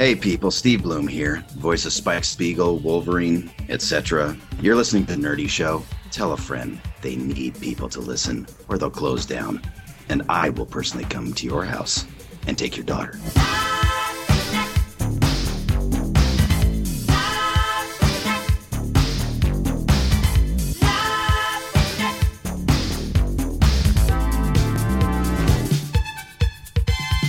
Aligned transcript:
Hey 0.00 0.14
people, 0.14 0.50
Steve 0.50 0.82
Blum 0.84 1.06
here, 1.06 1.44
voice 1.56 1.84
of 1.84 1.92
Spike 1.92 2.24
Spiegel, 2.24 2.78
Wolverine, 2.78 3.50
etc. 3.68 4.34
You're 4.62 4.74
listening 4.74 5.04
to 5.04 5.14
the 5.14 5.20
Nerdy 5.20 5.46
Show. 5.46 5.84
Tell 6.10 6.32
a 6.32 6.38
friend 6.38 6.80
they 7.02 7.16
need 7.16 7.60
people 7.60 7.86
to 7.90 8.00
listen, 8.00 8.46
or 8.70 8.78
they'll 8.78 8.88
close 8.88 9.26
down. 9.26 9.60
And 10.08 10.22
I 10.30 10.48
will 10.48 10.64
personally 10.64 11.04
come 11.04 11.34
to 11.34 11.44
your 11.44 11.66
house 11.66 12.06
and 12.46 12.56
take 12.56 12.78
your 12.78 12.86
daughter. 12.86 13.20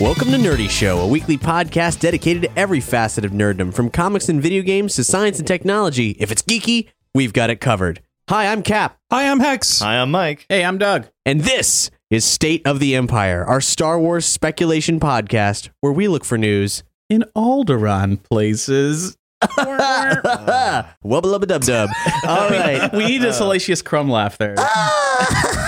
Welcome 0.02 0.32
to 0.32 0.38
Nerdy 0.38 0.68
Show, 0.70 0.98
a 1.00 1.08
weekly 1.08 1.38
podcast 1.38 2.00
dedicated 2.00 2.42
to 2.44 2.60
every 2.60 2.80
facet 2.80 3.24
of 3.24 3.32
nerddom, 3.32 3.72
from 3.72 3.90
comics 3.92 4.30
and 4.30 4.42
video 4.42 4.64
games 4.64 4.96
to 4.96 5.04
science 5.04 5.38
and 5.38 5.48
technology. 5.48 6.12
If 6.20 6.32
it's 6.32 6.42
geeky, 6.42 6.90
we've 7.14 7.34
got 7.34 7.52
it 7.52 7.58
covered. 7.62 8.02
Hi, 8.28 8.48
I'm 8.52 8.64
Cap, 8.64 8.98
Hi, 9.12 9.30
I'm 9.30 9.40
Hex. 9.40 9.80
Hi, 9.80 9.98
I'm 9.98 10.10
Mike. 10.10 10.46
Hey, 10.50 10.66
I'm 10.66 10.78
Doug. 10.80 11.08
and 11.26 11.42
this 11.42 11.92
is 12.10 12.26
State 12.26 12.66
of 12.66 12.80
the 12.80 12.96
Empire, 12.96 13.46
our 13.46 13.62
Star 13.62 14.00
Wars 14.00 14.26
speculation 14.26 15.00
podcast 15.00 15.70
where 15.82 15.94
we 15.94 16.08
look 16.08 16.26
for 16.26 16.38
news. 16.38 16.82
In 17.10 17.24
Alderaan 17.36 18.24
places. 18.24 19.18
Wubba 19.44 20.96
lubba 21.04 21.48
dub 21.48 21.62
dub. 21.64 21.90
All 22.28 22.50
right. 22.50 22.92
we 22.94 23.06
need 23.06 23.24
a 23.24 23.34
salacious 23.34 23.82
crumb 23.82 24.10
laugh 24.10 24.38
there. 24.38 24.56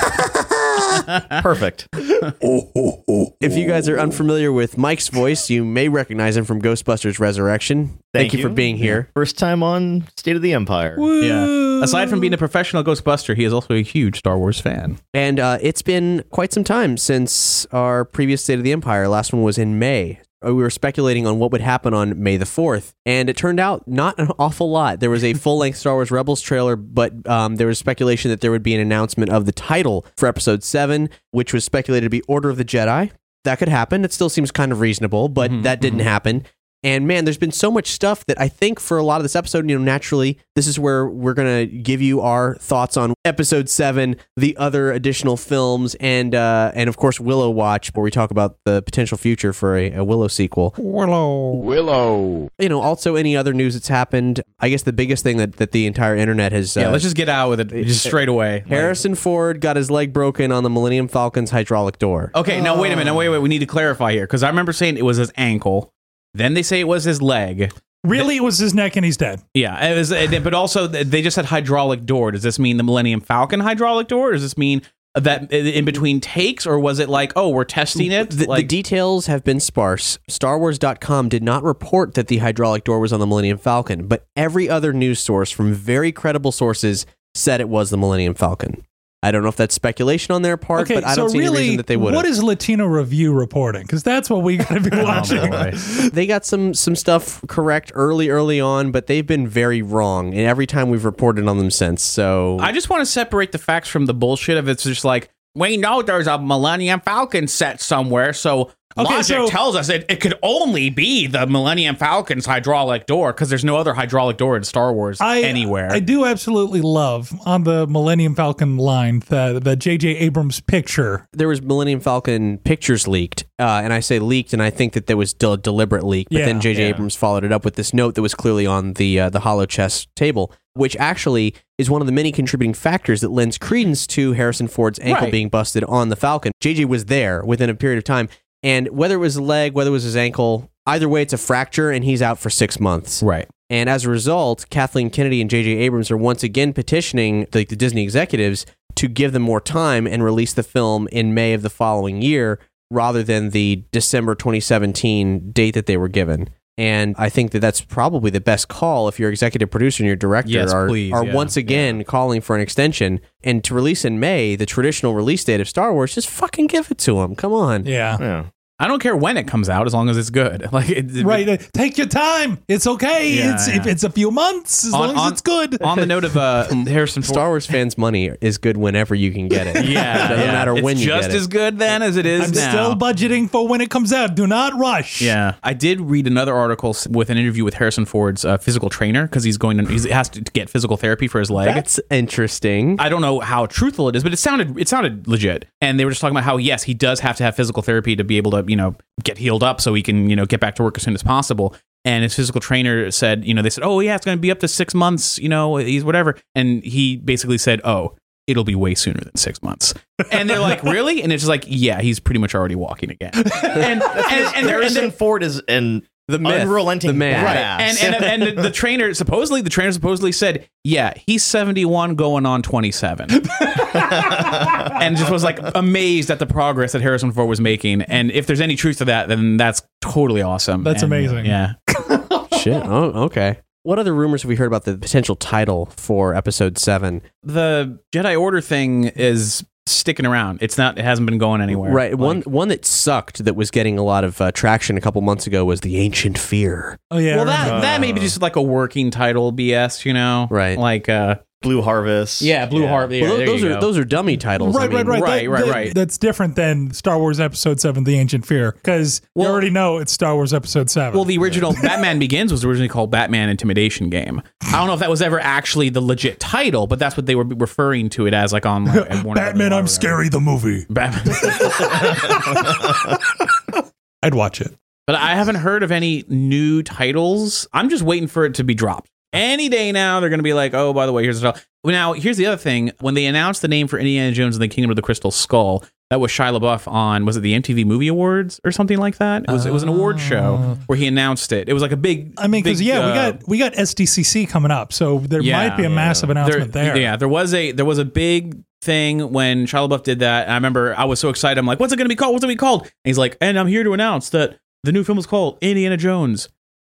Perfect. 1.42 1.88
If 1.94 3.58
you 3.58 3.68
guys 3.68 3.90
are 3.90 4.00
unfamiliar 4.00 4.52
with 4.52 4.78
Mike's 4.78 5.08
voice, 5.09 5.50
you 5.50 5.66
may 5.66 5.90
recognize 5.90 6.38
him 6.38 6.46
from 6.46 6.62
Ghostbusters 6.62 7.20
Resurrection. 7.20 8.00
Thank, 8.14 8.34
you, 8.34 8.42
for 8.42 8.50
being 8.50 8.78
here. 8.78 9.09
First 9.16 9.38
time 9.38 9.64
on 9.64 10.06
State 10.18 10.36
of 10.36 10.42
the 10.42 10.54
Empire. 10.54 10.96
yeah. 11.00 11.84
Aside 11.84 12.09
from 12.09 12.20
being 12.20 12.34
a 12.34 12.38
professional 12.38 12.84
Ghostbuster, 12.84 13.36
he 13.36 13.44
is 13.44 13.52
also 13.52 13.74
a 13.74 13.81
huge 13.84 14.20
Star 14.20 14.38
Wars 14.38 14.59
fan. 14.62 15.00
And 15.14 15.40
uh, 15.40 15.58
it's 15.62 15.81
been 15.81 16.24
quite 16.30 16.54
some 16.54 16.64
time 16.64 16.98
since 16.98 17.66
our 17.68 18.06
previous 18.06 18.44
State 18.44 18.58
of 18.59 18.63
the 18.63 18.72
Empire. 18.72 19.08
Last 19.08 19.34
one 19.34 19.42
was 19.44 19.58
in 19.58 19.80
May. 19.80 20.22
Uh, 20.46 20.54
We 20.54 20.62
were 20.64 20.70
speculating 20.70 21.26
on 21.28 21.40
what 21.40 21.52
would 21.52 21.62
happen 21.62 21.94
on 21.94 22.22
May 22.22 22.38
the 22.38 22.46
4th, 22.46 22.94
and 23.06 23.30
it 23.30 23.38
turned 23.38 23.59
out 23.59 23.88
not 23.88 24.20
an 24.20 24.30
awful 24.40 24.70
lot. 24.70 25.00
There 25.00 25.09
was 25.09 25.24
a 25.24 25.34
full 25.34 25.58
length 25.58 25.78
Star 25.78 25.94
Wars 25.94 26.12
Rebels 26.12 26.42
trailer, 26.42 26.76
but 26.76 27.28
um, 27.28 27.56
there 27.58 27.68
was 27.68 27.80
speculation 27.80 28.30
that 28.31 28.42
there 28.42 28.52
would 28.52 28.64
be 28.64 28.74
an 28.76 28.81
announcement 28.81 29.31
of 29.31 29.46
the 29.46 29.52
title 29.52 30.06
for 30.18 30.28
Episode 30.28 30.64
7, 30.64 31.09
which 31.31 31.54
was 31.54 31.64
speculated 31.64 32.06
to 32.06 32.09
be 32.09 32.22
Order 32.28 32.50
of 32.50 32.58
the 32.58 32.66
Jedi. 32.66 33.12
That 33.44 33.59
could 33.59 33.70
happen. 33.70 34.06
It 34.06 34.14
still 34.14 34.30
seems 34.30 34.52
kind 34.52 34.72
of 34.72 34.80
reasonable, 34.80 35.28
but 35.30 35.52
that 35.64 35.81
didn't 35.81 36.00
happen. 36.00 36.46
And 36.83 37.07
man, 37.07 37.25
there's 37.25 37.38
been 37.38 37.51
so 37.51 37.71
much 37.71 37.88
stuff 37.88 38.25
that 38.25 38.39
I 38.39 38.47
think 38.47 38.79
for 38.79 38.97
a 38.97 39.03
lot 39.03 39.17
of 39.17 39.23
this 39.23 39.35
episode, 39.35 39.69
you 39.69 39.77
know, 39.77 39.83
naturally, 39.83 40.38
this 40.55 40.67
is 40.67 40.77
where 40.77 41.07
we're 41.07 41.33
going 41.33 41.69
to 41.69 41.77
give 41.77 42.01
you 42.01 42.21
our 42.21 42.55
thoughts 42.55 42.97
on 42.97 43.13
episode 43.25 43.69
seven, 43.69 44.17
the 44.35 44.55
other 44.57 44.91
additional 44.91 45.38
films, 45.38 45.95
and 45.95 46.35
uh, 46.35 46.71
and 46.75 46.89
of 46.89 46.97
course, 46.97 47.19
Willow 47.19 47.49
Watch, 47.49 47.91
where 47.94 48.03
we 48.03 48.11
talk 48.11 48.31
about 48.31 48.57
the 48.66 48.81
potential 48.81 49.17
future 49.17 49.53
for 49.53 49.77
a, 49.77 49.94
a 49.94 50.03
Willow 50.03 50.27
sequel. 50.27 50.75
Willow. 50.77 51.53
Willow. 51.53 52.49
You 52.59 52.69
know, 52.69 52.81
also 52.81 53.15
any 53.15 53.38
other 53.38 53.53
news 53.53 53.73
that's 53.73 53.88
happened. 53.88 54.41
I 54.59 54.69
guess 54.69 54.83
the 54.83 54.94
biggest 54.94 55.23
thing 55.23 55.38
that, 55.38 55.53
that 55.57 55.71
the 55.71 55.88
entire 55.88 56.15
internet 56.15 56.51
has. 56.51 56.75
Yeah, 56.75 56.89
uh, 56.89 56.91
let's 56.91 57.03
just 57.03 57.15
get 57.15 57.29
out 57.29 57.50
with 57.50 57.59
it 57.61 57.69
just 57.85 58.05
straight 58.05 58.29
away. 58.29 58.63
Harrison 58.67 59.15
Ford 59.15 59.61
got 59.61 59.75
his 59.75 59.89
leg 59.89 60.11
broken 60.11 60.51
on 60.51 60.63
the 60.63 60.69
Millennium 60.69 61.07
Falcon's 61.07 61.51
hydraulic 61.51 61.97
door. 61.97 62.31
Okay, 62.35 62.59
now 62.61 62.79
wait 62.79 62.91
a 62.91 62.95
minute. 62.95 63.05
Now 63.11 63.17
wait, 63.17 63.29
wait. 63.29 63.39
We 63.39 63.50
need 63.50 63.59
to 63.59 63.65
clarify 63.65 64.11
here 64.11 64.25
because 64.25 64.44
I 64.44 64.50
remember 64.50 64.73
saying 64.73 64.97
it 64.97 65.05
was 65.05 65.17
his 65.17 65.31
ankle. 65.38 65.93
Then 66.33 66.53
they 66.53 66.63
say 66.63 66.79
it 66.79 66.88
was 66.88 67.03
his 67.03 67.21
leg. 67.21 67.71
Really, 68.03 68.35
it 68.38 68.44
was 68.44 68.57
his 68.57 68.73
neck 68.73 68.97
and 68.97 69.05
he's 69.05 69.16
dead. 69.16 69.41
Yeah, 69.53 69.81
it 69.85 69.97
was, 69.97 70.09
but 70.41 70.53
also 70.53 70.88
they 70.88 71.21
just 71.21 71.35
said 71.35 71.45
hydraulic 71.45 72.05
door. 72.05 72.31
Does 72.31 72.44
this 72.44 72.59
mean 72.59 72.77
the 72.77 72.83
Millennium 72.83 73.21
Falcon 73.21 73.61
hydraulic 73.61 74.09
door? 74.09 74.31
Does 74.33 74.41
this 74.41 74.57
mean 74.57 74.81
that 75.16 75.53
in 75.53 75.85
between 75.85 76.19
takes, 76.19 76.66
or 76.66 76.79
was 76.79 76.99
it 76.99 77.07
like, 77.07 77.31
oh, 77.35 77.49
we're 77.49 77.63
testing 77.63 78.11
it? 78.11 78.31
The, 78.31 78.47
the 78.47 78.63
details 78.63 79.27
have 79.27 79.44
been 79.44 79.59
sparse. 79.59 80.17
StarWars.com 80.29 81.29
did 81.29 81.44
not 81.44 81.63
report 81.63 82.16
that 82.16 82.27
the 82.27 82.39
hydraulic 82.39 82.83
door 82.83 83.00
was 83.00 83.13
on 83.13 83.19
the 83.19 83.27
Millennium 83.27 83.57
Falcon, 83.57 84.07
but 84.07 84.25
every 84.35 84.67
other 84.67 84.91
news 84.91 85.19
source 85.19 85.51
from 85.51 85.73
very 85.73 86.11
credible 86.11 86.51
sources 86.51 87.05
said 87.35 87.61
it 87.61 87.69
was 87.69 87.89
the 87.89 87.97
Millennium 87.97 88.33
Falcon. 88.33 88.83
I 89.23 89.31
don't 89.31 89.41
know 89.41 89.50
if 89.50 89.56
that's 89.56 89.73
speculation 89.73 90.35
on 90.35 90.41
their 90.41 90.57
part, 90.57 90.81
Okay, 90.81 90.95
but 90.95 91.06
I 91.06 91.16
so 91.16 91.22
don't 91.22 91.29
see 91.29 91.39
any 91.39 91.50
reason 91.50 91.78
that 91.78 91.88
they 91.88 91.95
would. 91.97 92.13
what 92.13 92.25
is 92.25 92.44
Latino 92.44 92.85
Review 92.85 93.31
reporting? 93.34 93.84
Because 93.84 94.03
that's 94.03 94.29
what 94.29 94.44
we 94.44 94.57
got 94.57 94.67
to 94.69 94.79
be 94.81 94.89
oh, 94.94 95.03
watching. 95.03 95.50
boy. 95.50 95.72
they 96.11 96.28
got 96.28 96.45
some 96.45 96.73
some 96.73 96.95
stuff 96.95 97.41
correct 97.47 97.91
early 97.95 98.29
early 98.29 98.59
on, 98.59 98.91
but 98.91 99.07
they've 99.07 99.25
been 99.25 99.47
very 99.47 99.81
wrong, 99.81 100.33
and 100.33 100.41
every 100.45 100.67
time 100.67 100.89
we've 100.89 101.06
reported 101.06 101.47
on 101.47 101.57
them 101.57 101.72
since. 101.72 102.03
So 102.03 102.57
I 102.59 102.72
just 102.73 102.89
want 102.89 103.01
to 103.01 103.06
separate 103.06 103.51
the 103.53 103.57
facts 103.57 103.88
from 103.88 104.06
the 104.06 104.13
bullshit 104.13 104.57
of 104.57 104.67
it's 104.67 104.83
just 104.83 105.06
like 105.06 105.29
we 105.56 105.78
know 105.78 106.01
there's 106.01 106.28
a 106.28 106.38
Millennium 106.38 107.00
Falcon 107.00 107.47
set 107.47 107.79
somewhere, 107.79 108.33
so 108.33 108.72
Okay, 108.98 109.14
logic 109.16 109.26
so- 109.26 109.48
tells 109.48 109.76
us 109.76 109.90
it, 109.90 110.06
it 110.09 110.20
could 110.22 110.36
only 110.44 110.90
be 110.90 111.28
the 111.28 111.48
Millennium 111.48 111.96
Falcon's 111.96 112.46
hydraulic 112.46 113.06
door 113.06 113.34
because 113.34 113.50
there's 113.50 113.66
no 113.66 113.76
other 113.78 113.94
hydraulic 113.94 114.38
door 114.38 114.56
in 114.58 114.64
Star 114.64 114.94
Wars 114.94 115.20
I, 115.20 115.42
anywhere. 115.42 115.92
I 115.92 116.00
do 116.00 116.26
absolutely 116.26 116.81
love 116.81 117.31
on 117.46 117.64
the 117.64 117.88
Millennium 117.88 118.36
Falcon 118.36 118.78
line 118.78 119.20
the 119.30 119.59
the 119.64 119.76
J.J. 119.76 120.09
Abrams 120.18 120.59
picture. 120.59 121.28
there 121.34 121.48
was 121.48 121.62
Millennium 121.62 122.00
Falcon 122.00 122.58
pictures 122.59 123.08
leaked, 123.08 123.46
uh, 123.59 123.81
and 123.84 123.92
I 123.94 124.00
say 124.00 124.20
leaked, 124.20 124.54
and 124.54 124.62
I 124.62 124.70
think 124.70 124.94
that 124.94 125.08
there 125.08 125.18
was 125.18 125.31
still 125.31 125.54
a 125.54 125.58
deliberate 125.58 126.04
leak. 126.04 126.28
But 126.30 126.40
Yeah. 126.40 126.46
then 126.46 126.62
J.J. 126.62 126.81
Yeah. 126.84 126.90
Abrams 126.90 127.16
followed 127.16 127.44
it 127.44 127.52
up 127.52 127.66
with 127.66 127.75
this 127.75 127.94
note 127.94 128.16
that 128.16 128.22
was 128.22 128.36
clearly 128.36 128.66
on 128.68 128.94
the 128.94 129.20
uh, 129.20 129.30
the 129.30 129.40
holochess 129.42 130.08
table, 130.16 130.52
which 130.75 130.96
actually 130.98 131.56
is 131.80 131.90
one 131.90 132.02
of 132.02 132.06
the 132.06 132.14
many 132.14 132.31
contributing 132.31 132.74
factors 132.74 133.22
that 133.22 133.30
lends 133.31 133.58
credence 133.58 134.06
to 134.06 134.34
Harrison 134.34 134.68
Ford's 134.68 135.00
ankle 135.00 135.24
Right. 135.24 135.31
being 135.31 135.50
busted 135.50 135.84
on 135.86 136.10
the 136.10 136.16
Falcon. 136.16 136.52
J.J. 136.62 136.86
was 136.86 137.06
there 137.06 137.44
within 137.44 137.70
a 137.70 137.74
period 137.75 137.98
of 137.98 138.04
time, 138.04 138.30
and 138.63 138.88
whether 138.90 139.16
it 139.16 139.19
was 139.19 139.35
a 139.35 139.44
leg, 139.44 139.74
whether 139.74 139.90
it 139.90 139.94
was 139.94 140.03
his 140.03 140.16
ankle, 140.16 140.72
either 140.88 141.07
way, 141.09 141.22
it's 141.22 141.34
a 141.34 141.38
fracture, 141.38 141.91
and 141.91 142.03
he's 142.03 142.22
out 142.22 142.40
for 142.40 142.50
six 142.50 142.79
months. 142.79 143.22
right. 143.22 143.47
And 143.69 143.90
as 143.90 144.06
a 144.06 144.09
result, 144.09 144.66
Kathleen 144.69 145.09
Kennedy 145.09 145.41
and 145.41 145.50
J.J. 145.50 145.71
Abrams 145.77 146.12
are 146.12 146.18
once 146.18 146.44
again 146.44 146.74
petitioning 146.74 147.48
the, 147.54 147.65
the 147.65 147.75
Disney 147.75 148.04
executives 148.04 148.68
to 148.95 149.07
give 149.07 149.31
them 149.31 149.42
more 149.42 149.62
time 149.62 150.06
and 150.06 150.24
release 150.24 150.54
the 150.54 150.62
film 150.62 151.07
in 151.12 151.33
May 151.33 151.54
of 151.54 151.63
the 151.63 151.71
following 151.71 152.21
year 152.21 152.60
rather 152.92 153.24
than 153.24 153.50
the 153.50 153.83
December 153.92 154.36
2017 154.36 155.51
date 155.51 155.71
that 155.71 155.88
they 155.88 155.98
were 155.98 156.07
given. 156.07 156.50
And 156.77 157.15
I 157.19 157.30
think 157.30 157.51
that 157.51 157.60
that's 157.60 157.81
probably 157.81 158.31
the 158.31 158.42
best 158.42 158.68
call 158.68 159.07
if 159.07 159.19
your 159.19 159.30
executive 159.30 159.69
producer 159.69 160.04
and 160.04 160.07
your 160.07 160.15
director 160.15 160.51
Yes, 160.51 160.74
are, 160.74 160.88
please, 160.88 161.12
are 161.12 161.25
yeah, 161.25 161.33
once 161.33 161.56
again 161.56 162.04
calling 162.04 162.42
for 162.42 162.56
an 162.56 162.62
extension. 162.62 163.21
And 163.44 163.63
to 163.63 163.75
release 163.75 164.04
in 164.06 164.19
May, 164.19 164.56
the 164.56 164.65
traditional 164.65 165.13
release 165.13 165.44
date 165.44 165.62
of 165.62 165.69
Star 165.69 165.94
Wars, 165.94 166.15
just 166.15 166.30
fucking 166.30 166.68
give 166.68 166.89
it 166.89 166.98
to 167.00 167.15
them. 167.15 167.36
Come 167.36 167.54
on. 167.54 167.86
Yeah. 167.86 168.18
Yeah. 168.19 168.45
I 168.80 168.88
don't 168.88 169.00
care 169.02 169.16
when 169.16 169.38
it 169.38 169.48
comes 169.48 169.70
out 169.70 169.86
as 169.86 169.94
long 169.94 170.10
as 170.10 170.18
it's 170.18 170.30
good. 170.31 170.68
Like 170.74 170.90
it, 170.90 171.24
Right. 171.24 171.48
uh, 171.48 171.58
Take 171.74 171.98
your 172.00 172.08
time. 172.08 172.58
It's 172.68 172.88
okay. 172.88 173.31
Yeah, 173.36 173.54
it's 173.54 173.68
yeah. 173.68 173.75
if 173.78 173.86
it's 173.86 174.04
a 174.04 174.10
few 174.10 174.31
months, 174.31 174.84
as 174.86 174.94
On- 174.94 175.00
long 175.02 175.10
as 175.16 175.22
on- 175.22 175.31
it's 175.31 175.42
good. 175.42 175.81
On 175.84 176.00
the 176.00 176.06
note 176.08 176.24
of 176.25 176.36
uh, 176.36 176.64
Harrison 176.88 177.22
Ford, 177.22 177.34
Star 177.36 177.50
Wars 177.50 177.66
fans' 177.68 177.98
money 177.98 178.31
is 178.42 178.58
good 178.58 178.75
whenever 178.75 179.14
you 179.14 179.31
can 179.31 179.48
get 179.48 179.68
it. 179.68 179.86
yeah, 179.86 180.25
it 180.25 180.30
doesn't 180.30 180.46
yeah. 180.46 180.52
matter 180.52 180.74
It's 180.74 180.81
when 180.84 180.98
you 180.98 181.06
just 181.06 181.30
get 181.30 181.36
it. 181.36 181.38
as 181.38 181.48
good 181.48 181.78
then 181.78 182.02
as 182.02 182.18
it 182.18 182.25
is 182.25 182.46
I'm 182.46 182.52
now. 182.52 182.70
still 182.70 182.96
budgeting 182.96 183.50
for 183.50 183.68
when 183.68 183.80
it 183.81 183.92
comes 183.92 184.12
out. 184.12 184.34
Do 184.36 184.48
not 184.48 184.74
rush. 184.80 185.22
Yeah, 185.22 185.54
I 185.62 185.74
did 185.74 186.02
read 186.02 186.25
another 186.25 186.56
article 186.56 186.96
with 187.10 187.30
an 187.30 187.38
interview 187.38 187.64
with 187.64 187.75
Harrison 187.75 188.06
Ford's 188.06 188.44
uh, 188.44 188.58
physical 188.58 188.90
trainer 188.90 189.24
because 189.28 189.44
he's 189.44 189.58
going 189.58 189.78
to 189.78 189.86
he 189.86 190.10
has 190.10 190.30
to 190.30 190.42
get 190.42 190.70
physical 190.70 190.98
therapy 190.98 191.28
for 191.28 191.40
his 191.40 191.52
leg. 191.52 191.68
That's 191.74 192.00
interesting. 192.10 193.00
I 193.00 193.10
don't 193.10 193.22
know 193.22 193.40
how 193.40 193.68
truthful 193.68 194.10
it 194.10 194.16
is, 194.16 194.24
but 194.24 194.34
it 194.34 194.38
sounded 194.38 194.80
it 194.80 194.88
sounded 194.88 195.28
legit. 195.28 195.66
And 195.80 196.00
they 196.00 196.06
were 196.06 196.12
just 196.12 196.22
talking 196.22 196.34
about 196.36 196.44
how 196.46 196.58
yes, 196.58 196.84
he 196.84 196.94
does 196.96 197.20
have 197.20 197.36
to 197.38 197.44
have 197.44 197.56
physical 197.56 197.84
therapy 197.84 198.16
to 198.16 198.24
be 198.24 198.38
able 198.38 198.52
to 198.52 198.62
you 198.68 198.75
know 198.75 198.95
get 199.24 199.38
healed 199.38 199.63
up 199.63 199.80
so 199.80 199.94
he 199.94 200.01
can 200.01 200.30
you 200.30 200.36
know 200.36 200.45
get 200.45 200.60
back 200.60 200.75
to 200.75 200.83
work 200.83 200.98
as 200.98 201.04
soon 201.04 201.13
as 201.13 201.24
possible. 201.24 201.75
And 202.06 202.24
his 202.24 202.36
physical 202.36 202.60
trainer 202.60 203.12
said, 203.12 203.45
you 203.45 203.54
know, 203.54 203.62
they 203.62 203.69
said, 203.69 203.86
oh 203.86 204.01
yeah, 204.01 204.15
it's 204.15 204.25
going 204.25 204.38
to 204.38 204.42
be 204.42 204.51
up 204.51 204.60
to 204.60 204.68
six 204.68 204.94
months, 204.94 205.39
you 205.39 205.48
know, 205.48 205.77
he's 205.77 206.04
whatever. 206.04 206.36
And 206.54 206.83
he 206.83 207.15
basically 207.15 207.57
said, 207.57 207.80
oh, 207.86 208.18
it'll 208.45 208.65
be 208.65 208.75
way 208.75 208.94
sooner 208.94 209.21
than 209.21 209.36
six 209.38 209.63
months. 209.63 209.94
And 210.31 210.50
they're 210.50 210.60
like, 210.60 210.83
really? 210.83 211.24
And 211.24 211.31
it's 211.31 211.44
just 211.44 211.50
like, 211.50 211.63
yeah, 211.68 212.01
he's 212.01 212.19
pretty 212.19 212.39
much 212.39 212.56
already 212.56 212.75
walking 212.75 213.10
again. 213.10 213.31
And 213.36 213.45
and, 213.63 214.04
and, 214.04 214.04
and, 214.04 214.56
and 214.56 214.68
Harrison 214.68 215.12
Ford 215.12 215.44
is 215.44 215.62
an 215.68 216.07
The 216.30 216.40
myth, 216.40 216.62
unrelenting 216.62 217.10
the 217.12 217.14
man. 217.18 217.46
badass. 217.46 218.02
and 218.04 218.16
and, 218.16 218.44
and 218.44 218.58
the, 218.58 218.62
the 218.64 218.72
trainer 218.72 219.14
supposedly 219.14 219.62
the 219.62 219.70
trainer 219.70 219.92
supposedly 219.92 220.31
said, 220.31 220.70
"Yeah, 220.84 221.14
he's 221.28 221.44
71 221.44 222.16
going 222.16 222.46
on 222.46 222.62
27." 222.62 223.30
and 223.94 225.18
just 225.18 225.31
was 225.31 225.44
like 225.44 225.60
amazed 225.75 226.31
at 226.31 226.40
the 226.40 226.46
progress 226.46 226.94
that 226.94 227.02
Harrison 227.02 227.31
Ford 227.31 227.50
was 227.50 227.60
making. 227.60 228.02
And 228.04 228.31
if 228.31 228.48
there's 228.48 228.62
any 228.62 228.75
truth 228.75 228.98
to 229.00 229.06
that, 229.06 229.28
then 229.28 229.58
that's 229.58 229.81
totally 230.02 230.42
awesome. 230.42 230.84
That's 230.84 231.04
And, 231.04 231.12
amazing. 231.12 231.46
Yeah. 231.46 231.74
Shit. 232.60 232.81
Oh, 232.86 233.25
okay. 233.25 233.60
What 233.84 234.00
other 234.00 234.14
rumors 234.16 234.44
have 234.44 234.50
we 234.50 234.56
heard 234.56 234.68
about 234.68 234.86
the 234.86 234.98
potential 234.98 235.36
title 235.36 235.88
for 235.88 236.34
episode 236.34 236.78
seven? 236.78 237.22
The 237.44 238.00
Jedi 238.14 238.40
Order 238.40 238.62
thing 238.62 239.06
is 239.06 239.66
sticking 239.85 240.25
around. 240.25 240.59
It's 240.62 240.77
not 240.77 240.97
it 240.97 241.03
hasn't 241.06 241.25
been 241.25 241.38
going 241.38 241.62
anywhere. 241.62 241.91
Right. 241.91 242.15
one 242.15 242.38
Like- 242.38 242.45
one 242.45 242.68
that 242.69 242.85
sucked 242.85 243.44
that 243.45 243.56
was 243.56 243.69
getting 243.71 243.97
a 243.97 244.03
lot 244.03 244.24
of 244.24 244.39
uh, 244.41 244.51
traction 244.51 244.97
a 244.97 245.01
couple 245.01 245.21
months 245.21 245.45
ago 245.47 245.65
was 245.65 245.81
the 245.81 245.97
Ancient 245.97 246.38
Fear. 246.38 246.97
Oh 247.12 247.18
yeah. 247.18 247.35
well, 247.35 247.45
that 247.45 247.65
remember. 247.65 247.81
that 247.81 248.01
may 248.01 248.12
be 248.12 248.19
just 248.19 248.41
like 248.41 248.56
a 248.56 248.62
working 248.62 249.12
title 249.12 249.51
BS, 249.51 250.06
you 250.06 250.13
know? 250.13 250.47
Right. 250.50 250.77
Like 250.77 251.09
uh 251.09 251.35
Blue 251.63 251.81
Harvest. 251.81 252.42
yeah, 252.42 252.65
Blue 252.68 252.86
Harvest. 252.86 253.21
Yeah, 253.21 253.27
well, 253.30 253.38
there 253.38 253.45
those 253.48 253.63
are 253.63 253.69
go. 253.69 253.80
those 253.81 253.98
are 253.98 254.06
dummy 254.06 254.38
titles. 254.38 254.75
I 254.75 254.81
Right, 254.81 254.89
mean, 254.92 255.07
right, 255.07 255.07
right, 255.07 255.21
right, 255.21 255.42
That- 255.44 255.50
right, 255.50 255.65
that- 255.65 255.71
right. 255.74 255.95
That's 255.95 256.18
different 256.19 256.56
than 256.56 256.94
Star 256.94 257.18
Wars 257.18 257.39
Episode 257.39 257.80
Seven: 257.80 258.04
The 258.04 258.15
Ancient 258.19 258.45
Fear, 258.45 258.74
because 258.74 259.21
you 259.36 259.44
already 259.45 259.71
know 259.71 259.98
it's 259.98 260.12
Star 260.12 260.36
Wars 260.36 260.54
Episode 260.54 260.89
Seven. 260.89 261.15
Well, 261.15 261.25
the 261.25 261.38
original 261.39 261.74
Batman 261.81 262.19
Begins 262.19 262.51
was 262.51 262.63
originally 262.63 262.89
called 262.89 263.10
Batman 263.10 263.50
Intimidation 263.50 264.10
Game. 264.10 264.42
I 264.62 264.74
don't 264.74 264.88
know 264.88 264.94
if 264.94 265.00
that 265.00 265.10
was 265.10 265.21
ever 265.21 265.39
actually 265.39 265.89
the 265.89 266.01
legit 266.01 266.39
title, 266.39 266.86
but 266.88 267.00
that's 267.00 267.18
what 267.18 267.25
they 267.25 267.36
were 267.36 267.45
referring 267.45 268.10
to 268.10 268.27
it 268.27 268.33
as, 268.33 268.54
like 268.54 268.65
on 268.65 268.86
like, 268.86 269.24
Warner 269.24 269.42
Batman, 269.42 269.74
I'm 269.74 269.88
scary. 269.88 270.30
The 270.30 270.39
movie. 270.42 270.86
Batman. 270.89 271.24
I'd 274.21 274.36
watch 274.36 274.62
it. 274.62 274.74
but 275.06 275.15
I 275.15 275.36
haven't 275.36 275.56
heard 275.56 275.83
of 275.83 275.92
any 275.92 276.24
new 276.30 276.81
titles. 276.81 277.68
I'm 277.74 277.89
just 277.89 278.04
waiting 278.04 278.27
for 278.27 278.45
it 278.45 278.54
to 278.56 278.63
be 278.63 278.74
dropped. 278.74 279.10
Any 279.33 279.68
day 279.68 279.91
now, 279.91 280.19
they're 280.19 280.30
going 280.30 280.39
to 280.39 280.44
be 280.44 280.53
like, 280.53 280.74
oh, 280.74 280.94
by 280.94 281.06
the 281.06 281.12
way, 281.12 281.24
here's 281.24 281.41
the. 281.41 281.59
Now, 281.83 282.13
here's 282.13 282.38
the 282.38 282.45
other 282.45 282.57
thing. 282.57 282.91
When 283.01 283.13
they 283.13 283.25
announced 283.25 283.62
the 283.62 283.68
name 283.68 283.88
for 283.88 283.97
Indiana 284.00 284.31
Jones 284.31 284.56
and 284.56 284.62
the 284.62 284.68
Kingdom 284.69 284.89
of 284.91 284.95
the 284.95 285.01
Crystal 285.01 285.31
Skull, 285.31 285.83
that 286.09 286.19
was 286.19 286.31
Shia 286.31 286.57
LaBeouf 286.57 286.89
on, 286.89 287.25
was 287.25 287.35
it 287.35 287.39
the 287.41 287.59
MTV 287.59 287.85
Movie 287.85 288.07
Awards 288.07 288.62
or 288.63 288.71
something 288.71 288.97
like 289.00 289.18
that? 289.18 289.44
It 289.47 289.51
was, 289.51 289.65
it 289.65 289.74
was 289.74 289.81
an 289.83 289.89
award 289.89 290.19
show 290.19 290.77
where 290.85 290.97
he 290.97 291.07
announced 291.07 291.51
it. 291.51 291.68
It 291.68 291.74
was 291.74 291.81
like 291.81 291.91
a 291.91 291.97
big. 291.97 292.35
I 292.38 292.47
mean, 292.47 292.63
because 292.63 292.81
yeah, 292.81 293.00
we 293.06 293.12
uh, 293.12 293.31
got 293.31 293.47
we 293.47 293.57
got 293.57 293.74
SDCC 293.74 294.47
coming 294.47 294.69
up, 294.71 294.94
so 294.94 295.18
there 295.19 295.41
Yeah, 295.41 295.57
might 295.68 295.75
be 295.75 295.83
a 295.83 295.89
massive 295.89 296.29
announcement 296.29 296.71
there. 296.71 296.95
Yeah, 296.95 297.15
there 297.18 297.27
was 297.27 297.53
a 297.53 297.71
there 297.71 297.86
was 297.86 297.97
a 297.97 298.06
big 298.06 298.63
thing 298.83 299.31
when 299.31 299.65
Shia 299.65 299.89
LaBeouf 299.89 300.03
did 300.03 300.19
that. 300.19 300.44
And 300.44 300.51
I 300.51 300.56
remember 300.56 300.94
I 300.95 301.06
was 301.06 301.19
so 301.19 301.29
excited. 301.29 301.57
I'm 301.57 301.65
like, 301.65 301.79
"What's 301.79 301.91
it 301.91 301.97
going 301.97 302.06
to 302.06 302.09
be 302.09 302.15
called? 302.15 302.33
What's 302.33 302.44
it 302.44 302.47
going 302.47 302.56
to 302.56 302.59
be 302.59 302.65
called?" 302.65 302.81
And 302.83 302.91
he's 303.06 303.18
like, 303.18 303.36
"And 303.41 303.57
I'm 303.59 303.68
here 303.68 303.83
to 303.83 303.94
announce 303.94 304.29
that 304.29 304.59
the 304.83 304.91
new 304.91 305.03
film 305.03 305.18
is 305.18 305.25
called 305.25 305.57
Indiana 305.62 305.97
Jones 305.97 306.47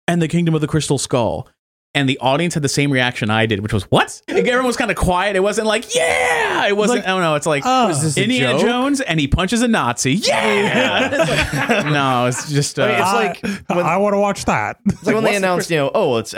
and 0.07 0.19
the 0.21 0.27
Kingdom 0.27 0.55
of 0.55 0.61
the 0.61 0.67
Crystal 0.67 0.97
Skull." 0.97 1.47
And 1.93 2.07
the 2.07 2.17
audience 2.19 2.53
had 2.53 2.63
the 2.63 2.69
same 2.69 2.89
reaction 2.89 3.29
I 3.29 3.45
did, 3.45 3.59
which 3.59 3.73
was 3.73 3.83
what? 3.91 4.21
Everyone 4.29 4.65
was 4.65 4.77
kind 4.77 4.89
of 4.91 4.95
quiet. 4.95 5.35
It 5.35 5.41
wasn't 5.41 5.67
like, 5.67 5.93
yeah. 5.93 6.65
It 6.67 6.77
wasn't. 6.77 6.99
Like, 6.99 7.05
I 7.05 7.11
don't 7.11 7.21
know. 7.21 7.35
It's 7.35 7.45
like 7.45 7.63
oh. 7.65 7.89
Is 7.89 8.01
this 8.01 8.17
a 8.17 8.23
Indiana 8.23 8.53
joke? 8.53 8.61
Jones 8.61 9.01
and 9.01 9.19
he 9.19 9.27
punches 9.27 9.61
a 9.61 9.67
Nazi. 9.67 10.13
Yeah. 10.31 11.89
No, 11.91 12.27
it's 12.27 12.49
just, 12.49 12.79
I 12.79 13.97
want 13.97 14.13
to 14.13 14.19
watch 14.19 14.45
that. 14.45 14.77
It's 14.85 15.03
like- 15.05 15.15
no, 15.41 15.57
it's 15.57 15.67
just. 15.67 15.71
Uh, 15.71 15.91
I 15.93 15.99
mean, 16.07 16.19
it's 16.19 16.33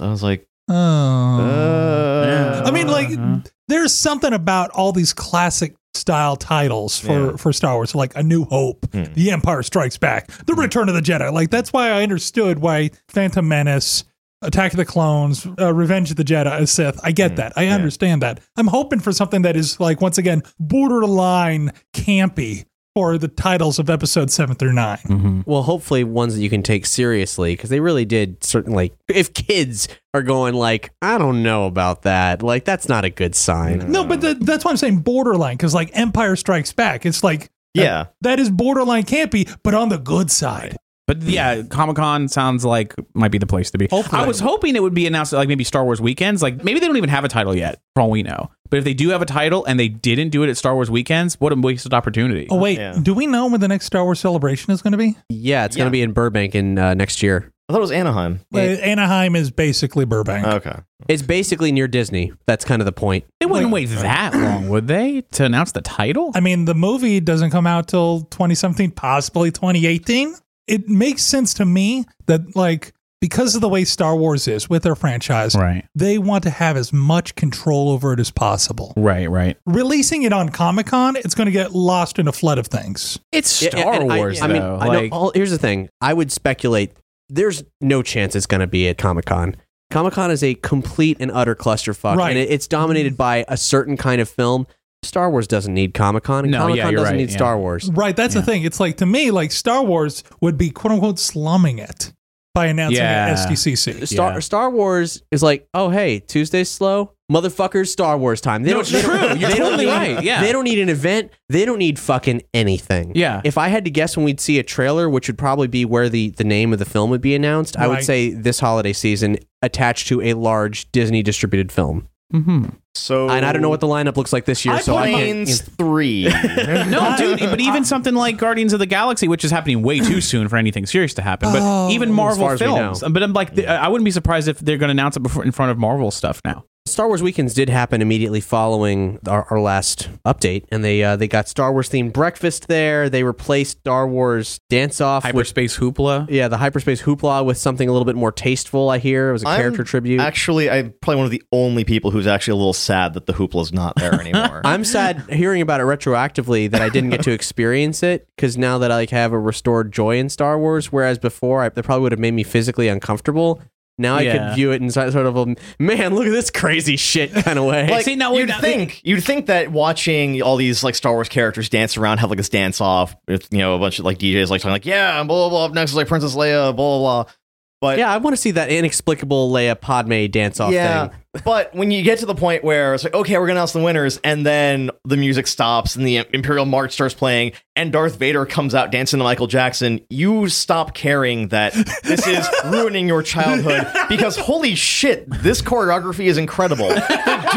I, 0.00 0.10
was 0.10 0.22
like 0.22 0.46
when, 0.70 0.76
I 0.76 1.38
want 1.38 1.50
to 1.50 1.56
watch 1.56 1.64
that. 1.64 1.86
it's 1.90 2.00
like 2.00 2.14
when 2.14 2.24
they 2.24 2.30
what's 2.30 2.30
the 2.30 2.30
announced, 2.30 2.30
you 2.30 2.30
know, 2.30 2.30
oh, 2.30 2.30
it's 2.30 2.30
episode 2.30 2.32
two, 2.32 2.32
Attack 2.32 2.46
of 2.46 2.50
the 2.50 2.50
Clones. 2.50 2.50
I 2.50 2.50
was 2.50 2.60
like, 2.60 2.64
uh, 2.64 2.68
I 2.68 2.70
mean, 2.70 2.88
like, 2.88 3.44
there's 3.68 3.94
something 3.94 4.32
about 4.32 4.70
all 4.70 4.92
these 4.92 5.12
classic 5.12 5.74
style 5.94 6.36
titles 6.36 6.98
for, 6.98 7.30
Yeah. 7.30 7.36
for 7.36 7.52
Star 7.52 7.74
Wars, 7.74 7.94
like 7.94 8.14
A 8.16 8.22
New 8.22 8.44
Hope, 8.44 8.90
The 8.92 9.30
Empire 9.30 9.62
Strikes 9.62 9.96
Back, 9.98 10.28
The 10.46 10.54
Return 10.54 10.88
of 10.88 10.94
the 10.94 11.00
Jedi. 11.02 11.32
Like, 11.32 11.50
that's 11.50 11.72
why 11.72 11.90
I 11.90 12.02
understood 12.02 12.60
why 12.60 12.90
Phantom 13.08 13.46
Menace, 13.46 14.04
Attack 14.42 14.72
of 14.72 14.76
the 14.78 14.84
Clones, 14.86 15.46
uh, 15.58 15.74
Revenge 15.74 16.10
of 16.10 16.16
the 16.16 16.24
Jedi, 16.24 16.46
uh, 16.46 16.64
Sith. 16.66 16.98
I 17.02 17.12
get 17.12 17.36
that. 17.36 17.52
I 17.56 17.66
understand 17.66 18.22
that. 18.22 18.40
I'm 18.56 18.68
hoping 18.68 19.00
for 19.00 19.12
something 19.12 19.42
that 19.42 19.56
is, 19.56 19.78
like, 19.80 20.00
once 20.00 20.16
again, 20.16 20.42
borderline 20.58 21.72
campy 21.92 22.64
for 22.94 23.18
the 23.18 23.28
titles 23.28 23.78
of 23.78 23.88
episode 23.88 24.30
seven 24.30 24.56
through 24.56 24.72
9 24.72 24.98
mm-hmm. 24.98 25.40
Well, 25.46 25.62
hopefully 25.62 26.04
ones 26.04 26.34
that 26.34 26.42
you 26.42 26.50
can 26.50 26.62
take 26.62 26.86
seriously 26.86 27.54
because 27.54 27.70
they 27.70 27.80
really 27.80 28.04
did 28.04 28.42
certainly. 28.42 28.92
If 29.08 29.32
kids 29.34 29.88
are 30.14 30.22
going 30.22 30.54
like, 30.54 30.92
I 31.00 31.18
don't 31.18 31.42
know 31.42 31.66
about 31.66 32.02
that, 32.02 32.42
like 32.42 32.64
that's 32.64 32.88
not 32.88 33.04
a 33.04 33.10
good 33.10 33.34
sign. 33.34 33.90
No, 33.90 34.04
but 34.04 34.20
that, 34.22 34.40
that's 34.40 34.64
why 34.64 34.72
I'm 34.72 34.76
saying 34.76 34.98
borderline 34.98 35.56
because, 35.56 35.74
like, 35.74 35.90
Empire 35.94 36.36
Strikes 36.36 36.72
Back, 36.72 37.06
it's 37.06 37.22
like, 37.22 37.50
yeah. 37.74 38.06
that 38.22 38.40
is 38.40 38.50
borderline 38.50 39.04
campy, 39.04 39.54
but 39.62 39.74
on 39.74 39.88
the 39.88 39.98
good 39.98 40.30
side. 40.30 40.76
But 41.10 41.22
yeah, 41.22 41.62
Comic 41.62 41.96
Con 41.96 42.28
sounds 42.28 42.64
like 42.64 42.94
might 43.14 43.32
be 43.32 43.38
the 43.38 43.46
place 43.46 43.72
to 43.72 43.78
be. 43.78 43.88
Hopefully. 43.90 44.22
I 44.22 44.26
was 44.28 44.38
hoping 44.38 44.76
it 44.76 44.82
would 44.82 44.94
be 44.94 45.08
announced 45.08 45.32
at 45.32 45.38
like 45.38 45.48
maybe 45.48 45.64
Star 45.64 45.84
Wars 45.84 46.00
weekends. 46.00 46.40
Like 46.40 46.62
maybe 46.62 46.78
they 46.78 46.86
don't 46.86 46.96
even 46.96 47.10
have 47.10 47.24
a 47.24 47.28
title 47.28 47.52
yet, 47.56 47.80
for 47.96 48.02
all 48.02 48.10
we 48.10 48.22
know. 48.22 48.48
But 48.70 48.78
if 48.78 48.84
they 48.84 48.94
do 48.94 49.10
have 49.10 49.20
a 49.20 49.26
title 49.26 49.64
and 49.64 49.78
they 49.78 49.88
didn't 49.88 50.30
do 50.30 50.42
it 50.42 50.48
at 50.48 50.56
Star 50.56 50.74
Wars 50.74 50.90
weekends, 50.90 51.34
what 51.40 51.52
a 51.52 51.56
wasted 51.56 51.92
opportunity. 51.92 52.46
Oh 52.50 52.56
wait, 52.56 52.78
Yeah. 52.78 52.96
do 53.02 53.12
we 53.14 53.26
know 53.26 53.48
when 53.48 53.60
the 53.60 53.68
next 53.68 53.86
Star 53.86 54.04
Wars 54.04 54.20
celebration 54.20 54.72
is 54.72 54.80
going 54.82 54.92
to 54.92 54.98
be? 54.98 55.16
Yeah, 55.28 55.64
it's 55.64 55.76
going 55.76 55.86
to 55.88 55.90
be 55.92 56.02
in 56.02 56.12
Burbank 56.12 56.54
in 56.54 56.78
uh, 56.78 56.94
next 56.94 57.22
year. 57.22 57.50
I 57.68 57.72
thought 57.72 57.78
it 57.78 57.82
was 57.82 57.92
Anaheim. 57.92 58.40
Uh, 58.52 58.58
Anaheim 58.58 59.36
is 59.36 59.52
basically 59.52 60.04
Burbank. 60.04 60.44
Okay. 60.44 60.76
It's 61.06 61.22
basically 61.22 61.70
near 61.70 61.86
Disney. 61.86 62.32
That's 62.46 62.64
kind 62.64 62.82
of 62.82 62.86
the 62.86 62.92
point. 62.92 63.24
They 63.38 63.46
wouldn't 63.46 63.70
wait 63.70 63.86
that 63.90 64.34
long, 64.34 64.68
would 64.70 64.88
they, 64.88 65.20
to 65.32 65.44
announce 65.44 65.70
the 65.70 65.80
title? 65.80 66.32
I 66.34 66.40
mean, 66.40 66.64
the 66.64 66.74
movie 66.74 67.20
doesn't 67.20 67.50
come 67.50 67.68
out 67.68 67.86
till 67.86 68.22
2017, 68.22 68.90
possibly 68.90 69.52
2018. 69.52 70.34
It 70.66 70.88
makes 70.88 71.22
sense 71.22 71.54
to 71.54 71.64
me 71.64 72.06
that 72.26 72.56
like 72.56 72.92
because 73.20 73.54
of 73.54 73.60
the 73.60 73.68
way 73.68 73.84
Star 73.84 74.16
Wars 74.16 74.48
is 74.48 74.68
with 74.70 74.82
their 74.82 74.94
franchise, 74.94 75.54
Right, 75.54 75.84
they 75.94 76.18
want 76.18 76.42
to 76.44 76.50
have 76.50 76.76
as 76.76 76.92
much 76.92 77.34
control 77.34 77.90
over 77.90 78.12
it 78.12 78.20
as 78.20 78.30
possible. 78.30 78.92
right, 78.96 79.30
right. 79.30 79.56
Releasing 79.66 80.22
it 80.22 80.32
on 80.32 80.48
Comic 80.48 80.86
Con, 80.86 81.16
it's 81.16 81.34
going 81.34 81.46
to 81.46 81.52
get 81.52 81.72
lost 81.72 82.18
in 82.18 82.28
a 82.28 82.32
flood 82.32 82.58
of 82.58 82.66
things. 82.66 83.18
It's 83.32 83.60
Yeah, 83.62 83.70
Star 83.70 83.92
and 83.94 84.12
I- 84.12 84.16
Wars, 84.16 84.40
I, 84.40 84.46
mean, 84.46 84.62
though. 84.62 84.78
I 84.80 85.02
know. 85.02 85.08
all- 85.12 85.32
here's 85.34 85.50
the 85.50 85.58
thing. 85.58 85.88
I 86.00 86.14
would 86.14 86.32
speculate. 86.32 86.92
There's 87.28 87.62
no 87.80 88.02
chance 88.02 88.34
it's 88.34 88.46
going 88.46 88.60
to 88.60 88.66
be 88.66 88.88
at 88.88 88.98
Comic 88.98 89.26
Con. 89.26 89.54
Comic 89.90 90.14
Con 90.14 90.30
is 90.30 90.42
a 90.42 90.54
complete 90.54 91.16
and 91.20 91.30
utter 91.32 91.54
clusterfuck, 91.54 92.16
Right. 92.16 92.30
and 92.30 92.38
it, 92.38 92.50
it's 92.50 92.66
dominated 92.68 93.16
by 93.16 93.44
a 93.48 93.56
certain 93.56 93.96
kind 93.96 94.20
of 94.20 94.28
film. 94.28 94.66
Star 95.02 95.30
Wars 95.30 95.46
doesn't 95.46 95.72
need 95.74 95.94
Comic 95.94 96.24
Con, 96.24 96.44
and 96.44 96.52
No, 96.52 96.58
Comic 96.60 96.76
yeah, 96.76 96.82
Con 96.84 96.92
you're 96.92 97.00
doesn't 97.00 97.14
right, 97.14 97.20
need 97.20 97.30
yeah. 97.30 97.36
Star 97.36 97.58
Wars. 97.58 97.90
Right, 97.92 98.14
that's 98.14 98.34
the 98.34 98.42
thing. 98.42 98.64
It's 98.64 98.78
like 98.80 98.98
to 98.98 99.06
me, 99.06 99.30
like 99.30 99.50
Star 99.50 99.82
Wars 99.82 100.22
would 100.40 100.56
be 100.58 100.70
quote 100.70 100.92
unquote 100.92 101.18
slumming 101.18 101.78
it 101.78 102.12
by 102.54 102.66
announcing 102.66 102.98
Yeah. 103.02 103.28
it 103.28 103.32
at 103.32 103.48
SDCC. 103.48 104.06
Star 104.06 104.32
Yeah. 104.34 104.38
Star 104.40 104.70
Wars 104.70 105.22
is 105.30 105.42
like, 105.42 105.68
oh 105.74 105.88
hey, 105.90 106.20
Tuesday's 106.20 106.68
slow, 106.70 107.12
motherfuckers. 107.30 107.88
Star 107.88 108.18
Wars 108.18 108.40
time. 108.40 108.62
They 108.64 108.70
No, 108.70 108.78
don't. 108.78 108.80
it's 108.82 108.90
they 108.90 109.02
don't- 109.02 109.18
true. 109.18 109.28
You're 109.38 109.50
they 109.50 109.56
don't 109.56 109.70
totally 109.70 109.84
need- 109.86 109.90
right. 109.92 110.22
Yeah. 110.24 110.40
They 110.42 110.52
don't 110.52 110.64
need 110.64 110.78
an 110.80 110.88
event. 110.88 111.30
They 111.48 111.64
don't 111.64 111.78
need 111.78 111.98
fucking 111.98 112.42
anything. 112.52 113.12
Yeah. 113.14 113.40
If 113.44 113.56
I 113.58 113.68
had 113.68 113.84
to 113.84 113.90
guess 113.90 114.16
when 114.16 114.24
we'd 114.24 114.40
see 114.40 114.58
a 114.58 114.62
trailer, 114.62 115.08
which 115.08 115.28
would 115.28 115.38
probably 115.38 115.68
be 115.68 115.84
where 115.84 116.08
the 116.08 116.30
the 116.30 116.44
name 116.44 116.72
of 116.72 116.78
the 116.78 116.84
film 116.84 117.10
would 117.10 117.20
be 117.20 117.34
announced, 117.34 117.76
I 117.76 117.86
would 117.86 118.02
say 118.04 118.30
this 118.30 118.60
holiday 118.60 118.92
season 118.92 119.38
attached 119.62 120.08
to 120.08 120.20
a 120.22 120.34
large 120.34 120.90
Disney 120.92 121.22
distributed 121.22 121.70
film. 121.70 122.08
Mm-hmm. 122.32 122.64
So 122.94 123.28
And 123.28 123.44
I 123.46 123.52
don't 123.52 123.62
know 123.62 123.68
what 123.68 123.80
the 123.80 123.86
lineup 123.86 124.16
looks 124.16 124.32
like 124.32 124.44
this 124.44 124.64
year, 124.64 124.78
so 124.80 124.96
I 124.96 125.10
can't. 125.10 125.16
Planes 125.16 125.62
three. 125.62 126.24
no, 126.54 127.14
dude, 127.18 127.38
but 127.40 127.60
even 127.60 127.84
something 127.84 128.14
like 128.14 128.36
Guardians 128.36 128.72
of 128.72 128.78
the 128.78 128.86
Galaxy, 128.86 129.26
which 129.28 129.44
is 129.44 129.50
happening 129.50 129.82
way 129.82 130.00
too 130.00 130.20
soon 130.20 130.48
for 130.48 130.56
anything 130.56 130.86
serious 130.86 131.14
to 131.14 131.22
happen, 131.22 131.50
but 131.52 131.60
Oh. 131.62 131.90
even 131.90 132.10
As 132.10 132.14
Marvel 132.14 132.44
far 132.44 132.54
as 132.54 132.60
we 132.60 132.66
films. 132.66 133.02
know. 133.02 133.08
But 133.10 133.22
I'm 133.22 133.32
like, 133.32 133.58
I 133.58 133.88
wouldn't 133.88 134.04
be 134.04 134.10
surprised 134.10 134.48
if 134.48 134.58
they're 134.58 134.76
going 134.78 134.88
to 134.88 134.92
announce 134.92 135.16
it 135.16 135.20
before 135.20 135.44
in 135.44 135.52
front 135.52 135.70
of 135.70 135.78
Marvel 135.78 136.10
stuff 136.10 136.40
now. 136.44 136.64
Star 137.00 137.06
Star 137.06 137.08
Wars 137.08 137.22
weekends 137.22 137.54
did 137.54 137.70
happen 137.70 138.02
immediately 138.02 138.42
following 138.42 139.20
our, 139.26 139.46
our 139.48 139.58
last 139.58 140.10
update, 140.26 140.66
and 140.70 140.84
they 140.84 141.02
uh, 141.02 141.16
they 141.16 141.28
got 141.28 141.48
Star 141.48 141.72
Wars 141.72 141.88
themed 141.88 142.12
breakfast 142.12 142.68
there. 142.68 143.08
They 143.08 143.22
replaced 143.22 143.78
Star 143.78 144.06
Wars 144.06 144.60
dance 144.68 145.00
off 145.00 145.24
with 145.24 145.32
Hyperspace 145.32 145.78
hoopla. 145.78 146.26
yeah 146.28 146.48
the 146.48 146.58
hyperspace 146.58 147.00
hoopla 147.00 147.46
with 147.46 147.56
something 147.56 147.88
a 147.88 147.92
little 147.92 148.04
bit 148.04 148.16
more 148.16 148.30
tasteful. 148.30 148.90
I 148.90 148.98
hear 148.98 149.30
it 149.30 149.32
was 149.32 149.44
a 149.44 149.46
character 149.46 149.82
tribute. 149.82 150.20
Actually, 150.20 150.68
I'm 150.68 150.92
probably 151.00 151.16
one 151.16 151.24
of 151.24 151.30
the 151.30 151.42
only 151.52 151.84
people 151.84 152.10
who's 152.10 152.26
actually 152.26 152.52
a 152.52 152.56
little 152.56 152.74
sad 152.74 153.14
that 153.14 153.24
the 153.24 153.32
hoopla's 153.32 153.72
not 153.72 153.96
there 153.96 154.20
anymore. 154.20 154.60
I'm 154.66 154.84
sad 154.84 155.24
hearing 155.30 155.62
about 155.62 155.80
it 155.80 155.84
retroactively 155.84 156.70
that 156.70 156.82
I 156.82 156.90
didn't 156.90 157.08
get 157.08 157.22
to 157.22 157.30
experience 157.32 158.02
it 158.02 158.28
because 158.36 158.58
now 158.58 158.76
that 158.76 158.92
I 158.92 158.96
like 158.96 159.08
have 159.08 159.32
a 159.32 159.38
restored 159.38 159.90
joy 159.90 160.18
in 160.18 160.28
Star 160.28 160.58
Wars, 160.58 160.92
whereas 160.92 161.18
before 161.18 161.62
I, 161.62 161.70
that 161.70 161.82
probably 161.82 162.02
would 162.02 162.12
have 162.12 162.18
made 162.18 162.34
me 162.34 162.42
physically 162.42 162.88
uncomfortable. 162.88 163.62
Now 164.00 164.16
I 164.16 164.22
Yeah. 164.22 164.32
could 164.48 164.54
view 164.56 164.72
it 164.72 164.80
in 164.82 164.90
sort 164.90 165.14
of 165.14 165.36
a 165.36 165.54
man, 165.78 166.14
look 166.14 166.26
at 166.26 166.30
this 166.32 166.50
crazy 166.50 166.96
shit 166.96 167.32
kind 167.32 167.58
of 167.58 167.64
way. 167.66 167.88
like 167.88 168.04
See, 168.04 168.16
now 168.16 168.32
we- 168.32 168.40
you'd 168.40 168.48
now- 168.48 168.58
think 168.60 169.00
you'd 169.04 169.22
think 169.22 169.46
that 169.46 169.70
watching 169.70 170.40
all 170.42 170.56
these 170.56 170.82
like 170.82 170.94
Star 170.94 171.12
Wars 171.12 171.28
characters 171.28 171.68
dance 171.68 171.96
around, 171.96 172.18
have 172.18 172.30
like 172.30 172.38
this 172.38 172.48
dance 172.48 172.80
off, 172.80 173.14
with 173.28 173.46
you 173.50 173.58
know 173.58 173.74
a 173.74 173.78
bunch 173.78 173.98
of 173.98 174.04
like 174.04 174.18
DJs 174.18 174.48
like 174.50 174.60
talking 174.62 174.72
like 174.72 174.86
yeah, 174.86 175.22
blah 175.22 175.36
blah 175.36 175.48
blah. 175.48 175.64
Up 175.66 175.72
next 175.74 175.90
is 175.90 175.96
like 175.96 176.08
Princess 176.08 176.34
Leia, 176.34 176.74
blah 176.74 176.98
blah 176.98 177.24
blah. 177.24 177.32
But 177.80 177.98
yeah, 177.98 178.12
I 178.12 178.18
want 178.18 178.36
to 178.36 178.40
see 178.40 178.50
that 178.52 178.70
inexplicable 178.70 179.50
Leia 179.50 179.80
Padme 179.80 180.26
dance 180.26 180.60
off 180.60 180.70
yeah, 180.70 181.08
thing. 181.08 181.42
but 181.44 181.74
when 181.74 181.90
you 181.90 182.02
get 182.02 182.18
to 182.18 182.26
the 182.26 182.34
point 182.34 182.62
where 182.62 182.92
it's 182.92 183.04
like, 183.04 183.14
okay, 183.14 183.38
we're 183.38 183.46
gonna 183.46 183.58
announce 183.58 183.72
the 183.72 183.80
winners, 183.80 184.20
and 184.22 184.44
then 184.44 184.90
the 185.04 185.16
music 185.16 185.46
stops 185.46 185.96
and 185.96 186.06
the 186.06 186.26
Imperial 186.34 186.66
March 186.66 186.92
starts 186.92 187.14
playing, 187.14 187.52
and 187.76 187.90
Darth 187.90 188.16
Vader 188.16 188.44
comes 188.44 188.74
out 188.74 188.92
dancing 188.92 189.18
to 189.18 189.24
Michael 189.24 189.46
Jackson, 189.46 190.00
you 190.10 190.50
stop 190.50 190.92
caring 190.92 191.48
that 191.48 191.72
this 192.02 192.26
is 192.26 192.46
ruining 192.66 193.08
your 193.08 193.22
childhood 193.22 193.86
because 194.10 194.36
holy 194.36 194.74
shit, 194.74 195.24
this 195.30 195.62
choreography 195.62 196.26
is 196.26 196.36
incredible. 196.36 196.88
The 196.88 197.50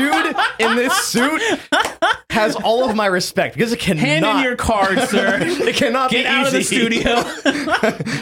dude 0.58 0.70
in 0.70 0.78
this 0.78 0.96
suit 1.04 1.42
has 2.30 2.56
all 2.56 2.90
of 2.90 2.96
my 2.96 3.06
respect 3.06 3.56
because 3.56 3.72
it 3.72 3.80
cannot 3.80 4.02
Hand 4.02 4.26
in 4.26 4.44
your 4.44 4.56
card, 4.56 5.00
sir. 5.10 5.38
it 5.42 5.76
cannot 5.76 6.12
Get 6.12 6.24
be 6.24 6.28
out 6.28 6.48
of 6.48 6.54
the 6.54 6.64
studio. 6.64 7.24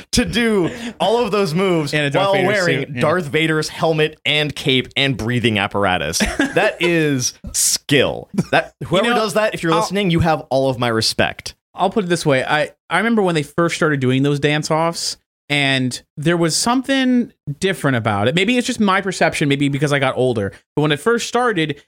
to 0.12 0.26
do 0.26 0.70
all 1.00 1.24
of 1.24 1.32
those 1.32 1.54
moves 1.54 1.94
And 1.94 2.06
a 2.06 2.10
Darth 2.10 2.26
while 2.26 2.34
Vader 2.34 2.48
wearing 2.48 2.80
suit, 2.86 2.96
yeah. 2.96 3.02
Darth 3.02 3.26
Vader's 3.26 3.70
helmet 3.70 4.20
and 4.26 4.56
cape 4.56 4.88
and 4.96 5.18
breathing 5.18 5.58
apparatus. 5.58 6.20
that 6.20 6.78
is 6.82 7.34
skill. 7.54 8.30
That 8.52 8.74
whoever 8.86 9.10
know, 9.10 9.16
does 9.16 9.34
that, 9.34 9.54
if 9.54 9.64
you're 9.64 9.72
I'll- 9.74 9.80
listening, 9.80 10.12
you 10.12 10.20
have 10.22 10.42
all 10.50 10.70
of 10.70 10.78
my 10.80 10.88
respect. 10.88 11.56
I'll 11.74 11.90
put 11.90 12.04
it 12.04 12.08
this 12.08 12.26
way. 12.26 12.44
I, 12.44 12.72
I 12.90 12.98
remember 12.98 13.22
when 13.22 13.34
they 13.36 13.44
first 13.44 13.76
started 13.76 14.02
doing 14.02 14.24
those 14.24 14.40
dance 14.42 14.70
offs, 14.70 15.16
and 15.48 16.02
there 16.18 16.36
was 16.38 16.56
something 16.56 17.32
different 17.60 17.96
about 17.98 18.28
it. 18.28 18.36
Maybe 18.36 18.58
it's 18.58 18.68
just 18.68 18.80
my 18.80 19.02
perception, 19.02 19.48
maybe 19.50 19.70
because 19.70 19.92
I 19.94 20.00
got 20.00 20.16
older. 20.18 20.52
But 20.76 20.82
when 20.82 20.92
it 20.92 21.00
first 21.00 21.28
started, 21.28 21.82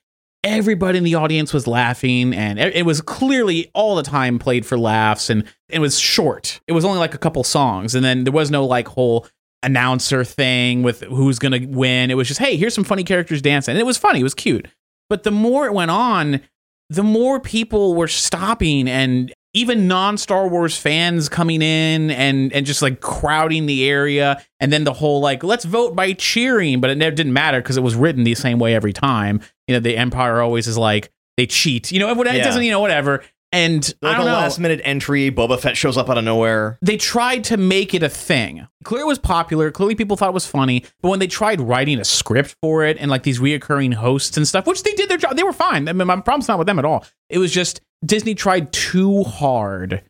everybody 0.44 0.98
in 0.98 1.04
the 1.04 1.16
audience 1.16 1.54
was 1.54 1.68
laughing, 1.68 2.34
and 2.34 2.60
it 2.60 2.86
was 2.86 3.02
clearly 3.02 3.72
all 3.74 3.96
the 3.96 4.04
time 4.04 4.40
played 4.40 4.66
for 4.66 4.78
laughs, 4.78 5.30
and 5.30 5.46
it 5.70 5.80
was 5.80 6.00
short. 6.00 6.60
It 6.68 6.74
was 6.74 6.86
only 6.86 7.00
like 7.00 7.14
a 7.14 7.18
couple 7.20 7.44
songs, 7.44 7.96
and 7.96 8.04
then 8.04 8.24
there 8.24 8.34
was 8.34 8.52
no 8.52 8.66
like 8.66 8.88
whole 8.88 9.28
announcer 9.64 10.24
thing 10.24 10.84
with 10.84 11.02
who's 11.04 11.40
gonna 11.40 11.66
win. 11.68 12.12
It 12.12 12.16
was 12.16 12.28
just, 12.28 12.40
hey, 12.40 12.58
here's 12.58 12.76
some 12.76 12.84
funny 12.84 13.04
characters 13.04 13.42
dancing. 13.42 13.72
And 13.74 13.80
it 13.80 13.86
was 13.86 13.98
funny, 13.98 14.20
it 14.20 14.24
was 14.24 14.34
cute. 14.34 14.68
But 15.10 15.24
the 15.24 15.32
more 15.32 15.66
it 15.66 15.74
went 15.74 15.92
on, 15.92 16.42
the 16.90 17.04
more 17.04 17.40
people 17.40 17.96
were 17.96 18.08
stopping 18.10 18.90
and 18.90 19.34
even 19.54 19.88
non 19.88 20.18
Star 20.18 20.48
Wars 20.48 20.78
fans 20.78 21.30
coming 21.30 21.62
in 21.62 22.10
and 22.12 22.52
and 22.54 22.66
just 22.66 22.82
like 22.82 23.00
crowding 23.02 23.66
the 23.66 23.88
area, 23.90 24.44
and 24.60 24.72
then 24.74 24.84
the 24.84 24.94
whole 24.94 25.20
like 25.22 25.44
let's 25.44 25.66
vote 25.66 25.96
by 25.96 26.14
cheering, 26.14 26.82
but 26.82 26.90
it 26.90 26.98
never 26.98 27.16
didn't 27.16 27.34
matter 27.34 27.62
because 27.62 27.78
it 27.78 27.84
was 27.84 27.96
written 27.96 28.24
the 28.24 28.36
same 28.36 28.60
way 28.60 28.74
every 28.76 28.94
time. 28.94 29.42
You 29.68 29.76
know, 29.76 29.80
the 29.80 29.96
Empire 29.98 30.42
always 30.42 30.68
is 30.68 30.78
like 30.78 31.12
they 31.38 31.46
cheat. 31.46 31.92
You 31.92 32.00
know, 32.00 32.10
it, 32.10 32.28
it 32.28 32.36
Yeah. 32.36 32.44
doesn't. 32.44 32.64
You 32.64 32.72
know, 32.72 32.80
whatever. 32.80 33.24
And 33.54 33.94
Like 34.02 34.18
a 34.18 34.20
know. 34.20 34.26
last 34.26 34.60
minute 34.60 34.82
entry, 34.84 35.32
Boba 35.32 35.60
Fett 35.60 35.78
shows 35.78 35.96
up 35.98 36.10
out 36.10 36.18
of 36.18 36.24
nowhere. 36.24 36.78
they 36.82 36.98
tried 36.98 37.44
to 37.46 37.58
make 37.58 37.94
it 37.94 38.02
a 38.04 38.10
thing. 38.10 38.68
Clearly, 38.84 39.04
it 39.04 39.08
was 39.08 39.20
popular. 39.20 39.70
Clearly, 39.72 39.96
people 39.96 40.18
thought 40.18 40.30
it 40.30 40.34
was 40.34 40.48
funny. 40.48 40.84
But 41.02 41.10
when 41.10 41.20
they 41.20 41.28
tried 41.28 41.62
writing 41.62 42.00
a 42.00 42.04
script 42.04 42.56
for 42.62 42.84
it 42.84 42.98
and 43.00 43.10
like 43.12 43.24
these 43.24 43.40
reoccurring 43.40 43.94
hosts 43.94 44.36
and 44.36 44.48
stuff, 44.48 44.66
which 44.68 44.84
they 44.84 44.92
did 44.94 45.08
their 45.08 45.18
job, 45.18 45.38
they 45.38 45.44
were 45.44 45.54
fine. 45.54 45.88
I 45.88 45.94
mean, 45.94 46.08
my 46.08 46.16
problem's 46.20 46.48
not 46.48 46.58
with 46.58 46.68
them 46.68 46.80
at 46.80 46.86
all. 46.86 47.06
It 47.30 47.38
was 47.38 47.52
just 47.52 47.80
Disney 48.04 48.36
tried 48.36 48.74
too 48.74 49.24
hard 49.24 50.04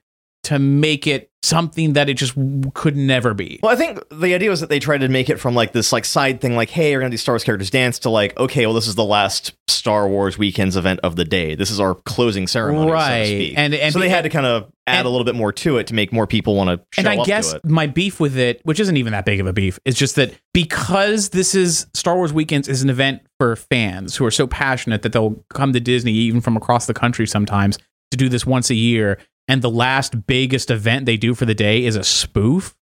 to 0.44 0.60
make 0.60 1.08
it 1.08 1.30
something 1.42 1.94
that 1.94 2.08
it 2.10 2.14
just 2.14 2.36
could 2.74 2.96
never 2.96 3.34
be. 3.34 3.60
Well, 3.62 3.72
I 3.72 3.76
think 3.76 4.00
the 4.10 4.34
idea 4.34 4.50
was 4.50 4.62
that 4.62 4.70
they 4.70 4.80
tried 4.80 5.00
to 5.00 5.10
make 5.10 5.30
it 5.30 5.38
from 5.40 5.56
like 5.56 5.74
this 5.74 5.92
like 5.92 6.06
side 6.06 6.40
thing, 6.40 6.56
like, 6.56 6.70
hey, 6.70 6.96
we're 6.96 7.02
gonna 7.02 7.12
do 7.12 7.18
Star 7.18 7.34
Wars 7.34 7.44
characters 7.44 7.70
dance 7.70 8.00
to 8.00 8.10
like, 8.10 8.38
okay, 8.40 8.66
well, 8.66 8.74
this 8.76 8.88
is 8.88 8.96
the 8.96 9.04
last 9.04 9.54
Star 9.68 10.08
Wars 10.08 10.38
weekends 10.38 10.78
event 10.78 11.02
of 11.04 11.18
the 11.18 11.26
day. 11.26 11.56
This 11.56 11.70
is 11.70 11.80
our 11.82 11.96
closing 11.96 12.48
ceremony, 12.48 12.88
so 12.90 12.94
Right. 12.94 13.20
to 13.20 13.26
speak. 13.28 13.54
And- 13.58 13.74
and 13.74 13.92
so 13.94 14.00
they 14.00 14.08
had 14.10 14.24
to 14.24 14.30
kind 14.30 14.46
of 14.46 14.64
add 14.88 15.00
and- 15.00 15.06
a 15.06 15.10
little 15.10 15.26
bit 15.26 15.36
more 15.36 15.52
to 15.52 15.78
it 15.80 15.88
to 15.88 15.94
make 15.94 16.14
more 16.14 16.26
people 16.28 16.56
want 16.56 16.70
to 16.70 16.86
and 16.98 17.08
I 17.10 17.18
up 17.18 17.26
guess 17.26 17.52
to 17.52 17.58
it. 17.58 17.66
my 17.66 17.88
beef 17.88 18.22
with 18.22 18.38
it, 18.38 18.62
which 18.64 18.80
isn't 18.80 18.96
even 18.96 19.12
that 19.12 19.26
big 19.26 19.42
of 19.42 19.48
a 19.48 19.54
beef, 19.54 19.80
is 19.84 19.96
just 19.96 20.16
that 20.16 20.34
because 20.54 21.30
this 21.30 21.54
is 21.56 21.88
Star 21.94 22.16
Wars 22.16 22.32
Weekends 22.32 22.70
is 22.70 22.82
an 22.84 22.90
event 22.90 23.22
for 23.38 23.56
fans 23.58 24.16
who 24.16 24.26
are 24.26 24.32
so 24.32 24.48
passionate 24.48 25.02
that 25.02 25.12
they'll 25.12 25.44
come 25.54 25.74
to 25.74 25.80
Disney 25.82 26.14
even 26.14 26.40
from 26.40 26.56
across 26.56 26.86
the 26.86 26.94
country 26.94 27.28
sometimes 27.28 27.78
to 28.12 28.18
do 28.18 28.30
this 28.30 28.46
once 28.46 28.70
a 28.70 28.76
year, 28.76 29.18
and 29.48 29.62
the 29.62 29.70
last 29.70 30.26
biggest 30.28 30.72
event 30.72 31.06
they 31.06 31.18
do 31.18 31.34
for 31.34 31.46
the 31.46 31.56
day 31.56 31.84
is 31.86 31.96
a 31.96 32.04
spoof. 32.04 32.76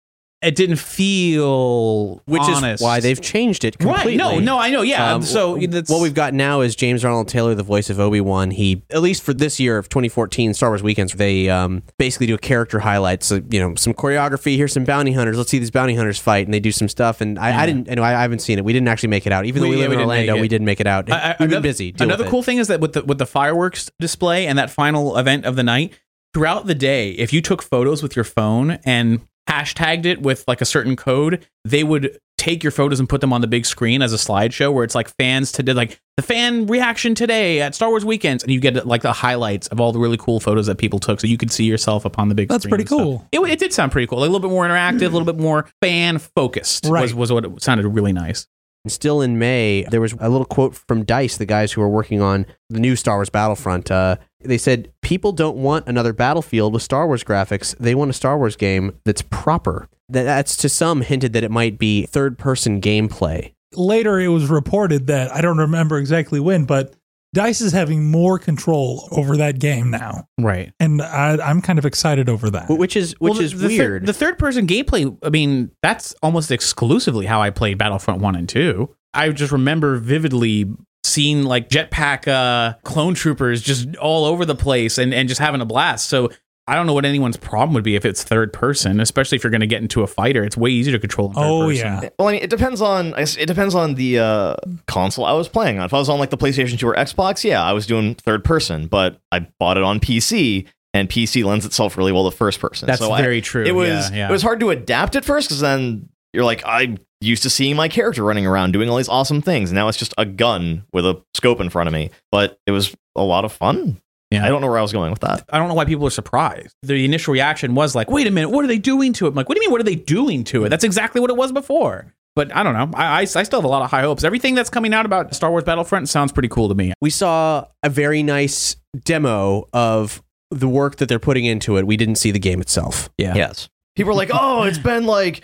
It 0.43 0.55
didn't 0.55 0.77
feel 0.77 2.21
which 2.25 2.41
honest. 2.41 2.81
is 2.81 2.83
why 2.83 2.99
they've 2.99 3.21
changed 3.21 3.63
it 3.63 3.77
completely. 3.77 4.17
right. 4.17 4.17
No, 4.17 4.39
no, 4.39 4.59
I 4.59 4.71
know. 4.71 4.81
Yeah. 4.81 5.13
Um, 5.13 5.21
so 5.21 5.55
that's 5.57 5.89
what 5.89 6.01
we've 6.01 6.15
got 6.15 6.33
now 6.33 6.61
is 6.61 6.75
James 6.75 7.05
Arnold 7.05 7.27
Taylor, 7.27 7.53
the 7.53 7.61
voice 7.61 7.91
of 7.91 7.99
Obi 7.99 8.21
Wan. 8.21 8.49
He, 8.49 8.81
at 8.89 9.03
least 9.03 9.21
for 9.21 9.33
this 9.35 9.59
year 9.59 9.77
of 9.77 9.87
2014 9.89 10.55
Star 10.55 10.69
Wars 10.71 10.81
weekends, 10.81 11.13
they 11.13 11.47
um, 11.49 11.83
basically 11.99 12.25
do 12.25 12.33
a 12.33 12.39
character 12.39 12.79
highlights. 12.79 13.27
So, 13.27 13.41
you 13.51 13.59
know, 13.59 13.75
some 13.75 13.93
choreography. 13.93 14.55
Here's 14.55 14.73
some 14.73 14.83
bounty 14.83 15.13
hunters. 15.13 15.37
Let's 15.37 15.51
see 15.51 15.59
these 15.59 15.69
bounty 15.69 15.93
hunters 15.95 16.17
fight, 16.17 16.47
and 16.47 16.53
they 16.53 16.59
do 16.59 16.71
some 16.71 16.87
stuff. 16.87 17.21
And 17.21 17.37
I, 17.37 17.61
I 17.61 17.65
didn't, 17.67 17.87
and 17.87 17.99
I, 17.99 18.17
I 18.17 18.21
haven't 18.23 18.39
seen 18.39 18.57
it. 18.57 18.65
We 18.65 18.73
didn't 18.73 18.87
actually 18.87 19.09
make 19.09 19.27
it 19.27 19.31
out, 19.31 19.45
even 19.45 19.61
though 19.61 19.67
We- 19.69 19.75
we 19.75 19.81
yeah, 19.83 19.89
live 19.89 19.89
we 19.91 19.93
in 19.95 19.99
didn't 19.99 20.09
Orlando. 20.09 20.41
We 20.41 20.47
didn't 20.47 20.65
make 20.65 20.79
it 20.79 20.87
out. 20.87 21.11
I- 21.11 21.31
I- 21.31 21.35
We've 21.39 21.49
been 21.49 21.61
busy. 21.61 21.91
Deal 21.91 22.05
Another 22.07 22.23
with 22.23 22.29
it. 22.29 22.31
cool 22.31 22.43
thing 22.43 22.57
is 22.57 22.67
that 22.69 22.79
with 22.79 22.93
the 22.93 23.03
with 23.03 23.19
the 23.19 23.25
fireworks 23.27 23.91
display 23.99 24.47
and 24.47 24.57
that 24.57 24.71
final 24.71 25.17
event 25.17 25.45
of 25.45 25.55
the 25.55 25.63
night, 25.63 25.93
throughout 26.33 26.65
the 26.65 26.75
day, 26.75 27.11
if 27.11 27.33
you 27.33 27.41
took 27.41 27.61
photos 27.61 28.01
with 28.03 28.15
your 28.15 28.25
phone 28.25 28.71
and 28.85 29.21
hashtagged 29.49 30.05
it 30.05 30.21
with 30.21 30.43
like 30.47 30.61
a 30.61 30.65
certain 30.65 30.95
code, 30.95 31.45
they 31.65 31.83
would 31.83 32.17
take 32.37 32.63
your 32.63 32.71
photos 32.71 32.99
and 32.99 33.07
put 33.07 33.21
them 33.21 33.31
on 33.31 33.41
the 33.41 33.47
big 33.47 33.67
screen 33.67 34.01
as 34.01 34.11
a 34.13 34.15
slideshow 34.15 34.73
where 34.73 34.83
it's 34.83 34.95
like 34.95 35.07
fans 35.19 35.51
today 35.51 35.73
like 35.73 36.01
the 36.17 36.23
fan 36.23 36.65
reaction 36.65 37.13
today 37.13 37.61
at 37.61 37.75
Star 37.75 37.89
Wars 37.89 38.03
weekends 38.03 38.43
and 38.43 38.51
you 38.51 38.59
get 38.59 38.87
like 38.87 39.03
the 39.03 39.13
highlights 39.13 39.67
of 39.67 39.79
all 39.79 39.91
the 39.91 39.99
really 39.99 40.17
cool 40.17 40.39
photos 40.39 40.65
that 40.65 40.79
people 40.79 40.97
took 40.97 41.19
so 41.21 41.27
you 41.27 41.37
could 41.37 41.51
see 41.51 41.65
yourself 41.65 42.03
upon 42.03 42.29
the 42.29 42.35
big 42.35 42.49
That's 42.49 42.63
screen 42.63 42.71
pretty 42.71 42.85
cool. 42.85 43.27
It, 43.31 43.41
it 43.41 43.59
did 43.59 43.73
sound 43.73 43.91
pretty 43.91 44.07
cool. 44.07 44.17
Like 44.19 44.29
a 44.29 44.31
little 44.31 44.47
bit 44.47 44.51
more 44.51 44.65
interactive, 44.65 45.01
a 45.01 45.09
little 45.09 45.25
bit 45.25 45.37
more 45.37 45.69
fan 45.83 46.17
focused 46.17 46.85
was, 46.85 46.91
Right. 46.91 47.13
was 47.13 47.31
what 47.31 47.45
it 47.45 47.61
sounded 47.61 47.87
really 47.87 48.13
nice. 48.13 48.47
Still 48.87 49.21
in 49.21 49.37
May, 49.37 49.83
there 49.91 50.01
was 50.01 50.13
a 50.19 50.27
little 50.27 50.45
quote 50.45 50.73
from 50.73 51.05
Dice, 51.05 51.37
the 51.37 51.45
guys 51.45 51.71
who 51.71 51.83
are 51.83 51.89
working 51.89 52.21
on 52.23 52.47
the 52.71 52.79
new 52.79 52.95
Star 52.95 53.17
Wars 53.17 53.29
Battlefront. 53.29 53.91
Uh, 53.91 54.15
they 54.43 54.57
said, 54.57 54.91
People 55.01 55.31
don't 55.31 55.57
want 55.57 55.87
another 55.87 56.13
Battlefield 56.13 56.73
with 56.73 56.83
Star 56.83 57.07
Wars 57.07 57.23
graphics. 57.23 57.75
They 57.77 57.95
want 57.95 58.09
a 58.09 58.13
Star 58.13 58.37
Wars 58.37 58.55
game 58.55 58.97
that's 59.05 59.21
proper. 59.23 59.87
That's 60.09 60.57
to 60.57 60.69
some 60.69 61.01
hinted 61.01 61.33
that 61.33 61.43
it 61.43 61.51
might 61.51 61.77
be 61.77 62.05
third 62.05 62.37
person 62.37 62.81
gameplay. 62.81 63.53
Later, 63.73 64.19
it 64.19 64.27
was 64.27 64.47
reported 64.49 65.07
that 65.07 65.33
I 65.33 65.41
don't 65.41 65.57
remember 65.57 65.97
exactly 65.97 66.39
when, 66.39 66.65
but 66.65 66.93
Dice 67.33 67.61
is 67.61 67.71
having 67.71 68.11
more 68.11 68.37
control 68.37 69.07
over 69.11 69.37
that 69.37 69.57
game 69.59 69.89
now, 69.89 70.27
Right. 70.37 70.73
and 70.81 71.01
I, 71.01 71.37
I'm 71.37 71.61
kind 71.61 71.79
of 71.79 71.85
excited 71.85 72.27
over 72.27 72.49
that. 72.49 72.67
Which 72.69 72.97
is 72.97 73.15
which 73.19 73.29
Well, 73.31 73.39
the- 73.39 73.45
is 73.45 73.53
the 73.53 73.69
thir- 73.69 73.83
weird. 73.91 74.05
the 74.05 74.11
third 74.11 74.37
person 74.37 74.67
gameplay, 74.67 75.17
I 75.23 75.29
mean, 75.29 75.71
that's 75.81 76.13
almost 76.21 76.51
exclusively 76.51 77.27
how 77.27 77.41
I 77.41 77.49
played 77.49 77.77
Battlefront 77.77 78.19
1 78.19 78.35
and 78.35 78.49
2. 78.49 78.89
I 79.13 79.29
just 79.29 79.53
remember 79.53 79.95
vividly 79.97 80.65
seeing 81.03 81.43
like 81.43 81.69
jetpack 81.69 82.27
uh, 82.27 82.75
clone 82.83 83.13
troopers 83.13 83.61
just 83.61 83.95
all 83.97 84.25
over 84.25 84.45
the 84.45 84.55
place 84.55 84.97
and, 84.97 85.13
and 85.13 85.27
just 85.27 85.39
having 85.41 85.61
a 85.61 85.65
blast. 85.65 86.07
So 86.09 86.29
I 86.67 86.75
don't 86.75 86.85
know 86.85 86.93
what 86.93 87.05
anyone's 87.05 87.37
problem 87.37 87.73
would 87.73 87.83
be 87.83 87.95
if 87.95 88.05
it's 88.05 88.23
third 88.23 88.53
person, 88.53 88.99
especially 88.99 89.35
if 89.35 89.43
you're 89.43 89.51
going 89.51 89.61
to 89.61 89.67
get 89.67 89.81
into 89.81 90.03
a 90.03 90.07
fighter. 90.07 90.43
It's 90.43 90.55
way 90.55 90.69
easier 90.69 90.93
to 90.93 90.99
control. 90.99 91.33
Third 91.33 91.41
Oh, 91.43 91.67
person. 91.67 91.85
yeah. 92.03 92.09
Well, 92.19 92.27
I 92.27 92.33
mean, 92.33 92.43
it 92.43 92.49
depends 92.51 92.81
on 92.81 93.13
it 93.17 93.47
depends 93.47 93.73
on 93.75 93.95
the 93.95 94.19
uh, 94.19 94.55
console 94.87 95.25
I 95.25 95.33
was 95.33 95.49
playing 95.49 95.79
on. 95.79 95.85
If 95.85 95.93
I 95.93 95.97
was 95.97 96.07
on 96.07 96.19
like 96.19 96.29
the 96.29 96.37
PlayStation 96.37 96.77
2 96.79 96.87
or 96.87 96.93
Xbox, 96.95 97.43
yeah, 97.43 97.61
I 97.63 97.73
was 97.73 97.87
doing 97.87 98.13
third 98.15 98.43
person, 98.45 98.87
but 98.87 99.19
I 99.31 99.39
bought 99.59 99.77
it 99.77 99.83
on 99.83 99.99
PC, 99.99 100.67
and 100.93 101.09
PC 101.09 101.43
lends 101.43 101.65
itself 101.65 101.97
really 101.97 102.11
well 102.11 102.29
to 102.29 102.37
first 102.37 102.59
person. 102.59 102.85
That's 102.85 102.99
So 102.99 103.11
I- 103.11 103.21
very 103.21 103.41
true. 103.41 103.63
It 103.65 103.73
was 103.73 104.11
Yeah, 104.11 104.15
yeah. 104.17 104.29
it 104.29 104.31
was 104.31 104.43
hard 104.43 104.59
to 104.59 104.69
adapt 104.69 105.15
at 105.15 105.25
first 105.25 105.49
because 105.49 105.61
then 105.61 106.09
you're 106.31 106.45
like 106.45 106.61
I'm 106.65 106.99
used 107.21 107.43
to 107.43 107.49
seeing 107.49 107.75
my 107.75 107.87
character 107.87 108.23
running 108.23 108.45
around 108.45 108.71
doing 108.71 108.89
all 108.89 108.97
these 108.97 109.09
awesome 109.09 109.41
things. 109.41 109.71
Now 109.71 109.87
it's 109.87 109.97
just 109.97 110.13
a 110.17 110.25
gun 110.25 110.83
with 110.91 111.05
a 111.05 111.21
scope 111.33 111.61
in 111.61 111.69
front 111.69 111.87
of 111.87 111.93
me, 111.93 112.09
but 112.31 112.59
it 112.65 112.71
was 112.71 112.95
a 113.15 113.23
lot 113.23 113.45
of 113.45 113.51
fun. 113.51 114.01
Yeah. 114.31 114.45
I 114.45 114.49
don't 114.49 114.61
know 114.61 114.67
where 114.67 114.77
I 114.77 114.81
was 114.81 114.93
going 114.93 115.11
with 115.11 115.19
that. 115.21 115.43
I 115.49 115.59
don't 115.59 115.67
know 115.67 115.73
why 115.73 115.85
people 115.85 116.07
are 116.07 116.11
surprised. 116.11 116.73
The 116.83 117.03
initial 117.03 117.33
reaction 117.33 117.75
was 117.75 117.95
like, 117.95 118.09
wait 118.09 118.27
a 118.27 118.31
minute, 118.31 118.49
what 118.49 118.63
are 118.63 118.67
they 118.67 118.77
doing 118.77 119.11
to 119.13 119.25
it? 119.25 119.29
I'm 119.29 119.35
like, 119.35 119.49
what 119.49 119.55
do 119.55 119.61
you 119.61 119.67
mean, 119.67 119.71
what 119.71 119.81
are 119.81 119.85
they 119.85 119.95
doing 119.95 120.45
to 120.45 120.63
it? 120.63 120.69
That's 120.69 120.85
exactly 120.85 121.19
what 121.19 121.29
it 121.29 121.35
was 121.35 121.51
before. 121.51 122.13
But 122.33 122.55
I 122.55 122.63
don't 122.63 122.73
know. 122.73 122.97
I, 122.97 123.05
I, 123.05 123.19
I 123.19 123.25
still 123.25 123.59
have 123.59 123.65
a 123.65 123.67
lot 123.67 123.81
of 123.81 123.91
high 123.91 124.03
hopes. 124.03 124.23
Everything 124.23 124.55
that's 124.55 124.69
coming 124.69 124.93
out 124.93 125.05
about 125.05 125.35
Star 125.35 125.51
Wars 125.51 125.65
Battlefront 125.65 126.07
sounds 126.07 126.31
pretty 126.31 126.47
cool 126.47 126.69
to 126.69 126.75
me. 126.75 126.93
We 127.01 127.09
saw 127.09 127.65
a 127.83 127.89
very 127.89 128.23
nice 128.23 128.77
demo 129.03 129.67
of 129.73 130.23
the 130.49 130.69
work 130.69 130.95
that 130.97 131.09
they're 131.09 131.19
putting 131.19 131.43
into 131.43 131.77
it. 131.77 131.85
We 131.85 131.97
didn't 131.97 132.15
see 132.15 132.31
the 132.31 132.39
game 132.39 132.61
itself. 132.61 133.09
Yeah. 133.17 133.35
Yes. 133.35 133.67
People 133.97 134.13
are 134.13 134.15
like, 134.15 134.31
oh, 134.33 134.63
it's 134.63 134.77
been 134.77 135.05
like 135.05 135.41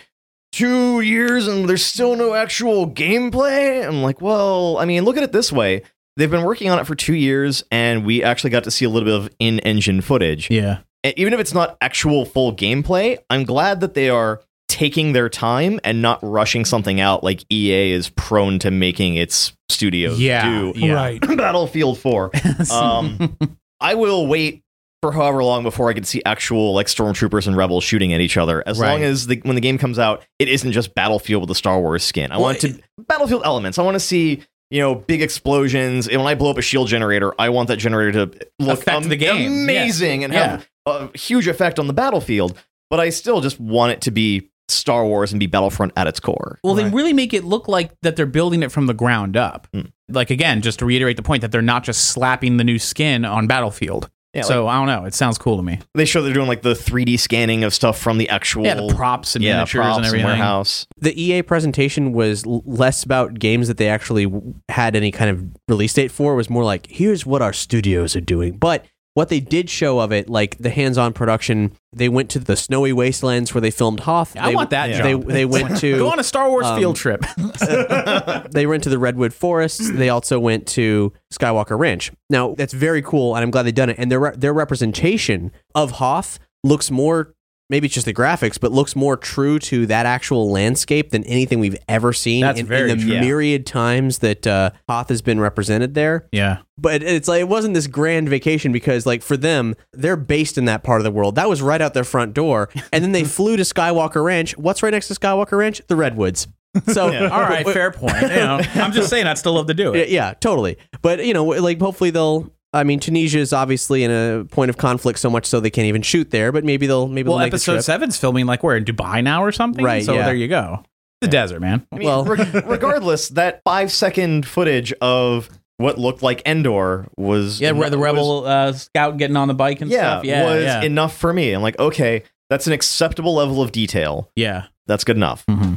two 0.52 1.00
years 1.00 1.46
and 1.46 1.68
there's 1.68 1.84
still 1.84 2.16
no 2.16 2.34
actual 2.34 2.90
gameplay. 2.90 3.86
I'm 3.86 4.02
like, 4.02 4.20
well, 4.20 4.78
I 4.78 4.84
mean, 4.84 5.04
look 5.04 5.16
at 5.16 5.22
it 5.22 5.32
this 5.32 5.52
way. 5.52 5.82
They've 6.16 6.30
been 6.30 6.44
working 6.44 6.68
on 6.70 6.78
it 6.80 6.86
for 6.86 6.96
two 6.96 7.14
years, 7.14 7.62
and 7.70 8.04
we 8.04 8.24
actually 8.24 8.50
got 8.50 8.64
to 8.64 8.72
see 8.72 8.84
a 8.84 8.88
little 8.88 9.06
bit 9.06 9.14
of 9.14 9.30
in 9.38 9.60
engine 9.60 10.00
footage. 10.00 10.50
Yeah. 10.50 10.78
And 11.04 11.14
even 11.16 11.32
if 11.32 11.38
it's 11.38 11.54
not 11.54 11.76
actual 11.80 12.24
full 12.24 12.52
gameplay, 12.56 13.18
I'm 13.30 13.44
glad 13.44 13.80
that 13.80 13.94
they 13.94 14.10
are 14.10 14.40
taking 14.68 15.12
their 15.12 15.28
time 15.28 15.78
and 15.84 16.02
not 16.02 16.18
rushing 16.22 16.64
something 16.64 17.00
out 17.00 17.22
like 17.22 17.44
EA 17.52 17.92
is 17.92 18.10
prone 18.10 18.58
to 18.58 18.70
making 18.72 19.14
its 19.14 19.52
studios 19.68 20.18
Yeah. 20.20 20.44
do. 20.48 20.72
Yeah. 20.74 20.92
Right. 20.94 21.20
Battlefield 21.36 21.98
4. 21.98 22.30
Um, 22.72 23.38
I 23.80 23.94
will 23.94 24.26
wait 24.26 24.62
for 25.02 25.12
however 25.12 25.44
long 25.44 25.62
before 25.62 25.88
I 25.88 25.92
can 25.92 26.04
see 26.04 26.22
actual 26.26 26.72
like 26.74 26.86
stormtroopers 26.86 27.46
and 27.46 27.56
rebels 27.56 27.84
shooting 27.84 28.12
at 28.12 28.20
each 28.20 28.36
other. 28.36 28.62
As 28.66 28.78
long 28.80 29.02
as 29.02 29.26
the 29.26 29.40
when 29.44 29.54
the 29.54 29.60
game 29.60 29.78
comes 29.78 29.98
out, 29.98 30.24
it 30.38 30.48
isn't 30.48 30.72
just 30.72 30.94
Battlefield 30.94 31.42
with 31.42 31.50
a 31.50 31.54
Star 31.54 31.80
Wars 31.80 32.02
skin. 32.04 32.32
I 32.32 32.36
Well, 32.36 32.44
want 32.46 32.64
it 32.64 32.74
to 32.76 32.82
Battlefield 33.06 33.42
elements. 33.44 33.78
I 33.78 33.82
want 33.82 33.94
to 33.94 34.00
see 34.00 34.42
you 34.70 34.80
know 34.80 34.94
big 34.94 35.22
explosions. 35.22 36.08
And 36.08 36.18
when 36.20 36.26
I 36.26 36.34
blow 36.34 36.50
up 36.50 36.58
a 36.58 36.62
shield 36.62 36.88
generator, 36.88 37.32
I 37.38 37.48
want 37.48 37.68
that 37.68 37.76
generator 37.78 38.26
to 38.26 38.46
look 38.58 38.80
Affect 38.80 39.08
the 39.08 39.16
game. 39.16 39.50
amazing 39.52 40.24
and 40.24 40.32
Yeah. 40.32 40.46
have 40.48 40.68
a 40.86 41.16
huge 41.18 41.46
effect 41.48 41.78
on 41.78 41.86
the 41.86 41.92
battlefield. 41.94 42.58
But 42.90 43.00
I 43.00 43.10
still 43.10 43.40
just 43.40 43.60
want 43.60 43.92
it 43.92 44.00
to 44.02 44.10
be 44.10 44.50
Star 44.68 45.04
Wars 45.06 45.32
and 45.32 45.38
be 45.40 45.46
Battlefront 45.46 45.92
at 45.96 46.06
its 46.06 46.20
core. 46.20 46.58
Well, 46.64 46.74
they 46.74 46.88
really 46.88 47.12
make 47.12 47.32
it 47.32 47.44
look 47.44 47.68
like 47.68 47.92
that 48.02 48.16
they're 48.16 48.26
building 48.26 48.62
it 48.62 48.72
from 48.72 48.86
the 48.86 48.94
ground 48.94 49.36
up. 49.36 49.68
Mm. 49.74 49.92
Like 50.10 50.30
again, 50.30 50.60
just 50.62 50.78
to 50.80 50.86
reiterate 50.86 51.16
the 51.16 51.22
point 51.22 51.42
that 51.42 51.52
they're 51.52 51.62
not 51.62 51.84
just 51.84 52.06
slapping 52.06 52.56
the 52.56 52.64
new 52.64 52.78
skin 52.78 53.24
on 53.24 53.46
Battlefield. 53.46 54.10
Yeah, 54.34 54.42
so 54.42 54.68
I 54.68 54.76
don't 54.76 54.86
know. 54.86 55.06
It 55.06 55.14
sounds 55.14 55.38
cool 55.38 55.56
to 55.56 55.62
me. 55.62 55.78
They 55.94 56.04
show 56.04 56.20
they're 56.22 56.34
doing 56.34 56.48
like 56.48 56.60
the 56.62 56.74
3D 56.74 57.18
scanning 57.18 57.64
of 57.64 57.72
stuff 57.72 57.98
from 57.98 58.18
the 58.18 58.28
actual 58.28 58.64
Yeah, 58.64 58.74
the 58.74 58.94
props 58.94 59.34
and 59.34 59.42
yeah, 59.44 59.54
miniatures 59.54 59.78
props 59.80 59.96
and 59.96 60.06
everything. 60.06 60.26
warehouse. 60.26 60.86
The 60.98 61.20
EA 61.20 61.42
presentation 61.42 62.12
was 62.12 62.44
l- 62.46 62.62
less 62.66 63.02
about 63.04 63.38
games 63.38 63.68
that 63.68 63.78
they 63.78 63.88
actually 63.88 64.24
w- 64.24 64.54
had 64.68 64.94
any 64.94 65.10
kind 65.10 65.30
of 65.30 65.44
release 65.66 65.94
date 65.94 66.10
for. 66.10 66.34
It 66.34 66.36
was 66.36 66.50
more 66.50 66.62
like, 66.62 66.86
here's 66.90 67.24
what 67.24 67.40
our 67.40 67.54
studios 67.54 68.14
are 68.14 68.20
doing. 68.20 68.58
But 68.58 68.84
what 69.18 69.30
they 69.30 69.40
did 69.40 69.68
show 69.68 69.98
of 69.98 70.12
it, 70.12 70.30
like 70.30 70.56
the 70.58 70.70
hands-on 70.70 71.12
production, 71.12 71.72
they 71.92 72.08
went 72.08 72.30
to 72.30 72.38
the 72.38 72.54
snowy 72.54 72.92
wastelands 72.92 73.52
where 73.52 73.60
they 73.60 73.72
filmed 73.72 73.98
Hoth. 73.98 74.36
I 74.36 74.50
They- 74.50 74.54
want 74.54 74.70
that 74.70 75.02
They, 75.02 75.12
job. 75.12 75.24
they 75.24 75.44
went 75.44 75.76
to 75.78 75.98
Go 75.98 76.08
on 76.12 76.20
a 76.20 76.22
Star 76.22 76.48
Wars 76.48 76.66
um, 76.66 76.78
field 76.78 76.94
trip. 76.94 77.24
they 78.52 78.64
went 78.68 78.84
to 78.84 78.88
the 78.90 78.98
redwood 78.98 79.34
forests. 79.34 79.90
They 79.90 80.08
also 80.08 80.38
went 80.38 80.68
to 80.68 81.12
Skywalker 81.34 81.76
Ranch. 81.76 82.12
Now 82.30 82.54
that's 82.56 82.72
very 82.72 83.02
cool, 83.02 83.34
and 83.34 83.42
I'm 83.42 83.50
glad 83.50 83.64
they 83.64 83.72
done 83.72 83.90
it. 83.90 83.96
And 83.98 84.08
their 84.08 84.32
their 84.36 84.54
representation 84.54 85.50
of 85.74 85.92
Hoth 85.92 86.38
looks 86.62 86.88
more. 86.88 87.34
Maybe 87.70 87.86
it's 87.86 87.94
just 87.94 88.06
the 88.06 88.14
graphics, 88.14 88.58
but 88.58 88.72
looks 88.72 88.96
more 88.96 89.16
true 89.16 89.58
to 89.58 89.84
that 89.86 90.06
actual 90.06 90.50
landscape 90.50 91.10
than 91.10 91.22
anything 91.24 91.58
we've 91.60 91.76
ever 91.86 92.14
seen 92.14 92.40
That's 92.40 92.60
in, 92.60 92.66
very 92.66 92.90
in 92.90 92.98
the 92.98 93.04
true. 93.04 93.20
Myriad 93.20 93.66
times 93.66 94.20
that 94.20 94.46
uh, 94.46 94.70
Hoth 94.88 95.10
has 95.10 95.20
been 95.20 95.38
represented 95.38 95.94
there. 95.94 96.26
yeah. 96.32 96.58
But 96.80 97.02
it's 97.02 97.26
like 97.28 97.40
it 97.40 97.48
wasn't 97.48 97.74
this 97.74 97.86
grand 97.88 98.28
vacation 98.28 98.70
because, 98.72 99.04
like, 99.04 99.20
for 99.22 99.36
them, 99.36 99.74
they're 99.92 100.16
based 100.16 100.56
in 100.56 100.64
that 100.66 100.84
part 100.84 101.00
of 101.00 101.04
the 101.04 101.10
world. 101.10 101.34
That 101.34 101.48
was 101.48 101.60
right 101.60 101.80
out 101.82 101.92
their 101.92 102.04
front 102.04 102.34
door, 102.34 102.68
and 102.92 103.02
then 103.02 103.10
they 103.12 103.24
flew 103.24 103.56
to 103.56 103.64
Skywalker 103.64 104.24
Ranch. 104.24 104.56
What's 104.56 104.82
right 104.82 104.90
next 104.92 105.08
to 105.08 105.14
Skywalker 105.14 105.58
Ranch? 105.58 105.82
The 105.88 105.96
redwoods. 105.96 106.46
So, 106.92 107.06
All 107.06 107.40
right, 107.40 107.66
fair 107.72 107.90
point. 107.90 108.20
You 108.22 108.28
know, 108.28 108.60
I'm 108.74 108.92
just 108.92 109.08
saying 109.10 109.26
I'd 109.26 109.38
still 109.38 109.54
love 109.54 109.66
to 109.66 109.74
do 109.74 109.92
Yeah, 109.94 110.02
it. 110.02 110.08
yeah, 110.10 110.34
totally. 110.34 110.76
But 111.02 111.24
you 111.24 111.32
know, 111.34 111.44
like 111.46 111.80
hopefully 111.80 112.10
they'll. 112.10 112.52
I 112.72 112.84
mean, 112.84 113.00
Tunisia 113.00 113.38
is 113.38 113.52
obviously 113.52 114.04
in 114.04 114.10
a 114.10 114.44
point 114.44 114.68
of 114.68 114.76
conflict 114.76 115.18
so 115.18 115.30
much 115.30 115.46
so 115.46 115.58
they 115.60 115.70
can't 115.70 115.86
even 115.86 116.02
shoot 116.02 116.30
there. 116.30 116.52
But 116.52 116.64
maybe 116.64 116.86
they'll 116.86 117.08
maybe 117.08 117.28
Well, 117.28 117.38
they'll 117.38 117.46
make 117.46 117.52
episode 117.54 117.72
trip. 117.74 117.84
seven's 117.84 118.18
filming 118.18 118.46
like 118.46 118.62
we're 118.62 118.76
in 118.76 118.84
Dubai 118.84 119.22
now 119.24 119.42
or 119.42 119.52
something. 119.52 119.84
Right, 119.84 120.04
So 120.04 120.14
yeah. 120.14 120.26
there 120.26 120.34
you 120.34 120.48
go. 120.48 120.82
The 121.20 121.28
desert, 121.28 121.60
man. 121.60 121.86
I 121.92 121.96
mean, 121.98 122.06
Well- 122.06 122.24
reg- 122.24 122.54
regardless, 122.66 123.30
that 123.30 123.62
five 123.64 123.90
second 123.90 124.46
footage 124.46 124.92
of 125.00 125.48
what 125.78 125.96
looked 125.98 126.22
like 126.22 126.42
Endor 126.46 127.06
was 127.16 127.60
Yeah, 127.60 127.70
re- 127.70 127.88
the 127.88 127.96
was- 127.98 128.04
rebel 128.04 128.46
uh, 128.46 128.72
scout 128.72 129.16
getting 129.16 129.36
on 129.36 129.48
the 129.48 129.54
bike 129.54 129.80
and 129.80 129.90
yeah, 129.90 129.98
stuff. 130.18 130.24
Yeah, 130.24 130.44
was 130.44 130.62
yeah, 130.64 130.82
enough 130.82 131.16
for 131.16 131.32
me. 131.32 131.52
I'm 131.52 131.62
like, 131.62 131.78
okay, 131.78 132.22
that's 132.50 132.66
an 132.66 132.72
acceptable 132.72 133.34
level 133.34 133.62
of 133.62 133.72
detail. 133.72 134.30
yeah. 134.36 134.64
That's 134.86 135.04
good 135.04 135.16
enough. 135.16 135.44
hmm 135.48 135.74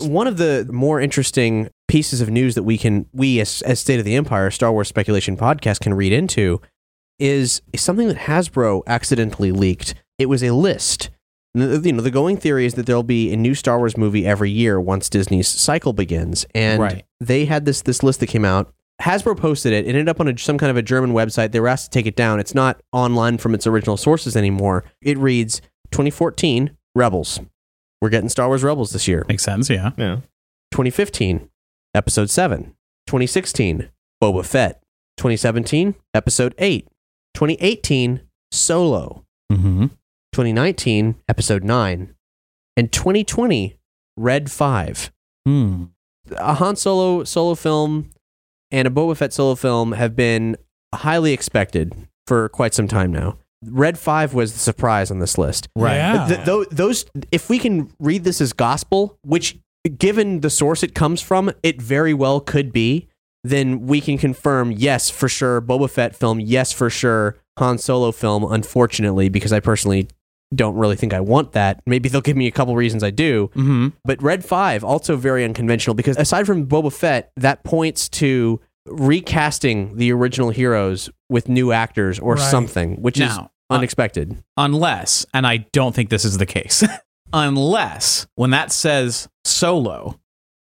One 0.00 0.26
of 0.26 0.36
the 0.36 0.68
more 0.72 1.00
interesting 1.00 1.70
pieces 1.88 2.20
of 2.20 2.30
news 2.30 2.54
that 2.54 2.62
we 2.62 2.78
can 2.78 3.06
we 3.12 3.40
as, 3.40 3.62
as 3.62 3.80
State 3.80 3.98
of 3.98 4.04
the 4.04 4.14
Empire 4.16 4.50
Star 4.50 4.72
Wars 4.72 4.88
speculation 4.88 5.36
podcast 5.36 5.80
can 5.80 5.94
read 5.94 6.12
into 6.12 6.60
is 7.18 7.62
something 7.76 8.08
that 8.08 8.16
Hasbro 8.16 8.82
accidentally 8.86 9.52
leaked. 9.52 9.94
It 10.18 10.26
was 10.26 10.42
a 10.42 10.50
list. 10.52 11.10
Uh, 11.56 11.80
you 11.80 11.92
know, 11.92 12.02
the 12.02 12.10
going 12.10 12.36
theory 12.36 12.66
is 12.66 12.74
that 12.74 12.86
there'll 12.86 13.02
be 13.04 13.32
a 13.32 13.36
new 13.36 13.54
Star 13.54 13.78
Wars 13.78 13.96
movie 13.96 14.26
every 14.26 14.50
year 14.50 14.80
once 14.80 15.08
Disney's 15.08 15.46
cycle 15.46 15.92
begins, 15.92 16.44
and 16.54 16.80
Right. 16.82 17.04
they 17.20 17.44
had 17.44 17.64
this 17.64 17.82
this 17.82 18.02
list 18.02 18.20
that 18.20 18.26
came 18.26 18.44
out. 18.44 18.72
Hasbro 19.02 19.36
posted 19.36 19.72
it. 19.72 19.86
It 19.86 19.90
ended 19.90 20.08
up 20.08 20.20
on 20.20 20.28
a, 20.28 20.38
some 20.38 20.56
kind 20.58 20.70
of 20.70 20.76
a 20.76 20.82
German 20.82 21.12
website. 21.12 21.50
They 21.52 21.60
were 21.60 21.68
asked 21.68 21.92
to 21.92 21.98
take 21.98 22.06
it 22.06 22.16
down. 22.16 22.38
It's 22.40 22.54
not 22.54 22.80
online 22.92 23.38
from 23.38 23.54
its 23.54 23.66
original 23.66 23.96
sources 23.96 24.36
anymore. 24.36 24.84
It 25.02 25.18
reads 25.18 25.60
2014 25.90 26.76
Rebels. 26.94 27.40
We're 28.00 28.08
getting 28.10 28.28
Star 28.28 28.48
Wars 28.48 28.62
Rebels 28.62 28.92
this 28.92 29.06
year. 29.08 29.24
Makes 29.28 29.42
sense. 29.44 29.68
Yeah. 29.70 29.90
Yeah. 29.96 30.16
2015, 30.72 31.48
Episode 31.94 32.30
7. 32.30 32.74
2016, 33.06 33.90
Boba 34.22 34.44
Fett. 34.44 34.82
2017, 35.16 35.94
Episode 36.12 36.54
8. 36.58 36.88
2018, 37.34 38.20
Solo. 38.50 39.24
Mm-hmm. 39.52 39.86
2019, 40.32 41.14
Episode 41.28 41.64
9. 41.64 42.14
And 42.76 42.92
2020, 42.92 43.76
Red 44.16 44.50
5. 44.50 45.12
Hmm. 45.46 45.84
A 46.38 46.54
Han 46.54 46.74
Solo 46.76 47.22
solo 47.24 47.54
film 47.54 48.10
and 48.70 48.88
a 48.88 48.90
Boba 48.90 49.16
Fett 49.16 49.32
solo 49.32 49.54
film 49.54 49.92
have 49.92 50.16
been 50.16 50.56
highly 50.94 51.32
expected 51.32 51.94
for 52.26 52.48
quite 52.48 52.74
some 52.74 52.88
time 52.88 53.12
now. 53.12 53.38
Red 53.66 53.98
5 53.98 54.34
was 54.34 54.52
the 54.52 54.58
surprise 54.58 55.10
on 55.10 55.20
this 55.20 55.38
list. 55.38 55.68
Right. 55.76 55.96
Yeah. 55.96 56.26
Th- 56.26 56.40
tho- 56.44 56.64
those, 56.70 57.04
if 57.30 57.48
we 57.48 57.58
can 57.58 57.90
read 58.00 58.24
this 58.24 58.40
as 58.40 58.52
gospel, 58.52 59.18
which 59.22 59.58
given 59.98 60.40
the 60.40 60.50
source 60.50 60.82
it 60.82 60.94
comes 60.94 61.20
from, 61.20 61.50
it 61.62 61.80
very 61.80 62.14
well 62.14 62.40
could 62.40 62.72
be, 62.72 63.08
then 63.42 63.86
we 63.86 64.00
can 64.00 64.16
confirm 64.18 64.70
yes, 64.72 65.10
for 65.10 65.28
sure, 65.28 65.60
Boba 65.60 65.90
Fett 65.90 66.16
film, 66.16 66.40
yes, 66.40 66.72
for 66.72 66.88
sure, 66.88 67.36
Han 67.58 67.78
Solo 67.78 68.10
film, 68.12 68.44
unfortunately, 68.50 69.28
because 69.28 69.52
I 69.52 69.60
personally 69.60 70.08
don't 70.54 70.76
really 70.76 70.96
think 70.96 71.12
I 71.12 71.20
want 71.20 71.52
that. 71.52 71.80
Maybe 71.86 72.08
they'll 72.08 72.20
give 72.20 72.36
me 72.36 72.46
a 72.46 72.50
couple 72.52 72.74
reasons 72.76 73.02
I 73.02 73.10
do. 73.10 73.48
Mm-hmm. 73.54 73.88
But 74.04 74.22
Red 74.22 74.44
5, 74.44 74.84
also 74.84 75.16
very 75.16 75.44
unconventional 75.44 75.94
because 75.94 76.16
aside 76.16 76.46
from 76.46 76.66
Boba 76.66 76.92
Fett, 76.92 77.32
that 77.36 77.64
points 77.64 78.08
to 78.10 78.60
recasting 78.86 79.96
the 79.96 80.12
original 80.12 80.50
heroes 80.50 81.10
with 81.28 81.48
new 81.48 81.72
actors 81.72 82.18
or 82.18 82.34
Right. 82.34 82.50
something, 82.50 83.00
which 83.02 83.16
is 83.18 83.28
Now, 83.36 83.50
uh, 83.70 83.74
unexpected. 83.74 84.42
unless, 84.56 85.26
and 85.34 85.46
I 85.46 85.66
don't 85.72 85.94
think 85.94 86.10
this 86.10 86.24
is 86.24 86.38
the 86.38 86.46
case, 86.46 86.84
unless 87.34 88.26
when 88.36 88.50
that 88.50 88.72
says 88.72 89.28
Solo, 89.44 90.18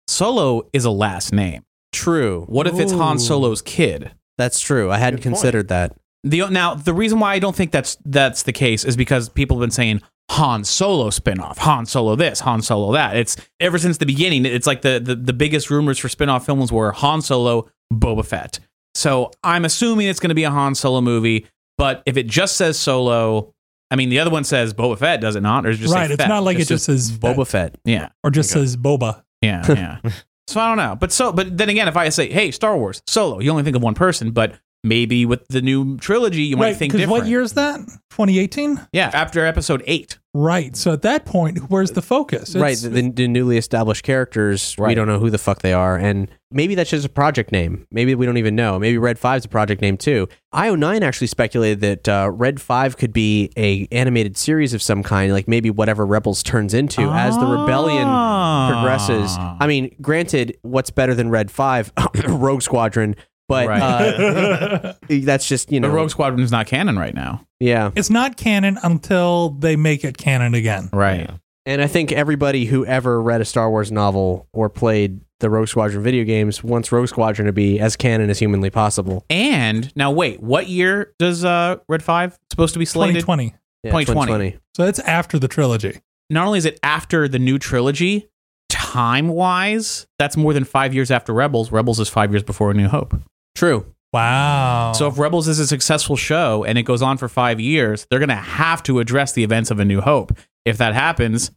Solo 0.09 0.63
is 0.73 0.85
a 0.85 0.91
last 0.91 1.33
name. 1.33 1.65
True. 1.93 2.45
What 2.49 2.67
if 2.67 2.79
it's 2.79 2.93
Han 2.93 3.17
Ooh. 3.17 3.21
Solo's 3.21 3.61
kid? 3.61 4.13
That's 4.39 4.61
true. 4.61 4.91
I 4.91 4.97
hadn't 4.97 5.19
Good 5.19 5.25
point. 5.25 5.35
considered 5.35 5.69
that. 5.69 5.95
The 6.25 6.49
now 6.49 6.75
the 6.75 6.95
reason 6.95 7.19
why 7.19 7.35
I 7.35 7.39
don't 7.41 7.55
think 7.55 7.73
that's 7.73 7.99
that's 8.05 8.45
the 8.45 8.53
case 8.53 8.85
is 8.85 8.97
because 8.97 9.29
people 9.29 9.57
have 9.57 9.63
been 9.63 9.71
saying 9.73 10.01
Han 10.31 10.65
Solo 10.65 11.11
spinoff, 11.11 11.59
Han 11.59 11.85
Solo 11.85 12.15
this, 12.15 12.41
Han 12.41 12.63
Solo 12.63 12.93
that. 12.93 13.17
It's 13.17 13.37
ever 13.61 13.77
since 13.77 13.99
the 13.99 14.07
beginning. 14.07 14.47
It's 14.47 14.67
like 14.67 14.83
the 14.83 15.01
the, 15.01 15.17
the 15.17 15.33
biggest 15.33 15.69
rumors 15.69 15.99
for 15.99 16.09
spinoff 16.09 16.47
films 16.47 16.71
were 16.73 16.93
Han 16.93 17.21
Solo, 17.23 17.69
Boba 17.93 18.25
Fett. 18.25 18.61
So 18.95 19.33
I'm 19.43 19.65
assuming 19.65 20.07
it's 20.07 20.21
going 20.21 20.29
to 20.29 20.35
be 20.35 20.45
a 20.45 20.51
Han 20.51 20.75
Solo 20.75 21.01
movie. 21.01 21.47
But 21.77 22.03
if 22.07 22.17
it 22.17 22.27
just 22.29 22.57
says 22.57 22.79
Solo, 22.79 23.53
I 23.93 23.97
mean 23.97 24.09
the 24.09 24.19
other 24.19 24.31
one 24.31 24.43
says 24.43 24.73
Boba 24.75 24.99
Fett, 24.99 25.21
does 25.21 25.37
it 25.37 25.43
not? 25.43 25.67
Or 25.67 25.71
is 25.71 25.79
it 25.79 25.83
just 25.83 25.95
right. 25.95 26.11
It's 26.11 26.21
Fett? 26.21 26.29
not 26.29 26.43
like 26.43 26.57
It's 26.59 26.71
it 26.71 26.75
just 26.75 26.87
says 26.87 27.13
Boba 27.13 27.47
Fett. 27.47 27.77
yeah. 27.85 28.09
or 28.25 28.31
just 28.31 28.51
says 28.51 28.77
Boba. 28.77 29.23
Yeah, 29.43 29.63
yeah. 29.69 29.99
so 30.47 30.61
I 30.61 30.69
don't 30.69 30.79
know, 30.79 30.97
but 30.99 31.13
so 31.13 31.31
but 31.33 31.57
then 31.57 31.69
again, 31.69 31.89
if 31.89 31.97
I 31.97 32.09
say, 32.09 32.31
"Hey, 32.31 32.51
Star 32.53 32.77
Wars 32.77 33.03
Solo," 33.07 33.41
you 33.41 33.51
only 33.51 33.63
think 33.65 33.77
of 33.77 33.83
one 33.83 33.95
person, 33.95 34.31
but 34.31 34.59
maybe 34.85 35.25
with 35.27 35.47
the 35.49 35.63
new 35.63 35.97
trilogy, 35.99 36.43
you 36.43 36.57
might 36.57 36.65
right, 36.67 36.77
think 36.77 36.93
because 36.93 37.03
different. 37.03 37.23
what 37.25 37.29
year 37.29 37.43
is 37.43 37.53
that? 37.55 37.79
2018? 38.11 38.89
Yeah, 38.93 39.11
after 39.15 39.45
episode 39.47 39.83
eight. 39.87 40.19
Right. 40.35 40.75
So 40.77 40.93
at 40.93 41.03
that 41.03 41.27
point, 41.27 41.71
where's 41.71 41.91
the 41.93 42.01
focus? 42.03 42.55
right, 42.57 42.73
It's- 42.73 42.83
the, 42.83 43.11
the 43.11 43.29
newly 43.29 43.59
established 43.59 44.03
characters, 44.03 44.75
right. 44.79 44.89
we 44.89 44.95
don't 44.95 45.07
know 45.07 45.19
who 45.19 45.29
the 45.31 45.39
fuck 45.39 45.61
they 45.61 45.73
are, 45.75 45.97
and 45.97 46.31
maybe 46.51 46.75
that's 46.75 46.89
just 46.91 47.05
a 47.05 47.09
project 47.11 47.53
name. 47.53 47.87
Maybe 47.91 48.15
we 48.15 48.25
don't 48.27 48.39
even 48.39 48.57
know. 48.57 48.79
Maybe 48.79 48.97
Red 48.99 49.19
Five's 49.19 49.45
a 49.45 49.49
project 49.49 49.83
name 49.83 49.97
too. 49.99 50.29
IO9 50.55 51.03
actually 51.03 51.27
speculated 51.27 51.81
that 51.81 52.09
uh, 52.09 52.31
Red 52.33 52.61
Five 52.63 52.97
could 52.97 53.13
be 53.13 53.51
a 53.59 53.87
animated 53.93 54.37
series 54.39 54.73
of 54.75 54.81
some 54.83 55.03
kind, 55.03 55.33
like 55.35 55.49
maybe 55.49 55.71
whatever 55.71 56.05
Rebels 56.07 56.43
turns 56.43 56.73
into 56.75 57.03
as 57.03 57.37
the 57.39 57.47
rebellion 57.47 58.07
progresses. 58.07 59.37
Ah. 59.39 59.57
I 59.61 59.67
mean, 59.67 59.95
granted, 60.01 60.57
what's 60.63 60.91
better 60.91 61.15
than 61.15 61.29
Red 61.31 61.51
Five? 61.51 61.93
Rogue 62.27 62.63
Squadron. 62.63 63.17
But 63.53 63.69
Right. 63.69 63.81
uh, 63.83 64.93
that's 65.09 65.47
just 65.47 65.71
you 65.71 65.81
The 65.81 65.89
know, 65.89 65.95
Rogue 65.95 66.11
Squadron 66.11 66.41
is 66.43 66.51
not 66.51 66.67
canon 66.67 66.99
right 66.99 67.15
now. 67.15 67.47
yeah. 67.61 67.91
it's 67.95 68.11
not 68.11 68.37
canon 68.37 68.79
until 68.83 69.51
they 69.51 69.77
make 69.77 70.05
it 70.05 70.17
canon 70.17 70.55
again. 70.55 70.89
Right. 70.93 71.31
And 71.65 71.81
I 71.81 71.87
think 71.87 72.11
everybody 72.11 72.65
who 72.65 72.85
ever 72.87 73.23
read 73.23 73.41
a 73.41 73.45
Star 73.45 73.71
Wars 73.71 73.93
novel 73.93 74.49
or 74.53 74.69
played 74.69 75.21
the 75.39 75.49
Rogue 75.51 75.69
Squadron 75.69 76.03
video 76.03 76.25
games 76.25 76.65
wants 76.65 76.91
Rogue 76.91 77.09
Squadron 77.09 77.47
to 77.47 77.53
be 77.53 77.79
as 77.79 77.95
canon 77.95 78.31
as 78.31 78.39
humanly 78.41 78.71
possible. 78.71 79.25
And 79.31 79.95
now, 79.97 80.11
wait, 80.11 80.43
what 80.43 80.67
year 80.69 81.15
does 81.21 81.45
uh, 81.45 81.77
Red 81.89 82.03
Five 82.03 82.37
supposed 82.51 82.73
to 82.73 82.79
be 82.81 82.85
slated? 82.85 83.21
2020. 83.21 83.55
Yeah, 83.85 83.91
2020. 83.93 84.59
So 84.77 84.85
it's 84.87 84.99
after 85.01 85.39
the 85.39 85.49
trilogy. 85.49 86.01
Not 86.31 86.47
only 86.47 86.59
is 86.59 86.65
it 86.65 86.81
after 86.83 87.29
the 87.29 87.39
new 87.39 87.59
trilogy, 87.59 88.29
time 88.69 89.29
wise, 89.29 90.07
that's 90.19 90.37
more 90.37 90.53
than 90.53 90.65
five 90.65 90.95
years 90.95 91.11
after 91.11 91.33
Rebels. 91.33 91.71
Rebels 91.73 92.01
is 92.01 92.09
five 92.09 92.33
years 92.33 92.43
before 92.43 92.71
A 92.71 92.75
New 92.75 92.89
Hope. 92.89 93.15
True. 93.55 93.87
Wow. 94.13 94.93
So 94.95 95.07
if 95.07 95.19
Rebels 95.19 95.49
is 95.49 95.59
a 95.59 95.67
successful 95.67 96.17
show 96.17 96.65
and 96.65 96.77
it 96.77 96.83
goes 96.83 97.01
on 97.01 97.17
for 97.17 97.29
five 97.29 97.59
years, 97.59 98.07
they're 98.11 98.19
going 98.19 98.29
to 98.29 98.35
have 98.35 98.83
to 98.85 99.01
address 99.01 99.33
the 99.33 99.43
events 99.43 99.71
of 99.71 99.79
A 99.79 99.85
New 99.85 100.01
Hope. 100.01 100.37
If 100.65 100.79
that 100.79 100.95
happens, 100.95 101.51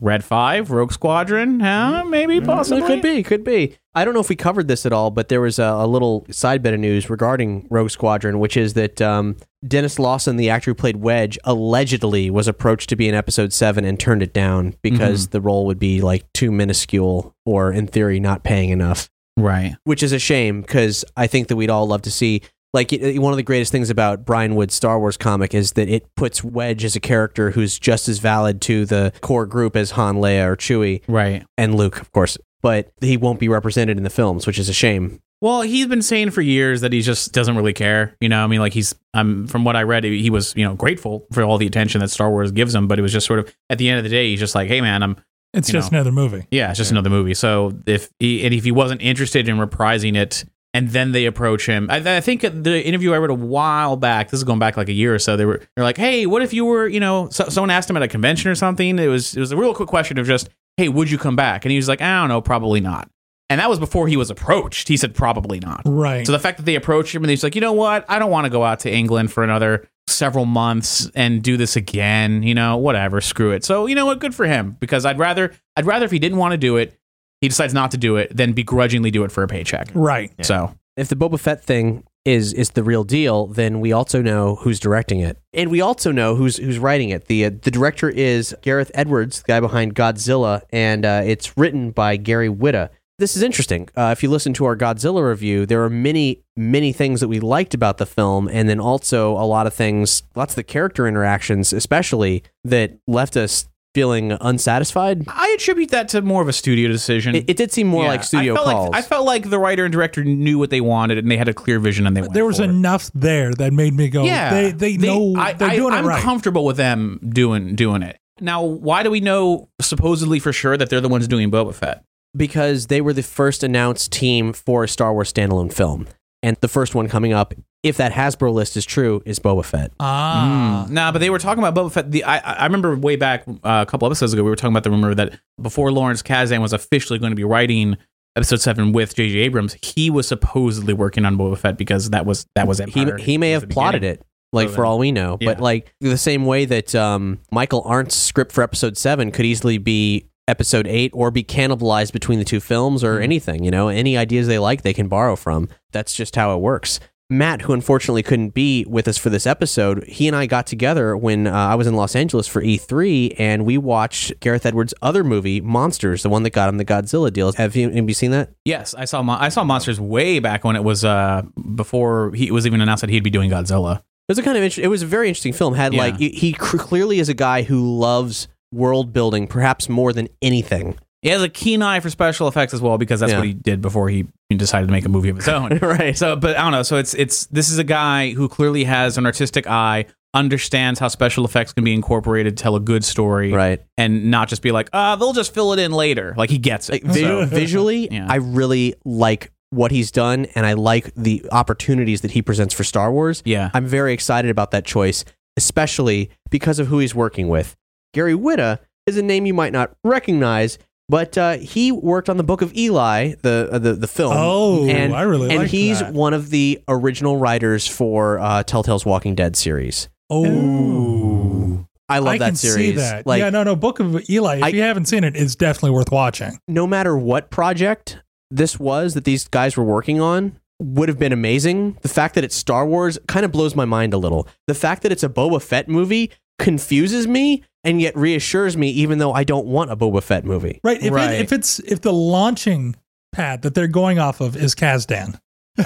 Red 0.00 0.24
Five, 0.24 0.70
Rogue 0.70 0.92
Squadron, 0.92 1.60
huh? 1.60 1.66
Mm-hmm. 1.66 2.10
Maybe, 2.10 2.36
mm-hmm. 2.38 2.46
possibly. 2.46 2.82
It 2.82 2.86
could 2.86 3.02
be, 3.02 3.22
could 3.22 3.44
be. 3.44 3.76
I 3.94 4.04
don't 4.04 4.14
know 4.14 4.20
if 4.20 4.28
we 4.28 4.36
covered 4.36 4.66
this 4.66 4.84
at 4.84 4.92
all, 4.92 5.10
but 5.10 5.28
there 5.28 5.40
was 5.40 5.58
a, 5.58 5.64
a 5.64 5.86
little 5.86 6.26
side 6.30 6.62
bit 6.62 6.74
of 6.74 6.80
news 6.80 7.08
regarding 7.08 7.68
Rogue 7.70 7.90
Squadron, 7.90 8.38
which 8.40 8.56
is 8.56 8.74
that 8.74 9.00
um, 9.00 9.36
Denis 9.66 9.98
Lawson, 9.98 10.36
the 10.36 10.50
actor 10.50 10.70
who 10.72 10.74
played 10.74 10.96
Wedge, 10.96 11.38
allegedly 11.44 12.30
was 12.30 12.48
approached 12.48 12.88
to 12.88 12.96
be 12.96 13.06
in 13.06 13.14
Episode 13.14 13.52
Seven 13.52 13.84
and 13.84 14.00
turned 14.00 14.22
it 14.22 14.32
down 14.32 14.74
because 14.82 15.26
mm-hmm. 15.26 15.32
the 15.32 15.40
role 15.40 15.66
would 15.66 15.78
be 15.78 16.00
like 16.00 16.30
too 16.32 16.50
minuscule 16.50 17.36
or, 17.44 17.70
in 17.70 17.86
theory, 17.86 18.18
not 18.18 18.42
paying 18.42 18.70
enough. 18.70 19.08
Right. 19.36 19.76
which 19.84 20.02
is 20.02 20.12
a 20.12 20.18
shame 20.18 20.60
because 20.60 21.04
I 21.16 21.26
think 21.26 21.48
that 21.48 21.56
we'd 21.56 21.70
all 21.70 21.86
love 21.86 22.02
to 22.02 22.10
see. 22.10 22.42
Like 22.74 22.92
it- 22.92 23.18
one 23.18 23.32
of 23.32 23.36
the 23.36 23.42
greatest 23.42 23.70
things 23.72 23.90
about 23.90 24.24
Brian 24.24 24.54
Wood's 24.54 24.74
Star 24.74 24.98
Wars 24.98 25.16
comic 25.16 25.54
is 25.54 25.72
that 25.72 25.88
it 25.88 26.06
puts 26.16 26.42
Wedge 26.44 26.84
as 26.84 26.96
a 26.96 27.00
character 27.00 27.50
who's 27.50 27.78
just 27.78 28.08
as 28.08 28.18
valid 28.18 28.60
to 28.62 28.86
the 28.86 29.12
core 29.20 29.46
group 29.46 29.76
as 29.76 29.92
Han, 29.92 30.16
Leia, 30.16 30.46
or 30.46 30.56
Chewie, 30.56 31.02
Right. 31.08 31.44
and 31.58 31.74
Luke, 31.74 32.00
of 32.00 32.12
course. 32.12 32.38
But 32.62 32.92
he 33.00 33.16
won't 33.16 33.40
be 33.40 33.48
represented 33.48 33.96
in 33.98 34.04
the 34.04 34.10
films, 34.10 34.46
which 34.46 34.58
is 34.58 34.68
a 34.68 34.72
shame. 34.72 35.18
Well, 35.40 35.62
he's 35.62 35.86
been 35.88 36.02
saying 36.02 36.30
for 36.30 36.40
years 36.40 36.82
that 36.82 36.92
he 36.92 37.02
just 37.02 37.32
doesn't 37.32 37.56
really 37.56 37.72
care. 37.72 38.14
You 38.20 38.28
know, 38.28 38.44
I 38.44 38.46
mean, 38.46 38.60
like 38.60 38.72
he's, 38.72 38.94
um, 39.12 39.48
from 39.48 39.64
what 39.64 39.74
I 39.74 39.82
read, 39.82 40.04
he 40.04 40.30
was, 40.30 40.54
you 40.56 40.64
know, 40.64 40.74
grateful 40.74 41.26
for 41.32 41.42
all 41.42 41.58
the 41.58 41.66
attention 41.66 42.00
that 42.00 42.10
Star 42.10 42.30
Wars 42.30 42.52
gives 42.52 42.72
him, 42.74 42.86
but 42.86 42.98
it 42.98 43.02
was 43.02 43.12
just 43.12 43.26
sort 43.26 43.40
of 43.40 43.52
at 43.68 43.78
the 43.78 43.88
end 43.88 43.98
of 43.98 44.04
the 44.04 44.10
day, 44.10 44.30
he's 44.30 44.38
just 44.38 44.54
like, 44.54 44.68
hey, 44.68 44.80
man, 44.80 45.02
I'm, 45.02 45.16
it's 45.52 45.70
just 45.70 45.92
know. 45.92 45.98
another 45.98 46.12
movie. 46.12 46.46
yeah, 46.50 46.70
it's 46.70 46.78
just 46.78 46.90
another 46.90 47.10
movie. 47.10 47.34
So 47.34 47.72
if 47.86 48.10
he, 48.18 48.44
and 48.44 48.54
if 48.54 48.64
he 48.64 48.72
wasn't 48.72 49.02
interested 49.02 49.48
in 49.48 49.56
reprising 49.56 50.16
it, 50.16 50.44
and 50.74 50.88
then 50.88 51.12
they 51.12 51.26
approach 51.26 51.66
him, 51.66 51.88
I, 51.90 52.16
I 52.16 52.20
think 52.20 52.40
the 52.40 52.82
interview 52.82 53.12
I 53.12 53.18
read 53.18 53.30
a 53.30 53.34
while 53.34 53.96
back, 53.96 54.30
this 54.30 54.40
is 54.40 54.44
going 54.44 54.58
back 54.58 54.76
like 54.76 54.88
a 54.88 54.92
year 54.92 55.14
or 55.14 55.18
so, 55.18 55.36
they 55.36 55.44
were, 55.44 55.60
they're 55.76 55.84
like, 55.84 55.98
hey, 55.98 56.24
what 56.24 56.40
if 56.40 56.54
you 56.54 56.64
were, 56.64 56.88
you 56.88 57.00
know, 57.00 57.28
so, 57.28 57.48
someone 57.50 57.70
asked 57.70 57.90
him 57.90 57.96
at 57.96 58.02
a 58.02 58.08
convention 58.08 58.50
or 58.50 58.54
something. 58.54 58.98
It 58.98 59.08
was, 59.08 59.36
it 59.36 59.40
was 59.40 59.52
a 59.52 59.56
real 59.56 59.74
quick 59.74 59.88
question 59.88 60.18
of 60.18 60.26
just, 60.26 60.48
hey, 60.78 60.88
would 60.88 61.10
you 61.10 61.18
come 61.18 61.36
back? 61.36 61.66
And 61.66 61.70
he 61.70 61.76
was 61.76 61.88
like, 61.88 62.00
I 62.00 62.20
don't 62.20 62.28
know, 62.28 62.40
probably 62.40 62.80
not. 62.80 63.10
And 63.50 63.60
that 63.60 63.68
was 63.68 63.78
before 63.78 64.08
he 64.08 64.16
was 64.16 64.30
approached. 64.30 64.88
He 64.88 64.96
said 64.96 65.14
probably 65.14 65.60
not. 65.60 65.82
Right. 65.84 66.26
So 66.26 66.32
the 66.32 66.38
fact 66.38 66.56
that 66.56 66.64
they 66.64 66.74
approached 66.74 67.14
him 67.14 67.22
and 67.22 67.28
he's 67.28 67.42
like, 67.42 67.54
you 67.54 67.60
know 67.60 67.74
what? 67.74 68.06
I 68.08 68.18
don't 68.18 68.30
want 68.30 68.46
to 68.46 68.50
go 68.50 68.64
out 68.64 68.80
to 68.80 68.90
England 68.90 69.30
for 69.30 69.44
another 69.44 69.86
several 70.06 70.44
months 70.44 71.10
and 71.14 71.42
do 71.42 71.56
this 71.56 71.76
again. 71.76 72.42
You 72.42 72.54
know, 72.54 72.76
whatever. 72.76 73.20
Screw 73.20 73.50
it. 73.52 73.64
So 73.64 73.86
you 73.86 73.94
know 73.94 74.06
what? 74.06 74.18
Good 74.18 74.34
for 74.34 74.46
him 74.46 74.76
because 74.80 75.04
I'd 75.06 75.18
rather 75.18 75.52
I'd 75.76 75.86
rather 75.86 76.04
if 76.04 76.10
he 76.10 76.18
didn't 76.18 76.38
want 76.38 76.52
to 76.52 76.58
do 76.58 76.76
it, 76.76 76.98
he 77.40 77.48
decides 77.48 77.74
not 77.74 77.90
to 77.92 77.96
do 77.96 78.16
it, 78.16 78.36
than 78.36 78.52
begrudgingly 78.52 79.10
do 79.10 79.24
it 79.24 79.32
for 79.32 79.42
a 79.42 79.48
paycheck. 79.48 79.88
right. 79.94 80.30
So 80.44 80.74
If 80.96 81.08
the 81.08 81.16
Boba 81.16 81.38
Fett 81.40 81.62
thing 81.64 82.04
is 82.24 82.52
is 82.52 82.70
the 82.70 82.84
real 82.84 83.02
deal, 83.02 83.48
then 83.48 83.80
we 83.80 83.92
also 83.92 84.22
know 84.22 84.54
who's 84.56 84.78
directing 84.78 85.18
it, 85.18 85.38
and 85.52 85.72
we 85.72 85.80
also 85.80 86.12
know 86.12 86.36
who's 86.36 86.56
who's 86.58 86.78
writing 86.78 87.08
it. 87.08 87.24
the 87.26 87.46
uh, 87.46 87.50
The 87.62 87.70
director 87.72 88.08
is 88.08 88.54
Gareth 88.62 88.92
Edwards, 88.94 89.42
the 89.42 89.48
guy 89.48 89.58
behind 89.60 89.96
Godzilla, 89.96 90.62
and 90.70 91.04
uh, 91.04 91.22
it's 91.24 91.56
written 91.56 91.90
by 91.90 92.16
Gary 92.16 92.48
Whitta. 92.48 92.90
This 93.18 93.36
is 93.36 93.42
interesting. 93.42 93.88
Uh, 93.96 94.10
if 94.16 94.22
you 94.22 94.30
listen 94.30 94.52
to 94.54 94.64
our 94.64 94.76
Godzilla 94.76 95.26
review, 95.28 95.66
there 95.66 95.82
are 95.84 95.90
many 95.90 96.42
many 96.56 96.92
things 96.92 97.20
that 97.20 97.28
we 97.28 97.40
liked 97.40 97.74
about 97.74 97.98
the 97.98 98.06
film, 98.06 98.48
and 98.48 98.68
then 98.68 98.80
also 98.80 99.32
a 99.32 99.44
lot 99.46 99.66
of 99.66 99.74
things, 99.74 100.22
lots 100.34 100.52
of 100.52 100.56
the 100.56 100.62
character 100.64 101.06
interactions, 101.06 101.72
especially 101.72 102.42
that 102.64 102.98
left 103.06 103.36
us 103.36 103.68
feeling 103.94 104.32
unsatisfied. 104.40 105.22
I 105.28 105.54
attribute 105.58 105.90
that 105.90 106.08
to 106.08 106.22
more 106.22 106.40
of 106.40 106.48
a 106.48 106.52
studio 106.52 106.88
decision. 106.88 107.34
It, 107.34 107.44
it 107.50 107.56
did 107.58 107.70
seem 107.70 107.86
more 107.88 108.04
Yeah, 108.04 108.08
like 108.08 108.24
studio 108.24 108.54
I 108.54 108.56
felt 108.56 108.66
calls. 108.68 108.88
Like, 108.90 108.98
I 109.04 109.06
felt 109.06 109.26
like 109.26 109.50
the 109.50 109.58
writer 109.58 109.84
and 109.84 109.92
director 109.92 110.24
knew 110.24 110.58
what 110.58 110.70
they 110.70 110.80
wanted 110.80 111.18
and 111.18 111.30
they 111.30 111.36
had 111.36 111.48
a 111.48 111.52
clear 111.54 111.78
vision 111.78 112.06
and 112.06 112.16
they 112.16 112.22
went 112.22 112.32
There 112.32 112.46
was 112.46 112.56
for 112.56 112.62
it. 112.62 112.70
enough 112.70 113.10
there 113.14 113.52
that 113.52 113.74
made 113.74 113.92
me 113.92 114.08
go, 114.08 114.24
Yeah, 114.24 114.50
they, 114.50 114.72
they, 114.72 114.96
know 114.96 115.34
I, 115.36 115.52
they're 115.52 115.68
I, 115.68 115.76
doing 115.76 115.92
I'm 115.92 116.06
it 116.06 116.08
right. 116.08 116.22
comfortable 116.22 116.64
with 116.64 116.78
them 116.78 117.20
doing 117.34 117.76
doing 117.76 118.02
it. 118.02 118.16
Now, 118.40 118.62
why 118.64 119.02
do 119.02 119.10
we 119.10 119.20
know 119.20 119.68
supposedly 119.82 120.38
for 120.38 120.54
sure 120.54 120.78
that 120.78 120.88
they're 120.88 121.02
the 121.02 121.10
ones 121.10 121.28
doing 121.28 121.50
Boba 121.50 121.74
Fett? 121.74 122.02
Because 122.36 122.86
they 122.86 123.00
were 123.00 123.12
the 123.12 123.22
first 123.22 123.62
announced 123.62 124.10
team 124.12 124.52
for 124.52 124.84
a 124.84 124.88
Star 124.88 125.12
Wars 125.12 125.32
standalone 125.32 125.72
film. 125.72 126.06
And 126.42 126.56
the 126.60 126.68
first 126.68 126.94
one 126.94 127.08
coming 127.08 127.32
up, 127.32 127.54
if 127.82 127.98
that 127.98 128.12
Hasbro 128.12 128.52
list 128.52 128.76
is 128.76 128.84
true, 128.84 129.22
is 129.24 129.38
Boba 129.38 129.64
Fett. 129.64 129.92
ah. 130.00 130.86
Nah, 130.90 131.12
but 131.12 131.18
they 131.20 131.30
were 131.30 131.38
talking 131.38 131.62
about 131.62 131.74
Boba 131.74 131.92
Fett. 131.92 132.10
The 132.10 132.24
I, 132.24 132.38
I 132.38 132.64
remember 132.64 132.96
way 132.96 133.16
back 133.16 133.44
uh, 133.48 133.84
a 133.86 133.86
couple 133.86 134.06
episodes 134.06 134.32
ago, 134.32 134.42
we 134.42 134.50
were 134.50 134.56
talking 134.56 134.72
about 134.72 134.82
the 134.84 134.90
rumor 134.90 135.14
that 135.14 135.38
before 135.60 135.92
Lawrence 135.92 136.22
Kasdan 136.22 136.60
was 136.60 136.72
officially 136.72 137.18
going 137.18 137.30
to 137.30 137.36
be 137.36 137.44
writing 137.44 137.96
Episode 138.34 138.60
Seven 138.62 138.92
with 138.92 139.14
J.J. 139.14 139.38
Abrams, 139.40 139.76
he 139.82 140.08
was 140.10 140.26
supposedly 140.26 140.94
working 140.94 141.24
on 141.26 141.36
Boba 141.36 141.58
Fett 141.58 141.76
because 141.76 142.10
that 142.10 142.24
was 142.24 142.46
that 142.54 142.66
was 142.66 142.78
He, 142.78 142.84
Empire. 142.84 143.18
he 143.18 143.36
may 143.38 143.50
have 143.50 143.68
plotted 143.68 144.00
beginning. 144.00 144.20
it, 144.20 144.26
like 144.52 144.68
So 144.70 144.74
for 144.74 144.86
all 144.86 144.98
we 144.98 145.12
know. 145.12 145.36
But 145.36 145.60
like 145.60 145.94
the 146.00 146.16
same 146.16 146.46
way 146.46 146.64
that 146.64 146.94
um, 146.94 147.40
Michael 147.52 147.82
Arndt's 147.82 148.16
script 148.16 148.50
for 148.52 148.62
Episode 148.62 148.96
Seven 148.96 149.30
could 149.32 149.44
easily 149.44 149.76
be 149.78 150.28
Episode 150.52 150.86
Eight 150.86 151.10
or 151.14 151.30
be 151.30 151.42
cannibalized 151.42 152.12
between 152.12 152.38
the 152.38 152.44
two 152.44 152.60
films 152.60 153.02
or 153.02 153.18
Mhm. 153.18 153.24
anything. 153.24 153.64
You 153.64 153.70
know, 153.70 153.88
any 153.88 154.16
ideas 154.16 154.46
they 154.46 154.58
like, 154.58 154.82
they 154.82 154.92
can 154.94 155.08
borrow 155.08 155.34
from. 155.34 155.68
That's 155.92 156.14
just 156.14 156.36
how 156.36 156.54
it 156.54 156.60
works. 156.60 157.00
Matt, 157.30 157.62
who 157.62 157.72
unfortunately 157.72 158.22
couldn't 158.22 158.52
be 158.52 158.84
with 158.86 159.08
us 159.08 159.16
for 159.16 159.30
this 159.30 159.46
episode, 159.46 160.04
he 160.06 160.26
and 160.28 160.36
I 160.36 160.44
got 160.44 160.66
together 160.66 161.16
when 161.16 161.46
uh, 161.46 161.52
I 161.72 161.74
was 161.76 161.86
in 161.86 161.94
Los 161.96 162.14
Angeles 162.14 162.46
for 162.46 162.60
E3, 162.60 163.34
and 163.38 163.64
we 163.64 163.78
watched 163.78 164.38
Gareth 164.40 164.66
Edwards' 164.66 164.92
other 165.00 165.24
movie, 165.24 165.58
Monsters, 165.62 166.22
the 166.22 166.28
one 166.28 166.42
that 166.42 166.50
got 166.50 166.68
him 166.68 166.76
the 166.76 166.84
Godzilla 166.84 167.32
deal. 167.32 167.50
Have 167.54 167.74
you, 167.74 167.88
have 167.88 168.06
you 168.06 168.12
seen 168.14 168.32
that? 168.32 168.50
Yes, 168.66 168.94
I 168.94 169.06
saw 169.06 169.22
Mon- 169.22 169.40
I 169.40 169.48
saw 169.48 169.64
Monsters 169.64 169.98
way 169.98 170.40
back 170.40 170.62
when 170.62 170.76
it 170.76 170.84
was 170.84 171.06
uh 171.06 171.40
before 171.74 172.32
he 172.34 172.48
it 172.48 172.52
was 172.52 172.66
even 172.66 172.82
announced 172.82 173.00
that 173.00 173.08
he'd 173.10 173.24
be 173.24 173.30
doing 173.30 173.50
Godzilla. 173.50 173.96
It 174.28 174.32
was 174.32 174.38
a 174.38 174.42
kind 174.42 174.56
of 174.58 174.62
inter- 174.62 174.82
it 174.82 174.88
was 174.88 175.02
a 175.02 175.06
very 175.06 175.28
interesting 175.28 175.54
film. 175.54 175.72
Had 175.74 175.94
Yeah. 175.94 176.00
like 176.02 176.18
he, 176.18 176.28
he 176.30 176.52
cr- 176.52 176.76
clearly 176.76 177.18
is 177.18 177.28
a 177.30 177.34
guy 177.34 177.62
who 177.62 177.98
loves 177.98 178.46
world 178.72 179.12
building, 179.12 179.46
perhaps 179.46 179.88
more 179.88 180.12
than 180.12 180.28
anything. 180.40 180.96
He 181.22 181.28
has 181.28 181.40
a 181.42 181.48
keen 181.48 181.82
eye 181.82 182.00
for 182.00 182.10
special 182.10 182.48
effects 182.48 182.74
as 182.74 182.80
well 182.80 182.98
because 182.98 183.20
that's 183.20 183.30
Yeah. 183.30 183.38
what 183.38 183.46
he 183.46 183.52
did 183.54 183.80
before 183.80 184.08
he 184.08 184.26
decided 184.56 184.86
to 184.88 184.92
make 184.92 185.04
a 185.04 185.08
movie 185.08 185.28
of 185.28 185.36
his 185.36 185.48
own. 185.58 185.78
right. 185.78 186.16
So, 186.18 186.34
but 186.34 186.56
I 186.56 186.62
don't 186.62 186.72
know. 186.72 186.82
So 186.82 186.96
it's 186.96 187.14
it's 187.14 187.46
this 187.46 187.70
is 187.70 187.78
a 187.78 187.84
guy 187.84 188.30
who 188.32 188.48
clearly 188.48 188.82
has 188.84 189.16
an 189.18 189.24
artistic 189.26 189.68
eye, 189.68 190.06
understands 190.34 190.98
how 190.98 191.06
special 191.08 191.44
effects 191.44 191.72
can 191.72 191.84
be 191.84 191.92
incorporated, 191.94 192.56
to 192.56 192.62
tell 192.62 192.74
a 192.74 192.80
good 192.80 193.04
story, 193.04 193.52
Right. 193.52 193.80
and 193.96 194.30
not 194.32 194.48
just 194.48 194.62
be 194.62 194.72
like, 194.72 194.88
ah, 194.92 195.14
they'll 195.14 195.32
just 195.32 195.54
fill 195.54 195.72
it 195.74 195.78
in 195.78 195.92
later. 195.92 196.34
Like 196.36 196.50
he 196.50 196.58
gets 196.58 196.88
it. 196.88 197.04
Like, 197.04 197.14
So- 197.14 197.44
visually, 197.46 198.08
Yeah. 198.10 198.26
I 198.28 198.36
really 198.36 198.94
like 199.04 199.52
what 199.70 199.90
he's 199.92 200.10
done, 200.10 200.46
and 200.54 200.66
I 200.66 200.72
like 200.72 201.14
the 201.14 201.46
opportunities 201.52 202.22
that 202.22 202.32
he 202.32 202.42
presents 202.42 202.74
for 202.74 202.82
Star 202.84 203.12
Wars. 203.12 203.42
yeah, 203.46 203.70
I'm 203.74 203.86
very 203.86 204.12
excited 204.12 204.50
about 204.50 204.70
that 204.72 204.84
choice, 204.84 205.24
especially 205.56 206.30
because 206.50 206.78
of 206.78 206.88
who 206.88 206.98
he's 206.98 207.14
working 207.14 207.48
with. 207.48 207.76
Gary 208.12 208.34
Whitta 208.34 208.78
is 209.06 209.16
a 209.16 209.22
name 209.22 209.46
you 209.46 209.54
might 209.54 209.72
not 209.72 209.92
recognize, 210.04 210.78
but 211.08 211.36
uh, 211.36 211.56
he 211.58 211.90
worked 211.92 212.28
on 212.28 212.36
the 212.36 212.44
Book 212.44 212.62
of 212.62 212.74
Eli, 212.76 213.34
the 213.42 213.68
uh, 213.72 213.78
the 213.78 213.94
the 213.94 214.06
film. 214.06 214.32
Oh, 214.36 214.86
and, 214.88 215.14
I 215.14 215.22
really 215.22 215.50
and 215.50 215.60
like 215.60 215.68
he's 215.70 216.00
that. 216.00 216.12
one 216.12 216.34
of 216.34 216.50
the 216.50 216.80
original 216.88 217.36
writers 217.36 217.86
for 217.88 218.38
uh, 218.38 218.62
Telltale's 218.64 219.04
Walking 219.06 219.34
Dead 219.34 219.56
series. 219.56 220.08
Oh. 220.30 221.86
I 222.08 222.18
love 222.18 222.34
I 222.34 222.38
that 222.38 222.46
can 222.46 222.56
series. 222.56 222.74
see 222.74 222.90
that. 222.92 223.26
Like 223.26 223.40
yeah, 223.40 223.50
no, 223.50 223.62
no. 223.62 223.74
Book 223.74 223.98
of 224.00 224.28
Eli. 224.28 224.56
If 224.58 224.62
I- 224.64 224.68
you 224.68 224.82
haven't 224.82 225.06
seen 225.06 225.24
it, 225.24 225.34
it's 225.36 225.54
definitely 225.54 225.90
worth 225.90 226.12
watching. 226.12 226.58
no 226.68 226.86
matter 226.86 227.16
what 227.16 227.50
project 227.50 228.18
this 228.50 228.78
was 228.78 229.14
that 229.14 229.24
these 229.24 229.48
guys 229.48 229.76
were 229.78 229.84
working 229.84 230.20
on, 230.20 230.58
would 230.78 231.08
have 231.08 231.18
been 231.18 231.32
amazing. 231.32 231.96
The 232.02 232.08
fact 232.08 232.34
that 232.34 232.44
it's 232.44 232.54
Star 232.56 232.84
Wars 232.86 233.18
kind 233.28 233.46
of 233.46 233.52
blows 233.52 233.74
my 233.74 233.86
mind 233.86 234.12
a 234.12 234.18
little. 234.18 234.46
The 234.66 234.74
fact 234.74 235.02
that 235.04 235.12
it's 235.12 235.22
a 235.22 235.28
Boba 235.28 235.62
Fett 235.62 235.88
movie 235.88 236.30
confuses 236.58 237.26
me 237.26 237.62
and 237.84 238.00
yet 238.00 238.16
reassures 238.16 238.76
me, 238.76 238.90
even 238.90 239.18
though 239.18 239.32
I 239.32 239.44
don't 239.44 239.66
want 239.66 239.90
a 239.90 239.96
Boba 239.96 240.22
Fett 240.22 240.44
movie. 240.44 240.80
Right. 240.84 241.02
If, 241.02 241.12
Right. 241.12 241.32
It, 241.32 241.40
if 241.42 241.52
it's 241.52 241.78
if 241.80 242.00
the 242.00 242.12
launching 242.12 242.96
pad 243.32 243.62
that 243.62 243.74
they're 243.74 243.88
going 243.88 244.18
off 244.18 244.40
of 244.40 244.56
is 244.56 244.74
Kasdan, 244.74 245.38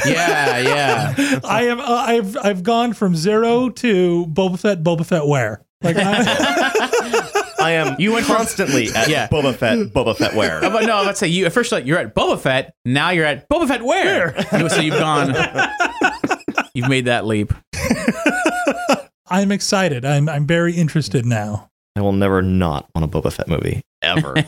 Yeah, 0.05 0.59
yeah. 0.59 1.41
I 1.45 1.65
am 1.69 1.81
uh, 1.81 1.85
I've 1.85 2.37
I've 2.39 2.63
gone 2.63 2.93
from 2.93 3.15
zero 3.17 3.69
to 3.71 4.27
Boba 4.27 4.59
Fett. 4.59 4.83
Boba 4.83 5.07
Fett 5.07 5.27
where? 5.27 5.63
Like 5.83 5.97
I, 5.99 7.53
I 7.61 7.71
am 7.73 7.97
You 8.01 8.13
went 8.13 8.27
from- 8.27 8.37
constantly 8.37 8.89
at 8.95 9.09
Yeah. 9.09 9.29
Boba 9.29 9.55
Fett, 9.55 9.79
Boba 9.93 10.17
Fett 10.17 10.35
where? 10.35 10.61
But 10.61 10.85
no, 10.87 11.03
let's 11.03 11.21
say 11.21 11.29
you 11.29 11.45
at 11.47 11.53
first 11.53 11.71
like, 11.71 11.85
you're 11.87 11.99
at 11.99 12.15
Boba 12.15 12.39
Fett. 12.41 12.75
Now 12.85 13.11
you're 13.11 13.27
at 13.27 13.49
Boba 13.49 13.69
Fett 13.69 13.83
where? 13.83 14.35
You- 14.59 14.69
so 14.69 14.81
you've 14.81 14.99
gone. 14.99 15.35
You've 16.75 16.89
made 16.89 17.05
that 17.07 17.25
leap. 17.27 17.53
I'm 19.29 19.51
excited. 19.53 20.05
I'm 20.05 20.29
I'm 20.29 20.47
very 20.47 20.75
interested 20.75 21.27
now. 21.27 21.71
I 21.97 22.03
will 22.03 22.13
never 22.13 22.43
not 22.43 22.89
want 22.95 23.05
a 23.05 23.09
Boba 23.09 23.33
Fett 23.33 23.49
movie 23.49 23.83
ever. 24.03 24.35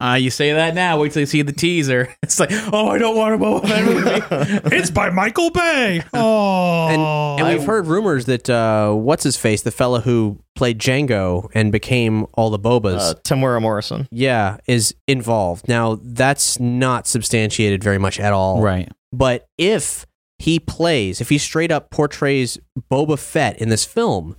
Uh, 0.00 0.14
you 0.16 0.30
say 0.30 0.52
that 0.52 0.74
now. 0.74 0.98
Wait 1.00 1.12
till 1.12 1.20
you 1.20 1.26
see 1.26 1.42
the 1.42 1.52
teaser. 1.52 2.12
It's 2.24 2.40
like, 2.40 2.50
oh, 2.72 2.88
I 2.88 2.98
don't 2.98 3.16
want 3.16 3.36
a 3.36 3.38
Boba 3.38 3.68
Fett 3.68 3.84
movie. 3.84 4.60
It's 4.76 4.90
by 4.90 5.10
Michael 5.10 5.50
Bay. 5.50 6.02
Oh, 6.12 6.88
And, 6.88 7.40
and 7.40 7.56
we've 7.56 7.64
heard 7.64 7.86
rumors 7.86 8.24
that 8.24 8.50
uh, 8.50 8.92
what's 8.94 9.22
his 9.22 9.36
face, 9.36 9.62
the 9.62 9.70
fella 9.70 10.00
who 10.00 10.40
played 10.56 10.80
Jango 10.80 11.48
and 11.54 11.70
became 11.70 12.26
all 12.34 12.50
the 12.50 12.58
Bobas, 12.58 12.98
uh, 12.98 13.14
Temuera 13.22 13.62
Morrison. 13.62 14.08
yeah, 14.10 14.56
is 14.66 14.92
involved. 15.06 15.68
Now 15.68 16.00
that's 16.02 16.58
not 16.58 17.06
substantiated 17.06 17.84
very 17.84 17.98
much 17.98 18.18
at 18.18 18.32
all. 18.32 18.60
right. 18.60 18.90
But 19.12 19.46
if 19.56 20.04
he 20.40 20.58
plays, 20.58 21.20
if 21.20 21.28
he 21.28 21.38
straight 21.38 21.70
up 21.70 21.90
portrays 21.90 22.58
Boba 22.90 23.16
Fett 23.16 23.56
in 23.58 23.68
this 23.68 23.84
film, 23.84 24.34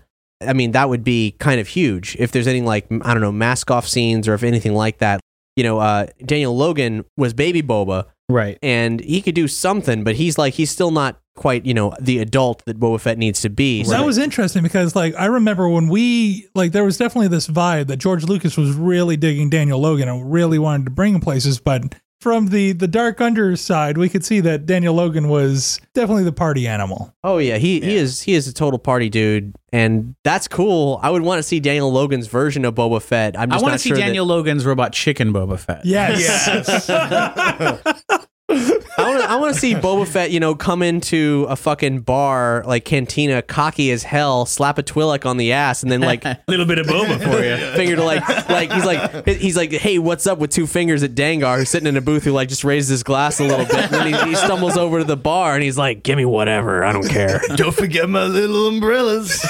I 0.47 0.53
mean, 0.53 0.71
that 0.71 0.89
would 0.89 1.03
be 1.03 1.36
kind 1.39 1.60
of 1.60 1.67
huge. 1.67 2.15
If 2.19 2.32
there's 2.32 2.47
anything 2.47 2.65
like, 2.65 2.86
I 3.01 3.13
don't 3.13 3.21
know, 3.21 3.32
mask 3.32 3.71
off 3.71 3.88
scenes 3.88 4.27
or 4.27 4.34
if 4.34 4.43
anything 4.43 4.73
like 4.73 4.99
that. 4.99 5.19
You 5.56 5.63
know, 5.63 5.79
uh, 5.79 6.08
Daniel 6.25 6.56
Logan 6.58 7.06
was 7.15 7.34
baby 7.34 7.62
Boba 7.62 8.06
Right. 8.27 8.58
and 8.63 8.99
he 8.99 9.21
could 9.21 9.36
do 9.36 9.47
something, 9.47 10.03
but 10.03 10.15
he's 10.15 10.38
like, 10.38 10.56
he's 10.56 10.71
still 10.71 10.89
not 10.89 11.19
quite, 11.36 11.65
you 11.65 11.73
know, 11.75 11.93
the 11.99 12.17
adult 12.19 12.63
that 12.65 12.79
Boba 12.79 12.99
Fett 12.99 13.17
needs 13.19 13.41
to 13.41 13.49
be. 13.49 13.84
So 13.84 13.91
That 13.91 14.06
was 14.06 14.17
interesting 14.17 14.63
because, 14.63 14.95
like, 14.95 15.13
I 15.15 15.25
remember 15.25 15.69
when 15.69 15.89
we, 15.89 16.47
like, 16.56 16.71
there 16.71 16.84
was 16.84 16.97
definitely 16.97 17.27
this 17.27 17.47
vibe 17.47 17.88
that 17.88 17.97
George 17.97 18.23
Lucas 18.23 18.58
was 18.58 18.73
really 18.75 19.15
digging 19.17 19.49
Daniel 19.49 19.79
Logan 19.79 20.10
and 20.10 20.32
really 20.32 20.58
wanted 20.58 20.86
to 20.86 20.91
bring 20.91 21.13
him 21.15 21.21
places. 21.21 21.60
But 21.60 21.95
from 22.23 22.47
the 22.47 22.71
the 22.71 22.88
Dark 22.88 23.19
underside, 23.19 23.97
we 23.97 24.07
could 24.07 24.23
see 24.23 24.39
that 24.39 24.65
Daniel 24.65 24.93
Logan 24.95 25.27
was 25.27 25.81
definitely 25.93 26.23
the 26.23 26.31
party 26.31 26.67
animal. 26.67 27.13
Oh 27.23 27.38
yeah, 27.38 27.57
he 27.57 27.81
he 27.81 27.97
is 27.97 28.21
he 28.21 28.33
is 28.33 28.47
a 28.47 28.53
total 28.53 28.79
party 28.79 29.09
dude, 29.09 29.53
and 29.73 30.15
that's 30.23 30.47
cool. 30.47 30.99
I 31.03 31.09
would 31.12 31.21
want 31.21 31.39
to 31.39 31.43
see 31.43 31.59
Daniel 31.59 31.91
Logan's 31.91 32.27
version 32.27 32.63
of 32.63 32.75
Boba 32.75 33.01
Fett. 33.01 33.38
I'm 33.38 33.51
I 33.51 33.55
just 33.55 33.63
want 33.63 33.73
to 33.73 33.79
see 33.79 33.89
sure 33.89 33.97
that- 33.97 34.05
Daniel 34.05 34.25
Logan's 34.25 34.65
robot 34.65 34.93
chicken 34.93 35.33
Boba 35.33 35.59
Fett. 35.59 35.86
Yes. 35.86 36.89
I 36.89 37.79
want 37.83 37.83
to 38.09 38.27
I 38.49 39.38
want 39.38 39.53
to 39.53 39.60
see 39.60 39.73
Boba 39.73 40.08
Fett, 40.08 40.32
you 40.32 40.39
know, 40.39 40.53
come 40.53 40.82
into 40.82 41.45
a 41.49 41.56
fucking 41.56 42.01
bar 42.01 42.63
like 42.65 42.86
cantina, 42.86 43.41
cocky 43.41 43.91
as 43.91 44.03
hell, 44.03 44.45
slap 44.45 44.77
a 44.77 44.84
Twi'lek 44.84 45.25
on 45.25 45.38
the 45.38 45.53
ass, 45.53 45.82
and 45.82 45.91
then 45.91 46.01
like 46.01 46.25
A 46.25 46.39
little 46.47 46.65
bit 46.65 46.77
of 46.77 46.88
Boba 46.88 47.23
for 47.23 47.43
you. 47.43 47.56
finger 47.75 47.95
to 47.95 48.03
like 48.03 48.27
like 48.49 48.71
he's 48.71 48.86
like 48.86 49.27
he's 49.27 49.58
like 49.58 49.71
hey 49.71 49.97
what's 49.97 50.27
up 50.27 50.38
with 50.39 50.51
two 50.51 50.67
fingers 50.67 51.03
at 51.03 51.12
Dengar 51.12 51.58
who's 51.58 51.69
sitting 51.69 51.88
in 51.88 51.97
a 51.97 52.01
booth 52.01 52.23
who 52.23 52.32
like 52.32 52.49
just 52.49 52.63
raises 52.63 52.89
his 52.89 53.03
glass 53.03 53.39
a 53.39 53.43
little 53.43 53.65
bit 53.65 53.75
and 53.75 53.91
then 53.91 54.13
he, 54.13 54.29
he 54.29 54.36
stumbles 54.36 54.77
over 54.77 54.99
to 54.99 55.06
the 55.06 55.17
bar 55.17 55.56
and 55.56 55.63
he's 55.63 55.77
like 55.77 56.03
give 56.03 56.17
me 56.17 56.25
whatever 56.25 56.84
I 56.84 56.91
don't 56.93 57.08
care. 57.08 57.41
Don't 57.56 57.73
forget 57.73 58.10
my 58.10 58.25
little 58.25 58.67
umbrellas. 58.67 59.43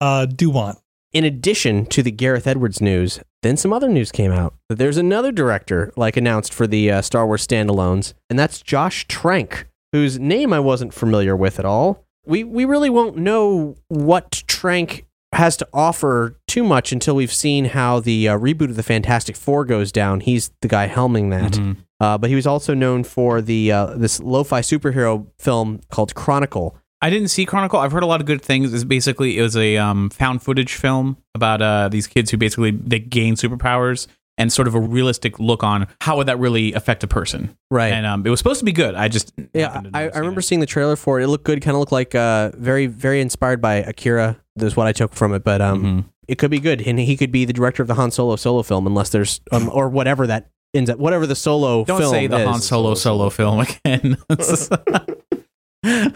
uh, 0.00 0.26
want? 0.42 0.78
In 1.12 1.24
addition 1.24 1.86
to 1.86 2.02
the 2.02 2.10
Gareth 2.10 2.46
Edwards 2.46 2.80
news, 2.80 3.20
then 3.46 3.56
some 3.56 3.72
other 3.72 3.88
news 3.88 4.10
came 4.12 4.32
out 4.32 4.54
that 4.68 4.76
there's 4.76 4.96
another 4.96 5.32
director 5.32 5.92
like 5.96 6.16
announced 6.16 6.52
for 6.52 6.66
the 6.66 6.90
uh, 6.90 7.02
Star 7.02 7.26
Wars 7.26 7.46
standalones, 7.46 8.12
and 8.28 8.38
that's 8.38 8.60
Josh 8.60 9.06
Trank, 9.08 9.66
whose 9.92 10.18
name 10.18 10.52
I 10.52 10.60
wasn't 10.60 10.92
familiar 10.92 11.36
with 11.36 11.58
at 11.58 11.64
all. 11.64 12.04
We 12.26 12.44
we 12.44 12.64
really 12.64 12.90
won't 12.90 13.16
know 13.16 13.76
what 13.88 14.42
Trank 14.46 15.06
has 15.32 15.56
to 15.58 15.68
offer 15.72 16.38
too 16.48 16.64
much 16.64 16.92
until 16.92 17.14
we've 17.14 17.32
seen 17.32 17.66
how 17.66 18.00
the 18.00 18.28
uh, 18.28 18.38
reboot 18.38 18.70
of 18.70 18.76
the 18.76 18.82
Fantastic 18.82 19.36
Four 19.36 19.64
goes 19.64 19.92
down. 19.92 20.20
He's 20.20 20.50
the 20.62 20.68
guy 20.68 20.88
helming 20.88 21.30
that. 21.30 21.58
Uh, 22.00 22.18
but 22.18 22.28
he 22.28 22.36
was 22.36 22.46
also 22.46 22.74
known 22.74 23.04
for 23.04 23.40
the 23.40 23.72
uh, 23.72 23.86
this 23.96 24.20
lo-fi 24.20 24.60
superhero 24.60 25.26
film 25.38 25.80
called 25.90 26.14
Chronicle. 26.14 26.76
I 27.02 27.10
didn't 27.10 27.28
see 27.28 27.44
Chronicle. 27.44 27.78
I've 27.78 27.92
heard 27.92 28.02
a 28.02 28.06
lot 28.06 28.20
of 28.20 28.26
good 28.26 28.40
things. 28.42 28.72
It's 28.72 28.84
basically 28.84 29.38
it 29.38 29.42
was 29.42 29.56
a 29.56 29.76
um, 29.76 30.10
found 30.10 30.42
footage 30.42 30.74
film 30.74 31.16
about 31.34 31.60
uh, 31.62 31.88
these 31.88 32.06
kids 32.06 32.30
who 32.30 32.36
basically 32.36 32.70
they 32.70 32.98
gain 32.98 33.34
superpowers 33.34 34.06
and 34.38 34.52
sort 34.52 34.68
of 34.68 34.74
a 34.74 34.80
realistic 34.80 35.38
look 35.38 35.62
on 35.64 35.86
how 36.02 36.16
would 36.16 36.26
that 36.28 36.38
really 36.38 36.72
affect 36.74 37.02
a 37.02 37.06
person. 37.06 37.56
Right. 37.70 37.92
And 37.92 38.04
um, 38.06 38.26
it 38.26 38.30
was 38.30 38.38
supposed 38.38 38.58
to 38.60 38.64
be 38.66 38.72
good. 38.72 38.94
I 38.94 39.08
just 39.08 39.32
Yeah, 39.54 39.80
I, 39.94 40.08
I 40.10 40.18
remember 40.18 40.40
it. 40.40 40.44
seeing 40.44 40.60
the 40.60 40.66
trailer 40.66 40.96
for 40.96 41.20
it. 41.20 41.24
It 41.24 41.28
looked 41.28 41.44
good. 41.44 41.60
Kind 41.62 41.74
of 41.74 41.80
looked 41.80 41.92
like 41.92 42.14
uh, 42.14 42.50
very, 42.54 42.86
very 42.86 43.20
inspired 43.20 43.60
by 43.62 43.76
Akira. 43.76 44.36
That's 44.56 44.76
what 44.76 44.86
I 44.86 44.92
took 44.92 45.12
from 45.14 45.32
it. 45.34 45.42
But 45.44 45.60
um, 45.62 45.82
Mm-hmm. 45.82 46.08
it 46.28 46.36
could 46.38 46.50
be 46.50 46.60
good, 46.60 46.80
and 46.86 46.98
he 46.98 47.16
could 47.16 47.30
be 47.32 47.44
the 47.44 47.52
director 47.52 47.82
of 47.82 47.88
the 47.88 47.94
Han 47.94 48.10
Solo 48.10 48.36
solo 48.36 48.62
film, 48.62 48.86
unless 48.86 49.10
there's 49.10 49.40
um, 49.52 49.70
or 49.72 49.88
whatever 49.88 50.26
that 50.26 50.50
ends 50.74 50.90
up, 50.90 50.98
whatever 50.98 51.26
the 51.26 51.36
solo 51.36 51.84
Don't 51.84 51.98
film 51.98 52.10
say 52.10 52.26
the 52.26 52.38
is. 52.38 52.46
Han 52.48 52.60
Solo 52.60 52.94
solo 52.94 53.30
film 53.30 53.60
again. 53.60 54.16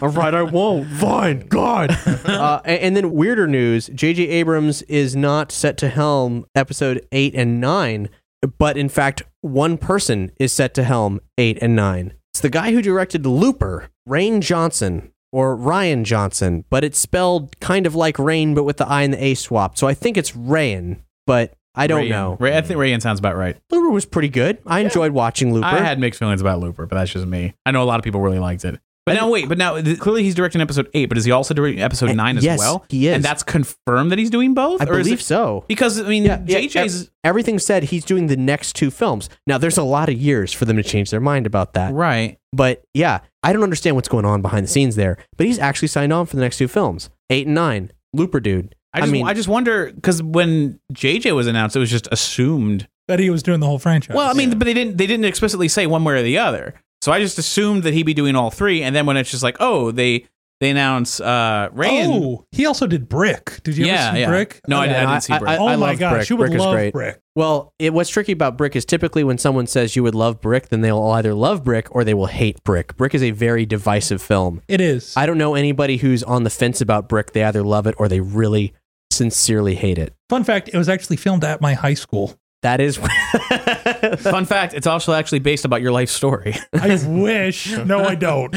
All 0.01 0.09
right, 0.09 0.33
I 0.33 0.43
won't. 0.43 0.87
Fine, 0.87 1.47
God. 1.47 1.91
uh, 2.25 2.61
and, 2.65 2.79
and 2.81 2.97
then 2.97 3.11
weirder 3.11 3.47
news: 3.47 3.87
J.J. 3.93 4.27
Abrams 4.27 4.81
is 4.83 5.15
not 5.15 5.51
set 5.51 5.77
to 5.77 5.89
helm 5.89 6.45
episode 6.55 7.05
eight 7.11 7.33
and 7.35 7.59
nine, 7.61 8.09
but 8.57 8.77
in 8.77 8.89
fact, 8.89 9.23
one 9.41 9.77
person 9.77 10.31
is 10.39 10.51
set 10.51 10.73
to 10.75 10.83
helm 10.83 11.19
eight 11.37 11.57
and 11.61 11.75
nine. 11.75 12.13
It's 12.33 12.41
the 12.41 12.49
guy 12.49 12.71
who 12.71 12.81
directed 12.81 13.25
Looper, 13.25 13.89
Rain 14.05 14.41
Johnson, 14.41 15.11
or 15.31 15.55
Ryan 15.55 16.03
Johnson, 16.03 16.65
but 16.69 16.83
it's 16.83 16.99
spelled 16.99 17.59
kind 17.59 17.85
of 17.85 17.95
like 17.95 18.19
Rain, 18.19 18.53
but 18.53 18.63
with 18.63 18.77
the 18.77 18.87
I 18.87 19.03
and 19.03 19.13
the 19.13 19.23
A 19.23 19.33
swapped. 19.33 19.77
So 19.77 19.87
I 19.87 19.93
think 19.93 20.17
it's 20.17 20.31
Rayan, 20.31 21.01
but 21.25 21.53
I 21.75 21.87
don't 21.87 22.05
Rayan. 22.05 22.09
know. 22.09 22.37
Ray, 22.39 22.57
I 22.57 22.61
think 22.61 22.79
Rayan 22.79 23.01
sounds 23.01 23.19
about 23.19 23.37
right. 23.37 23.57
Looper 23.69 23.89
was 23.89 24.05
pretty 24.05 24.27
good. 24.29 24.57
I 24.65 24.81
enjoyed 24.81 25.11
watching 25.13 25.53
Looper. 25.53 25.67
I 25.67 25.79
had 25.79 25.99
mixed 25.99 26.19
feelings 26.19 26.41
about 26.41 26.59
Looper, 26.59 26.85
but 26.85 26.95
that's 26.95 27.11
just 27.11 27.25
me. 27.25 27.53
I 27.65 27.71
know 27.71 27.81
a 27.81 27.85
lot 27.85 27.99
of 27.99 28.03
people 28.03 28.19
really 28.21 28.39
liked 28.39 28.65
it. 28.65 28.79
But 29.05 29.13
now 29.15 29.29
wait, 29.29 29.49
but 29.49 29.57
now 29.57 29.81
th- 29.81 29.97
clearly 29.99 30.21
he's 30.23 30.35
directing 30.35 30.61
episode 30.61 30.87
eight, 30.93 31.07
but 31.09 31.17
is 31.17 31.25
he 31.25 31.31
also 31.31 31.53
directing 31.55 31.81
episode 31.81 32.11
Uh, 32.11 32.13
nine 32.13 32.37
as 32.37 32.43
yes, 32.43 32.59
well? 32.59 32.85
he 32.89 33.07
is. 33.07 33.15
and 33.15 33.23
that's 33.23 33.41
confirmed 33.41 34.11
that 34.11 34.19
he's 34.19 34.29
doing 34.29 34.53
both. 34.53 34.79
I 34.79 34.85
Or 34.85 34.97
believe 34.99 35.19
it- 35.19 35.23
so. 35.23 35.65
Because 35.67 35.99
I 35.99 36.07
mean, 36.07 36.23
Yeah, 36.23 36.37
JJ's 36.37 37.09
everything 37.23 37.57
said 37.57 37.85
he's 37.85 38.05
doing 38.05 38.27
the 38.27 38.37
next 38.37 38.75
two 38.75 38.91
films. 38.91 39.27
Now, 39.47 39.57
there's 39.57 39.77
a 39.79 39.83
lot 39.83 40.07
of 40.09 40.15
years 40.15 40.53
for 40.53 40.65
them 40.65 40.77
to 40.77 40.83
change 40.83 41.09
their 41.09 41.19
mind 41.19 41.47
about 41.47 41.73
that. 41.73 41.93
right. 41.93 42.37
But 42.53 42.83
yeah, 42.93 43.19
I 43.43 43.53
don't 43.53 43.63
understand 43.63 43.95
what's 43.95 44.09
going 44.09 44.25
on 44.25 44.41
behind 44.43 44.65
the 44.65 44.69
scenes 44.69 44.95
there. 44.97 45.17
But 45.37 45.47
he's 45.47 45.57
actually 45.57 45.87
signed 45.87 46.13
on 46.13 46.25
for 46.27 46.35
the 46.35 46.41
next 46.41 46.57
two 46.57 46.67
films, 46.67 47.09
eight 47.29 47.47
and 47.47 47.55
nine. 47.55 47.91
Looper 48.13 48.39
dude. 48.39 48.75
I 48.93 48.99
just, 48.99 49.09
I, 49.09 49.11
mean, 49.13 49.35
just 49.35 49.47
wonder 49.47 49.91
because 49.93 50.21
when 50.21 50.79
JJ 50.93 51.33
was 51.33 51.47
announced, 51.47 51.75
it 51.75 51.79
was 51.79 51.89
just 51.89 52.07
assumed. 52.11 52.87
That 53.07 53.19
he 53.19 53.29
was 53.29 53.41
doing 53.41 53.61
the 53.61 53.65
whole 53.65 53.79
franchise. 53.79 54.15
Well, 54.15 54.29
I 54.29 54.33
mean, 54.33 54.57
but 54.59 54.65
they 54.65 54.73
didn't 54.73 54.97
they 54.97 55.07
didn't 55.07 55.25
explicitly 55.25 55.67
say 55.69 55.87
one 55.87 56.03
way 56.03 56.13
or 56.19 56.21
the 56.23 56.37
other. 56.37 56.75
So 57.01 57.11
I 57.11 57.19
just 57.19 57.37
assumed 57.39 57.83
that 57.83 57.93
he'd 57.93 58.03
be 58.03 58.13
doing 58.13 58.35
all 58.35 58.51
three, 58.51 58.83
and 58.83 58.95
then 58.95 59.05
when 59.05 59.17
it's 59.17 59.31
just 59.31 59.43
like, 59.43 59.57
oh, 59.59 59.91
they 59.91 60.27
they 60.59 60.69
announce 60.69 61.19
uh 61.19 61.69
Rayan. 61.73 62.07
oh, 62.23 62.45
he 62.51 62.67
also 62.67 62.85
did 62.85 63.09
Brick. 63.09 63.61
Did 63.63 63.77
you 63.77 63.85
Yeah, 63.87 63.93
ever 64.09 64.15
see 64.15 64.19
yeah. 64.21 64.27
Brick? 64.27 64.61
No, 64.67 64.77
I, 64.77 64.83
I 64.83 64.85
Yeah, 64.85 64.99
didn't 65.09 65.21
see 65.23 65.37
Brick. 65.39 65.49
I- 65.49 65.57
oh 65.57 65.65
my 65.65 65.75
love 65.75 65.99
gosh, 65.99 66.11
Brick. 66.17 66.29
you 66.29 66.35
would 66.37 66.43
Brick 66.49 66.53
is 66.55 66.61
love 66.61 66.75
great. 66.75 66.93
Brick. 66.93 67.19
well, 67.35 67.73
it, 67.79 67.93
what's 67.93 68.11
tricky 68.11 68.31
about 68.33 68.57
Brick 68.57 68.75
is 68.75 68.85
typically 68.85 69.23
when 69.23 69.39
someone 69.39 69.65
says 69.65 69.95
you 69.95 70.03
would 70.03 70.13
love 70.13 70.39
Brick, 70.39 70.69
then 70.69 70.81
they'll 70.81 71.01
either 71.01 71.33
love 71.33 71.63
Brick 71.63 71.87
or 71.95 72.03
they 72.03 72.13
will 72.13 72.27
hate 72.27 72.63
Brick. 72.63 72.95
Brick 72.95 73.15
is 73.15 73.23
a 73.23 73.31
very 73.31 73.65
divisive 73.65 74.21
film. 74.21 74.61
It 74.67 74.79
is. 74.81 75.17
I 75.17 75.25
don't 75.25 75.39
know 75.39 75.55
anybody 75.55 75.97
who's 75.97 76.21
on 76.21 76.43
the 76.43 76.51
fence 76.51 76.79
about 76.81 77.09
Brick. 77.09 77.33
They 77.33 77.43
either 77.43 77.63
love 77.63 77.87
it 77.87 77.95
or 77.97 78.07
they 78.07 78.19
really 78.19 78.73
sincerely 79.09 79.73
hate 79.75 79.97
it. 79.97 80.13
Fun 80.29 80.43
fact: 80.43 80.69
It 80.71 80.77
was 80.77 80.87
actually 80.89 81.17
filmed 81.17 81.43
at 81.43 81.59
my 81.61 81.73
high 81.73 81.95
school. 81.95 82.37
That 82.61 82.79
is. 82.79 82.97
Fun 84.19 84.45
fact: 84.45 84.73
it's 84.73 84.85
also 84.85 85.13
actually 85.13 85.39
based 85.39 85.65
about 85.65 85.81
your 85.81 85.91
life 85.91 86.09
story. 86.09 86.55
I 86.73 86.99
wish. 87.07 87.71
No, 87.71 88.03
I 88.03 88.15
don't. 88.15 88.53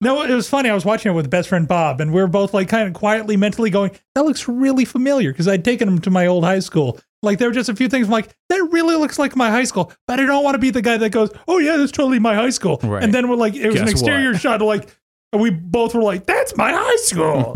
No, 0.00 0.22
it 0.22 0.30
was 0.30 0.48
funny. 0.48 0.70
I 0.70 0.74
was 0.74 0.86
watching 0.86 1.12
it 1.12 1.14
with 1.14 1.28
best 1.28 1.48
friend 1.50 1.68
Bob, 1.68 2.00
and 2.00 2.12
we 2.14 2.20
were 2.20 2.26
both 2.26 2.54
like 2.54 2.68
kind 2.68 2.88
of 2.88 2.94
quietly, 2.94 3.36
mentally 3.36 3.68
going, 3.68 3.90
"That 4.14 4.24
looks 4.24 4.48
really 4.48 4.86
familiar," 4.86 5.32
because 5.32 5.46
I'd 5.48 5.64
taken 5.64 5.86
him 5.86 5.98
to 6.00 6.10
my 6.10 6.26
old 6.26 6.44
high 6.44 6.60
school. 6.60 6.98
Like 7.22 7.38
there 7.38 7.48
were 7.48 7.54
just 7.54 7.68
a 7.68 7.76
few 7.76 7.88
things. 7.88 8.06
I'm 8.06 8.12
like, 8.12 8.34
"That 8.48 8.66
really 8.72 8.96
looks 8.96 9.18
like 9.18 9.36
my 9.36 9.50
high 9.50 9.64
school," 9.64 9.92
but 10.08 10.18
I 10.18 10.24
don't 10.24 10.42
want 10.42 10.54
to 10.54 10.58
be 10.58 10.70
the 10.70 10.80
guy 10.80 10.96
that 10.96 11.10
goes, 11.10 11.30
"Oh 11.46 11.58
yeah, 11.58 11.76
that's 11.76 11.92
totally 11.92 12.18
my 12.18 12.34
high 12.34 12.50
school." 12.50 12.80
Right. 12.82 13.02
And 13.02 13.12
then 13.12 13.28
we're 13.28 13.36
like, 13.36 13.54
it 13.54 13.70
was 13.70 13.80
an 13.80 13.88
exterior 13.88 14.32
what? 14.32 14.40
shot 14.40 14.62
of 14.62 14.66
like, 14.66 14.88
and 15.32 15.42
we 15.42 15.50
both 15.50 15.94
were 15.94 16.02
like, 16.02 16.24
"That's 16.24 16.56
my 16.56 16.72
high 16.72 16.96
school." 16.96 17.52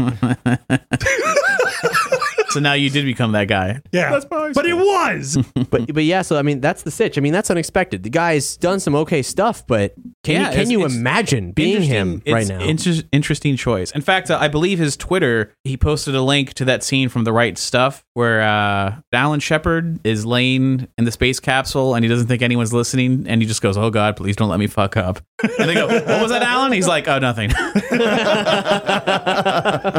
So 2.54 2.60
now 2.60 2.72
you 2.72 2.88
did 2.90 3.04
become 3.04 3.32
that 3.32 3.48
guy. 3.48 3.80
Yeah, 3.92 4.10
That's 4.10 4.26
my 4.30 4.52
but 4.52 4.64
it 4.66 4.74
was. 4.74 5.36
but 5.70 5.92
but 5.92 6.04
yeah, 6.04 6.22
so 6.22 6.38
I 6.38 6.42
mean 6.42 6.60
that's 6.60 6.82
the 6.82 6.90
sitch. 6.90 7.18
I 7.18 7.20
mean 7.20 7.32
that's 7.32 7.50
unexpected. 7.50 8.02
The 8.02 8.10
guy's 8.10 8.56
done 8.56 8.80
some 8.80 8.94
okay 8.94 9.22
stuff, 9.22 9.66
but 9.66 9.94
can 10.22 10.34
Yeah, 10.34 10.40
you 10.40 10.44
can 10.50 10.52
it's- 10.60 10.70
you 10.70 10.84
it's 10.84 10.94
imagine 10.94 11.52
being 11.52 11.82
him 11.82 12.22
Interesting- 12.24 12.32
right 12.32 12.40
it's 12.42 12.50
now? 12.50 12.92
inter- 12.92 13.08
interesting 13.12 13.56
choice. 13.56 13.90
In 13.90 14.00
fact, 14.00 14.30
uh, 14.30 14.38
I 14.40 14.48
believe 14.48 14.78
his 14.78 14.96
Twitter, 14.96 15.52
he 15.64 15.76
posted 15.76 16.14
a 16.14 16.22
link 16.22 16.54
to 16.54 16.64
that 16.66 16.82
scene 16.82 17.08
from 17.08 17.24
The 17.24 17.32
Right 17.32 17.58
Stuff 17.58 18.04
where 18.14 18.40
uh, 18.42 18.96
Alan 19.12 19.40
Shepard 19.40 19.98
is 20.06 20.24
laying 20.24 20.86
in 20.96 21.04
the 21.04 21.12
space 21.12 21.40
capsule 21.40 21.94
and 21.94 22.04
he 22.04 22.08
doesn't 22.08 22.28
think 22.28 22.40
anyone's 22.42 22.72
listening 22.72 23.26
and 23.28 23.42
he 23.42 23.46
just 23.48 23.60
goes, 23.62 23.76
"Oh 23.76 23.90
God, 23.90 24.16
please 24.16 24.36
don't 24.36 24.48
let 24.48 24.60
me 24.60 24.66
fuck 24.68 24.96
up." 24.96 25.20
And 25.58 25.68
they 25.68 25.74
go, 25.74 25.86
"What 25.88 26.06
was 26.22 26.30
that, 26.30 26.42
Alan?" 26.42 26.72
He's 26.72 26.86
like, 26.88 27.06
"Oh, 27.08 27.18
nothing." 27.18 27.50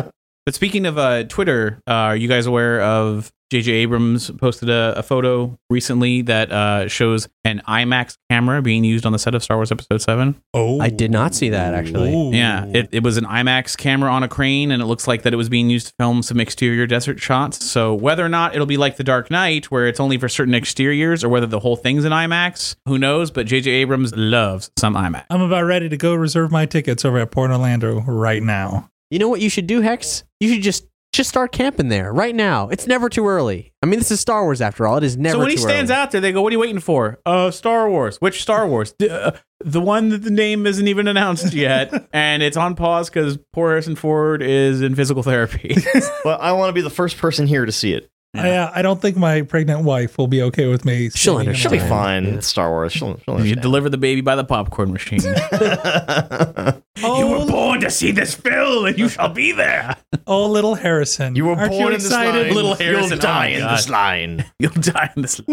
But 0.46 0.54
speaking 0.54 0.86
of 0.86 0.98
uh, 1.00 1.24
Twitter, 1.24 1.82
uh, 1.88 1.92
are 1.92 2.16
you 2.16 2.28
guys 2.28 2.46
aware 2.46 2.80
of 2.82 3.32
J.J. 3.50 3.72
Abrams 3.72 4.30
posted 4.32 4.70
a, 4.70 4.94
a 4.98 5.02
photo 5.02 5.58
recently 5.72 6.22
that 6.24 6.52
uh, 6.52 6.88
shows 6.88 7.28
an 7.44 7.64
IMAX 7.68 8.18
camera 8.30 8.62
being 8.62 8.84
used 8.84 9.08
on 9.08 9.12
the 9.12 9.18
set 9.18 9.34
of 9.34 9.44
Star 9.44 9.58
Wars 9.58 9.72
Episode 9.72 10.04
7? 10.04 10.40
Oh, 10.54 10.80
I 10.80 10.90
did 10.90 11.10
not 11.10 11.34
see 11.34 11.50
that 11.50 11.74
actually. 11.74 12.14
Ooh. 12.14 12.32
Yeah, 12.32 12.66
it, 12.66 12.90
it 12.92 13.02
was 13.02 13.18
an 13.18 13.26
IMAX 13.26 13.76
camera 13.76 14.12
on 14.12 14.22
a 14.22 14.28
crane, 14.28 14.70
and 14.70 14.84
it 14.84 14.86
looks 14.86 15.08
like 15.08 15.24
that 15.24 15.34
it 15.34 15.38
was 15.38 15.50
being 15.50 15.70
used 15.70 15.88
to 15.88 15.94
film 16.00 16.22
some 16.22 16.40
exterior 16.40 16.86
desert 16.86 17.20
shots. 17.20 17.66
So 17.66 17.96
whether 17.96 18.24
or 18.24 18.30
not 18.30 18.54
it'll 18.54 18.68
be 18.68 18.78
like 18.78 18.98
The 18.98 19.04
Dark 19.04 19.32
Knight, 19.32 19.72
where 19.72 19.88
it's 19.88 20.00
only 20.00 20.20
for 20.20 20.30
certain 20.30 20.54
exteriors, 20.54 21.24
or 21.24 21.30
whether 21.30 21.48
the 21.48 21.60
whole 21.60 21.76
thing's 21.76 22.06
in 22.06 22.12
IMAX, 22.12 22.76
who 22.86 23.00
knows? 23.00 23.32
But 23.32 23.48
J.J. 23.48 23.72
Abrams 23.72 24.16
loves 24.16 24.70
some 24.78 24.94
IMAX. 24.94 25.26
I'm 25.32 25.42
about 25.42 25.64
ready 25.64 25.90
to 25.90 25.98
go 25.98 26.14
reserve 26.14 26.52
my 26.52 26.68
tickets 26.68 27.04
over 27.04 27.18
at 27.18 27.32
Pointe 27.32 27.52
Orlando 27.52 28.02
right 28.02 28.44
now. 28.44 28.92
You 29.12 29.20
know 29.20 29.30
what 29.30 29.42
you 29.42 29.50
should 29.50 29.68
do, 29.68 29.82
Hex? 29.82 30.24
You 30.40 30.54
should 30.54 30.64
just 30.64 30.88
just 31.14 31.30
start 31.30 31.52
camping 31.54 31.88
there 31.88 32.12
right 32.12 32.36
now. 32.36 32.68
It's 32.68 32.88
never 32.88 33.08
too 33.08 33.26
early. 33.26 33.72
I 33.82 33.86
mean, 33.86 34.00
this 34.00 34.12
is 34.12 34.20
Star 34.20 34.44
Wars 34.44 34.60
after 34.62 34.86
all. 34.86 34.98
It 34.98 35.04
is 35.04 35.16
never. 35.16 35.36
so 35.36 35.40
when 35.40 35.50
he 35.50 35.58
stands 35.58 35.90
early. 35.90 36.00
out 36.00 36.12
there, 36.12 36.20
they 36.22 36.32
go, 36.32 36.42
"What 36.42 36.50
are 36.50 36.56
you 36.56 36.60
waiting 36.60 36.82
for?" 36.82 37.20
Uh, 37.26 37.52
Star 37.52 37.90
Wars. 37.90 38.18
Which 38.18 38.42
Star 38.42 38.68
Wars? 38.68 38.94
D- 39.00 39.10
uh, 39.10 39.32
the 39.64 39.80
one 39.80 40.10
that 40.10 40.24
the 40.24 40.32
name 40.32 40.68
isn't 40.68 40.88
even 40.88 41.08
announced 41.08 41.54
yet, 41.54 42.08
and 42.14 42.44
it's 42.44 42.58
on 42.58 42.76
pause 42.76 43.10
because 43.10 43.38
poor 43.54 43.70
Harrison 43.70 43.96
Ford 43.96 44.42
is 44.42 44.82
in 44.82 44.96
physical 44.96 45.24
therapy. 45.24 45.76
But 46.24 46.42
I 46.42 46.52
want 46.54 46.70
to 46.70 46.74
be 46.74 46.82
the 46.82 46.90
first 46.90 47.18
person 47.18 47.46
here 47.48 47.66
to 47.66 47.72
see 47.72 47.94
it. 47.94 48.10
I, 48.40 48.50
uh, 48.52 48.72
I 48.74 48.82
don't 48.82 49.02
think 49.02 49.18
my 49.18 49.42
pregnant 49.44 49.84
wife 49.84 50.18
will 50.18 50.28
be 50.28 50.42
okay 50.44 50.68
with 50.68 50.86
me. 50.86 51.10
She'll 51.12 51.36
standing 51.36 51.50
in 51.50 51.56
She'll 51.56 51.72
be 51.72 51.80
Fine. 51.80 51.90
fine. 51.90 52.26
It's 52.26 52.48
Star 52.48 52.70
Wars. 52.70 52.92
She'll, 52.94 53.18
she'll 53.20 53.34
you 53.36 53.40
understand. 53.40 53.62
deliver 53.62 53.90
the 53.90 53.98
baby 53.98 54.22
by 54.22 54.36
the 54.36 54.44
popcorn 54.44 54.92
machine. 54.94 55.20
Oh, 57.04 57.20
You 57.20 57.28
were 57.28 57.46
born 57.46 57.82
to 57.82 57.92
see 57.92 58.12
this 58.12 58.34
film, 58.34 58.86
and 58.86 58.98
you 58.98 59.10
shall 59.10 59.28
be 59.28 59.52
there. 59.52 59.98
oh, 60.28 60.48
little 60.50 60.76
Harrison. 60.76 61.36
You 61.36 61.44
were 61.46 61.54
Aren't 61.56 61.72
born 61.72 61.82
you 61.82 61.88
in 61.88 61.94
this 61.96 62.06
excited? 62.06 62.48
line. 62.48 62.56
Little 62.56 62.74
Harrison, 62.74 63.10
You'll 63.12 63.20
die 63.20 63.30
oh 63.30 63.40
my 63.40 63.48
in 63.48 63.60
God. 63.60 63.78
this 63.78 63.90
line. 63.90 64.46
You'll 64.60 64.72
die 64.72 65.12
in 65.16 65.22
this. 65.22 65.42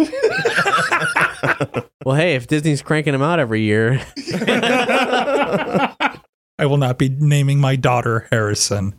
Well, 2.04 2.16
hey, 2.16 2.34
if 2.34 2.48
Disney's 2.48 2.82
cranking 2.82 3.12
them 3.12 3.22
out 3.22 3.38
every 3.38 3.62
year, 3.62 4.00
I 4.18 6.18
will 6.60 6.76
not 6.78 6.98
be 6.98 7.08
naming 7.10 7.60
my 7.60 7.76
daughter 7.76 8.26
Harrison. 8.30 8.92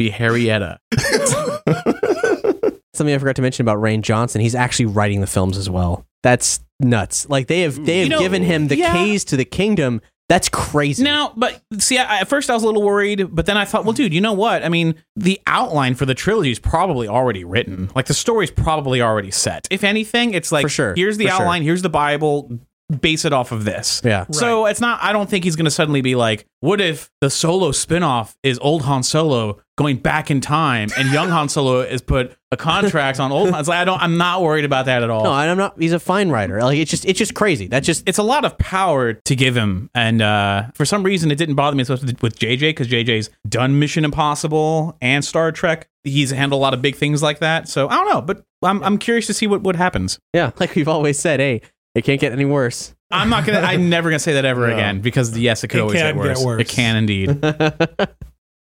Be 0.00 0.10
Harrietta. 0.10 0.78
something 2.94 3.14
I 3.14 3.18
forgot 3.18 3.36
to 3.36 3.42
mention 3.42 3.64
about 3.64 3.76
Rian 3.78 4.00
Johnson, 4.00 4.40
he's 4.40 4.54
actually 4.54 4.86
writing 4.86 5.20
the 5.20 5.26
films 5.26 5.58
as 5.58 5.68
well. 5.68 6.06
That's 6.22 6.60
nuts. 6.80 7.28
Like 7.28 7.48
they 7.48 7.60
have 7.60 7.84
they 7.84 7.98
have 7.98 8.06
You 8.06 8.10
know, 8.10 8.18
given 8.18 8.42
him 8.42 8.68
the 8.68 8.76
yeah. 8.76 8.94
keys 8.94 9.24
to 9.26 9.36
the 9.36 9.44
kingdom. 9.44 10.00
That's 10.30 10.48
crazy. 10.48 11.02
Now, 11.02 11.34
but 11.36 11.60
see, 11.78 11.98
I, 11.98 12.20
at 12.20 12.28
first 12.28 12.48
I 12.48 12.54
was 12.54 12.62
a 12.62 12.66
little 12.66 12.82
worried, 12.82 13.34
but 13.34 13.44
then 13.44 13.58
I 13.58 13.66
thought, 13.66 13.84
well, 13.84 13.92
dude, 13.92 14.14
you 14.14 14.20
know 14.22 14.32
what? 14.32 14.64
I 14.64 14.70
mean, 14.70 14.94
the 15.16 15.38
outline 15.46 15.96
for 15.96 16.06
the 16.06 16.14
trilogy 16.14 16.52
is 16.52 16.58
probably 16.60 17.06
already 17.08 17.44
written. 17.44 17.90
Like 17.94 18.06
the 18.06 18.14
story's 18.14 18.50
probably 18.50 19.02
already 19.02 19.32
set. 19.32 19.66
If 19.70 19.84
anything, 19.84 20.32
it's 20.32 20.50
like, 20.50 20.62
For 20.62 20.68
sure, 20.70 20.94
here's 20.94 21.18
the 21.18 21.24
for 21.26 21.32
sure. 21.32 21.40
outline, 21.42 21.62
here's 21.62 21.82
the 21.82 21.90
Bible, 21.90 22.58
base 22.90 23.24
it 23.24 23.32
off 23.32 23.52
of 23.52 23.64
this. 23.64 24.00
Yeah. 24.04 24.26
So 24.30 24.66
it's 24.66 24.80
not, 24.80 25.02
I 25.02 25.12
don't 25.12 25.28
think 25.30 25.44
he's 25.44 25.56
going 25.56 25.64
to 25.66 25.70
suddenly 25.70 26.00
be 26.00 26.14
like, 26.14 26.46
what 26.60 26.80
if 26.80 27.10
the 27.20 27.30
solo 27.30 27.70
spinoff 27.70 28.34
is 28.42 28.58
old 28.58 28.82
Han 28.82 29.02
Solo 29.02 29.60
going 29.78 29.96
back 29.96 30.30
in 30.30 30.40
time 30.42 30.90
and 30.98 31.10
young 31.10 31.28
Han 31.30 31.48
Solo 31.48 31.80
is 31.80 32.02
put 32.02 32.36
a 32.52 32.56
contract 32.56 33.18
on 33.18 33.32
old 33.32 33.50
Han? 33.52 33.60
It's 33.60 33.68
like, 33.68 33.78
I 33.78 33.84
don't, 33.84 34.00
I'm 34.02 34.18
not 34.18 34.42
worried 34.42 34.64
about 34.64 34.86
that 34.86 35.02
at 35.02 35.08
all. 35.10 35.24
No, 35.24 35.32
I'm 35.32 35.56
not. 35.56 35.74
He's 35.78 35.92
a 35.92 36.00
fine 36.00 36.28
writer. 36.28 36.60
Like 36.62 36.78
it's 36.78 36.90
just 36.90 37.04
it's 37.06 37.18
just 37.18 37.34
crazy. 37.34 37.66
That's 37.66 37.86
just 37.86 38.06
it's 38.06 38.18
a 38.18 38.22
lot 38.22 38.44
of 38.44 38.58
power 38.58 39.14
to 39.14 39.36
give 39.36 39.56
him, 39.56 39.88
and 39.94 40.20
uh, 40.20 40.64
for 40.74 40.84
some 40.84 41.02
reason, 41.02 41.30
it 41.30 41.36
didn't 41.36 41.54
bother 41.54 41.76
me 41.76 41.80
as 41.82 41.88
much 41.88 42.02
with 42.02 42.20
with 42.22 42.38
JJ 42.38 42.60
because 42.60 42.88
JJ's 42.88 43.30
done 43.48 43.78
Mission 43.78 44.04
Impossible 44.04 44.96
and 45.00 45.24
Star 45.24 45.52
Trek. 45.52 45.88
He's 46.04 46.30
handled 46.30 46.58
a 46.58 46.62
lot 46.62 46.74
of 46.74 46.82
big 46.82 46.96
things 46.96 47.22
like 47.22 47.38
that. 47.38 47.68
So 47.68 47.88
I 47.88 47.94
don't 47.94 48.08
know, 48.12 48.20
but 48.20 48.42
I'm 48.62 48.82
I'm 48.84 48.98
curious 48.98 49.26
to 49.28 49.34
see 49.34 49.46
what 49.46 49.62
what 49.62 49.76
happens. 49.76 50.18
yeah. 50.34 50.50
Like 50.60 50.74
we've 50.74 50.88
always 50.88 51.18
said, 51.18 51.40
hey, 51.40 51.62
it 51.94 52.04
can't 52.04 52.20
get 52.20 52.32
any 52.32 52.44
worse. 52.44 52.94
I'm 53.10 53.28
not 53.28 53.44
gonna. 53.46 53.60
I'm 53.60 53.88
never 53.90 54.10
gonna 54.10 54.18
say 54.20 54.34
that 54.34 54.44
ever 54.44 54.66
No. 54.68 54.74
again 54.74 55.00
because 55.00 55.36
yes, 55.36 55.64
it 55.64 55.68
could 55.68 55.78
It 55.78 55.82
always 55.82 56.00
can 56.00 56.14
get 56.14 56.24
worse. 56.24 56.38
get 56.38 56.46
worse. 56.46 56.60
It 56.60 56.68
can 56.68 56.96
indeed. 56.96 57.38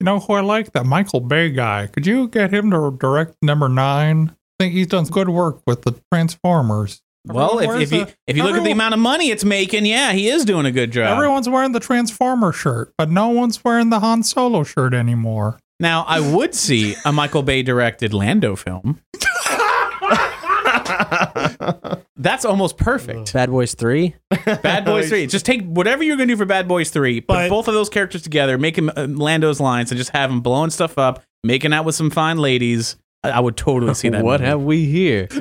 You 0.02 0.06
know 0.06 0.20
who 0.20 0.34
I 0.34 0.42
like? 0.42 0.74
That 0.74 0.86
Michael 0.86 1.22
Bay 1.22 1.50
guy. 1.50 1.88
Could 1.88 2.06
you 2.06 2.28
get 2.28 2.54
him 2.54 2.70
to 2.72 2.92
direct 3.00 3.38
number 3.42 3.70
nine? 3.70 4.30
I 4.30 4.34
think 4.64 4.74
he's 4.74 4.88
done 4.88 5.06
good 5.06 5.30
work 5.30 5.62
with 5.66 5.84
the 5.84 5.94
Transformers. 6.12 7.02
well, 7.26 7.62
Everyone 7.62 7.82
if, 7.82 7.94
if 7.94 7.98
wears 7.98 8.10
you 8.10 8.14
a- 8.14 8.18
if 8.28 8.36
you 8.36 8.44
look 8.44 8.50
at 8.52 8.56
the 8.56 8.60
everyone- 8.60 8.72
amount 8.74 8.94
of 8.94 9.00
money 9.00 9.30
it's 9.32 9.46
making, 9.46 9.86
yeah, 9.86 10.12
he 10.12 10.28
is 10.28 10.44
doing 10.44 10.66
a 10.66 10.72
good 10.72 10.92
job. 10.92 11.16
Everyone's 11.16 11.48
wearing 11.48 11.72
the 11.72 11.80
Transformer 11.80 12.52
shirt, 12.52 12.94
but 12.98 13.10
no 13.10 13.30
one's 13.30 13.64
wearing 13.64 13.90
the 13.90 14.02
Han 14.02 14.22
Solo 14.24 14.64
shirt 14.66 14.94
anymore. 14.94 15.60
Now, 15.80 16.04
I 16.10 16.20
would 16.20 16.54
see 16.54 16.96
a 17.06 17.14
Michael 17.14 17.42
Bay 17.42 17.64
directed 17.64 18.14
Lando 18.14 18.58
film. 18.58 19.00
That's 22.18 22.46
almost 22.46 22.78
perfect. 22.78 23.34
Bad 23.34 23.50
Boys 23.50 23.74
Three. 23.74 24.16
Bad 24.46 24.86
Boys 24.86 25.10
3. 25.10 25.28
Just 25.28 25.46
take 25.46 25.64
whatever 25.66 26.02
you're 26.02 26.16
going 26.16 26.30
to 26.30 26.34
do 26.34 26.38
for 26.38 26.46
Bad 26.46 26.66
Boys 26.68 26.90
3, 26.90 27.20
put 27.22 27.28
But- 27.28 27.50
both 27.50 27.68
of 27.68 27.74
those 27.74 27.90
characters 27.90 28.22
together, 28.22 28.58
make 28.58 28.78
him 28.78 28.90
uh, 28.96 29.08
Lando's 29.10 29.60
lines, 29.60 29.92
and 29.92 29.98
just 29.98 30.12
have 30.12 30.32
him 30.32 30.40
blowing 30.42 30.70
stuff 30.70 30.98
up, 30.98 31.22
making 31.44 31.74
out 31.74 31.84
with 31.84 31.96
some 31.96 32.10
fine 32.10 32.38
ladies. 32.38 32.96
I, 33.24 33.32
I 33.32 33.40
would 33.42 33.58
totally 33.58 33.94
see 33.96 34.08
that. 34.10 34.24
what 34.24 34.40
movie. 34.40 34.50
have 34.50 34.62
we 34.62 34.86
here? 34.86 35.28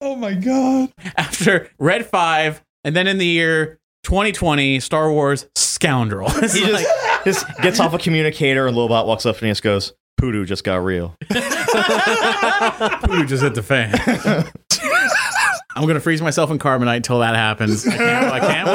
Oh 0.00 0.14
my 0.14 0.34
god. 0.34 0.92
After 1.16 1.70
Red 1.78 2.06
5, 2.06 2.62
and 2.84 2.94
then 2.94 3.06
in 3.06 3.18
the 3.18 3.26
year 3.26 3.80
2020, 4.04 4.78
Star 4.80 5.10
Wars 5.10 5.46
Scoundrel. 5.56 6.28
It's 6.36 6.54
He 6.54 6.70
like- 6.70 6.84
just, 7.24 7.46
just 7.46 7.58
gets 7.62 7.80
off 7.80 7.94
a 7.94 7.98
communicator 7.98 8.66
and 8.66 8.76
Lobot 8.76 9.06
walks 9.06 9.26
up 9.26 9.36
and 9.38 9.46
he 9.46 9.50
just 9.50 9.62
goes, 9.62 9.94
Poodoo 10.16 10.44
just 10.44 10.64
got 10.64 10.76
real. 10.76 11.14
Ooh, 11.32 11.36
just 13.26 13.42
hit 13.42 13.54
the 13.54 13.62
fan. 13.62 13.94
I'm 15.76 15.82
going 15.82 15.94
to 15.94 16.00
freeze 16.00 16.22
myself 16.22 16.50
in 16.50 16.58
carbonite 16.58 16.96
until 16.96 17.18
that 17.20 17.34
happens. 17.36 17.86
I 17.86 17.96
can't, 17.96 18.32
I 18.32 18.40
can't 18.40 18.68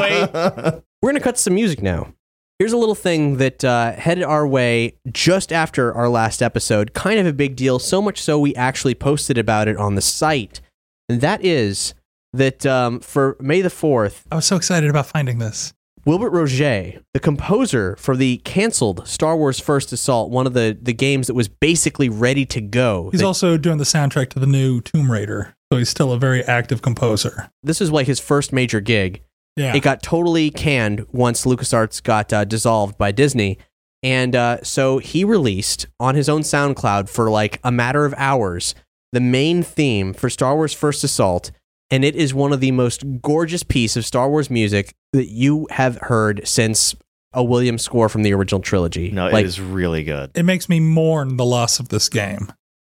wait. 0.74 0.84
We're 1.02 1.10
gonna 1.10 1.20
cut 1.20 1.40
some 1.40 1.56
music 1.56 1.82
now. 1.82 2.14
Here's 2.60 2.74
a 2.74 2.78
little 2.78 2.94
thing 2.94 3.38
that 3.38 3.64
uh, 3.66 3.94
headed 3.94 4.24
our 4.24 4.46
way 4.48 4.94
just 5.12 5.52
after 5.52 5.92
our 5.92 6.08
last 6.08 6.44
episode. 6.44 6.94
Kind 6.94 7.20
of 7.20 7.26
a 7.26 7.34
big 7.34 7.56
deal, 7.56 7.80
so 7.80 8.04
much 8.04 8.22
so 8.22 8.38
we 8.38 8.54
actually 8.54 8.94
posted 8.94 9.40
about 9.40 9.68
it 9.68 9.78
on 9.78 9.96
the 9.96 10.02
site. 10.02 10.62
And 11.10 11.22
that 11.22 11.44
is 11.44 11.96
that 12.34 12.64
um, 12.68 13.00
for 13.00 13.36
May 13.40 13.62
the 13.62 13.70
4th, 13.70 14.26
I 14.32 14.36
was 14.36 14.46
so 14.46 14.58
excited 14.58 14.92
about 14.92 15.08
finding 15.08 15.40
this. 15.40 15.74
Wilbert 16.06 16.32
Roget, 16.34 17.02
the 17.14 17.20
composer 17.20 17.96
for 17.98 18.16
the 18.16 18.38
canceled 18.38 19.08
Star 19.08 19.38
Wars 19.38 19.60
First 19.60 19.92
Assault, 19.94 20.32
one 20.32 20.48
of 20.48 20.54
the, 20.54 20.78
the 20.82 20.94
games 20.94 21.28
that 21.28 21.34
was 21.34 21.48
basically 21.48 22.10
ready 22.10 22.46
to 22.48 22.62
go. 22.62 23.10
He's 23.12 23.20
that- 23.22 23.28
also 23.28 23.58
doing 23.58 23.78
the 23.78 23.84
soundtrack 23.84 24.30
to 24.32 24.40
the 24.40 24.48
new 24.48 24.82
Tomb 24.82 25.12
Raider, 25.12 25.54
so 25.72 25.78
he's 25.78 25.90
still 25.90 26.12
a 26.12 26.18
very 26.18 26.44
active 26.44 26.82
composer. 26.82 27.50
this 27.64 27.82
is 27.82 27.92
like 27.92 28.08
his 28.08 28.20
first 28.20 28.52
major 28.52 28.82
gig. 28.82 29.22
Yeah. 29.58 29.76
It 29.76 29.84
got 29.84 30.02
totally 30.02 30.50
canned 30.50 31.06
once 31.12 31.46
LucasArts 31.46 32.02
got 32.02 32.32
uh, 32.32 32.46
dissolved 32.46 32.98
by 32.98 33.12
Disney. 33.12 33.58
And 34.02 34.36
uh, 34.36 34.64
so 34.64 34.98
he 34.98 35.24
released 35.24 35.88
on 36.00 36.16
his 36.16 36.30
own 36.30 36.42
SoundCloud 36.42 37.10
for 37.10 37.30
like 37.30 37.60
a 37.64 37.72
matter 37.72 38.06
of 38.06 38.14
hours 38.18 38.74
the 39.12 39.20
main 39.20 39.62
theme 39.62 40.14
for 40.14 40.30
Star 40.30 40.56
Wars 40.56 40.74
First 40.74 41.04
Assault. 41.04 41.52
And 41.92 42.06
it 42.06 42.16
is 42.16 42.34
one 42.34 42.54
of 42.54 42.62
the 42.62 42.72
most 42.72 43.04
gorgeous 43.22 43.64
piece 43.64 43.98
of 43.98 44.06
Star 44.06 44.30
Wars 44.30 44.50
music 44.50 44.96
that 45.12 45.28
you 45.28 45.68
have 45.72 45.98
heard 45.98 46.48
since 46.48 46.96
a 47.34 47.44
Williams 47.44 47.84
score 47.84 48.10
from 48.10 48.24
the 48.24 48.34
original 48.34 48.62
trilogy. 48.62 49.12
No, 49.12 49.30
like, 49.30 49.44
it 49.44 49.48
is 49.48 49.60
really 49.60 50.04
good. 50.04 50.32
it 50.34 50.44
makes 50.44 50.70
me 50.70 50.80
mourn 50.80 51.38
the 51.38 51.46
loss 51.46 51.80
of 51.80 51.90
this 51.90 52.10
game. 52.10 52.52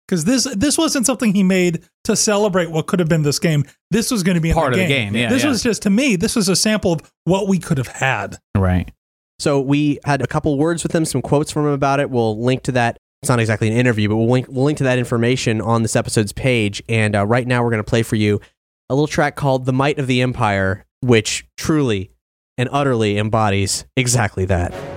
Because 0.09 0.25
this 0.25 0.45
this 0.55 0.79
wasn't 0.79 1.05
something 1.05 1.35
he 1.35 1.43
made 1.43 1.83
to 2.05 2.15
celebrate 2.15 2.71
what 2.71 2.87
could 2.87 3.01
have 3.01 3.09
been 3.09 3.23
this 3.23 3.41
game. 3.41 3.65
This 3.91 4.11
was 4.11 4.23
going 4.23 4.37
to 4.37 4.41
be 4.41 4.51
in 4.51 4.55
Part 4.55 4.73
the 4.73 4.83
of 4.83 4.89
the 4.89 4.95
game, 4.95 5.17
yeah, 5.17 5.29
this 5.29 5.43
yeah. 5.43 5.49
was 5.49 5.63
just 5.65 5.83
to 5.83 5.91
me. 5.91 6.15
This 6.15 6.37
was 6.37 6.49
a 6.49 6.55
sample 6.55 6.93
of 6.93 7.13
what 7.25 7.49
we 7.49 7.59
could 7.59 7.77
have 7.79 7.89
had. 7.89 8.39
Right. 8.57 8.93
So 9.39 9.61
we 9.61 9.99
had 10.05 10.23
a 10.23 10.27
couple 10.27 10.57
words 10.57 10.83
with 10.83 10.95
him, 10.95 11.05
some 11.05 11.23
quotes 11.23 11.51
from 11.51 11.67
him 11.67 11.73
about 11.73 11.99
it. 12.01 12.09
We'll 12.09 12.41
link 12.41 12.63
to 12.65 12.73
that. 12.73 12.99
It's 13.21 13.29
not 13.29 13.41
exactly 13.41 13.69
an 13.69 13.75
interview, 13.75 14.09
but 14.09 14.17
we'll 14.17 14.31
link, 14.31 14.47
we'll 14.49 14.65
link 14.65 14.79
to 14.79 14.85
that 14.85 14.99
information 14.99 15.61
on 15.61 15.83
this 15.83 15.97
episode's 15.97 16.33
page. 16.33 16.83
And 16.89 17.17
uh, 17.17 17.27
right 17.27 17.47
now, 17.47 17.65
we're 17.65 17.71
going 17.71 17.83
to 17.83 17.89
play 17.89 18.03
for 18.03 18.17
you 18.17 18.41
a 18.89 18.95
little 18.95 19.07
track 19.07 19.37
called 19.37 19.67
"The 19.67 19.73
Might 19.73 19.99
of 19.99 20.07
the 20.07 20.23
Empire," 20.23 20.85
which 21.01 21.47
truly 21.57 22.11
and 22.59 22.69
utterly 22.73 23.19
embodies 23.19 23.85
exactly 23.97 24.45
that. 24.47 24.96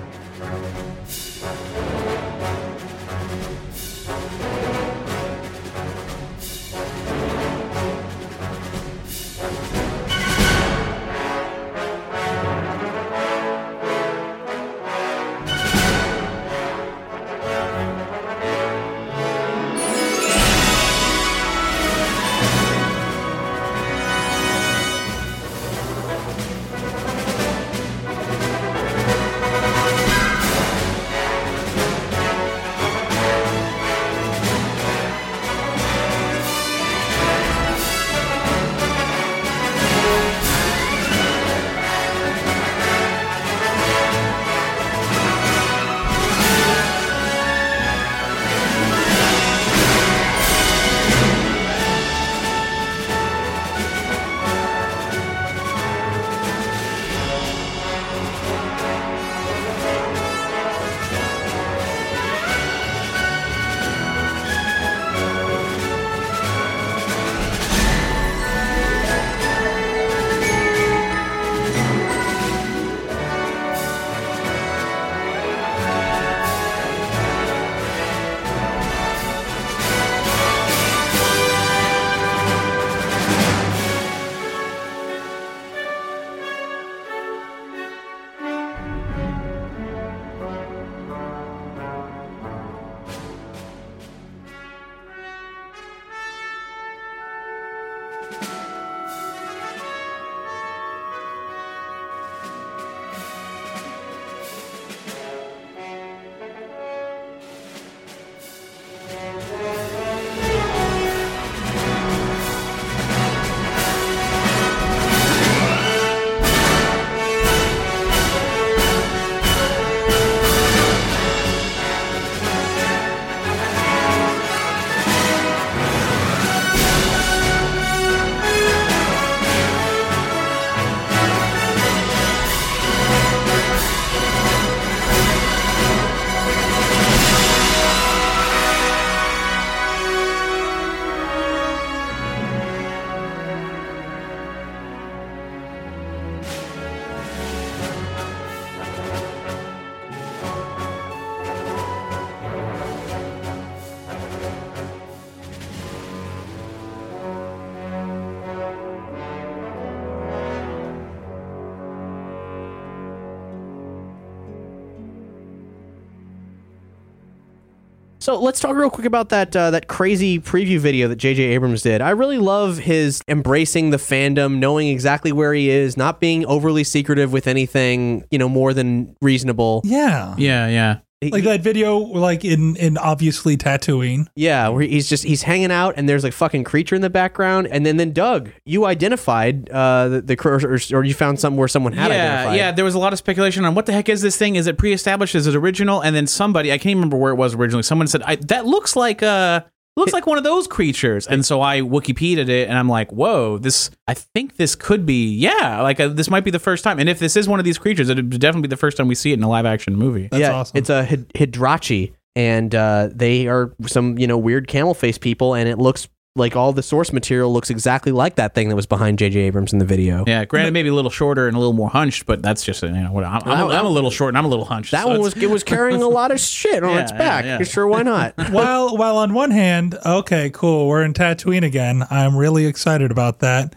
So 168.30 168.40
let's 168.40 168.60
talk 168.60 168.76
real 168.76 168.92
quick 168.92 169.08
about 169.08 169.30
that 169.30 169.56
uh, 169.56 169.72
that 169.72 169.88
crazy 169.88 170.38
preview 170.40 170.78
video 170.78 171.08
that 171.08 171.16
J.J. 171.16 171.42
Abrams 171.42 171.82
did. 171.82 172.00
I 172.00 172.12
really 172.12 172.38
love 172.38 172.78
his 172.78 173.24
embracing 173.28 173.90
the 173.90 173.98
fandom, 173.98 174.60
knowing 174.60 174.88
exactly 174.88 175.32
where 175.32 175.52
he 175.52 175.72
is, 175.72 175.98
not 175.98 176.20
being 176.20 176.46
overly 176.46 176.84
secretive 176.84 177.34
with 177.34 177.48
anything, 177.48 178.24
you 178.30 178.38
know, 178.38 178.48
more 178.48 178.72
than 178.72 179.16
reasonable. 179.20 179.82
Yeah. 179.84 180.36
Yeah, 180.38 180.68
yeah. 180.68 181.00
He- 181.22 181.32
Like 181.32 181.44
that 181.44 181.60
video, 181.62 181.98
like 181.98 182.46
in 182.46 182.78
in 182.78 182.98
obviously 182.98 183.58
Tatooine. 183.58 184.28
Yeah, 184.36 184.70
where 184.70 184.84
he's 184.84 185.10
just 185.10 185.26
he's 185.26 185.42
hanging 185.44 185.70
out 185.70 185.96
and 185.98 186.08
there's 186.08 186.24
like 186.24 186.32
fucking 186.32 186.64
creature 186.64 186.96
in 186.96 187.02
the 187.02 187.10
background, 187.10 187.68
and 187.68 187.86
then 187.86 187.98
then 187.98 188.14
Doug, 188.14 188.52
you 188.66 188.86
identified 188.86 189.70
uh 189.70 190.08
the, 190.08 190.22
the 190.22 190.48
or, 190.48 190.98
or 190.98 191.04
you 191.04 191.14
found 191.14 191.38
something 191.42 191.58
where 191.60 191.68
someone 191.68 191.92
had 191.92 192.10
yeah, 192.12 192.16
identified. 192.36 192.58
yeah. 192.58 192.72
There 192.72 192.86
was 192.86 192.96
a 192.96 193.00
lot 193.00 193.12
of 193.12 193.20
speculation 193.20 193.66
on 193.66 193.76
what 193.76 193.86
the 193.86 193.92
heck 193.92 194.08
is 194.08 194.22
this 194.22 194.38
thing? 194.38 194.56
Is 194.56 194.66
it 194.66 194.78
pre-established? 194.78 195.36
Is 195.36 195.46
it 195.46 195.56
original? 195.58 196.00
And 196.02 196.16
then 196.16 196.26
somebody, 196.26 196.72
I 196.72 196.78
can't 196.78 196.92
even 196.92 197.00
remember 197.00 197.18
where 197.18 197.34
it 197.34 197.38
was 197.38 197.54
originally. 197.54 197.84
Someone 197.84 198.08
said 198.08 198.22
I, 198.24 198.38
that 198.38 198.66
looks 198.66 198.96
like 198.96 199.22
uh 199.22 199.62
looks 200.00 200.14
like 200.14 200.26
one 200.26 200.38
of 200.38 200.44
those 200.44 200.68
creatures. 200.68 201.28
And 201.28 201.46
so 201.46 201.62
I 201.62 201.82
Wikipedia'd 201.82 202.50
it, 202.50 202.70
and 202.70 202.78
I'm 202.78 202.90
like, 202.90 203.12
whoa, 203.12 203.58
this. 203.58 203.92
I 204.08 204.14
think 204.14 204.58
this 204.58 204.76
could 204.76 205.06
be, 205.06 205.34
yeah, 205.36 205.82
like 205.82 206.00
uh, 206.00 206.08
this 206.08 206.30
might 206.30 206.44
be 206.44 206.52
the 206.52 206.60
first 206.60 206.84
time. 206.84 207.00
And 207.00 207.08
if 207.08 207.20
this 207.20 207.36
is 207.36 207.48
one 207.48 207.60
of 207.60 207.66
these 207.66 207.78
creatures, 207.78 208.10
it 208.10 208.16
would 208.16 208.30
definitely 208.40 208.64
be 208.64 208.70
the 208.70 208.78
first 208.78 208.98
time 208.98 209.08
we 209.08 209.16
see 209.16 209.32
it 209.32 209.36
in 209.36 209.44
a 209.44 209.50
live-action 209.50 209.96
movie. 209.96 210.30
That's 210.32 210.42
yeah, 210.42 210.52
awesome. 210.54 210.78
it's 210.78 210.90
a 210.90 211.06
hyd- 211.06 211.32
Hydrachi, 211.34 212.14
and 212.36 212.74
uh, 212.74 213.10
they 213.14 213.48
are 213.48 213.74
some 213.86 214.18
you 214.18 214.28
know 214.28 214.38
weird 214.38 214.68
camel 214.68 214.94
face 214.94 215.18
people, 215.18 215.54
and 215.54 215.70
it 215.70 215.78
looks 215.78 216.08
like 216.36 216.56
all 216.56 216.72
the 216.74 216.84
source 216.84 217.12
material 217.12 217.52
looks 217.52 217.70
exactly 217.70 218.12
like 218.12 218.36
that 218.36 218.54
thing 218.54 218.70
that 218.70 218.76
was 218.76 218.86
behind 218.86 219.18
J.J. 219.20 219.40
Abrams 219.42 219.74
in 219.74 219.80
the 219.80 219.86
video. 219.86 220.24
Yeah, 220.28 220.46
granted, 220.46 220.72
maybe 220.74 220.90
a 220.90 220.94
little 220.94 221.12
shorter 221.12 221.48
and 221.48 221.56
a 221.56 221.60
little 221.60 221.74
more 221.74 221.90
hunched, 221.90 222.26
but 222.26 222.42
that's 222.42 222.64
just 222.64 222.84
you 222.84 222.90
know 222.92 223.12
what 223.12 223.24
I'm, 223.24 223.42
I'm, 223.46 223.68
a, 223.68 223.74
I'm 223.74 223.86
a 223.86 223.90
little 223.90 224.12
short 224.12 224.30
and 224.30 224.38
I'm 224.38 224.46
a 224.46 224.50
little 224.50 224.66
hunched. 224.66 224.92
That 224.92 225.04
so 225.04 225.10
one 225.10 225.22
was 225.22 225.36
it 225.36 225.50
was 225.50 225.64
carrying 225.64 226.02
a 226.02 226.08
lot 226.10 226.32
of 226.32 226.40
shit 226.40 226.84
on 226.84 226.92
Yeah, 226.96 227.02
its 227.02 227.12
back. 227.12 227.46
yeah, 227.46 227.58
yeah. 227.60 227.64
Sure, 227.66 227.88
why 227.88 228.04
not? 228.04 228.34
while 228.52 228.96
while 228.96 229.18
on 229.18 229.34
one 229.34 229.52
hand, 229.52 229.98
okay, 230.06 230.50
cool, 230.52 230.88
we're 230.88 231.04
in 231.04 231.14
Tatooine 231.14 231.66
again. 231.66 232.04
I'm 232.10 232.38
really 232.38 232.66
excited 232.68 233.12
about 233.12 233.40
that. 233.40 233.76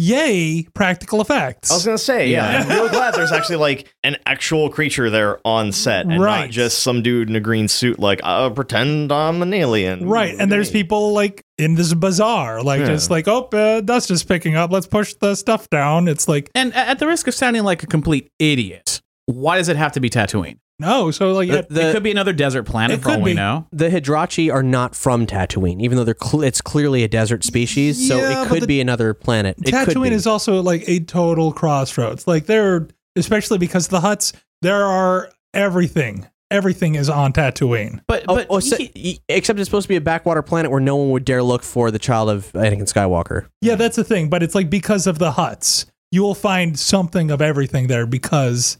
Yay, 0.00 0.62
practical 0.74 1.20
effects. 1.20 1.72
I 1.72 1.74
was 1.74 1.84
gonna 1.84 1.98
say, 1.98 2.28
yeah, 2.28 2.46
I'm 2.62 2.68
really 2.68 2.88
glad 2.88 3.14
there's 3.14 3.32
actually 3.32 3.56
like 3.56 3.92
an 4.04 4.16
actual 4.26 4.70
creature 4.70 5.10
there 5.10 5.40
on 5.44 5.72
set, 5.72 6.06
and 6.06 6.20
Right. 6.22 6.42
not 6.42 6.50
just 6.50 6.84
some 6.84 7.02
dude 7.02 7.28
in 7.28 7.34
a 7.34 7.40
green 7.40 7.66
suit. 7.66 7.98
Like, 7.98 8.20
uh, 8.22 8.48
pretend 8.50 9.10
I'm 9.10 9.42
an 9.42 9.52
alien, 9.52 10.06
Right, 10.08 10.36
and 10.38 10.52
there's 10.52 10.70
people 10.70 11.12
like 11.14 11.42
in 11.58 11.74
this 11.74 11.92
bazaar, 11.94 12.62
like 12.62 12.78
Yeah. 12.78 12.86
just 12.86 13.10
like, 13.10 13.26
oh, 13.26 13.48
uh, 13.52 13.80
dust 13.80 14.12
is 14.12 14.22
picking 14.22 14.54
up. 14.54 14.70
Let's 14.70 14.86
push 14.86 15.14
the 15.14 15.34
stuff 15.34 15.68
down. 15.68 16.06
It's 16.06 16.28
like, 16.28 16.48
and 16.54 16.72
at 16.76 17.00
the 17.00 17.08
risk 17.08 17.26
of 17.26 17.34
sounding 17.34 17.64
like 17.64 17.82
a 17.82 17.88
complete 17.88 18.30
idiot, 18.38 19.00
why 19.26 19.56
does 19.58 19.68
it 19.68 19.76
have 19.76 19.90
to 19.94 20.00
be 20.00 20.08
Tatooine? 20.08 20.58
No. 20.80 21.10
So 21.10 21.32
like, 21.32 21.48
The- 21.50 21.66
the- 21.68 21.88
it 21.90 21.92
could 21.92 22.02
be 22.02 22.10
another 22.10 22.32
desert 22.32 22.62
planet 22.64 22.98
It 22.98 23.02
for 23.02 23.10
all 23.10 23.14
could 23.16 23.24
we 23.24 23.30
be. 23.32 23.34
know. 23.36 23.66
the 23.72 23.88
Hydrachi 23.90 24.52
are 24.52 24.62
not 24.62 24.94
from 24.94 25.26
Tatooine, 25.26 25.80
even 25.82 25.96
though 25.98 26.04
they're 26.04 26.14
cl- 26.20 26.42
it's 26.42 26.60
clearly 26.60 27.02
a 27.02 27.08
desert 27.08 27.44
species. 27.44 28.06
so 28.08 28.16
Yeah, 28.16 28.30
it 28.30 28.34
but 28.44 28.48
could 28.48 28.62
the- 28.62 28.66
be 28.66 28.80
another 28.80 29.14
planet. 29.14 29.56
It 29.58 29.72
could 29.72 29.88
Tatooine 29.96 30.10
be. 30.10 30.14
is 30.16 30.26
also 30.26 30.62
like 30.62 30.84
a 30.88 31.00
total 31.00 31.52
crossroads. 31.52 32.26
Like 32.26 32.46
there, 32.46 32.88
especially 33.16 33.58
because 33.58 33.88
the 33.88 34.00
Hutts, 34.00 34.32
there 34.62 34.84
are 34.84 35.30
everything. 35.54 36.26
Everything 36.50 36.94
is 36.94 37.10
on 37.10 37.32
Tatooine. 37.34 38.00
But 38.06 38.24
Oh, 38.28 38.36
but 38.36 38.46
oh, 38.48 38.60
so- 38.60 38.76
he- 38.78 38.90
y- 38.96 39.18
except 39.28 39.58
it's 39.58 39.68
supposed 39.68 39.84
to 39.84 39.88
be 39.88 39.96
a 39.96 40.00
backwater 40.00 40.40
planet 40.42 40.70
where 40.70 40.80
no 40.80 40.96
one 40.96 41.10
would 41.10 41.24
dare 41.24 41.42
look 41.42 41.62
for 41.62 41.90
the 41.90 41.98
child 41.98 42.30
of 42.30 42.50
Anakin 42.52 42.90
Skywalker. 42.90 43.46
Yeah, 43.60 43.74
that's 43.74 43.96
the 43.96 44.04
thing. 44.04 44.28
But 44.30 44.42
it's 44.42 44.54
like 44.54 44.70
because 44.70 45.06
of 45.06 45.18
the 45.18 45.32
Hutts, 45.32 45.84
you 46.10 46.22
will 46.22 46.34
find 46.34 46.78
something 46.78 47.30
of 47.30 47.42
everything 47.42 47.88
there 47.88 48.06
because 48.06 48.78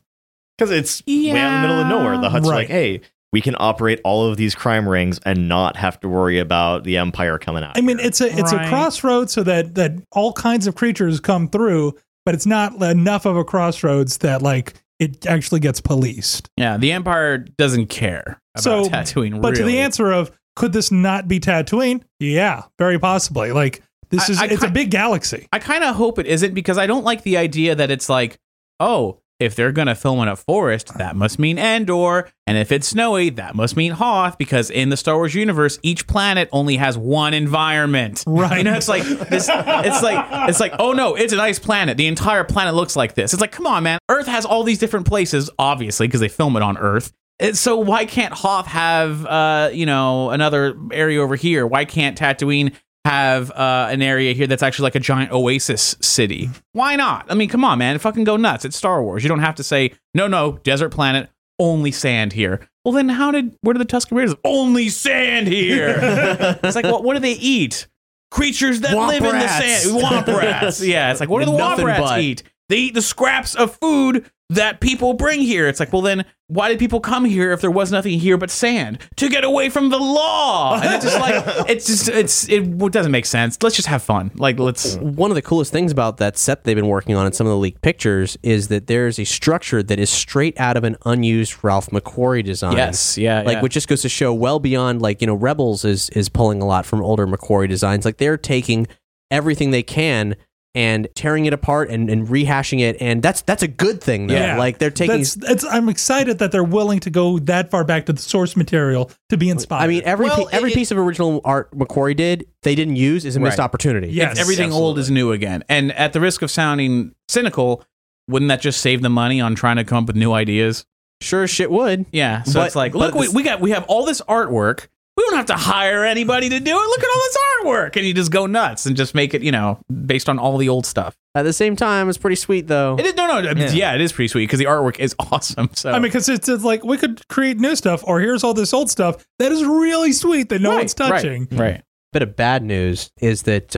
because 0.58 0.70
it's 0.72 1.02
way 1.06 1.30
out 1.38 1.54
in 1.56 1.62
the 1.62 1.68
middle 1.68 1.80
of 1.82 1.86
nowhere. 1.86 2.18
The 2.18 2.28
Hutt's 2.30 2.48
are 2.48 2.50
Right. 2.50 2.56
like, 2.58 2.68
hey, 2.68 3.00
we 3.32 3.40
can 3.40 3.54
operate 3.58 4.00
all 4.04 4.24
of 4.26 4.36
these 4.36 4.54
crime 4.54 4.88
rings 4.88 5.20
and 5.24 5.48
not 5.48 5.76
have 5.76 6.00
to 6.00 6.08
worry 6.08 6.38
about 6.38 6.84
the 6.84 6.96
Empire 6.96 7.38
coming 7.38 7.62
out. 7.62 7.76
I 7.76 7.80
mean, 7.82 7.98
here. 7.98 8.06
it's 8.08 8.20
a 8.20 8.26
it's 8.38 8.52
Right. 8.52 8.66
a 8.66 8.68
crossroad 8.68 9.30
so 9.30 9.42
that 9.44 9.74
that 9.76 9.92
all 10.12 10.32
kinds 10.32 10.66
of 10.66 10.74
creatures 10.74 11.20
come 11.20 11.48
through. 11.48 11.94
but 12.26 12.34
it's 12.34 12.44
not 12.46 12.74
enough 12.82 13.24
of 13.24 13.38
a 13.38 13.44
crossroads 13.44 14.18
that 14.18 14.42
like 14.42 14.74
it 14.98 15.24
actually 15.26 15.60
gets 15.60 15.80
policed. 15.80 16.50
Yeah, 16.58 16.76
the 16.76 16.92
Empire 16.92 17.38
doesn't 17.38 17.86
care 17.86 18.38
about 18.54 18.62
so, 18.62 18.84
Tatooine. 18.84 19.40
but 19.40 19.54
to 19.54 19.62
the 19.64 19.78
answer 19.78 20.12
of 20.12 20.30
could 20.54 20.74
this 20.74 20.90
not 20.92 21.26
be 21.26 21.40
Tatooine? 21.40 22.02
Yeah, 22.20 22.64
very 22.78 22.98
possibly. 22.98 23.52
Like 23.52 23.82
this 24.10 24.28
I- 24.28 24.32
is 24.32 24.42
I 24.42 24.44
it's 24.46 24.62
a 24.64 24.68
big 24.68 24.90
galaxy. 24.90 25.46
I 25.52 25.58
kind 25.58 25.84
of 25.84 25.94
hope 25.94 26.18
it 26.18 26.26
isn't 26.26 26.52
because 26.52 26.76
I 26.76 26.86
don't 26.86 27.04
like 27.04 27.22
the 27.22 27.38
idea 27.38 27.74
that 27.74 27.90
it's 27.90 28.10
like, 28.10 28.36
oh, 28.78 29.20
if 29.40 29.54
they're 29.54 29.72
gonna 29.72 29.94
film 29.94 30.20
in 30.20 30.28
a 30.28 30.36
forest, 30.36 30.96
that 30.98 31.16
must 31.16 31.38
mean 31.38 31.58
Endor, 31.58 32.28
and 32.46 32.58
if 32.58 32.72
it's 32.72 32.88
snowy, 32.88 33.30
that 33.30 33.54
must 33.54 33.76
mean 33.76 33.92
Hoth. 33.92 34.36
Because 34.38 34.70
in 34.70 34.88
the 34.90 34.96
Star 34.96 35.16
Wars 35.16 35.34
universe, 35.34 35.78
each 35.82 36.06
planet 36.06 36.48
only 36.52 36.76
has 36.76 36.98
one 36.98 37.34
environment. 37.34 38.24
Right. 38.26 38.48
You 38.58 38.64
know, 38.64 38.74
it's 38.74 38.88
like 38.88 39.04
this. 39.04 39.48
It's 39.48 40.02
like 40.02 40.48
it's 40.48 40.58
like, 40.58 40.74
oh 40.80 40.92
no, 40.92 41.14
it's 41.14 41.32
an 41.32 41.38
ice 41.38 41.60
planet. 41.60 41.96
The 41.96 42.08
entire 42.08 42.42
planet 42.42 42.74
looks 42.74 42.96
like 42.96 43.14
this. 43.14 43.32
It's 43.32 43.40
like, 43.40 43.52
come 43.52 43.66
on, 43.66 43.84
man. 43.84 43.98
Earth 44.08 44.26
has 44.26 44.44
all 44.44 44.64
these 44.64 44.78
different 44.78 45.06
places, 45.06 45.48
obviously, 45.58 46.08
because 46.08 46.20
they 46.20 46.28
film 46.28 46.56
it 46.56 46.62
on 46.62 46.76
Earth. 46.76 47.12
So 47.52 47.76
why 47.76 48.04
can't 48.04 48.34
Hoth 48.34 48.66
have, 48.66 49.24
uh, 49.24 49.70
you 49.72 49.86
know, 49.86 50.30
another 50.30 50.76
area 50.90 51.22
over 51.22 51.36
here? 51.36 51.68
Why 51.68 51.84
can't 51.84 52.18
Tatooine 52.18 52.74
have 53.08 53.50
uh, 53.52 53.88
an 53.90 54.02
area 54.02 54.34
here 54.34 54.46
that's 54.46 54.62
actually 54.62 54.84
like 54.84 54.94
a 54.94 55.00
giant 55.00 55.32
oasis 55.32 55.96
city? 56.00 56.50
Why 56.72 56.96
not? 56.96 57.26
I 57.30 57.34
mean, 57.34 57.48
come 57.48 57.64
on, 57.64 57.78
man, 57.78 57.98
fucking 57.98 58.24
go 58.24 58.36
nuts! 58.36 58.64
It's 58.64 58.76
Star 58.76 59.02
Wars. 59.02 59.22
You 59.22 59.28
don't 59.28 59.40
have 59.40 59.54
to 59.56 59.64
say 59.64 59.92
no, 60.14 60.26
no, 60.26 60.58
desert 60.62 60.90
planet, 60.90 61.30
only 61.58 61.90
sand 61.90 62.32
here. 62.32 62.68
Well, 62.84 62.92
then 62.92 63.08
how 63.08 63.30
did 63.30 63.56
where 63.62 63.72
did 63.72 63.80
the 63.80 63.96
Tusken 63.96 64.16
Raiders 64.16 64.34
only 64.44 64.88
sand 64.88 65.48
here? 65.48 65.98
it's 66.62 66.76
like, 66.76 66.84
well, 66.84 67.02
what 67.02 67.14
do 67.14 67.20
they 67.20 67.32
eat? 67.32 67.86
Creatures 68.30 68.82
that 68.82 68.90
Womp 68.90 69.08
live 69.08 69.24
in 69.24 69.30
the 69.30 69.32
rats. 69.32 69.82
sand. 69.82 70.02
Womp 70.02 70.26
rats. 70.26 70.82
Yeah, 70.84 71.10
it's 71.10 71.20
like 71.20 71.30
what 71.30 71.40
do 71.40 71.46
the 71.46 71.56
womp 71.56 71.82
rats 71.82 72.00
but. 72.00 72.20
eat? 72.20 72.42
They 72.68 72.76
eat 72.76 72.94
the 72.94 73.02
scraps 73.02 73.54
of 73.54 73.76
food 73.76 74.30
that 74.50 74.80
people 74.80 75.12
bring 75.12 75.40
here. 75.40 75.68
It's 75.68 75.78
like, 75.78 75.92
well, 75.92 76.00
then 76.00 76.24
why 76.46 76.70
did 76.70 76.78
people 76.78 77.00
come 77.00 77.26
here 77.26 77.52
if 77.52 77.60
there 77.60 77.70
was 77.70 77.92
nothing 77.92 78.18
here 78.18 78.38
but 78.38 78.50
sand 78.50 78.98
to 79.16 79.28
get 79.28 79.44
away 79.44 79.68
from 79.68 79.90
the 79.90 79.98
law? 79.98 80.80
And 80.80 80.94
it's 80.94 81.04
just 81.04 81.20
like, 81.20 81.44
it's 81.68 81.86
just, 81.86 82.08
it's, 82.08 82.48
it 82.48 82.78
doesn't 82.90 83.12
make 83.12 83.26
sense. 83.26 83.58
Let's 83.62 83.76
just 83.76 83.88
have 83.88 84.02
fun. 84.02 84.30
Like, 84.36 84.58
let's. 84.58 84.96
One 84.96 85.30
of 85.30 85.34
the 85.34 85.42
coolest 85.42 85.70
things 85.70 85.92
about 85.92 86.16
that 86.18 86.38
set 86.38 86.64
they've 86.64 86.74
been 86.74 86.88
working 86.88 87.14
on 87.14 87.26
in 87.26 87.32
some 87.32 87.46
of 87.46 87.50
the 87.50 87.58
leaked 87.58 87.82
pictures 87.82 88.38
is 88.42 88.68
that 88.68 88.86
there's 88.86 89.18
a 89.18 89.24
structure 89.24 89.82
that 89.82 89.98
is 89.98 90.08
straight 90.08 90.58
out 90.58 90.78
of 90.78 90.84
an 90.84 90.96
unused 91.04 91.62
Ralph 91.62 91.88
McQuarrie 91.88 92.44
design. 92.44 92.76
Yes, 92.76 93.18
yeah, 93.18 93.42
like 93.42 93.56
yeah. 93.56 93.62
which 93.62 93.74
just 93.74 93.88
goes 93.88 94.00
to 94.02 94.08
show 94.08 94.32
well 94.32 94.58
beyond 94.58 95.02
like 95.02 95.20
you 95.20 95.26
know 95.26 95.34
Rebels 95.34 95.84
is 95.84 96.08
is 96.10 96.28
pulling 96.28 96.62
a 96.62 96.66
lot 96.66 96.86
from 96.86 97.02
older 97.02 97.26
McQuarrie 97.26 97.68
designs. 97.68 98.04
Like 98.04 98.16
they're 98.16 98.38
taking 98.38 98.86
everything 99.30 99.70
they 99.70 99.82
can 99.82 100.36
and 100.78 101.08
tearing 101.16 101.46
it 101.46 101.52
apart 101.52 101.90
and, 101.90 102.08
and 102.08 102.28
rehashing 102.28 102.78
it, 102.78 102.96
and 103.00 103.20
that's 103.20 103.42
that's 103.42 103.64
a 103.64 103.68
good 103.68 104.00
thing 104.00 104.28
though. 104.28 104.34
Yeah. 104.34 104.56
Like 104.56 104.78
they're 104.78 104.92
taking. 104.92 105.16
That's, 105.16 105.36
it's, 105.36 105.64
I'm 105.64 105.88
excited 105.88 106.38
that 106.38 106.52
they're 106.52 106.62
willing 106.62 107.00
to 107.00 107.10
go 107.10 107.40
that 107.40 107.68
far 107.70 107.82
back 107.82 108.06
to 108.06 108.12
the 108.12 108.22
source 108.22 108.56
material 108.56 109.10
to 109.30 109.36
be 109.36 109.50
inspired. 109.50 109.82
I 109.82 109.88
mean, 109.88 110.02
every 110.04 110.26
Well, 110.26 110.44
pi- 110.46 110.52
every 110.56 110.70
it- 110.70 110.74
piece 110.76 110.92
of 110.92 110.98
original 110.98 111.40
art 111.44 111.72
McQuarrie 111.76 112.14
did, 112.16 112.46
they 112.62 112.76
didn't 112.76 112.94
use 112.94 113.24
is 113.24 113.34
a 113.34 113.40
missed 113.40 113.58
Right. 113.58 113.64
opportunity. 113.64 114.08
Yes. 114.12 114.38
everything 114.38 114.72
old 114.72 115.00
is 115.00 115.10
new 115.10 115.32
again. 115.32 115.64
And 115.68 115.90
at 115.92 116.12
the 116.12 116.20
risk 116.20 116.42
of 116.42 116.50
sounding 116.50 117.12
cynical, 117.28 117.82
wouldn't 118.28 118.48
that 118.50 118.60
just 118.60 118.80
save 118.80 119.02
the 119.02 119.10
money 119.10 119.40
on 119.40 119.56
trying 119.56 119.76
to 119.76 119.84
come 119.84 120.04
up 120.04 120.06
with 120.06 120.16
new 120.16 120.32
ideas? 120.32 120.86
Sure, 121.20 121.42
as 121.42 121.50
shit 121.50 121.72
would. 121.72 122.06
Yeah. 122.12 122.44
So 122.44 122.60
But- 122.60 122.66
it's 122.66 122.76
like, 122.76 122.92
but 122.92 122.98
look, 122.98 123.14
we, 123.16 123.28
we 123.30 123.42
got, 123.42 123.60
we 123.60 123.70
have 123.72 123.84
all 123.88 124.04
this 124.06 124.20
artwork. 124.28 124.86
We 125.18 125.24
don't 125.24 125.34
have 125.34 125.46
to 125.46 125.56
hire 125.56 126.04
anybody 126.04 126.48
to 126.48 126.60
do 126.60 126.70
it. 126.70 126.74
Look 126.88 127.00
at 127.00 127.08
all 127.10 127.16
this 127.16 127.38
artwork. 127.64 127.96
And 127.96 128.06
you 128.06 128.14
just 128.14 128.30
go 128.30 128.46
nuts 128.46 128.86
and 128.86 128.96
just 128.96 129.16
make 129.16 129.34
it, 129.34 129.42
you 129.42 129.50
know, 129.50 129.80
based 130.06 130.28
on 130.28 130.38
all 130.38 130.56
the 130.58 130.68
old 130.68 130.86
stuff. 130.86 131.16
At 131.34 131.42
the 131.42 131.52
same 131.52 131.74
time, 131.74 132.08
it's 132.08 132.16
pretty 132.16 132.36
sweet 132.36 132.68
though. 132.68 132.96
It 132.96 133.04
is, 133.04 133.14
no, 133.16 133.26
no, 133.26 133.50
yeah. 133.50 133.96
it 133.96 134.00
is 134.00 134.12
pretty 134.12 134.28
sweet 134.28 134.44
because 134.44 134.60
the 134.60 134.66
artwork 134.66 135.00
is 135.00 135.16
awesome. 135.32 135.70
So 135.72 135.90
I 135.90 135.94
mean, 135.94 136.02
because 136.02 136.28
it's, 136.28 136.48
it's 136.48 136.62
like 136.62 136.84
we 136.84 136.96
could 136.96 137.26
create 137.26 137.58
new 137.58 137.74
stuff, 137.74 138.04
or 138.06 138.20
here's 138.20 138.44
all 138.44 138.54
this 138.54 138.72
old 138.72 138.90
stuff 138.92 139.26
that 139.40 139.50
is 139.50 139.64
really 139.64 140.12
sweet 140.12 140.50
that 140.50 140.60
no 140.60 140.70
Right, 140.70 140.76
one's 140.78 140.94
touching. 140.94 141.48
Right. 141.50 141.60
right. 141.60 141.82
Bit 142.12 142.22
of 142.22 142.36
bad 142.36 142.62
news 142.62 143.10
is 143.20 143.42
that 143.42 143.74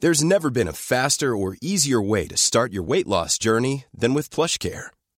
There's 0.00 0.24
never 0.24 0.50
been 0.50 0.66
a 0.66 0.72
faster 0.72 1.32
or 1.32 1.56
easier 1.62 2.02
way 2.02 2.26
to 2.26 2.36
start 2.36 2.72
your 2.72 2.82
weight 2.82 3.06
loss 3.06 3.38
journey 3.38 3.84
than 3.94 4.14
with 4.14 4.30
PlushCare. 4.30 4.88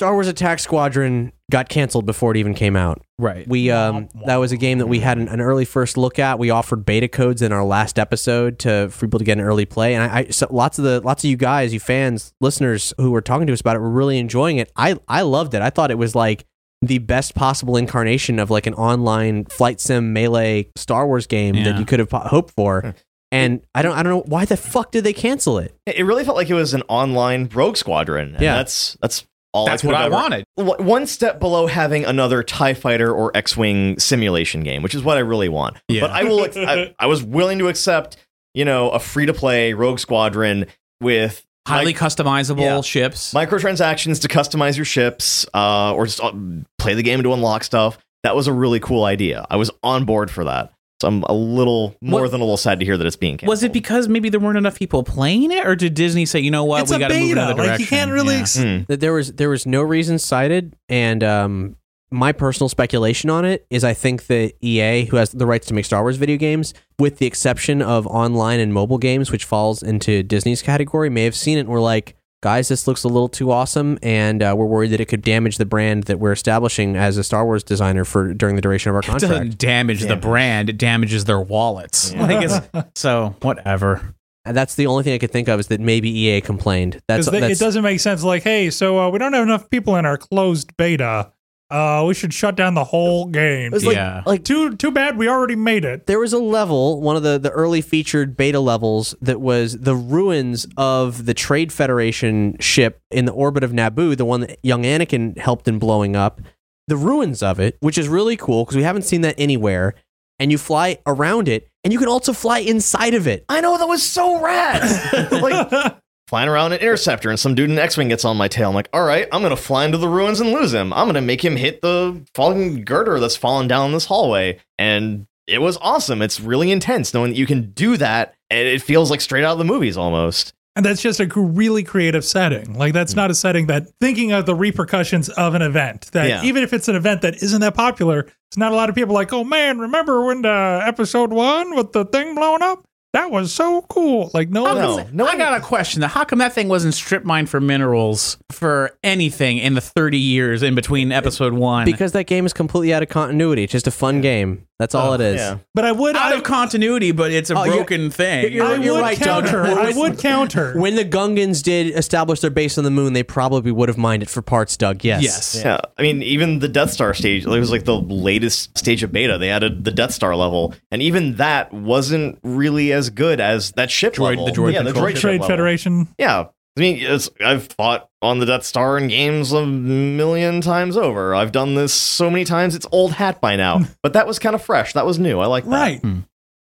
Star 0.00 0.14
Wars 0.14 0.28
Attack 0.28 0.60
Squadron 0.60 1.30
got 1.50 1.68
canceled 1.68 2.06
before 2.06 2.30
it 2.30 2.38
even 2.38 2.54
came 2.54 2.74
out. 2.74 3.02
Right. 3.18 3.46
We 3.46 3.70
um, 3.70 4.08
that 4.24 4.36
was 4.36 4.50
a 4.50 4.56
game 4.56 4.78
that 4.78 4.86
we 4.86 5.00
had 5.00 5.18
an, 5.18 5.28
an 5.28 5.42
early 5.42 5.66
first 5.66 5.98
look 5.98 6.18
at. 6.18 6.38
We 6.38 6.48
offered 6.48 6.86
beta 6.86 7.06
codes 7.06 7.42
in 7.42 7.52
our 7.52 7.62
last 7.66 7.98
episode 7.98 8.58
to 8.60 8.88
for 8.88 9.06
people 9.06 9.18
to 9.18 9.26
get 9.26 9.36
an 9.36 9.44
early 9.44 9.66
play, 9.66 9.94
and 9.94 10.02
I, 10.10 10.18
I 10.20 10.24
so 10.30 10.46
lots 10.50 10.78
of 10.78 10.84
the 10.84 11.02
lots 11.02 11.22
of 11.22 11.28
you 11.28 11.36
guys, 11.36 11.74
you 11.74 11.80
fans, 11.80 12.32
listeners 12.40 12.94
who 12.96 13.10
were 13.10 13.20
talking 13.20 13.46
to 13.48 13.52
us 13.52 13.60
about 13.60 13.76
it, 13.76 13.80
were 13.80 13.90
really 13.90 14.16
enjoying 14.18 14.56
it. 14.56 14.72
I 14.74 14.96
I 15.06 15.20
loved 15.20 15.52
it. 15.52 15.60
I 15.60 15.68
thought 15.68 15.90
it 15.90 15.98
was 15.98 16.14
like 16.14 16.46
the 16.80 16.96
best 16.96 17.34
possible 17.34 17.76
incarnation 17.76 18.38
of 18.38 18.48
like 18.50 18.66
an 18.66 18.72
online 18.72 19.44
flight 19.44 19.80
sim 19.82 20.14
melee 20.14 20.70
Star 20.76 21.06
Wars 21.06 21.26
game 21.26 21.56
Yeah. 21.56 21.64
that 21.64 21.78
you 21.78 21.84
could 21.84 21.98
have 21.98 22.08
po- 22.08 22.20
hoped 22.20 22.54
for. 22.54 22.94
And 23.32 23.60
I 23.74 23.82
don't 23.82 23.92
I 23.96 24.02
don't 24.02 24.12
know 24.12 24.22
why 24.26 24.46
the 24.46 24.56
fuck 24.56 24.92
did 24.92 25.04
they 25.04 25.12
cancel 25.12 25.58
it? 25.58 25.76
It 25.86 26.06
really 26.06 26.24
felt 26.24 26.38
like 26.38 26.48
it 26.48 26.54
was 26.54 26.72
an 26.72 26.82
online 26.88 27.50
Rogue 27.52 27.76
Squadron. 27.76 28.30
And 28.34 28.40
Yeah. 28.42 28.56
that's 28.56 28.96
that's 29.02 29.26
all. 29.52 29.66
That's 29.66 29.84
I 29.84 29.86
what 29.86 29.96
I 29.96 30.04
ever- 30.06 30.14
wanted. 30.14 30.44
One 30.56 31.06
step 31.06 31.40
below 31.40 31.66
having 31.66 32.04
another 32.04 32.42
Tie 32.42 32.74
Fighter 32.74 33.12
or 33.12 33.30
X-wing 33.36 33.98
simulation 33.98 34.62
game, 34.62 34.82
which 34.82 34.94
is 34.94 35.02
what 35.02 35.16
I 35.16 35.20
really 35.20 35.48
want. 35.48 35.76
Yeah. 35.88 36.02
But 36.02 36.10
I 36.12 36.24
will. 36.24 36.46
I, 36.56 36.94
I 36.98 37.06
was 37.06 37.22
willing 37.22 37.58
to 37.58 37.68
accept, 37.68 38.16
you 38.54 38.64
know, 38.64 38.90
a 38.90 38.98
free-to-play 38.98 39.72
Rogue 39.72 39.98
Squadron 39.98 40.66
with 41.00 41.44
Highly 41.66 41.86
mic- 41.92 41.96
customizable 41.98 42.60
Yeah. 42.60 42.80
ships. 42.80 43.34
microtransactions 43.34 44.20
to 44.22 44.28
customize 44.28 44.76
your 44.76 44.84
ships, 44.84 45.46
uh, 45.54 45.94
or 45.94 46.06
just 46.06 46.22
uh, 46.22 46.32
play 46.78 46.94
the 46.94 47.02
game 47.02 47.22
to 47.22 47.32
unlock 47.32 47.64
stuff. 47.64 47.98
That 48.22 48.36
was 48.36 48.46
a 48.46 48.52
really 48.52 48.80
cool 48.80 49.04
idea. 49.04 49.46
I 49.50 49.56
was 49.56 49.70
on 49.82 50.04
board 50.04 50.30
for 50.30 50.44
that. 50.44 50.72
So 51.00 51.08
I'm 51.08 51.22
a 51.24 51.32
little 51.32 51.94
more 52.02 52.22
What- 52.22 52.30
than 52.30 52.40
a 52.40 52.44
little 52.44 52.56
sad 52.58 52.78
to 52.80 52.84
hear 52.84 52.96
that 52.98 53.06
it's 53.06 53.16
being 53.16 53.38
canceled. 53.38 53.48
was 53.48 53.62
it 53.62 53.72
because 53.72 54.06
maybe 54.08 54.28
there 54.28 54.38
weren't 54.40 54.58
enough 54.58 54.78
people 54.78 55.02
playing 55.02 55.50
it, 55.50 55.66
or 55.66 55.74
did 55.74 55.94
Disney 55.94 56.26
say, 56.26 56.40
you 56.40 56.50
know 56.50 56.64
what, 56.64 56.82
It's 56.82 56.90
we 56.90 56.96
a 56.96 57.00
got 57.00 57.08
to 57.08 57.14
move 57.14 57.28
beta. 57.30 57.40
another 57.40 57.54
Like, 57.54 57.66
direction? 57.68 57.80
you 57.82 57.86
can't 57.88 58.10
really 58.12 58.34
Yeah. 58.34 58.40
ex- 58.42 58.54
that 58.88 59.00
there 59.00 59.12
was 59.14 59.32
there 59.32 59.48
was 59.48 59.64
no 59.66 59.80
reason 59.82 60.18
cited 60.18 60.74
and 60.88 61.24
um 61.24 61.76
my 62.12 62.32
personal 62.32 62.68
speculation 62.68 63.30
on 63.30 63.44
it 63.44 63.64
is 63.70 63.84
I 63.84 63.94
think 63.94 64.26
that 64.26 64.54
EA, 64.60 65.04
who 65.04 65.16
has 65.16 65.30
the 65.30 65.46
rights 65.46 65.68
to 65.68 65.74
make 65.74 65.84
Star 65.84 66.02
Wars 66.02 66.16
video 66.16 66.36
games, 66.36 66.74
with 66.98 67.18
the 67.18 67.26
exception 67.26 67.80
of 67.80 68.04
online 68.08 68.58
and 68.58 68.74
mobile 68.74 68.98
games, 68.98 69.30
which 69.30 69.44
falls 69.44 69.80
into 69.80 70.24
Disney's 70.24 70.60
category, 70.60 71.08
may 71.08 71.22
have 71.22 71.36
seen 71.36 71.56
it 71.56 71.60
and 71.62 71.68
were 71.68 71.78
like, 71.80 72.16
guys, 72.42 72.68
this 72.68 72.86
looks 72.86 73.04
a 73.04 73.08
little 73.08 73.28
too 73.28 73.50
awesome, 73.50 73.98
and 74.02 74.42
uh, 74.42 74.54
we're 74.56 74.66
worried 74.66 74.88
that 74.88 75.00
it 75.00 75.06
could 75.06 75.22
damage 75.22 75.58
the 75.58 75.66
brand 75.66 76.04
that 76.04 76.18
we're 76.18 76.32
establishing 76.32 76.96
as 76.96 77.16
a 77.16 77.24
Star 77.24 77.44
Wars 77.44 77.62
designer 77.62 78.04
for 78.04 78.32
during 78.34 78.56
the 78.56 78.62
duration 78.62 78.90
of 78.90 78.96
our 78.96 79.00
It 79.04 79.06
doesn't 79.06 79.28
contract. 79.30 79.58
damage 79.58 80.02
the 80.02 80.16
brand; 80.16 80.70
it 80.70 80.78
damages 80.78 81.24
their 81.24 81.40
wallets. 81.40 82.14
Like 82.14 82.44
it's, 82.44 82.88
so, 83.00 83.34
whatever. 83.42 84.14
And 84.46 84.56
that's 84.56 84.74
the 84.74 84.86
only 84.86 85.02
thing 85.04 85.12
I 85.12 85.18
could 85.18 85.30
think 85.32 85.48
of 85.48 85.60
is 85.60 85.66
that 85.66 85.80
maybe 85.80 86.08
EA 86.10 86.40
complained. 86.40 87.00
That's, 87.06 87.26
Because 87.26 87.40
that's 87.40 87.60
it 87.60 87.64
doesn't 87.64 87.82
make 87.82 88.00
sense. 88.00 88.22
Like, 88.22 88.42
hey, 88.42 88.70
so 88.70 88.98
uh, 88.98 89.10
we 89.10 89.18
don't 89.18 89.34
have 89.34 89.42
enough 89.42 89.68
people 89.68 89.96
in 89.96 90.06
our 90.06 90.16
closed 90.16 90.74
beta. 90.78 91.30
Uh, 91.70 92.04
we 92.06 92.14
should 92.14 92.34
shut 92.34 92.56
down 92.56 92.74
the 92.74 92.84
whole 92.84 93.26
game. 93.26 93.72
It's 93.74 93.84
like, 93.84 93.96
Yeah. 93.96 94.22
like 94.26 94.44
Too 94.44 94.76
too 94.76 94.90
bad 94.90 95.16
we 95.16 95.28
already 95.28 95.56
made 95.56 95.84
it. 95.84 96.06
there 96.06 96.18
was 96.18 96.32
a 96.32 96.38
level, 96.38 97.00
one 97.00 97.16
of 97.16 97.22
the, 97.22 97.38
the 97.38 97.50
early 97.50 97.80
featured 97.80 98.36
beta 98.36 98.58
levels, 98.60 99.14
that 99.20 99.40
was 99.40 99.78
the 99.78 99.94
ruins 99.94 100.66
of 100.76 101.26
the 101.26 101.34
Trade 101.34 101.72
Federation 101.72 102.56
ship 102.60 103.00
in 103.10 103.24
the 103.24 103.32
orbit 103.32 103.62
of 103.64 103.72
Naboo, 103.72 104.16
the 104.16 104.24
one 104.24 104.40
that 104.40 104.58
young 104.62 104.82
Anakin 104.82 105.38
helped 105.38 105.68
in 105.68 105.78
blowing 105.78 106.16
up. 106.16 106.40
The 106.88 106.96
ruins 106.96 107.42
of 107.42 107.60
it, 107.60 107.76
which 107.80 107.96
is 107.98 108.08
really 108.08 108.36
cool 108.36 108.64
because 108.64 108.76
we 108.76 108.82
haven't 108.82 109.02
seen 109.02 109.20
that 109.20 109.36
anywhere. 109.38 109.94
And 110.40 110.50
you 110.50 110.56
fly 110.56 110.96
around 111.06 111.48
it, 111.48 111.68
and 111.84 111.92
you 111.92 111.98
can 111.98 112.08
also 112.08 112.32
fly 112.32 112.60
inside 112.60 113.12
of 113.12 113.26
it. 113.26 113.44
I 113.50 113.60
know 113.60 113.76
that 113.76 113.86
was 113.86 114.02
so 114.02 114.40
rad. 114.40 115.30
like 115.30 115.94
flying 116.30 116.48
around 116.48 116.72
an 116.72 116.78
interceptor, 116.78 117.28
and 117.28 117.38
some 117.38 117.56
dude 117.56 117.68
in 117.68 117.76
an 117.76 117.82
X-wing 117.82 118.08
gets 118.08 118.24
on 118.24 118.36
my 118.36 118.46
tail. 118.46 118.68
I'm 118.68 118.74
like, 118.76 118.88
all 118.92 119.02
right, 119.04 119.26
I'm 119.32 119.42
gonna 119.42 119.56
fly 119.56 119.84
into 119.84 119.98
the 119.98 120.08
ruins 120.08 120.40
and 120.40 120.52
lose 120.52 120.72
him. 120.72 120.92
I'm 120.92 121.06
gonna 121.08 121.20
make 121.20 121.44
him 121.44 121.56
hit 121.56 121.82
the 121.82 122.24
falling 122.34 122.84
girder 122.84 123.18
that's 123.18 123.36
falling 123.36 123.66
down 123.66 123.90
this 123.92 124.06
hallway, 124.06 124.60
and 124.78 125.26
it 125.48 125.58
was 125.60 125.76
awesome. 125.82 126.22
It's 126.22 126.40
really 126.40 126.70
intense 126.70 127.12
knowing 127.12 127.32
that 127.32 127.36
you 127.36 127.46
can 127.46 127.72
do 127.72 127.96
that, 127.96 128.34
and 128.48 128.68
it 128.68 128.80
feels 128.80 129.10
like 129.10 129.20
straight 129.20 129.42
out 129.44 129.52
of 129.52 129.58
the 129.58 129.64
movies 129.64 129.96
almost. 129.96 130.54
And 130.76 130.86
that's 130.86 131.02
just 131.02 131.18
a 131.18 131.26
really 131.26 131.82
creative 131.82 132.24
setting. 132.24 132.74
Like 132.78 132.92
that's 132.92 133.16
not 133.16 133.28
a 133.32 133.34
setting 133.34 133.66
that 133.66 133.88
thinking 134.00 134.30
of 134.30 134.46
the 134.46 134.54
repercussions 134.54 135.28
of 135.28 135.54
an 135.56 135.62
event. 135.62 136.08
That 136.12 136.28
Yeah. 136.28 136.44
even 136.44 136.62
if 136.62 136.72
it's 136.72 136.86
an 136.86 136.94
event 136.94 137.22
that 137.22 137.42
isn't 137.42 137.60
that 137.60 137.74
popular, 137.74 138.20
it's 138.50 138.56
not 138.56 138.70
a 138.70 138.76
lot 138.76 138.88
of 138.88 138.94
people 138.94 139.12
like, 139.12 139.32
oh 139.32 139.42
man, 139.42 139.80
remember 139.80 140.24
when 140.24 140.46
uh, 140.46 140.80
episode 140.86 141.32
one 141.32 141.74
with 141.74 141.90
the 141.90 142.04
thing 142.04 142.36
blowing 142.36 142.62
up? 142.62 142.84
That 143.12 143.30
was 143.32 143.52
so 143.52 143.82
cool. 143.82 144.30
Like 144.32 144.50
no, 144.50 144.64
No, 145.12 145.24
no, 145.24 145.26
I 145.26 145.36
got 145.36 145.58
a 145.58 145.60
question. 145.60 146.00
How 146.02 146.24
come 146.24 146.38
that 146.38 146.52
thing 146.52 146.68
wasn't 146.68 146.94
strip 146.94 147.24
mined 147.24 147.50
for 147.50 147.60
minerals 147.60 148.36
for 148.52 148.96
anything 149.02 149.58
in 149.58 149.74
the 149.74 149.80
30 149.80 150.16
years 150.18 150.62
in 150.62 150.74
between 150.76 151.10
episode 151.10 151.52
one? 151.52 151.86
Because 151.86 152.12
that 152.12 152.24
game 152.24 152.46
is 152.46 152.52
completely 152.52 152.94
out 152.94 153.02
of 153.02 153.08
continuity. 153.08 153.64
It's 153.64 153.72
just 153.72 153.88
a 153.88 153.92
fun 153.92 154.20
game. 154.20 154.66
That's 154.80 154.94
all 154.94 155.10
oh, 155.10 155.14
it 155.14 155.20
is. 155.20 155.36
Yeah. 155.36 155.58
but 155.74 155.84
I 155.84 155.92
would 155.92 156.16
out 156.16 156.32
I, 156.32 156.36
of 156.36 156.42
continuity, 156.42 157.12
but 157.12 157.30
it's 157.32 157.50
a 157.50 157.54
Oh, 157.54 157.64
you're- 157.64 157.76
broken 157.76 158.10
thing. 158.10 158.50
you're- 158.50 158.66
I 158.66 158.76
you're 158.76 158.94
would 158.94 159.02
right, 159.02 159.18
Doug. 159.20 159.44
counter. 159.44 159.62
I 159.62 159.92
would 159.92 160.18
counter. 160.18 160.72
When 160.80 160.94
the 160.96 161.04
Gungans 161.04 161.62
did 161.62 161.94
establish 161.94 162.40
their 162.40 162.48
base 162.50 162.78
on 162.78 162.84
the 162.84 162.90
moon, 162.90 163.12
they 163.12 163.22
probably 163.22 163.72
would 163.72 163.90
have 163.90 163.98
mined 163.98 164.22
it 164.22 164.30
for 164.30 164.40
parts, 164.40 164.78
Doug. 164.78 165.04
Yes. 165.04 165.22
yes. 165.22 165.60
Yeah, 165.62 165.80
I 165.98 166.02
mean, 166.02 166.22
even 166.22 166.60
the 166.60 166.68
Death 166.68 166.92
Star 166.92 167.12
stage, 167.12 167.44
it 167.44 167.48
was 167.48 167.70
like 167.70 167.84
the 167.84 168.00
latest 168.00 168.78
stage 168.78 169.02
of 169.02 169.12
beta. 169.12 169.36
They 169.36 169.50
added 169.50 169.84
the 169.84 169.90
Death 169.90 170.12
Star 170.12 170.34
level, 170.34 170.72
and 170.90 171.02
even 171.02 171.36
that 171.36 171.74
wasn't 171.74 172.38
really 172.42 172.90
as 172.90 173.10
good 173.10 173.38
as 173.38 173.72
that 173.72 173.90
ship 173.90 174.14
Droid- 174.14 174.30
level. 174.38 174.46
the 174.46 174.52
droid 174.52 174.72
yeah, 174.72 174.78
the 174.82 174.92
control 174.92 175.04
droid 175.04 175.08
ship 175.10 175.16
ship 175.16 175.20
Trade 175.22 175.40
level. 175.42 175.48
Federation. 175.48 176.08
Yeah, 176.18 176.44
I 176.80 176.82
mean, 176.82 176.98
it's, 177.02 177.28
I've 177.44 177.66
fought 177.66 178.08
on 178.22 178.38
the 178.38 178.46
Death 178.46 178.64
Star 178.64 178.96
in 178.96 179.08
games 179.08 179.52
a 179.52 179.66
million 179.66 180.62
times 180.62 180.96
over. 180.96 181.34
I've 181.34 181.52
done 181.52 181.74
this 181.74 181.92
so 181.92 182.30
many 182.30 182.46
times; 182.46 182.74
it's 182.74 182.86
old 182.90 183.12
hat 183.12 183.38
by 183.38 183.54
now. 183.56 183.82
but 184.02 184.14
that 184.14 184.26
was 184.26 184.38
kind 184.38 184.54
of 184.54 184.62
fresh. 184.62 184.94
That 184.94 185.04
was 185.04 185.18
new. 185.18 185.40
I 185.40 185.46
like 185.46 185.64
that. 185.64 185.70
Right. 185.70 186.02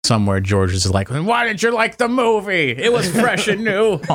Somewhere 0.05 0.39
George 0.39 0.74
is 0.74 0.88
like, 0.88 1.09
why 1.09 1.47
didn't 1.47 1.64
you 1.64 1.72
like 1.72 1.97
the 1.97 2.07
movie? 2.07 2.72
It 2.72 2.93
was 2.93 3.09
fresh 3.20 3.47
and 3.47 3.64
new. 3.64 3.99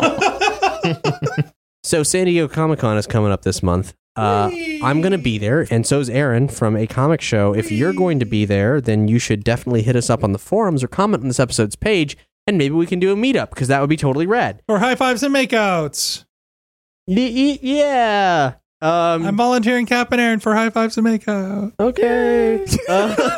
So 1.84 2.02
San 2.02 2.26
Diego 2.26 2.48
Comic 2.48 2.80
Con 2.80 2.98
is 2.98 3.06
coming 3.06 3.32
up 3.32 3.42
this 3.42 3.62
month. 3.62 3.94
Uh, 4.14 4.50
I'm 4.82 5.00
going 5.00 5.12
to 5.12 5.16
be 5.16 5.38
there, 5.38 5.66
and 5.70 5.86
so 5.86 6.00
is 6.00 6.10
Aaron 6.10 6.48
from 6.48 6.76
a 6.76 6.86
comic 6.86 7.22
show. 7.22 7.54
If 7.54 7.72
you're 7.72 7.94
going 7.94 8.18
to 8.18 8.26
be 8.26 8.44
there, 8.44 8.78
then 8.78 9.08
you 9.08 9.18
should 9.18 9.42
definitely 9.42 9.82
hit 9.82 9.96
us 9.96 10.10
up 10.10 10.22
on 10.22 10.32
the 10.32 10.38
forums 10.38 10.84
or 10.84 10.88
comment 10.88 11.22
on 11.22 11.28
this 11.28 11.40
episode's 11.40 11.76
page, 11.76 12.14
and 12.48 12.56
maybe 12.56 12.74
we 12.74 12.86
can 12.86 12.98
do 12.98 13.12
a 13.12 13.14
meetup 13.14 13.50
because 13.50 13.68
that 13.68 13.80
would 13.80 13.90
be 13.90 13.96
totally 13.96 14.26
rad. 14.26 14.62
Or 14.68 14.78
high 14.78 14.94
fives 14.94 15.22
and 15.22 15.34
makeouts. 15.34 16.24
Y- 17.06 17.58
yeah. 17.60 18.54
Um, 18.80 19.26
I'm 19.26 19.36
volunteering 19.36 19.84
Cap 19.84 20.12
and 20.12 20.20
Aaron 20.20 20.40
for 20.40 20.54
high 20.54 20.70
fives 20.70 20.96
and 20.96 21.06
makeout. 21.06 21.74
Okay. 21.78 22.64
Uh, 22.88 23.36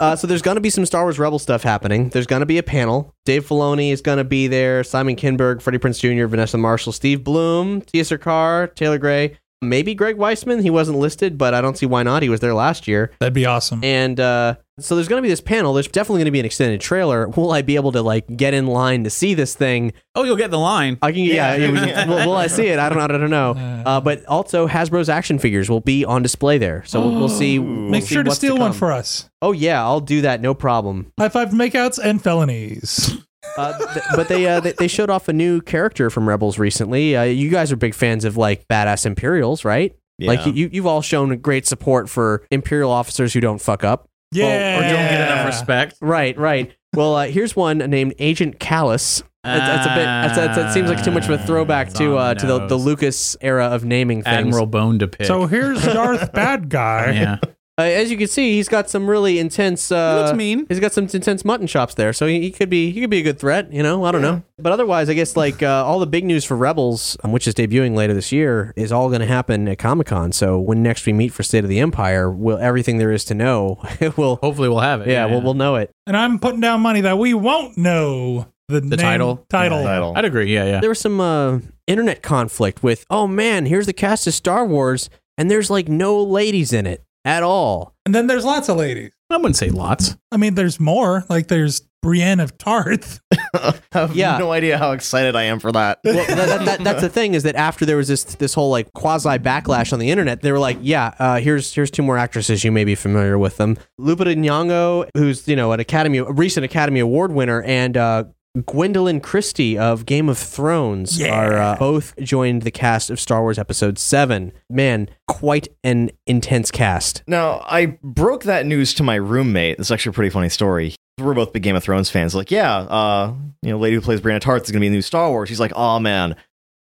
uh, 0.02 0.16
so 0.16 0.26
there's 0.26 0.42
going 0.42 0.56
to 0.56 0.60
be 0.60 0.70
some 0.70 0.84
Star 0.84 1.04
Wars 1.04 1.18
Rebel 1.18 1.38
stuff 1.38 1.62
happening. 1.62 2.10
There's 2.10 2.26
going 2.26 2.40
to 2.40 2.46
be 2.46 2.58
a 2.58 2.62
panel. 2.62 3.14
Dave 3.24 3.46
Filoni 3.46 3.90
is 3.90 4.02
going 4.02 4.18
to 4.18 4.24
be 4.24 4.48
there. 4.48 4.84
Simon 4.84 5.16
Kinberg, 5.16 5.62
Freddie 5.62 5.78
Prinze 5.78 6.00
Jr., 6.00 6.26
Vanessa 6.26 6.58
Marshall, 6.58 6.92
Steve 6.92 7.24
Blum, 7.24 7.80
Tia 7.80 8.18
Carr, 8.18 8.66
Taylor 8.66 8.98
Gray, 8.98 9.38
maybe 9.62 9.94
Greg 9.94 10.18
Weisman. 10.18 10.62
He 10.62 10.70
wasn't 10.70 10.98
listed, 10.98 11.38
but 11.38 11.54
I 11.54 11.62
don't 11.62 11.78
see 11.78 11.86
why 11.86 12.02
not. 12.02 12.22
He 12.22 12.28
was 12.28 12.40
there 12.40 12.54
last 12.54 12.86
year. 12.86 13.12
That'd 13.20 13.32
be 13.32 13.46
awesome. 13.46 13.82
And 13.82 14.20
uh, 14.20 14.56
so 14.78 14.94
there's 14.94 15.08
going 15.08 15.18
to 15.18 15.22
be 15.22 15.28
this 15.28 15.40
panel. 15.40 15.72
There's 15.74 15.88
definitely 15.88 16.20
going 16.20 16.26
to 16.26 16.30
be 16.32 16.40
an 16.40 16.46
extended 16.46 16.80
trailer. 16.80 17.28
Will 17.28 17.50
I 17.52 17.62
be 17.62 17.76
able 17.76 17.92
to 17.92 18.02
like 18.02 18.26
get 18.36 18.54
in 18.54 18.66
line 18.66 19.04
to 19.04 19.10
see 19.10 19.34
this 19.34 19.54
thing? 19.54 19.92
oh, 20.14 20.24
you'll 20.24 20.36
get 20.36 20.50
the 20.50 20.58
line. 20.58 20.98
I 21.00 21.12
can, 21.12 21.20
yeah. 21.20 21.54
it 21.54 21.70
was- 21.70 22.06
will, 22.08 22.26
will 22.30 22.36
I 22.36 22.48
see 22.48 22.66
it? 22.66 22.78
I 22.80 22.88
don't, 22.88 22.98
I 22.98 23.06
don't 23.06 23.30
know. 23.30 23.54
Uh, 23.88 24.00
but 24.00 24.24
also 24.26 24.66
Hasbro's 24.68 25.08
action 25.08 25.38
figures 25.38 25.70
will 25.70 25.80
be 25.80 26.04
on 26.04 26.20
display 26.22 26.58
there, 26.58 26.82
so 26.84 27.00
we'll, 27.00 27.12
we'll 27.20 27.28
see. 27.28 27.58
we'll 27.58 27.70
Make 27.70 28.02
see 28.02 28.14
sure 28.14 28.22
to 28.22 28.28
what's 28.28 28.38
steal 28.38 28.58
one 28.58 28.72
for 28.72 28.92
us. 28.92 29.30
Oh 29.40 29.52
yeah, 29.52 29.82
I'll 29.82 30.00
do 30.00 30.20
that. 30.22 30.42
No 30.42 30.52
problem. 30.52 31.10
High 31.18 31.28
five 31.30 31.50
makeouts 31.50 31.98
and 32.02 32.22
felonies. 32.22 33.16
Uh, 33.56 33.78
th- 33.94 34.04
but 34.14 34.28
they, 34.28 34.46
uh, 34.46 34.60
they 34.60 34.72
they 34.72 34.88
showed 34.88 35.08
off 35.08 35.28
a 35.28 35.32
new 35.32 35.60
character 35.62 36.10
from 36.10 36.28
Rebels 36.28 36.58
recently. 36.58 37.16
Uh, 37.16 37.22
you 37.22 37.48
guys 37.48 37.72
are 37.72 37.76
big 37.76 37.94
fans 37.94 38.24
of 38.24 38.36
like 38.36 38.66
badass 38.68 39.06
Imperials, 39.06 39.64
right? 39.64 39.96
Yeah. 40.18 40.28
Like 40.32 40.46
you 40.54 40.68
you've 40.70 40.86
all 40.86 41.00
shown 41.00 41.34
great 41.38 41.66
support 41.66 42.10
for 42.10 42.44
Imperial 42.50 42.90
officers 42.90 43.32
who 43.32 43.40
don't 43.40 43.60
fuck 43.60 43.84
up. 43.84 44.06
Yeah. 44.32 44.78
Or 44.78 44.82
don't 44.82 44.90
get 45.10 45.20
enough 45.30 45.46
respect. 45.46 45.96
Right, 46.00 46.36
right. 46.38 46.74
Well, 46.94 47.14
uh, 47.16 47.26
here's 47.26 47.54
one 47.54 47.78
named 47.78 48.14
Agent 48.18 48.58
Kallus. 48.58 49.22
That's, 49.44 49.60
that's 49.66 49.86
a 49.86 49.90
bit. 49.90 50.04
That's, 50.04 50.36
that's, 50.36 50.56
that 50.56 50.74
seems 50.74 50.88
like 50.90 51.02
too 51.02 51.10
much 51.10 51.24
of 51.24 51.30
a 51.30 51.38
throwback 51.38 51.92
to 51.94 52.16
uh, 52.16 52.34
to 52.34 52.46
the, 52.46 52.66
the 52.66 52.76
Lucas 52.76 53.36
era 53.40 53.66
of 53.66 53.84
naming 53.84 54.22
things. 54.22 54.34
Admiral 54.36 54.66
Bone 54.66 54.98
to 54.98 55.08
pick. 55.08 55.26
So 55.26 55.46
here's 55.46 55.82
Darth 55.82 56.32
Bad 56.34 56.68
Guy. 56.68 57.12
yeah. 57.12 57.38
Uh, 57.78 57.82
as 57.82 58.10
you 58.10 58.16
can 58.16 58.26
see, 58.26 58.54
he's 58.54 58.68
got 58.68 58.90
some 58.90 59.08
really 59.08 59.38
intense. 59.38 59.92
Uh, 59.92 60.22
looks 60.24 60.36
mean. 60.36 60.66
He's 60.68 60.80
got 60.80 60.92
some 60.92 61.04
intense 61.04 61.44
mutton 61.44 61.68
chops 61.68 61.94
there, 61.94 62.12
so 62.12 62.26
he, 62.26 62.40
he 62.40 62.50
could 62.50 62.68
be 62.68 62.90
he 62.90 63.00
could 63.00 63.08
be 63.10 63.18
a 63.20 63.22
good 63.22 63.38
threat. 63.38 63.72
You 63.72 63.84
know, 63.84 64.04
I 64.04 64.10
don't 64.10 64.20
know. 64.20 64.42
But 64.58 64.72
otherwise, 64.72 65.08
I 65.08 65.14
guess 65.14 65.36
like 65.36 65.62
uh, 65.62 65.84
all 65.86 66.00
the 66.00 66.06
big 66.08 66.24
news 66.24 66.44
for 66.44 66.56
Rebels, 66.56 67.16
um, 67.22 67.30
which 67.30 67.46
is 67.46 67.54
debuting 67.54 67.94
later 67.94 68.14
this 68.14 68.32
year, 68.32 68.72
is 68.76 68.90
all 68.90 69.08
going 69.08 69.20
to 69.20 69.26
happen 69.26 69.68
at 69.68 69.78
Comic 69.78 70.08
Con. 70.08 70.32
So 70.32 70.58
when 70.58 70.82
next 70.82 71.06
we 71.06 71.12
meet 71.12 71.32
for 71.32 71.44
State 71.44 71.62
of 71.62 71.70
the 71.70 71.78
Empire, 71.78 72.28
will 72.28 72.58
everything 72.58 72.98
there 72.98 73.12
is 73.12 73.24
to 73.26 73.34
know 73.34 73.80
will 74.16 74.36
Hopefully 74.36 74.68
we'll 74.68 74.80
have 74.80 75.02
it. 75.02 75.08
yeah, 75.08 75.26
We'll, 75.26 75.40
we'll 75.40 75.54
know 75.54 75.76
it. 75.76 75.92
And 76.08 76.16
I'm 76.16 76.40
putting 76.40 76.60
down 76.60 76.80
money 76.80 77.02
that 77.02 77.16
we 77.16 77.32
won't 77.32 77.78
know 77.78 78.48
the, 78.66 78.80
name- 78.80 78.98
title? 78.98 79.46
Title. 79.48 79.84
Title. 79.84 80.14
I'd 80.16 80.24
agree. 80.24 80.52
Yeah, 80.52 80.64
yeah. 80.64 80.80
There 80.80 80.90
was 80.90 80.98
some 80.98 81.20
uh, 81.20 81.60
internet 81.86 82.22
conflict 82.22 82.82
with, 82.82 83.04
oh 83.08 83.28
man, 83.28 83.66
here's 83.66 83.86
the 83.86 83.92
cast 83.92 84.26
of 84.26 84.34
Star 84.34 84.66
Wars, 84.66 85.08
and 85.36 85.48
there's 85.48 85.70
like 85.70 85.88
no 85.88 86.20
ladies 86.20 86.72
in 86.72 86.84
it 86.84 87.04
at 87.24 87.42
all. 87.42 87.94
And 88.06 88.14
then 88.14 88.26
there's 88.26 88.44
lots 88.44 88.68
of 88.68 88.76
ladies. 88.76 89.10
I 89.30 89.36
wouldn't 89.36 89.56
say 89.56 89.68
lots. 89.70 90.16
I 90.32 90.36
mean, 90.38 90.54
there's 90.54 90.80
more. 90.80 91.24
Like 91.28 91.48
there's 91.48 91.82
Brienne 92.00 92.40
of 92.40 92.56
Tarth. 92.56 93.20
I 93.54 93.74
have 93.92 94.16
Yeah. 94.16 94.38
no 94.38 94.52
idea 94.52 94.78
how 94.78 94.92
excited 94.92 95.36
I 95.36 95.42
am 95.44 95.58
for 95.58 95.70
that. 95.72 95.98
well, 96.04 96.14
that, 96.14 96.36
that, 96.36 96.64
that, 96.64 96.84
that's 96.84 97.00
the 97.02 97.08
thing 97.10 97.34
is 97.34 97.42
that 97.42 97.54
after 97.56 97.84
there 97.84 97.96
was 97.98 98.08
this 98.08 98.24
this 98.24 98.54
whole 98.54 98.70
like 98.70 98.90
quasi 98.94 99.28
backlash 99.38 99.92
on 99.92 99.98
the 99.98 100.10
internet, 100.10 100.40
they 100.40 100.52
were 100.52 100.58
like, 100.58 100.78
yeah, 100.80 101.14
uh, 101.18 101.40
here's 101.40 101.74
here's 101.74 101.90
two 101.90 102.02
more 102.02 102.16
actresses 102.16 102.64
you 102.64 102.72
may 102.72 102.84
be 102.84 102.94
familiar 102.94 103.36
with 103.36 103.56
them, 103.58 103.76
Lupita 104.00 104.34
Nyong'o, 104.36 105.08
who's 105.14 105.46
you 105.48 105.56
know 105.56 105.72
an 105.72 105.80
Academy 105.80 106.18
a 106.18 106.24
recent 106.24 106.64
Academy 106.64 107.00
Award 107.00 107.32
winner, 107.32 107.62
and 107.62 107.96
uh, 107.96 108.24
Gwendoline 108.62 109.22
Christie 109.22 109.76
of 109.78 110.06
Game 110.06 110.28
of 110.28 110.38
Thrones 110.38 111.18
Yeah. 111.20 111.34
are 111.34 111.56
uh, 111.58 111.76
both 111.76 112.14
joined 112.20 112.62
the 112.62 112.70
cast 112.70 113.10
of 113.10 113.20
Star 113.20 113.42
Wars 113.42 113.58
Episode 113.58 113.98
Seven. 113.98 114.52
Man, 114.70 115.08
quite 115.26 115.68
an 115.84 116.10
intense 116.26 116.70
cast. 116.70 117.22
Now, 117.26 117.62
I 117.66 117.98
broke 118.02 118.44
that 118.44 118.66
news 118.66 118.94
to 118.94 119.02
my 119.02 119.16
roommate. 119.16 119.78
It's 119.78 119.90
actually 119.90 120.10
a 120.10 120.14
pretty 120.14 120.30
funny 120.30 120.48
story. 120.48 120.94
We're 121.20 121.34
both 121.34 121.52
big 121.52 121.62
Game 121.62 121.76
of 121.76 121.82
Thrones 121.82 122.10
fans. 122.10 122.34
Like, 122.34 122.50
yeah, 122.50 122.76
uh, 122.76 123.34
you 123.62 123.70
know, 123.70 123.78
lady 123.78 123.96
who 123.96 124.00
plays 124.00 124.20
Brianna 124.20 124.40
Tarth 124.40 124.64
is 124.64 124.70
going 124.70 124.78
to 124.78 124.80
be 124.80 124.86
in 124.86 124.92
new 124.92 125.02
Star 125.02 125.28
Wars. 125.30 125.48
She's 125.48 125.60
like, 125.60 125.72
oh 125.74 125.98
man, 125.98 126.36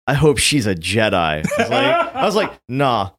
I 0.06 0.14
hope 0.14 0.38
she's 0.38 0.66
a 0.66 0.74
Jedi. 0.74 1.14
I 1.14 1.42
was 1.58 1.70
like, 1.70 2.14
I 2.14 2.24
was 2.26 2.34
like 2.36 2.52
nah, 2.68 3.10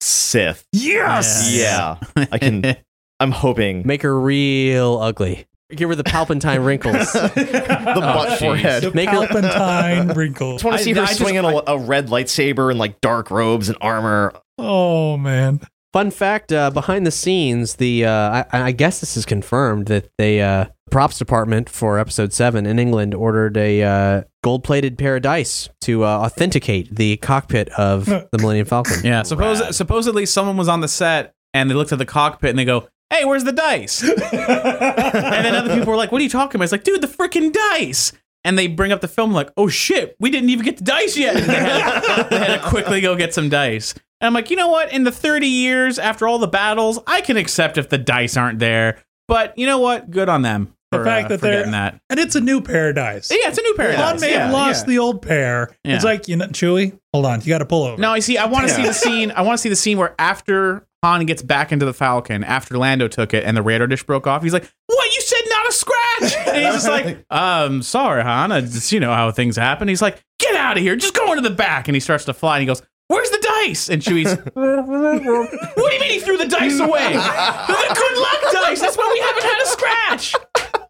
Sith. 0.00 0.66
Yes. 0.72 1.50
Yeah, 1.52 1.96
I 2.30 2.38
can. 2.38 2.76
I'm 3.20 3.30
hoping 3.30 3.86
Make 3.86 4.02
her 4.02 4.20
real 4.20 4.98
ugly. 4.98 5.46
Give 5.74 5.88
her 5.88 5.94
the 5.94 6.04
Palpatine 6.04 6.64
wrinkles. 6.64 7.12
the 7.12 7.28
butt 7.30 8.28
jeez. 8.28 8.38
forehead. 8.38 8.82
The 8.82 8.92
Make 8.94 9.08
her- 9.10 9.26
Palpatine 9.26 10.10
I 10.10 10.12
wrinkle. 10.14 10.52
just 10.52 10.64
want 10.64 10.78
to 10.78 10.82
see 10.84 10.92
I- 10.92 10.96
her 10.96 11.02
I 11.02 11.06
just- 11.06 11.18
swinging 11.20 11.44
a, 11.44 11.62
a 11.66 11.78
red 11.78 12.08
lightsaber 12.08 12.70
and 12.70 12.78
like 12.78 13.00
dark 13.00 13.30
robes 13.30 13.68
and 13.68 13.78
armor. 13.80 14.32
Oh 14.58 15.16
man. 15.16 15.60
Fun 15.92 16.10
fact: 16.10 16.52
uh, 16.52 16.70
behind 16.70 17.06
the 17.06 17.12
scenes, 17.12 17.76
the 17.76 18.04
uh, 18.04 18.44
I, 18.52 18.62
I 18.62 18.72
guess 18.72 18.98
this 18.98 19.16
is 19.16 19.24
confirmed 19.24 19.86
that 19.86 20.08
the 20.18 20.40
uh, 20.40 20.64
props 20.90 21.18
department 21.18 21.68
for 21.70 22.00
Episode 22.00 22.32
Seven 22.32 22.66
in 22.66 22.80
England 22.80 23.14
ordered 23.14 23.56
a 23.56 23.82
uh, 23.82 24.22
gold-plated 24.42 24.98
pair 24.98 25.14
of 25.16 25.22
dice 25.22 25.68
to 25.82 26.02
uh, 26.04 26.08
authenticate 26.08 26.92
the 26.96 27.16
cockpit 27.18 27.68
of 27.70 28.06
the 28.06 28.28
Millennium 28.40 28.66
Falcon. 28.66 29.04
Yeah. 29.04 29.22
Suppose 29.22 29.76
supposedly 29.76 30.26
someone 30.26 30.56
was 30.56 30.66
on 30.68 30.80
the 30.80 30.88
set 30.88 31.32
and 31.52 31.70
they 31.70 31.74
looked 31.74 31.92
at 31.92 31.98
the 31.98 32.06
cockpit 32.06 32.50
and 32.50 32.58
they 32.58 32.64
go, 32.64 32.88
"Hey, 33.14 33.24
where's 33.24 33.44
the 33.44 33.52
dice?" 33.52 34.02
and 34.02 34.18
then 34.18 35.54
other 35.54 35.74
people 35.74 35.90
were 35.90 35.96
like, 35.96 36.12
"What 36.12 36.20
are 36.20 36.24
you 36.24 36.30
talking 36.30 36.58
about?" 36.58 36.64
It's 36.64 36.72
like, 36.72 36.84
"Dude, 36.84 37.00
the 37.00 37.06
freaking 37.06 37.52
dice!" 37.52 38.12
And 38.44 38.58
they 38.58 38.66
bring 38.66 38.92
up 38.92 39.00
the 39.00 39.08
film 39.08 39.32
like, 39.32 39.50
"Oh 39.56 39.68
shit, 39.68 40.16
we 40.20 40.30
didn't 40.30 40.50
even 40.50 40.64
get 40.64 40.76
the 40.76 40.84
dice 40.84 41.16
yet." 41.16 41.34
They 42.30 42.38
had 42.38 42.60
to 42.60 42.68
quickly 42.68 43.00
go 43.00 43.16
get 43.16 43.32
some 43.34 43.48
dice. 43.48 43.94
And 44.20 44.28
I'm 44.28 44.34
like, 44.34 44.50
you 44.50 44.56
know 44.56 44.68
what? 44.68 44.92
In 44.92 45.04
the 45.04 45.12
30 45.12 45.46
years 45.46 45.98
after 45.98 46.26
all 46.26 46.38
the 46.38 46.46
battles, 46.46 46.98
I 47.06 47.20
can 47.20 47.36
accept 47.36 47.76
if 47.76 47.88
the 47.88 47.98
dice 47.98 48.36
aren't 48.36 48.58
there. 48.58 49.02
But 49.28 49.56
you 49.58 49.66
know 49.66 49.78
what? 49.78 50.10
Good 50.10 50.28
on 50.28 50.42
them. 50.42 50.73
The 50.98 51.00
for, 51.00 51.04
fact 51.04 51.26
uh, 51.26 51.28
that 51.28 51.40
they're 51.40 51.58
getting 51.58 51.72
that. 51.72 52.00
and 52.10 52.20
it's 52.20 52.34
a 52.34 52.40
new 52.40 52.60
paradise. 52.60 53.30
Yeah, 53.30 53.48
it's 53.48 53.58
a 53.58 53.62
new 53.62 53.74
paradise. 53.74 54.00
Han 54.00 54.20
may 54.20 54.32
yeah, 54.32 54.44
have 54.44 54.52
lost 54.52 54.84
yeah. 54.84 54.90
the 54.90 54.98
old 54.98 55.22
pair. 55.22 55.74
Yeah. 55.84 55.96
It's 55.96 56.04
like 56.04 56.28
you 56.28 56.36
know, 56.36 56.46
Chewie. 56.48 56.98
Hold 57.12 57.26
on, 57.26 57.40
you 57.40 57.48
got 57.48 57.58
to 57.58 57.66
pull 57.66 57.84
over. 57.84 58.00
No, 58.00 58.10
I 58.10 58.20
see. 58.20 58.38
I 58.38 58.46
want 58.46 58.68
to 58.68 58.74
see 58.74 58.82
the 58.82 58.92
scene. 58.92 59.30
I 59.30 59.42
want 59.42 59.58
to 59.58 59.62
see 59.62 59.68
the 59.68 59.76
scene 59.76 59.98
where 59.98 60.14
after 60.18 60.86
Han 61.04 61.26
gets 61.26 61.42
back 61.42 61.70
into 61.70 61.84
the 61.84 61.92
Falcon, 61.92 62.42
after 62.44 62.78
Lando 62.78 63.08
took 63.08 63.34
it 63.34 63.44
and 63.44 63.56
the 63.56 63.62
radar 63.62 63.86
dish 63.86 64.02
broke 64.02 64.26
off, 64.26 64.42
he's 64.42 64.52
like, 64.52 64.70
"What? 64.86 65.14
You 65.14 65.20
said 65.20 65.42
not 65.48 65.68
a 65.68 65.72
scratch?" 65.72 66.46
And 66.48 66.64
he's 66.64 66.74
just 66.74 66.88
like, 66.88 67.24
"Um, 67.30 67.82
sorry, 67.82 68.22
Han. 68.22 68.52
I 68.52 68.62
just, 68.62 68.90
you 68.90 69.00
know 69.00 69.12
how 69.12 69.30
things 69.30 69.56
happen." 69.56 69.86
He's 69.88 70.02
like, 70.02 70.22
"Get 70.38 70.54
out 70.54 70.76
of 70.76 70.82
here! 70.82 70.96
Just 70.96 71.14
go 71.14 71.30
into 71.32 71.48
the 71.48 71.54
back." 71.54 71.88
And 71.88 71.94
he 71.94 72.00
starts 72.00 72.24
to 72.24 72.34
fly, 72.34 72.56
and 72.56 72.62
he 72.62 72.66
goes. 72.66 72.82
Where's 73.08 73.28
the 73.28 73.38
dice? 73.66 73.90
And 73.90 74.00
Chewie's, 74.00 74.34
what 74.54 75.90
do 75.90 75.94
you 75.94 76.00
mean 76.00 76.10
he 76.10 76.20
threw 76.20 76.38
the 76.38 76.48
dice 76.48 76.80
away? 76.80 77.12
They're 77.12 77.12
the 77.12 77.94
good 77.94 78.18
luck 78.18 78.52
dice. 78.52 78.80
That's 78.80 78.96
why 78.96 79.10
we 79.12 79.20
haven't 79.20 79.44
had 79.44 79.62
a 79.62 79.66
scratch. 79.66 80.34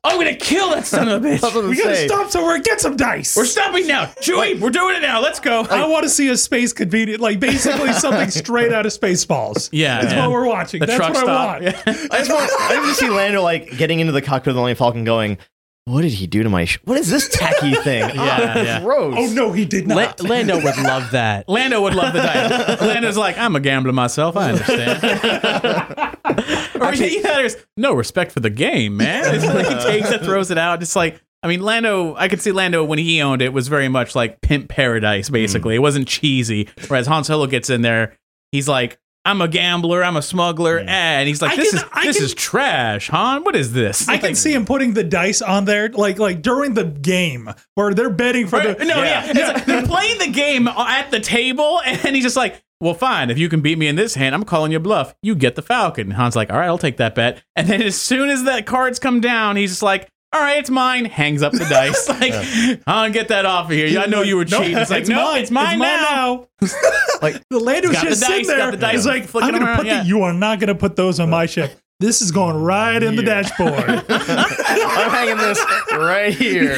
I'm 0.05 0.18
gonna 0.18 0.34
kill 0.34 0.70
that 0.70 0.86
son 0.86 1.09
of 1.09 1.24
a 1.24 1.26
bitch. 1.26 1.68
we 1.68 1.76
gotta 1.76 1.96
stop 1.96 2.30
somewhere. 2.30 2.57
and 2.57 2.64
Get 2.64 2.80
some 2.80 2.96
dice. 2.96 3.36
We're 3.36 3.46
stopping 3.46 3.86
now, 3.86 4.05
Chewie. 4.20 4.61
We're 4.61 4.70
doing 4.70 4.96
it 4.96 5.00
now. 5.00 5.20
Let's 5.20 5.40
go. 5.40 5.62
I 5.62 5.86
want 5.86 6.02
to 6.05 6.11
see 6.11 6.28
a 6.28 6.36
space 6.36 6.72
convenient, 6.74 7.20
like 7.20 7.40
basically 7.40 7.92
something 7.94 8.30
straight 8.30 8.72
out 8.72 8.86
of 8.86 8.92
Spaceballs. 8.92 9.70
Yeah, 9.74 10.00
that's 10.02 10.12
yeah. 10.12 10.20
what 10.26 10.30
we're 10.32 10.46
watching. 10.46 10.80
The 10.80 10.86
that's 10.86 10.98
truck 10.98 11.14
what 11.14 11.24
stop. 11.24 11.61
I 11.61 11.61
want. 11.62 11.76
I 12.12 12.18
just 12.18 12.30
want, 12.30 12.50
I 12.52 12.74
just 12.86 13.00
see 13.00 13.09
Lando 13.09 13.42
like 13.42 13.76
getting 13.76 13.98
into 14.00 14.12
the 14.12 14.22
cockpit 14.22 14.48
of 14.48 14.55
the 14.55 14.61
Millennium 14.61 14.76
Falcon, 14.76 15.05
going, 15.05 15.38
"What 15.87 16.03
did 16.03 16.12
he 16.12 16.26
do 16.26 16.43
to 16.43 16.49
my? 16.49 16.64
Sh- 16.64 16.78
what 16.85 16.99
is 16.99 17.11
this 17.11 17.28
tacky 17.28 17.74
thing? 17.82 18.14
Yeah, 18.14 18.55
oh, 18.57 18.62
yeah. 18.62 18.80
gross. 18.80 19.14
Oh 19.18 19.26
no, 19.32 19.53
he 19.53 19.64
did 19.64 19.87
La- 19.87 19.97
not. 19.97 20.22
Lando 20.22 20.57
would 20.57 20.78
love 20.78 21.11
that. 21.11 21.49
Lando 21.49 21.82
would 21.82 21.95
love 21.95 22.12
the 22.12 22.20
dice. 22.20 22.80
Lando's 22.80 23.16
like, 23.16 23.37
I'm 23.39 23.55
a 23.55 23.61
gambler 23.61 23.93
myself. 23.93 24.37
I 24.37 24.53
understand. 24.53 25.03
or 26.80 26.93
he, 26.93 27.20
there's 27.20 27.57
no 27.76 27.93
respect 27.93 28.32
for 28.32 28.41
the 28.41 28.51
game, 28.51 28.97
man. 28.97 29.35
It's 29.35 29.45
like 29.45 29.66
he 29.66 29.74
takes 29.74 30.11
it, 30.11 30.22
throws 30.22 30.51
it 30.51 30.59
out. 30.59 30.82
It's 30.82 30.97
like, 30.97 31.20
I 31.43 31.49
mean, 31.49 31.61
Lando. 31.61 32.14
I 32.16 32.28
could 32.28 32.41
see 32.41 32.53
Lando 32.53 32.82
when 32.85 32.99
he 32.99 33.20
owned 33.20 33.43
it 33.43 33.53
was 33.53 33.68
very 33.68 33.89
much 33.89 34.14
like 34.14 34.41
pimp 34.41 34.68
paradise. 34.68 35.28
Basically, 35.28 35.74
mm. 35.74 35.76
it 35.76 35.80
wasn't 35.80 36.09
cheesy. 36.09 36.68
Whereas 36.89 37.07
Han 37.07 37.24
Solo 37.24 37.47
gets 37.47 37.68
in 37.70 37.82
there, 37.82 38.16
he's 38.53 38.68
like. 38.68 38.99
I'm 39.25 39.41
a 39.41 39.49
gambler. 39.49 40.05
I'm 40.05 40.16
a 40.16 40.22
smuggler, 40.22 40.79
eh, 40.79 40.85
and 40.87 41.27
he's 41.29 41.41
like, 41.41 41.57
"This 41.57 41.70
can- 41.70 41.79
is 41.81 41.85
I 41.93 42.05
this 42.07 42.16
can- 42.16 42.25
is 42.27 42.35
trash, 42.35 43.09
Han. 43.09 43.43
What 43.45 43.57
is 43.57 43.72
this?" 43.72 44.09
I 44.09 44.18
can 44.18 44.35
see 44.35 44.53
him 44.53 44.66
putting 44.66 44.93
the 44.95 45.03
dice 45.05 45.41
on 45.41 45.64
there, 45.64 45.89
like 45.91 46.18
like 46.18 46.43
during 46.43 46.75
the 46.75 46.85
game 46.85 47.49
where 47.75 47.95
they're 47.95 48.11
betting 48.11 48.47
for 48.47 48.59
Right? 48.59 48.79
the. 48.79 48.85
no, 48.85 49.03
yeah. 49.03 49.25
It's 49.27 49.39
like 49.39 49.64
they're 49.64 49.87
playing 49.87 50.18
the 50.18 50.29
game 50.31 50.68
at 50.68 51.11
the 51.11 51.20
table, 51.20 51.81
and 51.87 52.14
he's 52.14 52.25
just 52.25 52.37
like, 52.37 52.62
"Well, 52.81 52.93
fine. 52.95 53.31
If 53.31 53.39
you 53.39 53.49
can 53.49 53.61
beat 53.62 53.79
me 53.79 53.87
in 53.89 53.97
this 53.97 54.14
hand, 54.14 54.35
I'm 54.35 54.45
calling 54.45 54.72
you 54.72 54.79
bluff. 54.81 55.14
You 55.22 55.35
get 55.35 55.55
the 55.55 55.62
Falcon." 55.62 56.11
Han's 56.11 56.37
like, 56.37 56.51
"All 56.53 56.59
right, 56.59 56.66
I'll 56.66 56.77
take 56.77 56.99
that 56.99 57.14
bet." 57.14 57.43
And 57.57 57.66
then 57.66 57.81
as 57.83 57.99
soon 58.01 58.29
as 58.29 58.45
that 58.45 58.66
cards 58.66 58.99
come 58.99 59.20
down, 59.20 59.57
he's 59.57 59.70
just 59.70 59.83
like. 59.83 60.09
All 60.35 60.41
right, 60.41 60.59
it's 60.59 60.68
mine. 60.70 61.05
Hangs 61.05 61.43
up 61.45 61.53
the 61.53 61.64
dice. 61.64 62.09
Like, 62.20 62.82
Han, 62.89 63.12
get 63.12 63.28
that 63.28 63.47
off 63.47 63.66
of 63.66 63.70
here. 63.76 64.01
I 64.01 64.07
know 64.07 64.22
you 64.22 64.37
were 64.37 64.45
No, 64.45 64.59
cheating. 64.59 64.76
It's 64.78 64.91
like, 64.91 65.07
no, 65.07 65.14
mine. 65.32 65.43
it's 65.43 65.51
mine 65.53 65.78
now. 65.78 66.49
Like, 67.22 67.35
The 67.51 67.61
Got 67.61 67.82
the 67.82 67.91
just 68.11 68.20
sitting 68.20 68.39
dice, 68.39 68.47
there. 68.49 68.70
the 68.72 68.76
dice, 68.76 68.93
He's 68.95 69.07
like, 69.07 69.24
flicking 69.26 69.51
I'm 69.51 69.55
gonna 69.55 69.66
around, 69.66 69.76
put 69.78 69.87
yeah. 69.87 70.03
the. 70.03 70.09
You 70.09 70.22
are 70.22 70.32
not 70.32 70.59
gonna 70.61 70.74
put 70.74 70.97
those 70.97 71.20
on 71.20 71.30
my 71.30 71.47
ship. 71.47 71.78
This 72.01 72.20
is 72.20 72.32
going 72.32 72.57
right 72.57 73.01
in 73.03 73.14
the 73.16 73.22
dashboard. 73.22 73.72
I'm 74.09 75.11
hanging 75.11 75.37
this 75.39 75.64
right 75.93 76.35
here. 76.35 76.74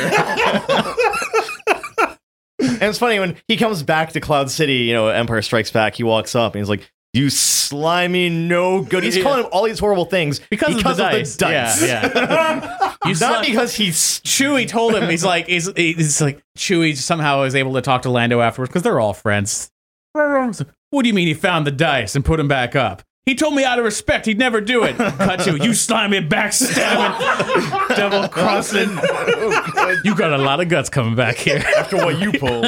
and 2.58 2.82
it's 2.82 2.98
funny 2.98 3.18
when 3.18 3.36
he 3.48 3.56
comes 3.56 3.82
back 3.82 4.12
to 4.12 4.20
Cloud 4.20 4.50
City, 4.50 4.74
you 4.78 4.92
know, 4.92 5.08
Empire 5.08 5.42
Strikes 5.42 5.70
Back, 5.70 5.94
he 5.94 6.02
walks 6.02 6.34
up 6.34 6.54
and 6.54 6.60
he's 6.60 6.68
like, 6.68 6.90
You 7.16 7.30
slimy 7.30 8.28
no 8.28 8.82
good. 8.82 9.02
He's 9.02 9.22
calling 9.22 9.44
him 9.44 9.48
all 9.50 9.64
these 9.64 9.78
horrible 9.78 10.04
things 10.04 10.38
Because, 10.50 10.76
of 10.76 10.82
the 10.84 10.92
dice. 10.94 11.36
dice. 11.36 11.82
Yeah, 11.82 12.10
yeah. 12.14 12.92
You 13.06 13.14
Not 13.20 13.44
because 13.46 13.74
he's 13.74 14.20
Chewie 14.20 14.66
told 14.68 14.94
him 14.94 15.08
he's 15.08 15.24
like 15.24 15.46
he's, 15.46 15.70
he's 15.76 16.20
like 16.20 16.42
Chewie 16.58 16.96
somehow 16.96 17.42
was 17.42 17.54
able 17.54 17.72
to 17.74 17.80
talk 17.80 18.02
to 18.02 18.10
Lando 18.10 18.40
afterwards 18.40 18.68
because 18.70 18.82
they're 18.82 18.98
all 19.00 19.14
friends. 19.14 19.70
What 20.12 21.02
do 21.02 21.08
you 21.08 21.14
mean 21.14 21.26
he 21.28 21.34
found 21.34 21.66
the 21.66 21.70
dice 21.70 22.14
and 22.16 22.24
put 22.24 22.38
him 22.40 22.48
back 22.48 22.74
up? 22.76 23.02
He 23.26 23.34
told 23.34 23.54
me 23.54 23.64
out 23.64 23.78
of 23.78 23.84
respect 23.84 24.26
he'd 24.26 24.38
never 24.38 24.60
do 24.60 24.84
it. 24.84 24.96
Cut 24.96 25.40
to 25.40 25.56
you 25.56 25.74
slimy 25.74 26.20
backstabbing, 26.20 27.88
double 27.96 28.28
crossing. 28.28 28.88
Oh, 28.90 29.96
you 30.04 30.14
got 30.14 30.32
a 30.32 30.38
lot 30.38 30.60
of 30.60 30.68
guts 30.68 30.88
coming 30.88 31.14
back 31.16 31.36
here. 31.36 31.62
after 31.76 31.96
what 31.96 32.18
you 32.20 32.32
pulled. 32.32 32.64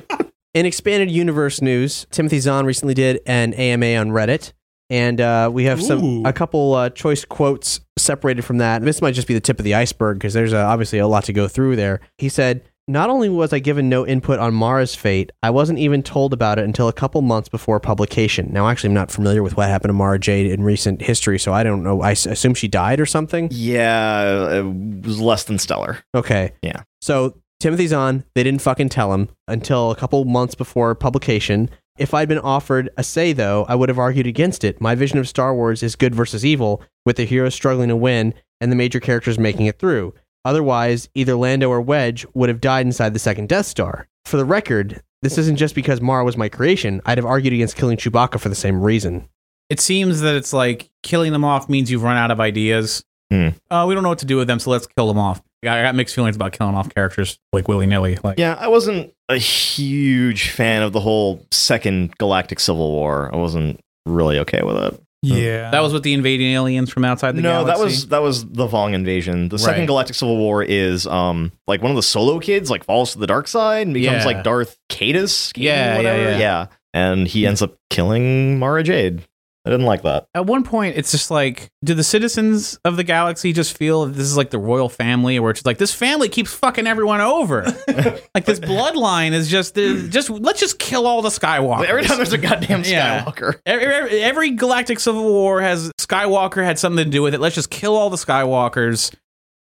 In 0.52 0.66
expanded 0.66 1.10
universe 1.10 1.62
news, 1.62 2.06
Timothy 2.10 2.40
Zahn 2.40 2.66
recently 2.66 2.94
did 2.94 3.20
an 3.24 3.54
AMA 3.54 3.94
on 3.94 4.08
Reddit, 4.10 4.52
and 4.88 5.20
uh, 5.20 5.48
we 5.52 5.64
have 5.64 5.80
some 5.80 6.02
Ooh. 6.02 6.22
a 6.24 6.32
couple 6.32 6.74
uh, 6.74 6.90
choice 6.90 7.24
quotes 7.24 7.80
separated 7.96 8.42
from 8.42 8.58
that. 8.58 8.82
This 8.82 9.00
might 9.00 9.14
just 9.14 9.28
be 9.28 9.34
the 9.34 9.40
tip 9.40 9.60
of 9.60 9.64
the 9.64 9.74
iceberg 9.74 10.18
because 10.18 10.34
there's 10.34 10.52
uh, 10.52 10.66
obviously 10.66 10.98
a 10.98 11.06
lot 11.06 11.22
to 11.24 11.32
go 11.32 11.46
through 11.46 11.76
there. 11.76 12.00
He 12.18 12.28
said, 12.28 12.64
"Not 12.88 13.10
only 13.10 13.28
was 13.28 13.52
I 13.52 13.60
given 13.60 13.88
no 13.88 14.04
input 14.04 14.40
on 14.40 14.52
Mara's 14.52 14.92
fate, 14.96 15.30
I 15.40 15.50
wasn't 15.50 15.78
even 15.78 16.02
told 16.02 16.32
about 16.32 16.58
it 16.58 16.64
until 16.64 16.88
a 16.88 16.92
couple 16.92 17.22
months 17.22 17.48
before 17.48 17.78
publication. 17.78 18.52
Now, 18.52 18.68
actually, 18.68 18.88
I'm 18.88 18.94
not 18.94 19.12
familiar 19.12 19.44
with 19.44 19.56
what 19.56 19.68
happened 19.68 19.90
to 19.90 19.94
Mara 19.94 20.18
Jade 20.18 20.50
in 20.50 20.64
recent 20.64 21.00
history, 21.00 21.38
so 21.38 21.52
I 21.52 21.62
don't 21.62 21.84
know. 21.84 22.00
I 22.02 22.10
s- 22.10 22.26
assume 22.26 22.54
she 22.54 22.66
died 22.66 22.98
or 22.98 23.06
something. 23.06 23.50
yeah, 23.52 24.50
it 24.58 24.64
was 25.06 25.20
less 25.20 25.44
than 25.44 25.58
stellar. 25.60 25.98
Okay. 26.12 26.54
Yeah. 26.60 26.82
So 27.00 27.36
Timothy 27.60 27.86
Zahn. 27.86 28.24
They 28.34 28.42
didn't 28.42 28.62
fucking 28.62 28.88
tell 28.88 29.12
him 29.12 29.28
until 29.46 29.90
a 29.90 29.96
couple 29.96 30.24
months 30.24 30.54
before 30.54 30.94
publication. 30.94 31.70
If 31.98 32.14
I'd 32.14 32.28
been 32.28 32.38
offered 32.38 32.88
a 32.96 33.04
say, 33.04 33.34
though, 33.34 33.66
I 33.68 33.74
would 33.74 33.90
have 33.90 33.98
argued 33.98 34.26
against 34.26 34.64
it. 34.64 34.80
My 34.80 34.94
vision 34.94 35.18
of 35.18 35.28
Star 35.28 35.54
Wars 35.54 35.82
is 35.82 35.94
good 35.94 36.14
versus 36.14 36.44
evil, 36.44 36.82
with 37.04 37.16
the 37.16 37.26
heroes 37.26 37.54
struggling 37.54 37.90
to 37.90 37.96
win 37.96 38.32
and 38.60 38.72
the 38.72 38.76
major 38.76 39.00
characters 39.00 39.38
making 39.38 39.66
it 39.66 39.78
through. 39.78 40.14
Otherwise, 40.44 41.10
either 41.14 41.34
Lando 41.34 41.68
or 41.68 41.82
Wedge 41.82 42.24
would 42.32 42.48
have 42.48 42.62
died 42.62 42.86
inside 42.86 43.12
the 43.12 43.18
second 43.18 43.50
Death 43.50 43.66
Star. 43.66 44.08
For 44.24 44.38
the 44.38 44.46
record, 44.46 45.02
this 45.20 45.36
isn't 45.36 45.56
just 45.56 45.74
because 45.74 46.00
Mara 46.00 46.24
was 46.24 46.38
my 46.38 46.48
creation. 46.48 47.02
I'd 47.04 47.18
have 47.18 47.26
argued 47.26 47.52
against 47.52 47.76
killing 47.76 47.98
Chewbacca 47.98 48.40
for 48.40 48.48
the 48.48 48.54
same 48.54 48.80
reason. 48.80 49.28
It 49.68 49.80
seems 49.80 50.22
that 50.22 50.34
it's 50.34 50.54
like 50.54 50.90
killing 51.02 51.32
them 51.32 51.44
off 51.44 51.68
means 51.68 51.90
you've 51.90 52.02
run 52.02 52.16
out 52.16 52.30
of 52.30 52.40
ideas. 52.40 53.04
Hmm. 53.30 53.48
Uh, 53.70 53.84
we 53.86 53.94
don't 53.94 54.02
know 54.02 54.08
what 54.08 54.18
to 54.20 54.26
do 54.26 54.38
with 54.38 54.48
them, 54.48 54.58
so 54.58 54.70
let's 54.70 54.86
kill 54.86 55.06
them 55.06 55.18
off. 55.18 55.42
I 55.62 55.82
got 55.82 55.94
mixed 55.94 56.14
feelings 56.14 56.36
about 56.36 56.52
killing 56.52 56.74
off 56.74 56.92
characters 56.94 57.38
like 57.52 57.68
willy 57.68 57.86
nilly. 57.86 58.18
Like, 58.24 58.38
Yeah, 58.38 58.56
I 58.58 58.68
wasn't 58.68 59.12
a 59.28 59.36
huge 59.36 60.50
fan 60.50 60.82
of 60.82 60.92
the 60.92 61.00
whole 61.00 61.44
second 61.50 62.16
Galactic 62.18 62.60
Civil 62.60 62.90
War. 62.92 63.30
I 63.32 63.36
wasn't 63.36 63.80
really 64.06 64.38
okay 64.40 64.62
with 64.62 64.76
it. 64.76 65.02
yeah, 65.22 65.70
that 65.70 65.80
was 65.82 65.92
with 65.92 66.02
the 66.02 66.14
invading 66.14 66.52
aliens 66.52 66.88
from 66.90 67.04
outside 67.04 67.36
the 67.36 67.42
no, 67.42 67.62
galaxy. 67.64 67.72
that 67.78 67.84
was 67.84 68.06
that 68.08 68.22
was 68.22 68.44
the 68.46 68.66
Vong 68.66 68.94
invasion. 68.94 69.50
The 69.50 69.58
second 69.58 69.80
Right. 69.82 69.86
Galactic 69.86 70.16
Civil 70.16 70.38
War 70.38 70.62
is 70.62 71.06
um 71.06 71.52
like 71.66 71.82
one 71.82 71.90
of 71.92 71.96
the 71.96 72.02
solo 72.02 72.38
kids 72.40 72.70
like 72.70 72.84
falls 72.84 73.12
to 73.12 73.18
the 73.18 73.26
dark 73.26 73.46
side 73.46 73.86
and 73.86 73.92
becomes 73.92 74.20
Yeah. 74.20 74.24
like 74.24 74.42
Darth 74.42 74.78
Caedus. 74.88 75.52
Caden, 75.52 75.62
Yeah, 75.62 75.72
yeah, 75.92 75.96
whatever. 75.98 76.38
yeah. 76.40 76.66
And 76.94 77.28
he 77.28 77.46
ends 77.46 77.60
up 77.62 77.76
killing 77.90 78.58
Mara 78.58 78.82
Jade. 78.82 79.22
I 79.66 79.70
didn't 79.70 79.84
like 79.84 80.02
that. 80.02 80.26
At 80.34 80.46
one 80.46 80.64
point, 80.64 80.96
it's 80.96 81.10
just 81.10 81.30
like, 81.30 81.70
do 81.84 81.92
the 81.92 82.02
citizens 82.02 82.78
of 82.84 82.96
the 82.96 83.04
galaxy 83.04 83.52
just 83.52 83.76
feel 83.76 84.06
that 84.06 84.12
this 84.12 84.24
is 84.26 84.36
like 84.36 84.48
the 84.48 84.58
royal 84.58 84.88
family, 84.88 85.38
where 85.38 85.50
it's 85.50 85.66
like 85.66 85.76
this 85.76 85.92
family 85.92 86.30
keeps 86.30 86.52
fucking 86.54 86.86
everyone 86.86 87.20
over? 87.20 87.64
like 88.34 88.46
this 88.46 88.58
bloodline 88.58 89.32
is 89.32 89.48
just, 89.48 89.74
just 89.74 90.30
let's 90.30 90.60
just 90.60 90.78
kill 90.78 91.06
all 91.06 91.20
the 91.20 91.28
Skywalkers. 91.28 91.84
Every 91.84 92.04
time 92.04 92.16
there's 92.16 92.32
a 92.32 92.38
goddamn 92.38 92.84
Yeah. 92.84 93.22
Skywalker. 93.24 93.60
Every, 93.66 93.86
every, 93.86 94.22
every 94.22 94.50
galactic 94.52 94.98
civil 94.98 95.24
war 95.24 95.60
has 95.60 95.92
Skywalker 96.00 96.64
had 96.64 96.78
something 96.78 97.04
to 97.04 97.10
do 97.10 97.20
with 97.20 97.34
it. 97.34 97.40
Let's 97.40 97.54
just 97.54 97.68
kill 97.70 97.96
all 97.96 98.08
the 98.08 98.16
Skywalkers, 98.16 99.14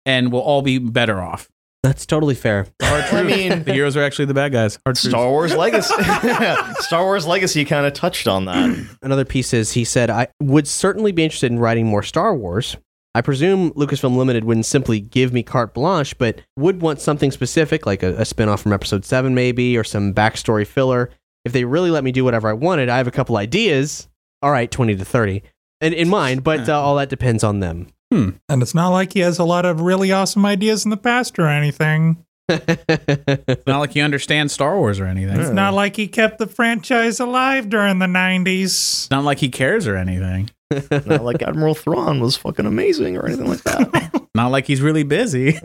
and 0.06 0.30
we'll 0.30 0.42
all 0.42 0.62
be 0.62 0.78
better 0.78 1.20
off. 1.20 1.48
That's 1.88 2.04
totally 2.04 2.34
fair. 2.34 2.66
I 2.82 3.22
mean, 3.22 3.64
The 3.64 3.72
heroes 3.72 3.96
are 3.96 4.02
actually 4.02 4.26
the 4.26 4.34
bad 4.34 4.52
guys. 4.52 4.78
Hard 4.84 4.96
truths. 4.96 5.08
Star 5.08 5.30
Wars 5.30 5.56
Legacy. 5.56 5.94
Star 6.80 7.02
Wars 7.02 7.26
Legacy 7.26 7.64
kind 7.64 7.86
of 7.86 7.94
touched 7.94 8.28
on 8.28 8.44
that. 8.44 8.98
another 9.02 9.24
piece 9.24 9.54
is 9.54 9.72
he 9.72 9.84
said 9.86 10.10
I 10.10 10.28
would 10.38 10.68
certainly 10.68 11.12
be 11.12 11.24
interested 11.24 11.50
in 11.50 11.58
writing 11.58 11.86
more 11.86 12.02
Star 12.02 12.34
Wars. 12.34 12.76
I 13.14 13.22
presume 13.22 13.70
Lucasfilm 13.70 14.18
Limited 14.18 14.44
wouldn't 14.44 14.66
simply 14.66 15.00
give 15.00 15.32
me 15.32 15.42
carte 15.42 15.72
blanche, 15.72 16.18
but 16.18 16.42
would 16.58 16.82
want 16.82 17.00
something 17.00 17.30
specific, 17.30 17.86
like 17.86 18.02
a, 18.02 18.14
a 18.20 18.26
spin-off 18.26 18.60
from 18.60 18.74
Episode 18.74 19.06
Seven, 19.06 19.34
maybe, 19.34 19.74
or 19.78 19.82
some 19.82 20.12
backstory 20.12 20.66
filler. 20.66 21.08
If 21.46 21.52
they 21.54 21.64
really 21.64 21.90
let 21.90 22.04
me 22.04 22.12
do 22.12 22.22
whatever 22.22 22.50
I 22.50 22.52
wanted, 22.52 22.90
I 22.90 22.98
have 22.98 23.08
a 23.08 23.10
couple 23.10 23.38
ideas. 23.38 24.10
All 24.42 24.50
right, 24.50 24.70
twenty 24.70 24.94
to 24.94 25.06
thirty, 25.06 25.42
in, 25.80 25.94
in 25.94 26.10
mind, 26.10 26.44
but 26.44 26.68
uh, 26.68 26.78
all 26.78 26.96
that 26.96 27.08
depends 27.08 27.42
on 27.42 27.60
them. 27.60 27.88
And 28.10 28.62
it's 28.62 28.74
not 28.74 28.88
like 28.88 29.12
he 29.12 29.20
has 29.20 29.38
a 29.38 29.44
lot 29.44 29.64
of 29.64 29.80
really 29.80 30.12
awesome 30.12 30.46
ideas 30.46 30.84
in 30.84 30.90
the 30.90 30.96
past 30.96 31.38
or 31.38 31.46
anything. 31.46 32.24
It's 32.48 33.66
not 33.66 33.80
like 33.80 33.92
he 33.92 34.00
understands 34.00 34.52
Star 34.52 34.78
Wars 34.78 34.98
or 35.00 35.04
anything. 35.04 35.38
It's 35.38 35.50
not 35.50 35.74
like 35.74 35.96
he 35.96 36.08
kept 36.08 36.38
the 36.38 36.46
franchise 36.46 37.20
alive 37.20 37.68
during 37.68 37.98
the 37.98 38.06
'90s. 38.06 38.64
It's 38.64 39.10
not 39.10 39.24
like 39.24 39.38
he 39.38 39.50
cares 39.50 39.86
or 39.86 39.96
anything. 39.96 40.50
Not 40.90 41.24
like 41.24 41.42
Admiral 41.42 41.74
Thrawn 41.74 42.20
was 42.20 42.36
fucking 42.36 42.66
amazing 42.66 43.16
or 43.16 43.26
anything 43.26 43.46
like 43.48 43.62
that. 43.62 44.28
Not 44.34 44.50
like 44.50 44.66
he's 44.66 44.82
really 44.82 45.02
busy. 45.02 45.52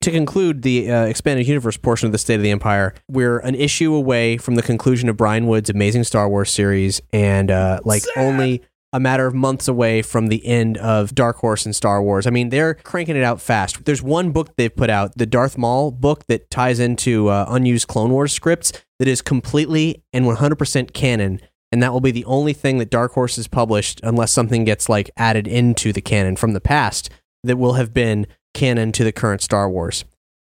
to 0.00 0.10
conclude 0.10 0.62
the 0.62 0.92
uh, 0.92 1.06
expanded 1.06 1.48
universe 1.48 1.76
portion 1.76 2.06
of 2.06 2.12
the 2.12 2.18
State 2.18 2.36
of 2.36 2.42
the 2.42 2.52
Empire, 2.52 2.94
we're 3.08 3.38
an 3.40 3.56
issue 3.56 3.94
away 3.94 4.36
from 4.36 4.54
the 4.54 4.62
conclusion 4.62 5.08
of 5.08 5.16
Brian 5.16 5.48
Wood's 5.48 5.70
amazing 5.70 6.04
Star 6.04 6.28
Wars 6.28 6.50
series, 6.50 7.00
and 7.12 7.50
uh, 7.50 7.80
like 7.84 8.04
only 8.16 8.62
a 8.92 9.00
matter 9.00 9.26
of 9.26 9.34
months 9.34 9.68
away 9.68 10.02
from 10.02 10.26
the 10.26 10.44
end 10.46 10.76
of 10.78 11.14
Dark 11.14 11.36
Horse 11.36 11.64
and 11.64 11.74
Star 11.74 12.02
Wars. 12.02 12.26
I 12.26 12.30
mean, 12.30 12.50
they're 12.50 12.74
cranking 12.74 13.16
it 13.16 13.22
out 13.22 13.40
fast. 13.40 13.84
There's 13.84 14.02
one 14.02 14.32
book 14.32 14.54
they've 14.56 14.74
put 14.74 14.90
out, 14.90 15.16
the 15.16 15.26
Darth 15.26 15.56
Maul 15.56 15.90
book 15.90 16.26
that 16.26 16.50
ties 16.50 16.78
into 16.78 17.28
uh, 17.28 17.46
unused 17.48 17.88
Clone 17.88 18.10
Wars 18.10 18.32
scripts 18.32 18.72
that 18.98 19.08
is 19.08 19.22
completely 19.22 20.02
and 20.12 20.26
100% 20.26 20.92
canon. 20.92 21.40
And 21.70 21.82
that 21.82 21.92
will 21.92 22.00
be 22.00 22.10
the 22.10 22.26
only 22.26 22.52
thing 22.52 22.78
that 22.78 22.90
Dark 22.90 23.12
Horse 23.12 23.36
has 23.36 23.48
published, 23.48 24.00
unless 24.02 24.30
something 24.30 24.64
gets 24.64 24.90
like 24.90 25.10
added 25.16 25.48
into 25.48 25.92
the 25.92 26.02
canon 26.02 26.36
from 26.36 26.52
the 26.52 26.60
past, 26.60 27.08
that 27.44 27.56
will 27.56 27.74
have 27.74 27.94
been 27.94 28.26
canon 28.52 28.92
to 28.92 29.04
the 29.04 29.12
current 29.12 29.40
Star 29.40 29.70
Wars. 29.70 30.04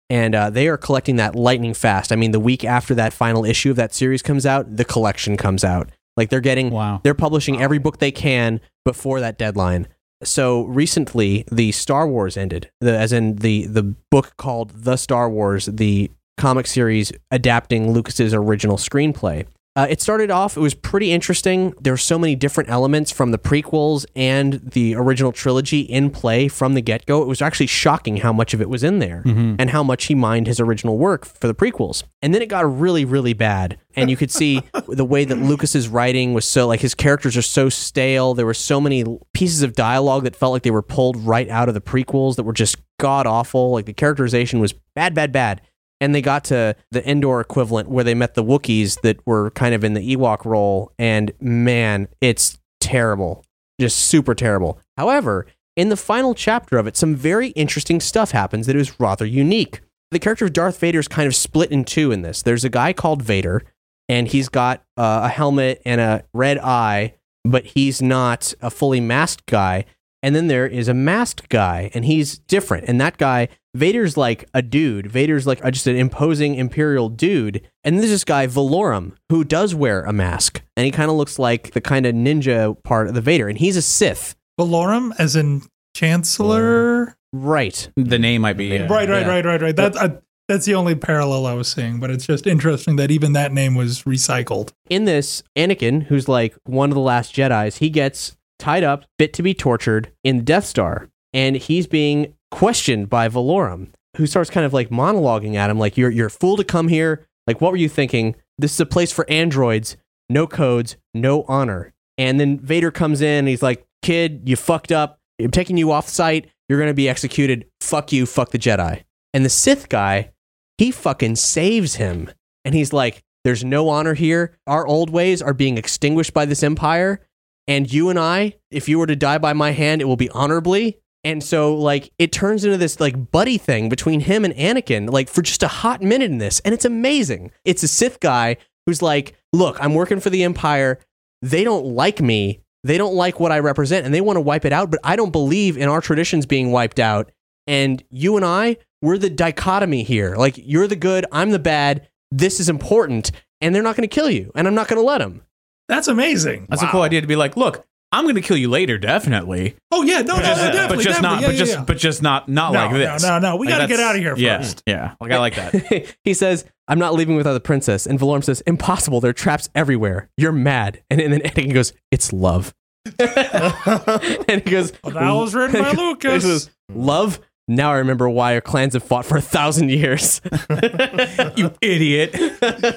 And 0.10 0.34
uh, 0.34 0.50
they 0.50 0.70
are 0.70 0.78
collecting 0.78 1.18
that 1.18 1.36
lightning 1.36 1.74
fast. 1.74 2.14
I 2.14 2.16
mean, 2.16 2.32
the 2.32 2.40
week 2.40 2.64
after 2.64 2.96
that 2.96 3.12
final 3.12 3.44
issue 3.44 3.72
of 3.72 3.76
that 3.76 3.94
series 3.94 4.22
comes 4.22 4.46
out, 4.46 4.78
the 4.78 4.86
collection 4.86 5.36
comes 5.36 5.66
out. 5.66 5.90
Like 6.18 6.30
they're 6.30 6.42
getting, 6.42 6.72
Wow. 6.72 7.00
they're 7.04 7.14
publishing 7.14 7.62
every 7.62 7.78
book 7.78 8.00
they 8.00 8.12
can 8.12 8.60
before 8.84 9.20
that 9.22 9.38
deadline. 9.38 9.88
So 10.24 10.64
recently, 10.64 11.46
the 11.52 11.72
Star 11.72 12.08
Wars 12.08 12.36
ended, 12.36 12.72
the, 12.82 12.98
as 12.98 13.14
in 13.14 13.36
the 13.36 13.68
the 13.68 13.84
book 13.84 14.34
called 14.38 14.72
The 14.84 14.96
Star 14.98 15.30
Wars, 15.30 15.68
the 15.68 16.10
comic 16.38 16.66
series 16.68 17.12
adapting 17.32 17.92
Lucas's 17.92 18.34
original 18.34 18.78
screenplay. 18.78 19.46
Uh, 19.78 19.86
it 19.92 20.02
started 20.02 20.32
off; 20.32 20.58
it 20.58 20.60
was 20.60 20.74
pretty 20.74 21.12
interesting. 21.12 21.72
There 21.80 21.94
were 21.94 21.98
so 21.98 22.18
many 22.18 22.34
different 22.34 22.68
elements 22.68 23.12
from 23.12 23.30
the 23.30 23.38
prequels 23.38 24.08
and 24.16 24.54
the 24.54 24.96
original 24.96 25.32
trilogy 25.32 25.82
in 25.82 26.10
play 26.10 26.48
from 26.48 26.74
the 26.74 26.82
get 26.82 27.06
go. 27.06 27.22
It 27.22 27.28
was 27.28 27.44
actually 27.44 27.68
shocking 27.68 28.18
how 28.18 28.34
much 28.34 28.56
of 28.56 28.62
it 28.62 28.70
was 28.70 28.84
in 28.84 28.98
there 28.98 29.22
and 29.24 29.70
how 29.70 29.84
much 29.84 30.06
he 30.06 30.16
mined 30.16 30.48
his 30.48 30.60
original 30.60 30.98
work 30.98 31.26
for 31.26 31.46
the 31.46 31.54
prequels. 31.54 32.02
And 32.24 32.34
then 32.34 32.42
it 32.42 32.50
got 32.50 32.80
really, 32.80 33.06
really 33.06 33.34
bad, 33.34 33.78
and 33.96 34.10
you 34.10 34.18
could 34.18 34.32
see 34.32 34.64
the 34.88 35.06
way 35.06 35.26
that 35.26 35.38
Lucas's 35.38 35.88
writing 35.88 36.34
was 36.34 36.46
so 36.46 36.66
like 36.66 36.80
his 36.80 36.96
characters 36.96 37.38
are 37.38 37.44
so 37.44 37.70
stale. 37.70 38.34
There 38.34 38.48
were 38.48 38.56
so 38.56 38.82
many 38.82 39.06
pieces 39.36 39.62
of 39.62 39.74
dialogue 39.74 40.24
that 40.24 40.36
felt 40.36 40.54
like 40.54 40.64
they 40.64 40.72
were 40.72 40.82
pulled 40.82 41.18
right 41.18 41.48
out 41.50 41.68
of 41.68 41.76
the 41.76 41.82
prequels 41.82 42.36
that 42.38 42.44
were 42.44 42.54
just 42.54 42.78
god 43.00 43.28
awful. 43.28 43.70
Like 43.74 43.86
the 43.86 43.94
characterization 43.94 44.60
was 44.60 44.74
bad, 44.74 45.14
bad, 45.14 45.32
bad 45.32 45.62
and 46.00 46.14
they 46.14 46.22
got 46.22 46.44
to 46.46 46.76
the 46.92 47.10
Endor 47.10 47.42
equivalent 47.42 47.90
where 47.90 48.04
they 48.04 48.14
met 48.14 48.36
the 48.36 48.44
Wookiees 48.44 49.02
that 49.02 49.26
were 49.26 49.52
kind 49.52 49.74
of 49.74 49.84
in 49.84 49.94
the 49.94 50.16
Ewok 50.16 50.46
role, 50.46 50.92
and 50.98 51.32
man, 51.40 52.08
it's 52.22 52.60
terrible. 52.80 53.44
Just 53.80 54.00
super 54.00 54.34
terrible. 54.34 54.80
However, 54.98 55.46
in 55.76 55.90
the 55.90 55.98
final 55.98 56.34
chapter 56.34 56.78
of 56.78 56.88
it, 56.88 56.98
some 56.98 57.16
very 57.16 57.50
interesting 57.50 58.00
stuff 58.00 58.32
happens 58.32 58.68
that 58.68 58.76
is 58.76 59.00
rather 59.00 59.26
unique. 59.26 59.82
The 60.12 60.20
character 60.20 60.46
of 60.46 60.54
Darth 60.54 60.80
Vader 60.80 61.00
is 61.00 61.08
kind 61.08 61.28
of 61.28 61.36
split 61.36 61.72
in 61.72 61.84
two 61.84 62.12
in 62.12 62.22
this. 62.22 62.42
There's 62.42 62.64
a 62.64 62.70
guy 62.70 62.94
called 62.94 63.22
Vader, 63.22 63.64
and 64.10 64.28
he's 64.28 64.50
got 64.50 64.84
uh, 64.96 65.22
a 65.24 65.30
helmet 65.30 65.82
and 65.86 66.02
a 66.02 66.24
red 66.34 66.58
eye, 66.60 67.14
but 67.44 67.66
he's 67.66 68.02
not 68.02 68.54
a 68.62 68.70
fully 68.72 69.02
masked 69.02 69.46
guy. 69.46 69.86
And 70.24 70.36
then 70.36 70.48
there 70.48 70.66
is 70.66 70.88
a 70.88 70.94
masked 70.94 71.48
guy, 71.50 71.92
and 71.94 72.04
he's 72.06 72.40
different. 72.40 72.86
And 72.88 73.00
that 73.00 73.18
guy, 73.18 73.50
Vader's 73.76 74.18
like 74.18 74.50
a 74.54 74.62
dude. 74.64 75.08
Vader's 75.12 75.46
like 75.46 75.64
a, 75.64 75.70
just 75.72 75.86
an 75.88 75.96
imposing 75.96 76.56
imperial 76.56 77.08
dude. 77.10 77.68
And 77.84 78.00
there's 78.00 78.10
this 78.10 78.24
guy, 78.24 78.48
Valorum, 78.48 79.14
who 79.30 79.44
does 79.44 79.76
wear 79.76 80.02
a 80.04 80.12
mask. 80.14 80.62
And 80.76 80.86
he 80.86 80.92
kind 80.92 81.12
of 81.12 81.18
looks 81.18 81.38
like 81.38 81.72
the 81.74 81.82
kind 81.82 82.06
of 82.08 82.16
ninja 82.16 82.82
part 82.84 83.08
of 83.08 83.14
the 83.14 83.22
Vader. 83.22 83.48
And 83.48 83.60
he's 83.60 83.78
a 83.78 83.82
Sith. 83.82 84.36
Valorum, 84.60 85.12
as 85.20 85.36
in 85.36 85.62
Chancellor. 85.96 87.16
Right. 87.34 87.90
The 87.96 88.20
name 88.20 88.42
might 88.42 88.58
be 88.58 88.78
uh, 88.78 88.88
Right, 88.88 89.08
right, 89.10 89.22
Yeah. 89.22 89.28
right, 89.28 89.46
right, 89.46 89.62
right. 89.62 89.76
That 89.76 89.98
I, 89.98 90.18
that's 90.48 90.66
the 90.66 90.76
only 90.76 90.96
parallel 90.96 91.46
I 91.46 91.54
was 91.54 91.68
seeing, 91.68 92.00
but 92.00 92.10
it's 92.10 92.26
just 92.26 92.48
interesting 92.48 92.96
that 92.96 93.12
even 93.12 93.34
that 93.34 93.52
name 93.52 93.76
was 93.76 94.04
recycled. 94.04 94.72
in 94.90 95.06
this, 95.06 95.44
Anakin, 95.58 96.04
who's 96.04 96.28
like 96.28 96.56
one 96.64 96.90
of 96.90 96.96
the 96.96 97.02
last 97.02 97.36
Jedi's, 97.36 97.78
he 97.78 97.90
gets 97.90 98.38
tied 98.60 98.84
up, 98.84 99.06
fit 99.18 99.34
to 99.34 99.44
be 99.44 99.54
tortured 99.54 100.12
in 100.24 100.38
the 100.38 100.44
Death 100.44 100.66
Star, 100.66 101.10
and 101.34 101.56
he's 101.56 101.88
being 101.88 102.34
questioned 102.52 103.10
by 103.10 103.28
Valorum, 103.30 103.90
who 104.16 104.26
starts 104.26 104.50
kind 104.50 104.66
of 104.66 104.74
like 104.74 104.90
monologuing 104.90 105.56
at 105.56 105.70
him, 105.70 105.78
like, 105.78 105.98
"You're 105.98 106.12
you're 106.12 106.28
a 106.28 106.32
fool 106.32 106.58
to 106.58 106.64
come 106.64 106.88
here. 106.88 107.26
Like, 107.46 107.62
what 107.62 107.72
were 107.72 107.78
you 107.78 107.90
thinking? 107.90 108.36
This 108.58 108.74
is 108.74 108.80
a 108.80 108.86
place 108.86 109.12
for 109.12 109.30
androids, 109.30 109.98
no 110.30 110.48
codes, 110.48 110.98
no 111.14 111.44
honor." 111.48 111.94
And 112.18 112.40
then 112.40 112.60
Vader 112.60 112.92
comes 112.92 113.22
in, 113.22 113.40
and 113.40 113.48
he's 113.48 113.62
like, 113.62 113.86
"Kid, 114.02 114.42
you 114.46 114.56
fucked 114.56 114.92
up. 114.92 115.20
I'm 115.40 115.52
taking 115.52 115.78
you 115.78 115.92
off 115.92 116.08
site. 116.08 116.50
You're 116.68 116.80
gonna 116.80 116.94
be 116.94 117.08
executed. 117.08 117.66
Fuck 117.82 118.12
you. 118.12 118.26
Fuck 118.26 118.52
the 118.52 118.60
Jedi." 118.60 119.04
And 119.34 119.46
the 119.46 119.50
Sith 119.50 119.90
guy, 119.90 120.32
he 120.78 120.92
fucking 120.92 121.36
saves 121.36 121.96
him, 121.96 122.32
and 122.66 122.74
he's 122.74 122.92
like, 122.92 123.22
"There's 123.44 123.64
no 123.64 123.90
honor 123.90 124.16
here. 124.16 124.58
Our 124.66 124.88
old 124.88 125.10
ways 125.10 125.42
are 125.42 125.54
being 125.54 125.78
extinguished 125.78 126.34
by 126.34 126.46
this 126.46 126.64
empire." 126.64 127.22
And 127.68 127.92
you 127.92 128.10
and 128.10 128.18
I, 128.18 128.56
if 128.72 128.88
you 128.88 129.00
were 129.00 129.08
to 129.08 129.16
die 129.16 129.38
by 129.38 129.54
my 129.54 129.72
hand, 129.72 130.02
it 130.02 130.06
will 130.06 130.16
be 130.16 130.30
honorably. 130.30 131.00
And 131.24 131.44
so, 131.44 131.76
like, 131.76 132.14
it 132.18 132.32
turns 132.32 132.64
into 132.64 132.78
this 132.78 133.00
like 133.00 133.32
buddy 133.32 133.58
thing 133.58 133.90
between 133.90 134.22
him 134.22 134.46
and 134.46 134.54
Anakin, 134.54 135.10
like 135.12 135.28
for 135.28 135.42
just 135.42 135.64
a 135.64 135.68
hot 135.68 136.02
minute 136.02 136.32
in 136.32 136.38
this, 136.38 136.62
and 136.62 136.74
it's 136.74 136.86
amazing. 136.86 137.52
It's 137.66 137.84
a 137.84 137.88
Sith 137.88 138.20
guy 138.20 138.58
who's 138.86 139.02
like, 139.02 139.36
"Look, 139.52 139.78
I'm 139.82 139.94
working 139.94 140.20
for 140.22 140.30
the 140.30 140.44
Empire. 140.44 141.00
They 141.42 141.64
don't 141.64 141.86
like 141.86 142.22
me. 142.22 142.62
They 142.84 142.98
don't 142.98 143.16
like 143.16 143.40
what 143.40 143.52
I 143.52 143.60
represent, 143.60 144.06
and 144.06 144.14
they 144.14 144.22
want 144.22 144.38
to 144.38 144.42
wipe 144.42 144.64
it 144.64 144.72
out. 144.72 144.90
But 144.90 145.02
I 145.04 145.16
don't 145.18 145.32
believe 145.32 145.76
in 145.78 145.90
our 145.90 146.00
traditions 146.00 146.46
being 146.46 146.72
wiped 146.72 147.00
out. 147.00 147.32
And 147.66 148.02
you 148.10 148.38
and 148.38 148.46
I, 148.46 148.78
we're 149.02 149.18
the 149.18 149.30
dichotomy 149.30 150.04
here. 150.04 150.36
Like, 150.38 150.56
you're 150.58 150.88
the 150.88 150.96
good, 150.96 151.26
I'm 151.34 151.52
the 151.52 151.60
bad. 151.60 152.08
This 152.32 152.62
is 152.62 152.70
important, 152.70 153.32
and 153.60 153.76
they're 153.76 153.84
not 153.84 153.98
going 153.98 154.08
to 154.08 154.16
kill 154.16 154.30
you, 154.30 154.52
and 154.56 154.68
I'm 154.68 154.76
not 154.76 154.88
going 154.88 155.02
to 155.02 155.06
let 155.06 155.18
them." 155.18 155.42
That's 155.88 156.08
amazing. 156.08 156.68
That's 156.70 156.82
a 156.84 156.88
cool 156.88 157.02
idea 157.02 157.22
to 157.22 157.28
be 157.28 157.36
like, 157.36 157.56
look, 157.58 157.86
I'm 158.12 158.24
going 158.24 158.36
to 158.36 158.42
kill 158.42 158.56
you 158.58 158.70
later, 158.70 158.98
definitely. 158.98 159.76
Oh 159.92 160.04
yeah, 160.04 160.22
no, 160.22 160.36
no, 160.36 160.42
no, 160.42 160.42
definitely, 160.42 160.96
but 160.98 161.04
just 161.04 161.22
not, 161.22 161.42
definitely. 161.42 161.46
but 161.48 161.52
Yeah, 161.54 161.58
just, 161.60 161.72
yeah, 161.72 161.78
yeah. 161.80 161.84
but 161.86 161.98
just 161.98 162.22
not, 162.22 162.48
not 162.50 162.72
No, 162.74 162.80
like 162.86 162.94
this. 162.94 163.22
no, 163.24 163.30
no, 163.30 163.40
no. 163.40 163.56
we 163.58 163.68
Like, 163.68 163.76
gotta 163.78 163.88
get 163.88 164.00
out 164.00 164.16
of 164.16 164.22
here 164.22 164.36
first. 164.38 164.84
Yeah, 164.86 165.16
like 165.20 165.32
I 165.32 165.38
like 165.40 165.56
that. 165.56 166.16
he 166.24 166.34
says, 166.34 166.64
I'm 166.88 167.00
not 167.00 167.16
leaving 167.16 167.36
without 167.36 167.52
the 167.54 167.60
princess. 167.60 168.06
And 168.06 168.18
Valorum 168.18 168.44
says, 168.46 168.62
Impossible. 168.62 169.20
There 169.20 169.30
are 169.32 169.34
traps 169.34 169.70
everywhere. 169.76 170.30
You're 170.38 170.54
mad. 170.54 171.04
And, 171.10 171.20
and 171.20 171.34
then 171.34 171.42
Anakin 171.42 171.74
goes, 171.74 171.92
It's 172.12 172.32
love. 172.32 172.74
and 173.20 174.62
he 174.64 174.70
goes, 174.72 174.94
Well, 175.04 175.14
that 175.14 175.32
was 175.32 175.54
written 175.56 175.82
by 175.82 175.90
he 175.92 175.98
Lucas. 175.98 176.44
goes, 176.44 176.70
Love? 176.94 177.40
Now 177.70 177.92
I 177.92 177.98
remember 177.98 178.30
why 178.30 178.54
our 178.56 178.62
clans 178.62 178.94
have 178.94 179.04
fought 179.04 179.26
for 179.26 179.36
a 179.38 179.42
thousand 179.42 179.90
years. 179.90 180.40
you 181.58 181.74
idiot. 181.82 182.34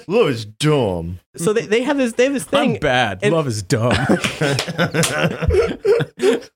Love 0.09 0.29
is 0.29 0.45
dumb. 0.45 1.19
so 1.37 1.53
they, 1.53 1.67
they 1.67 1.83
have 1.83 1.97
this 1.97 2.13
they 2.13 2.25
have 2.25 2.33
this 2.35 2.45
thing. 2.45 2.75
I'm 2.75 2.81
bad. 2.81 3.19
and- 3.23 3.35
Love 3.35 3.49
is 3.49 3.63
dumb. 3.65 3.91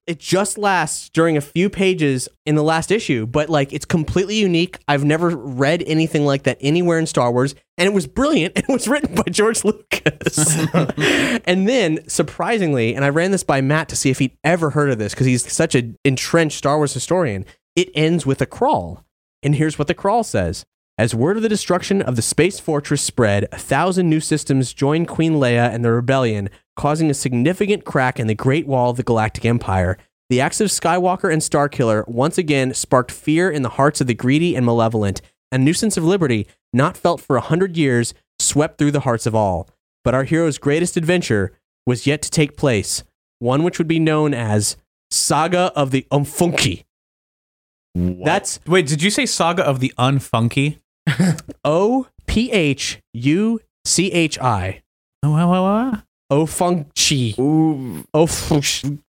it 0.07 0.19
just 0.19 0.59
lasts 0.59 1.09
during 1.11 1.37
a 1.37 1.41
few 1.41 1.69
pages 1.69 2.29
in 2.47 2.55
the 2.55 2.63
last 2.63 2.91
issue, 2.91 3.27
but 3.27 3.49
like 3.49 3.73
it's 3.73 3.85
completely 3.85 4.37
unique. 4.37 4.79
I've 4.87 5.05
never 5.05 5.31
read 5.31 5.83
anything 5.87 6.25
like 6.25 6.45
that 6.45 6.59
anywhere 6.61 6.99
in 6.99 7.07
Star 7.07 7.33
Wars, 7.33 7.55
and 7.79 7.87
it 7.87 7.93
was 7.95 8.07
brilliant. 8.07 8.55
It 8.65 8.69
was 8.69 8.89
written 8.89 9.15
by 9.15 9.25
George 9.31 9.63
Lucas. 9.65 10.57
and 11.45 11.69
then, 11.69 12.09
surprisingly, 12.09 12.95
and 12.95 13.05
I 13.05 13.11
ran 13.11 13.31
this 13.31 13.45
by 13.45 13.61
Matt 13.61 13.89
to 13.91 13.97
see 13.97 14.09
if 14.11 14.19
he'd 14.19 14.37
ever 14.43 14.71
heard 14.71 14.89
of 14.91 14.99
this 14.99 15.13
because 15.15 15.27
he's 15.27 15.51
such 15.53 15.75
an 15.75 15.97
entrenched 16.05 16.57
Star 16.59 16.77
Wars 16.79 16.95
historian. 16.95 17.45
It 17.77 17.91
ends 17.95 18.25
with 18.25 18.41
a 18.41 18.47
crawl. 18.47 19.05
And 19.43 19.57
here's 19.57 19.79
what 19.79 19.89
the 19.89 19.95
crawl 19.95 20.23
says. 20.23 20.65
As 20.97 21.13
word 21.13 21.37
of 21.37 21.43
the 21.43 21.49
destruction 21.49 22.01
of 22.03 22.15
the 22.15 22.23
space 22.23 22.61
fortress 22.61 23.03
spread, 23.03 23.49
a 23.51 23.59
thousand 23.59 24.09
new 24.09 24.21
systems 24.21 24.73
joined 24.73 25.09
Queen 25.09 25.35
Leia 25.35 25.75
and 25.75 25.85
the 25.85 25.91
rebellion, 25.91 26.51
causing 26.77 27.11
a 27.11 27.15
significant 27.15 27.85
crack 27.85 28.21
in 28.21 28.29
the 28.29 28.35
Great 28.35 28.69
Wall 28.69 28.91
of 28.91 28.97
the 28.97 29.03
Galactic 29.03 29.45
Empire. 29.45 29.99
The 30.31 30.41
acts 30.41 30.61
of 30.61 30.69
Skywalker 30.69 31.33
and 31.33 31.43
Starkiller 31.43 32.07
once 32.07 32.39
again 32.39 32.75
sparked 32.75 33.11
fear 33.11 33.51
in 33.51 33.63
the 33.63 33.71
hearts 33.71 34.01
of 34.01 34.07
the 34.07 34.15
greedy 34.15 34.55
and 34.55 34.65
malevolent. 34.65 35.21
And 35.51 35.63
a 35.63 35.65
nuisance 35.65 35.97
of 35.97 36.05
liberty, 36.05 36.47
not 36.73 36.97
felt 36.97 37.21
for 37.21 37.37
a 37.37 37.41
hundred 37.41 37.77
years, 37.77 38.15
swept 38.39 38.79
through 38.79 38.93
the 38.93 39.01
hearts 39.01 39.27
of 39.27 39.35
all. 39.35 39.69
But 40.05 40.15
our 40.15 40.25
hero's 40.25 40.59
greatest 40.59 40.97
adventure 40.97 41.59
was 41.87 42.07
yet 42.07 42.23
to 42.23 42.31
take 42.31 42.57
place, 42.57 43.03
one 43.41 43.65
which 43.65 43.79
would 43.79 43.89
be 43.89 43.99
known 43.99 44.33
as 44.33 44.77
Saga 45.11 45.73
of 45.75 45.91
the 45.91 46.07
Umfunki. 46.13 46.85
That's 47.95 48.61
Wait, 48.67 48.87
did 48.87 49.03
you 49.03 49.11
say 49.11 49.27
Saga 49.27 49.63
of 49.65 49.81
the 49.81 49.93
Unfunky? 49.99 50.79
O 51.65 52.09
P 52.27 52.51
H 52.51 53.01
U 53.13 53.61
C 53.85 54.11
H 54.13 54.39
I. 54.41 54.83
Oh, 55.23 55.31
what, 55.31 55.49
what, 55.49 55.63
what? 55.63 56.05
Ofunchi. 56.33 57.39
Ooh, 57.39 58.05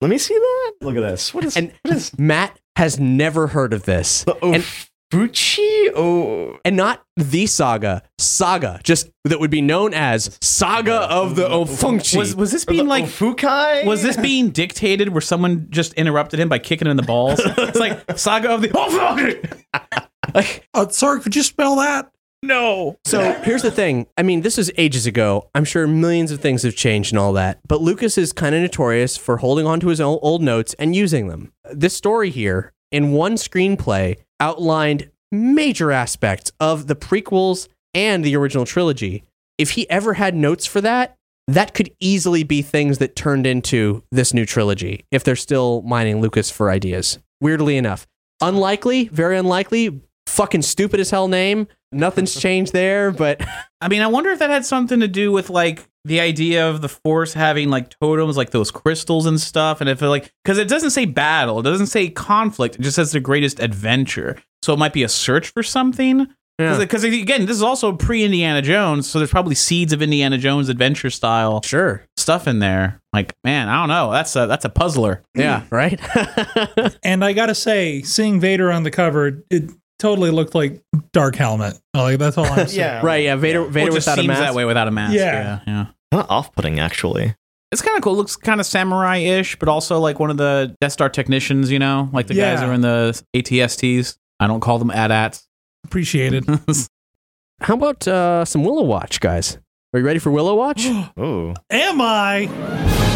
let 0.02 0.10
me 0.10 0.18
see 0.18 0.34
that. 0.36 0.74
Look 0.82 0.96
at 0.96 1.02
this. 1.02 1.34
What 1.34 1.44
is 1.46 1.58
And 1.58 1.74
what 1.84 1.96
is 1.96 2.18
Matt 2.18 2.60
has 2.76 3.00
never 3.00 3.48
heard 3.48 3.74
of 3.74 3.84
this. 3.84 4.24
the 4.24 4.36
And, 4.44 4.66
Ofuchi? 5.12 5.92
Oh, 5.96 6.60
and 6.64 6.76
not 6.78 7.04
the 7.16 7.48
saga, 7.48 8.04
saga, 8.18 8.80
just 8.84 9.10
that 9.26 9.40
would 9.40 9.50
be 9.52 9.62
known 9.62 9.94
as 9.94 10.38
Saga 10.42 11.02
of 11.10 11.36
the 11.36 11.48
Ofunchi. 11.48 12.18
Was 12.18 12.36
was 12.36 12.52
this 12.52 12.66
being 12.66 12.88
like 12.88 13.06
Fukai? 13.06 13.86
was 13.86 14.04
this 14.04 14.18
being 14.18 14.52
dictated 14.52 15.10
where 15.10 15.22
someone 15.22 15.68
just 15.70 15.94
interrupted 15.94 16.40
him 16.40 16.48
by 16.50 16.60
kicking 16.60 16.88
him 16.88 16.92
in 16.92 16.98
the 16.98 17.04
balls? 17.04 17.40
It's 17.44 17.80
like 17.80 18.00
Saga 18.18 18.50
of 18.52 18.62
the 18.62 18.72
Oh 18.76 18.90
fuck! 18.92 20.10
Like, 20.36 20.68
Uh, 20.76 20.88
sorry, 20.90 21.22
could 21.22 21.36
you 21.36 21.42
spell 21.42 21.78
that? 21.78 22.12
No. 22.44 23.00
So 23.04 23.34
here's 23.44 23.64
the 23.64 23.72
thing. 23.72 24.06
I 24.16 24.22
mean, 24.22 24.42
this 24.42 24.60
is 24.60 24.72
ages 24.78 25.08
ago. 25.08 25.50
I'm 25.56 25.66
sure 25.66 25.88
millions 25.88 26.32
of 26.32 26.40
things 26.40 26.62
have 26.62 26.76
changed 26.76 27.12
and 27.12 27.20
all 27.20 27.34
that. 27.34 27.60
But 27.68 27.82
Lucas 27.82 28.16
is 28.16 28.32
kind 28.32 28.54
of 28.54 28.62
notorious 28.62 29.18
for 29.18 29.38
holding 29.38 29.66
on 29.66 29.80
to 29.80 29.88
his 29.88 30.00
old 30.00 30.44
notes 30.44 30.76
and 30.78 30.96
using 30.96 31.30
them. 31.30 31.52
This 31.74 31.96
story 31.98 32.30
here, 32.30 32.72
in 32.92 33.12
one 33.12 33.36
screenplay, 33.36 34.18
outlined 34.40 35.10
major 35.32 35.92
aspects 35.92 36.52
of 36.60 36.88
the 36.88 36.96
prequels 36.96 37.68
and 37.94 38.24
the 38.24 38.36
original 38.36 38.66
trilogy. 38.66 39.24
If 39.58 39.72
he 39.72 39.90
ever 39.90 40.14
had 40.14 40.36
notes 40.36 40.66
for 40.66 40.82
that, 40.82 41.16
that 41.48 41.74
could 41.74 41.92
easily 42.00 42.44
be 42.44 42.62
things 42.62 43.00
that 43.00 43.16
turned 43.16 43.48
into 43.48 44.04
this 44.12 44.34
new 44.34 44.46
trilogy 44.46 45.06
if 45.12 45.24
they're 45.24 45.36
still 45.36 45.82
mining 45.82 46.22
Lucas 46.22 46.52
for 46.52 46.70
ideas. 46.70 47.20
Weirdly 47.42 47.78
enough. 47.78 48.06
Unlikely, 48.42 49.08
very 49.08 49.38
unlikely, 49.38 50.00
fucking 50.30 50.62
stupid 50.62 51.00
as 51.00 51.10
hell 51.10 51.28
name. 51.28 51.68
Nothing's 51.92 52.34
changed 52.40 52.74
there, 52.74 53.12
but 53.12 53.42
I 53.82 53.88
mean, 53.88 54.02
I 54.02 54.08
wonder 54.08 54.30
if 54.30 54.40
that 54.40 54.50
had 54.50 54.66
something 54.66 55.00
to 55.00 55.08
do 55.08 55.32
with 55.32 55.50
like 55.50 55.88
the 56.06 56.20
idea 56.20 56.70
of 56.70 56.82
the 56.82 56.90
Force 56.90 57.34
having 57.34 57.70
like 57.70 57.90
totems, 58.00 58.38
like 58.38 58.52
those 58.52 58.72
crystals 58.72 59.26
and 59.26 59.40
stuff, 59.40 59.82
and 59.82 59.90
if 59.90 60.02
it 60.02 60.08
like 60.08 60.32
because 60.44 60.58
it 60.58 60.68
doesn't 60.68 60.92
say 60.92 61.06
battle, 61.06 61.60
it 61.60 61.64
doesn't 61.64 61.88
say 61.88 62.10
conflict, 62.10 62.76
it 62.76 62.82
just 62.82 62.96
says 62.96 63.12
the 63.12 63.20
greatest 63.20 63.60
adventure. 63.60 64.38
So 64.62 64.74
it 64.74 64.80
might 64.80 64.94
be 64.94 65.04
a 65.04 65.10
search 65.10 65.50
for 65.50 65.64
something. 65.64 66.28
Yeah. 66.60 66.78
Because 66.78 67.06
again, 67.06 67.46
this 67.46 67.56
is 67.56 67.64
also 67.64 67.94
pre 67.94 68.24
Indiana 68.24 68.62
Jones, 68.62 69.10
so 69.10 69.18
there's 69.18 69.32
probably 69.32 69.56
seeds 69.56 69.94
of 69.94 70.02
Indiana 70.02 70.38
Jones 70.38 70.68
adventure 70.68 71.10
style 71.10 71.62
sure. 71.64 72.06
stuff 72.18 72.50
in 72.50 72.60
there. 72.60 73.02
Like, 73.14 73.34
man, 73.46 73.70
I 73.70 73.80
don't 73.80 73.88
know. 73.88 74.12
That's 74.12 74.36
a 74.36 74.46
that's 74.46 74.66
a 74.66 74.70
puzzler. 74.70 75.24
Yeah, 75.34 75.64
right? 75.72 76.00
And 77.04 77.24
I 77.24 77.32
gotta 77.32 77.56
say, 77.56 78.02
seeing 78.02 78.42
Vader 78.42 78.72
on 78.74 78.84
the 78.84 78.92
cover, 78.92 79.42
it 79.50 79.72
totally 80.00 80.32
looked 80.32 80.56
like 80.56 80.82
Dark 81.14 81.36
Helmet. 81.36 81.78
Like 81.94 82.18
that's 82.20 82.38
all 82.38 82.46
I'm 82.46 82.68
saying. 82.68 82.80
Yeah. 82.80 83.02
right, 83.06 83.24
yeah. 83.24 83.36
Vader, 83.36 83.62
Well, 83.62 83.70
Vader 83.72 83.88
it 83.90 83.94
without 83.94 84.18
a 84.20 84.24
mask. 84.24 84.40
that 84.42 84.54
way 84.56 84.66
without 84.66 84.88
a 84.88 84.92
mask. 84.92 85.14
Yeah. 85.14 85.22
yeah. 85.34 85.60
yeah. 85.68 85.86
Kind 86.12 86.24
of 86.24 86.32
off-putting, 86.32 86.80
actually. 86.80 87.36
It's 87.72 87.84
kind 87.84 87.96
of 87.98 88.02
cool. 88.04 88.14
It 88.14 88.18
looks 88.18 88.36
kind 88.36 88.60
of 88.60 88.66
samurai-ish, 88.66 89.58
but 89.60 89.70
also 89.70 90.00
like 90.00 90.20
one 90.20 90.32
of 90.32 90.38
the 90.38 90.76
Death 90.82 90.92
Star 90.94 91.08
technicians. 91.10 91.70
You 91.72 91.78
know, 91.80 92.10
like 92.14 92.26
the 92.28 92.34
guys 92.34 92.60
Yeah. 92.60 92.66
who 92.66 92.72
are 92.72 92.74
in 92.74 92.82
the 92.82 93.24
ATSTs. 93.36 94.18
I 94.40 94.48
don't 94.48 94.60
call 94.62 94.80
them 94.80 94.90
AT-ATs. 94.90 95.48
Appreciated. 95.86 96.46
How 97.62 97.74
about 97.76 98.08
uh, 98.08 98.46
some 98.46 98.64
Willow 98.64 98.84
Watch, 98.84 99.20
guys? 99.20 99.58
Are 99.94 100.00
you 100.00 100.06
ready 100.06 100.20
for 100.20 100.32
Willow 100.32 100.56
Watch? 100.56 100.86
oh, 101.18 101.54
Am 101.70 102.00
I? 102.02 103.09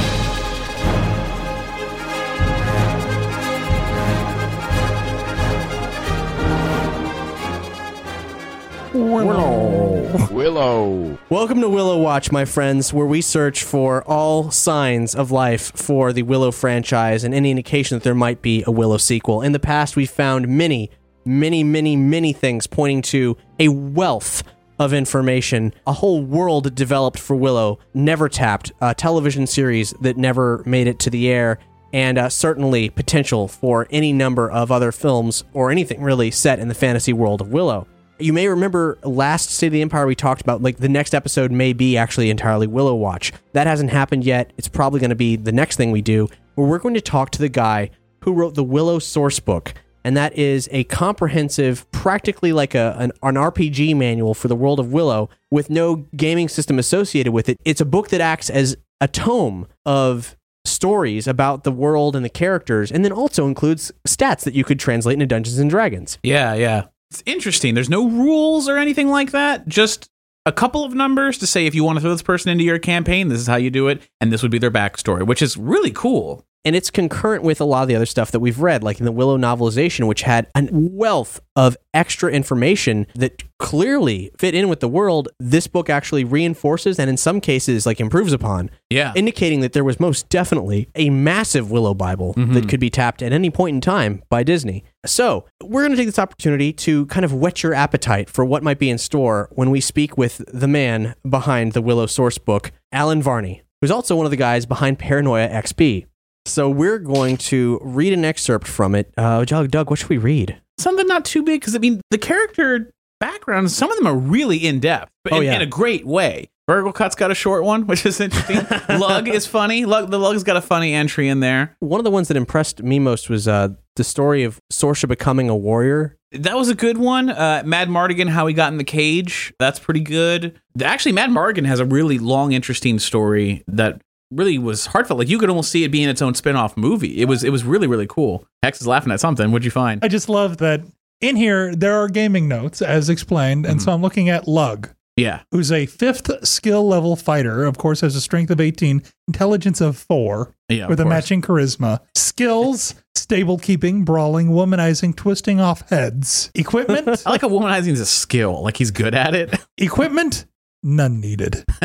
Willow. 8.93 10.27
Willow. 10.31 11.17
Welcome 11.29 11.61
to 11.61 11.69
Willow 11.69 11.99
Watch, 11.99 12.31
my 12.31 12.45
friends, 12.45 12.93
where 12.93 13.07
we 13.07 13.21
search 13.21 13.63
for 13.63 14.03
all 14.03 14.51
signs 14.51 15.15
of 15.15 15.31
life 15.31 15.71
for 15.75 16.13
the 16.13 16.21
Willow 16.21 16.51
franchise 16.51 17.23
and 17.23 17.33
any 17.33 17.49
indication 17.49 17.97
that 17.97 18.03
there 18.03 18.13
might 18.13 18.43
be 18.43 18.63
a 18.67 18.71
Willow 18.71 18.97
sequel. 18.97 19.41
In 19.41 19.51
the 19.51 19.59
past, 19.59 19.95
we've 19.95 20.11
found 20.11 20.47
many, 20.47 20.91
many, 21.25 21.63
many, 21.63 21.95
many 21.95 22.33
things 22.33 22.67
pointing 22.67 23.01
to 23.01 23.35
a 23.59 23.69
wealth 23.69 24.43
of 24.77 24.93
information, 24.93 25.73
a 25.87 25.93
whole 25.93 26.21
world 26.21 26.75
developed 26.75 27.17
for 27.17 27.35
Willow, 27.35 27.79
never 27.95 28.29
tapped, 28.29 28.71
a 28.79 28.93
television 28.93 29.47
series 29.47 29.91
that 30.01 30.17
never 30.17 30.61
made 30.67 30.85
it 30.85 30.99
to 30.99 31.09
the 31.09 31.29
air, 31.29 31.57
and 31.93 32.19
uh, 32.19 32.29
certainly 32.29 32.91
potential 32.91 33.47
for 33.47 33.87
any 33.89 34.13
number 34.13 34.51
of 34.51 34.71
other 34.71 34.91
films 34.91 35.43
or 35.53 35.71
anything 35.71 35.99
really 36.03 36.29
set 36.29 36.59
in 36.59 36.67
the 36.67 36.75
fantasy 36.75 37.13
world 37.13 37.41
of 37.41 37.47
Willow. 37.47 37.87
You 38.19 38.31
may 38.31 38.47
remember 38.47 38.99
last 39.03 39.49
State 39.49 39.67
of 39.67 39.73
the 39.73 39.81
Empire 39.81 40.05
we 40.05 40.15
talked 40.15 40.41
about 40.41 40.61
like 40.61 40.77
the 40.77 40.89
next 40.89 41.13
episode 41.15 41.51
may 41.51 41.73
be 41.73 41.97
actually 41.97 42.29
entirely 42.29 42.67
Willow 42.67 42.95
Watch. 42.95 43.33
That 43.53 43.67
hasn't 43.67 43.89
happened 43.89 44.23
yet. 44.23 44.53
It's 44.57 44.67
probably 44.67 44.99
going 44.99 45.09
to 45.09 45.15
be 45.15 45.35
the 45.35 45.51
next 45.51 45.77
thing 45.77 45.91
we 45.91 46.01
do. 46.01 46.29
Where 46.55 46.67
we're 46.67 46.79
going 46.79 46.93
to 46.93 47.01
talk 47.01 47.31
to 47.31 47.39
the 47.39 47.49
guy 47.49 47.89
who 48.21 48.33
wrote 48.33 48.55
the 48.55 48.63
Willow 48.63 48.99
source 48.99 49.39
book, 49.39 49.73
and 50.03 50.15
that 50.15 50.37
is 50.37 50.69
a 50.71 50.83
comprehensive, 50.85 51.89
practically 51.91 52.53
like 52.53 52.75
a 52.75 52.95
an, 52.99 53.11
an 53.23 53.35
RPG 53.35 53.95
manual 53.95 54.33
for 54.33 54.47
the 54.47 54.55
world 54.55 54.79
of 54.79 54.93
Willow 54.93 55.29
with 55.49 55.69
no 55.69 56.05
gaming 56.15 56.47
system 56.47 56.77
associated 56.77 57.33
with 57.33 57.49
it. 57.49 57.59
It's 57.65 57.81
a 57.81 57.85
book 57.85 58.09
that 58.09 58.21
acts 58.21 58.49
as 58.49 58.77
a 59.01 59.07
tome 59.07 59.67
of 59.85 60.37
stories 60.65 61.27
about 61.27 61.63
the 61.63 61.71
world 61.71 62.15
and 62.15 62.23
the 62.23 62.29
characters, 62.29 62.91
and 62.91 63.03
then 63.03 63.11
also 63.11 63.47
includes 63.47 63.91
stats 64.07 64.43
that 64.43 64.53
you 64.53 64.63
could 64.63 64.79
translate 64.79 65.15
into 65.15 65.25
Dungeons 65.25 65.57
and 65.57 65.69
Dragons. 65.69 66.19
Yeah, 66.23 66.53
yeah. 66.53 66.85
It's 67.13 67.21
interesting. 67.27 67.75
There's 67.75 67.91
no 67.91 68.09
rules 68.09 68.67
or 68.67 68.77
anything 68.77 69.07
like 69.07 69.33
that. 69.33 69.67
Just 69.67 70.09
a 70.47 70.51
couple 70.51 70.83
of 70.83 70.95
numbers 70.95 71.37
to 71.37 71.45
say 71.45 71.67
if 71.67 71.75
you 71.75 71.83
want 71.83 71.97
to 71.97 72.01
throw 72.01 72.09
this 72.09 72.23
person 72.23 72.49
into 72.49 72.63
your 72.63 72.79
campaign, 72.79 73.27
this 73.27 73.39
is 73.39 73.45
how 73.45 73.55
you 73.55 73.69
do 73.69 73.87
it, 73.87 74.01
and 74.19 74.33
this 74.33 74.41
would 74.41 74.49
be 74.49 74.57
their 74.57 74.71
backstory, 74.71 75.23
which 75.23 75.43
is 75.43 75.55
really 75.55 75.91
cool. 75.91 76.43
And 76.65 76.75
it's 76.75 76.89
concurrent 76.89 77.43
with 77.43 77.59
a 77.59 77.65
lot 77.65 77.81
of 77.81 77.87
the 77.89 77.95
other 77.95 78.05
stuff 78.05 78.31
that 78.31 78.39
we've 78.39 78.59
read, 78.59 78.83
like 78.83 78.99
in 78.99 79.05
the 79.05 79.11
Willow 79.11 79.37
novelization, 79.37 80.07
which 80.07 80.21
had 80.21 80.47
a 80.55 80.67
wealth 80.71 81.41
of 81.55 81.75
extra 81.93 82.31
information 82.31 83.05
that 83.15 83.43
clearly 83.59 84.31
fit 84.37 84.55
in 84.55 84.69
with 84.69 84.79
the 84.79 84.87
world. 84.87 85.27
This 85.39 85.67
book 85.67 85.89
actually 85.89 86.23
reinforces 86.23 86.99
and, 86.99 87.09
in 87.09 87.17
some 87.17 87.41
cases, 87.41 87.85
like 87.85 87.99
improves 87.99 88.31
upon, 88.31 88.71
Yeah. 88.89 89.11
indicating 89.15 89.59
that 89.59 89.73
there 89.73 89.83
was 89.83 89.99
most 89.99 90.29
definitely 90.29 90.87
a 90.95 91.09
massive 91.09 91.69
Willow 91.69 91.93
Bible 91.93 92.33
that 92.33 92.41
mm-hmm. 92.41 92.67
could 92.67 92.79
be 92.79 92.89
tapped 92.89 93.21
at 93.21 93.33
any 93.33 93.49
point 93.49 93.75
in 93.75 93.81
time 93.81 94.23
by 94.29 94.43
Disney. 94.43 94.85
So, 95.05 95.45
we're 95.61 95.81
going 95.81 95.91
to 95.91 95.97
take 95.97 96.07
this 96.07 96.19
opportunity 96.19 96.71
to 96.73 97.05
kind 97.07 97.25
of 97.25 97.33
whet 97.33 97.61
your 97.61 97.73
appetite 97.73 98.29
for 98.29 98.45
what 98.45 98.63
might 98.63 98.79
be 98.79 98.89
in 98.89 98.97
store 98.97 99.49
when 99.51 99.69
we 99.69 99.81
speak 99.81 100.17
with 100.17 100.41
the 100.47 100.67
man 100.67 101.15
behind 101.29 101.73
the 101.73 101.81
Willow 101.81 102.05
source 102.05 102.37
book, 102.37 102.71
Allen 102.93 103.21
Varney, 103.21 103.63
who's 103.81 103.91
also 103.91 104.15
one 104.15 104.25
of 104.25 104.31
the 104.31 104.37
guys 104.37 104.65
behind 104.65 104.97
Paranoia 104.97 105.49
XP. 105.49 106.05
So 106.45 106.69
we're 106.69 106.99
going 106.99 107.37
to 107.37 107.79
read 107.81 108.13
an 108.13 108.25
excerpt 108.25 108.67
from 108.67 108.95
it. 108.95 109.13
Uh, 109.17 109.45
Doug, 109.45 109.71
Doug, 109.71 109.89
what 109.89 109.99
should 109.99 110.09
we 110.09 110.17
read? 110.17 110.59
Something 110.77 111.07
not 111.07 111.23
too 111.25 111.43
big 111.43 111.61
because 111.61 111.75
I 111.75 111.79
mean 111.79 112.01
the 112.11 112.17
character 112.17 112.91
backgrounds, 113.19 113.75
some 113.75 113.89
of 113.91 113.97
them 113.97 114.07
are 114.07 114.15
really 114.15 114.57
in 114.57 114.79
depth, 114.79 115.11
but 115.23 115.33
Oh, 115.33 115.37
in, 115.37 115.43
yeah. 115.43 115.55
in 115.55 115.61
a 115.61 115.65
great 115.65 116.05
way. 116.05 116.49
Virgil 116.67 116.93
Cut's 116.93 117.15
got 117.15 117.29
a 117.31 117.35
short 117.35 117.63
one, 117.63 117.87
which 117.87 118.05
is 118.05 118.19
interesting. 118.19 118.57
Lug 118.99 119.27
is 119.27 119.45
funny. 119.45 119.85
Lug, 119.85 120.11
the 120.11 120.17
Lug's 120.19 120.43
got 120.43 120.57
a 120.57 120.61
funny 120.61 120.93
entry 120.93 121.27
in 121.29 121.39
there. 121.39 121.75
One 121.79 121.99
of 121.99 122.03
the 122.03 122.11
ones 122.11 122.27
that 122.29 122.37
impressed 122.37 122.81
me 122.83 122.99
most 122.99 123.29
was 123.29 123.47
uh, 123.47 123.69
the 123.95 124.03
story 124.03 124.43
of 124.43 124.59
Sorsha 124.71 125.07
becoming 125.07 125.49
a 125.49 125.55
warrior. 125.55 126.17
That 126.31 126.57
was 126.57 126.67
a 126.69 126.75
good 126.75 126.97
one. 126.97 127.29
Uh, 127.29 127.61
Madmartigan, 127.65 128.27
how 128.29 128.47
he 128.47 128.53
got 128.53 128.71
in 128.71 128.77
the 128.77 128.83
cage. 128.83 129.53
That's 129.59 129.77
pretty 129.77 129.99
good. 129.99 130.59
Actually, 130.81 131.13
Madmartigan 131.13 131.65
has 131.65 131.79
a 131.79 131.85
really 131.85 132.17
long, 132.17 132.53
interesting 132.53 132.97
story 132.97 133.63
that 133.67 134.01
really 134.35 134.57
was 134.57 134.87
heartfelt. 134.87 135.19
Like 135.19 135.29
you 135.29 135.37
could 135.39 135.49
almost 135.49 135.71
see 135.71 135.83
it 135.83 135.91
being 135.91 136.09
its 136.09 136.21
own 136.21 136.33
spin-off 136.35 136.75
movie. 136.77 137.21
It 137.21 137.25
was 137.25 137.43
it 137.43 137.49
was 137.51 137.63
really 137.63 137.87
really 137.87 138.07
cool. 138.07 138.45
Hex 138.61 138.81
is 138.81 138.87
laughing 138.87 139.11
at 139.11 139.19
something. 139.19 139.51
What'd 139.51 139.65
you 139.65 139.71
find? 139.71 140.03
I 140.03 140.07
just 140.07 140.29
love 140.29 140.57
that 140.57 140.81
in 141.21 141.35
here 141.35 141.73
there 141.75 141.93
are 141.95 142.09
gaming 142.09 142.47
notes 142.47 142.81
as 142.81 143.09
explained, 143.09 143.65
and 143.65 143.77
mm-hmm. 143.79 143.85
so 143.85 143.91
I'm 143.93 144.01
looking 144.01 144.29
at 144.29 144.47
Lug, 144.47 144.89
Yeah. 145.15 145.41
who's 145.51 145.71
a 145.71 145.85
fifth 145.85 146.45
skill 146.45 146.85
level 146.87 147.15
fighter. 147.15 147.63
Of 147.65 147.77
course, 147.77 148.01
has 148.01 148.15
a 148.15 148.21
strength 148.21 148.51
of 148.51 148.59
18, 148.59 149.01
intelligence 149.27 149.79
of 149.81 149.97
four, 149.97 150.53
Yeah. 150.69 150.87
with 150.87 150.99
a 150.99 151.03
course. 151.03 151.13
matching 151.13 151.41
charisma. 151.41 151.99
Skills: 152.15 152.95
stable 153.15 153.57
keeping, 153.57 154.03
brawling, 154.03 154.49
womanizing, 154.49 155.15
twisting 155.15 155.61
off 155.61 155.87
heads. 155.89 156.51
Equipment: 156.55 157.23
I 157.25 157.29
like 157.29 157.43
a 157.43 157.47
womanizing 157.47 157.91
is 157.93 157.99
a 158.01 158.05
skill. 158.05 158.61
Like 158.63 158.75
he's 158.77 158.91
good 158.91 159.15
at 159.15 159.33
it. 159.35 159.53
equipment, 159.77 160.45
none 160.83 161.19
needed. 161.19 161.63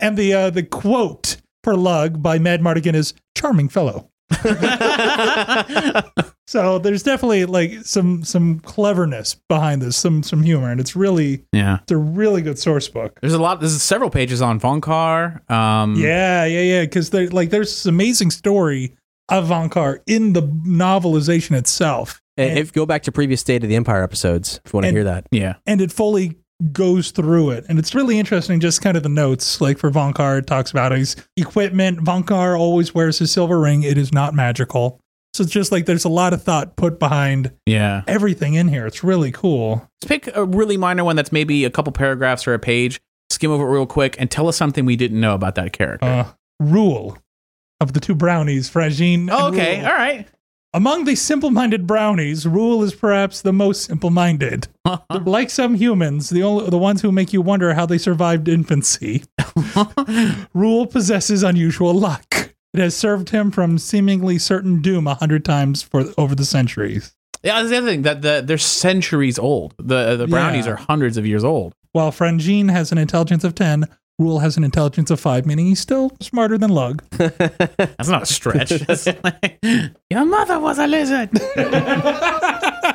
and 0.00 0.16
the 0.16 0.32
uh, 0.34 0.50
the 0.50 0.62
quote 0.70 1.36
for 1.64 1.76
Lug 1.76 2.22
by 2.22 2.38
Madmartigan 2.38 2.94
is 2.94 3.14
"charming 3.36 3.68
fellow." 3.68 4.08
So 6.52 6.78
there's 6.78 7.02
definitely 7.02 7.46
like 7.46 7.72
some 7.82 8.24
some 8.24 8.60
cleverness 8.60 9.36
behind 9.48 9.80
this, 9.80 9.96
some 9.96 10.22
some 10.22 10.42
humor, 10.42 10.70
and 10.70 10.80
it's 10.80 10.94
really 10.94 11.46
yeah. 11.52 11.78
it's 11.82 11.92
a 11.92 11.96
really 11.96 12.42
good 12.42 12.58
source 12.58 12.88
book. 12.88 13.18
There's 13.22 13.32
a 13.32 13.40
lot. 13.40 13.60
There's 13.60 13.80
several 13.82 14.10
pages 14.10 14.42
on 14.42 14.60
Vohnkar. 14.60 15.50
Um, 15.50 15.96
Yeah, 15.96 16.44
yeah, 16.44 16.60
yeah. 16.60 16.82
Because 16.82 17.08
there 17.08 17.28
like 17.28 17.48
there's 17.48 17.70
this 17.70 17.86
amazing 17.86 18.32
story 18.32 18.94
of 19.30 19.46
Vohnkar 19.46 20.00
in 20.06 20.34
the 20.34 20.42
novelization 20.42 21.56
itself, 21.56 22.20
And 22.36 22.58
if 22.58 22.68
you 22.68 22.72
go 22.72 22.86
back 22.86 23.02
to 23.04 23.12
previous 23.12 23.40
State 23.40 23.62
of 23.62 23.68
the 23.68 23.76
Empire 23.76 24.02
episodes, 24.02 24.60
if 24.64 24.72
you 24.72 24.76
want 24.78 24.86
to 24.86 24.92
hear 24.92 25.04
that. 25.04 25.26
Yeah. 25.30 25.54
and 25.66 25.80
it 25.80 25.92
fully 25.92 26.36
goes 26.72 27.10
through 27.10 27.50
it, 27.50 27.64
and 27.68 27.78
it's 27.78 27.94
really 27.94 28.18
interesting. 28.18 28.60
Just 28.60 28.80
kind 28.82 28.96
of 28.96 29.02
the 29.02 29.08
notes, 29.08 29.60
like 29.60 29.78
for 29.78 29.90
Vohnkar, 29.90 30.38
it 30.38 30.46
talks 30.46 30.70
about 30.70 30.92
his 30.92 31.16
equipment. 31.36 31.98
Vohnkar 32.00 32.58
always 32.58 32.94
wears 32.94 33.18
his 33.18 33.30
silver 33.32 33.58
ring. 33.60 33.82
It 33.82 33.98
is 33.98 34.12
not 34.12 34.32
magical. 34.34 34.98
So 35.34 35.42
it's 35.42 35.52
just 35.52 35.72
like 35.72 35.86
there's 35.86 36.04
a 36.04 36.10
lot 36.10 36.32
of 36.34 36.42
thought 36.42 36.76
put 36.76 36.98
behind 36.98 37.52
Yeah. 37.66 38.02
everything 38.06 38.54
in 38.54 38.68
here. 38.68 38.86
It's 38.86 39.02
really 39.02 39.32
cool. 39.32 39.88
Let's 40.02 40.08
pick 40.08 40.36
a 40.36 40.44
really 40.44 40.76
minor 40.76 41.04
one 41.04 41.16
that's 41.16 41.32
maybe 41.32 41.64
a 41.64 41.70
couple 41.70 41.90
paragraphs 41.92 42.46
or 42.46 42.52
a 42.54 42.58
page. 42.58 43.00
Skim 43.30 43.50
over 43.50 43.66
it 43.66 43.72
real 43.72 43.86
quick 43.86 44.14
and 44.18 44.30
tell 44.30 44.46
us 44.46 44.58
something 44.58 44.84
we 44.84 44.94
didn't 44.94 45.18
know 45.18 45.34
about 45.34 45.54
that 45.54 45.72
character. 45.72 46.04
Uh, 46.06 46.26
rule 46.60 47.16
of 47.80 47.94
the 47.94 48.00
two 48.00 48.14
brownies, 48.14 48.70
Franjean. 48.70 49.28
oh, 49.32 49.48
okay. 49.48 49.78
Rool. 49.78 49.86
All 49.86 49.92
right. 49.94 50.28
Among 50.74 51.04
the 51.04 51.16
simple 51.16 51.50
minded 51.50 51.86
brownies, 51.86 52.46
Rool 52.46 52.82
is 52.82 52.94
perhaps 52.94 53.42
the 53.42 53.52
most 53.52 53.84
simple 53.84 54.08
minded. 54.08 54.68
like 55.24 55.50
some 55.50 55.74
humans, 55.74 56.30
the, 56.30 56.42
only, 56.42 56.70
the 56.70 56.78
ones 56.78 57.02
who 57.02 57.12
make 57.12 57.32
you 57.34 57.42
wonder 57.42 57.74
how 57.74 57.84
they 57.84 57.98
survived 57.98 58.48
infancy, 58.48 59.22
Rule 60.54 60.86
possesses 60.86 61.42
unusual 61.42 61.92
luck. 61.92 62.24
It 62.72 62.80
has 62.80 62.96
served 62.96 63.28
him 63.30 63.50
from 63.50 63.76
seemingly 63.76 64.38
certain 64.38 64.80
doom 64.80 65.06
a 65.06 65.14
hundred 65.14 65.44
times 65.44 65.82
for 65.82 66.04
over 66.16 66.34
the 66.34 66.46
centuries. 66.46 67.14
Yeah, 67.42 67.58
that's 67.58 67.68
the 67.68 67.76
other 67.76 67.86
thing 67.88 68.02
that 68.02 68.22
the, 68.22 68.42
they're 68.42 68.56
centuries 68.56 69.38
old. 69.38 69.74
The 69.76 70.16
the 70.16 70.26
brownies 70.26 70.64
Yeah. 70.64 70.72
are 70.72 70.76
hundreds 70.76 71.18
of 71.18 71.26
years 71.26 71.44
old. 71.44 71.74
While 71.92 72.12
Franjean 72.12 72.70
has 72.70 72.92
an 72.92 72.96
intelligence 72.98 73.44
of 73.44 73.54
10, 73.54 73.84
Rool 74.22 74.40
has 74.40 74.56
an 74.56 74.64
intelligence 74.64 75.10
of 75.10 75.18
5, 75.20 75.44
meaning 75.46 75.66
he's 75.66 75.80
still 75.80 76.12
smarter 76.20 76.56
than 76.56 76.70
Lug. 76.70 77.02
That's 77.10 78.08
not 78.08 78.22
a 78.22 78.26
stretch. 78.26 78.68
That's 78.86 79.06
like, 79.24 79.58
Your 80.10 80.24
mother 80.24 80.60
was 80.60 80.78
a 80.78 80.86
lizard. 80.86 81.30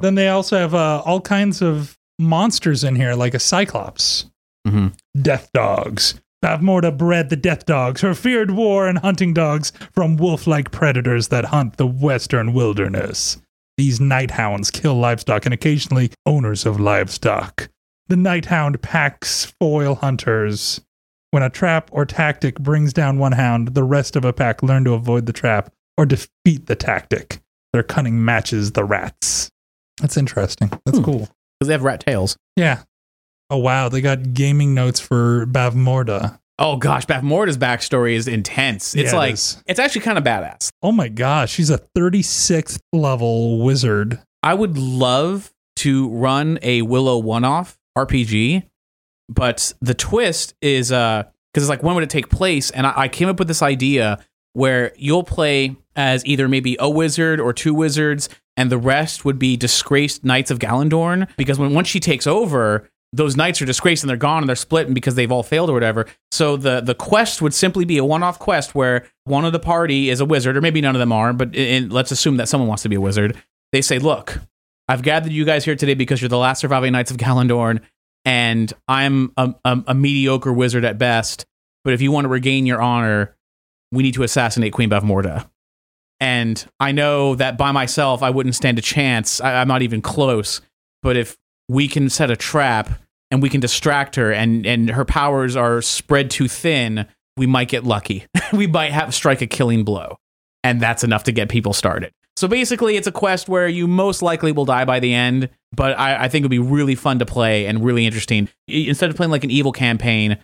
Then 0.00 0.16
they 0.16 0.28
also 0.28 0.58
have 0.58 0.74
uh, 0.74 1.00
all 1.06 1.20
kinds 1.20 1.62
of 1.62 1.96
monsters 2.18 2.82
in 2.82 2.96
here, 2.96 3.14
like 3.14 3.34
a 3.34 3.38
Cyclops. 3.38 4.26
Mhm. 4.66 4.94
Death 5.20 5.48
dogs. 5.54 6.20
Bavmorda 6.44 6.96
bred 6.96 7.30
the 7.30 7.36
death 7.36 7.66
dogs, 7.66 8.00
her 8.00 8.14
feared 8.14 8.50
war 8.50 8.88
and 8.88 8.98
hunting 8.98 9.32
dogs 9.32 9.72
from 9.92 10.16
wolf 10.16 10.48
like 10.48 10.72
predators 10.72 11.28
that 11.28 11.44
hunt 11.46 11.76
the 11.76 11.86
western 11.86 12.52
wilderness. 12.52 13.38
These 13.76 14.00
night 14.00 14.32
hounds 14.32 14.72
kill 14.72 14.94
livestock 14.96 15.44
and 15.46 15.54
occasionally 15.54 16.10
owners 16.26 16.66
of 16.66 16.80
livestock. 16.80 17.68
The 18.08 18.16
night 18.16 18.46
hound 18.46 18.82
packs 18.82 19.46
foil 19.60 19.94
hunters. 19.96 20.80
When 21.30 21.42
a 21.42 21.48
trap 21.50 21.88
or 21.92 22.04
tactic 22.04 22.58
brings 22.58 22.92
down 22.92 23.18
one 23.18 23.32
hound, 23.32 23.68
the 23.68 23.84
rest 23.84 24.16
of 24.16 24.24
a 24.24 24.32
pack 24.34 24.62
learn 24.62 24.84
to 24.84 24.92
avoid 24.92 25.24
the 25.26 25.32
trap 25.32 25.72
or 25.96 26.04
defeat 26.04 26.66
the 26.66 26.76
tactic. 26.76 27.40
Their 27.72 27.82
cunning 27.82 28.22
matches 28.22 28.72
the 28.72 28.84
rats. 28.84 29.50
That's 30.00 30.16
interesting. 30.18 30.68
That's 30.84 30.98
Hmm. 30.98 31.04
cool. 31.04 31.18
Because 31.58 31.68
they 31.68 31.72
have 31.72 31.84
rat 31.84 32.00
tails. 32.00 32.36
Yeah. 32.56 32.82
Oh 33.48 33.58
wow, 33.58 33.88
they 33.88 34.00
got 34.00 34.34
gaming 34.34 34.74
notes 34.74 35.00
for 35.00 35.46
Bavmorda. 35.46 36.38
Oh 36.58 36.76
gosh, 36.76 37.06
Bavmorda's 37.06 37.56
backstory 37.56 38.14
is 38.14 38.28
intense. 38.28 38.94
It's 38.94 39.12
Yeah, 39.12 39.18
like 39.18 39.34
is. 39.34 39.62
it's 39.66 39.78
actually 39.80 40.02
kind 40.02 40.18
of 40.18 40.24
badass. 40.24 40.70
Oh 40.82 40.92
my 40.92 41.08
gosh, 41.08 41.50
she's 41.52 41.70
a 41.70 41.78
36th 41.96 42.78
level 42.92 43.62
wizard. 43.64 44.20
I 44.42 44.52
would 44.54 44.76
love 44.76 45.50
to 45.76 46.08
run 46.10 46.58
a 46.62 46.82
Willow 46.82 47.16
one-off 47.18 47.78
RPG, 47.96 48.64
but 49.28 49.72
the 49.80 49.94
twist 49.94 50.54
is 50.60 50.92
uh 50.92 51.24
because 51.52 51.64
it's 51.64 51.70
like 51.70 51.82
when 51.82 51.94
would 51.94 52.04
it 52.04 52.10
take 52.10 52.30
place? 52.30 52.70
And 52.70 52.86
I, 52.86 52.92
I 52.96 53.08
came 53.08 53.28
up 53.28 53.38
with 53.38 53.48
this 53.48 53.62
idea 53.62 54.24
where 54.54 54.92
you'll 54.96 55.24
play 55.24 55.76
as 55.96 56.24
either 56.24 56.48
maybe 56.48 56.76
a 56.78 56.88
wizard 56.88 57.40
or 57.40 57.52
two 57.52 57.74
wizards, 57.74 58.28
and 58.56 58.70
the 58.70 58.78
rest 58.78 59.24
would 59.24 59.38
be 59.38 59.56
disgraced 59.56 60.24
knights 60.24 60.50
of 60.50 60.58
Galladoorn. 60.58 61.28
Because 61.36 61.58
when 61.58 61.74
once 61.74 61.88
she 61.88 62.00
takes 62.00 62.26
over, 62.26 62.88
those 63.12 63.36
knights 63.36 63.60
are 63.60 63.66
disgraced 63.66 64.02
and 64.02 64.08
they're 64.08 64.16
gone 64.16 64.42
and 64.42 64.48
they're 64.48 64.56
split 64.56 64.86
and 64.86 64.94
because 64.94 65.14
they've 65.14 65.30
all 65.30 65.42
failed 65.42 65.68
or 65.68 65.74
whatever. 65.74 66.06
So 66.30 66.56
the 66.56 66.80
the 66.80 66.94
quest 66.94 67.42
would 67.42 67.54
simply 67.54 67.84
be 67.84 67.98
a 67.98 68.04
one-off 68.04 68.38
quest 68.38 68.74
where 68.74 69.06
one 69.24 69.44
of 69.44 69.52
the 69.52 69.60
party 69.60 70.08
is 70.08 70.20
a 70.20 70.24
wizard, 70.24 70.56
or 70.56 70.60
maybe 70.62 70.80
none 70.80 70.94
of 70.94 71.00
them 71.00 71.12
are, 71.12 71.32
but 71.32 71.54
let's 71.54 72.10
assume 72.10 72.38
that 72.38 72.48
someone 72.48 72.68
wants 72.68 72.82
to 72.84 72.88
be 72.88 72.96
a 72.96 73.00
wizard. 73.00 73.36
They 73.72 73.82
say, 73.82 73.98
"Look, 73.98 74.38
I've 74.88 75.02
gathered 75.02 75.32
you 75.32 75.44
guys 75.44 75.64
here 75.64 75.76
today 75.76 75.94
because 75.94 76.20
you're 76.20 76.28
the 76.28 76.38
last 76.38 76.60
surviving 76.60 76.92
knights 76.92 77.10
of 77.10 77.16
Galladoorn, 77.16 77.80
and 78.24 78.72
I'm 78.88 79.32
a, 79.36 79.54
a, 79.64 79.82
a 79.88 79.94
mediocre 79.94 80.52
wizard 80.52 80.84
at 80.84 80.98
best. 80.98 81.46
But 81.84 81.94
if 81.94 82.02
you 82.02 82.12
want 82.12 82.24
to 82.24 82.28
regain 82.28 82.66
your 82.66 82.80
honor, 82.80 83.36
we 83.90 84.02
need 84.02 84.14
to 84.14 84.22
assassinate 84.22 84.72
Queen 84.72 84.90
Bavmorda. 84.90 85.48
And 86.20 86.64
I 86.78 86.92
know 86.92 87.34
that 87.34 87.58
by 87.58 87.72
myself, 87.72 88.22
I 88.22 88.30
wouldn't 88.30 88.54
stand 88.54 88.78
a 88.78 88.82
chance. 88.82 89.40
I, 89.40 89.60
I'm 89.60 89.68
not 89.68 89.82
even 89.82 90.00
close. 90.00 90.60
But 91.02 91.16
if 91.16 91.36
we 91.68 91.88
can 91.88 92.08
set 92.08 92.30
a 92.30 92.36
trap 92.36 92.90
and 93.30 93.42
we 93.42 93.48
can 93.48 93.60
distract 93.60 94.16
her, 94.16 94.32
and 94.32 94.66
and 94.66 94.90
her 94.90 95.04
powers 95.04 95.56
are 95.56 95.82
spread 95.82 96.30
too 96.30 96.46
thin, 96.48 97.06
we 97.36 97.46
might 97.46 97.68
get 97.68 97.84
lucky. 97.84 98.26
we 98.52 98.66
might 98.66 98.92
have 98.92 99.14
strike 99.14 99.42
a 99.42 99.46
killing 99.46 99.84
blow, 99.84 100.18
and 100.62 100.80
that's 100.80 101.02
enough 101.02 101.24
to 101.24 101.32
get 101.32 101.48
people 101.48 101.72
started. 101.72 102.12
So 102.36 102.48
basically, 102.48 102.96
it's 102.96 103.06
a 103.06 103.12
quest 103.12 103.48
where 103.48 103.68
you 103.68 103.86
most 103.86 104.22
likely 104.22 104.52
will 104.52 104.64
die 104.64 104.84
by 104.84 105.00
the 105.00 105.12
end, 105.12 105.50
but 105.76 105.98
I, 105.98 106.24
I 106.24 106.28
think 106.28 106.42
it'd 106.42 106.50
be 106.50 106.58
really 106.58 106.94
fun 106.94 107.18
to 107.18 107.26
play 107.26 107.66
and 107.66 107.84
really 107.84 108.06
interesting. 108.06 108.48
Instead 108.68 109.10
of 109.10 109.16
playing 109.16 109.30
like 109.30 109.44
an 109.44 109.50
evil 109.50 109.70
campaign 109.72 110.38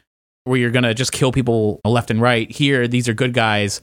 where 0.45 0.59
you're 0.59 0.71
gonna 0.71 0.95
just 0.95 1.13
kill 1.13 1.33
people 1.33 1.81
left 1.85 2.11
and 2.11 2.21
right, 2.21 2.51
here 2.51 2.87
these 2.89 3.09
are 3.09 3.15
good 3.15 3.33
guys 3.35 3.81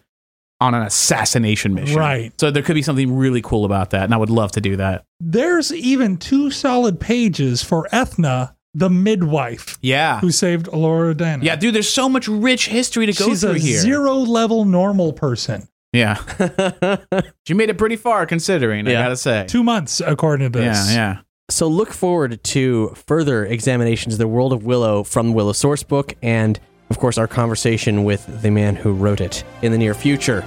on 0.62 0.74
an 0.74 0.84
assassination 0.84 1.74
mission. 1.74 1.97
Right. 1.97 2.32
So 2.39 2.49
there 2.51 2.64
could 2.64 2.76
be 2.76 2.82
something 2.82 3.16
really 3.16 3.41
cool 3.41 3.66
about 3.66 3.89
that, 3.89 4.03
and 4.03 4.14
I 4.14 4.18
would 4.18 4.30
love 4.30 4.51
to 4.53 4.62
do 4.62 4.76
that. 4.78 5.03
There's 5.20 5.74
even 5.74 6.18
two 6.18 6.49
solid 6.51 6.99
pages 6.99 7.62
for 7.62 7.88
Ethna, 7.91 8.56
the 8.74 8.89
midwife 8.89 9.78
Yeah. 9.82 10.20
who 10.20 10.32
saved 10.32 10.68
Elora 10.68 11.14
Danan. 11.16 11.43
Yeah, 11.43 11.56
dude, 11.56 11.76
there's 11.76 11.89
so 11.89 12.08
much 12.08 12.28
rich 12.28 12.68
history 12.68 13.06
to 13.06 13.14
go 13.14 13.26
She's 13.30 13.41
through 13.41 13.51
a 13.51 13.58
here. 13.60 13.80
zero 13.80 14.14
level 14.16 14.64
normal 14.66 15.12
person. 15.14 15.68
Yeah. 15.96 16.16
she 17.48 17.54
made 17.54 17.70
it 17.70 17.78
pretty 17.78 17.96
far 17.96 18.26
considering, 18.26 18.88
I 18.88 18.91
Yeah. 18.91 19.04
gotta 19.04 19.18
say. 19.18 19.46
Two 19.48 19.64
months, 19.64 20.02
according 20.06 20.52
to 20.52 20.60
this. 20.60 20.91
Yeah, 20.91 20.96
yeah. 20.96 21.18
So 21.50 21.68
look 21.68 21.91
forward 21.93 22.43
to 22.43 22.93
further 23.08 23.46
examinations 23.46 24.16
of 24.16 24.18
the 24.18 24.28
world 24.28 24.52
of 24.52 24.66
Willow 24.66 25.04
from 25.04 25.28
the 25.28 25.34
Willow 25.34 25.54
Sourcebook 25.54 26.16
and, 26.24 26.60
of 26.89 26.98
course, 27.00 27.18
our 27.18 27.28
conversation 27.28 28.04
with 28.04 28.41
the 28.41 28.50
man 28.52 28.76
who 28.76 28.93
wrote 28.93 29.22
it 29.22 29.43
in 29.62 29.72
the 29.72 29.78
near 29.78 29.93
future. 29.93 30.43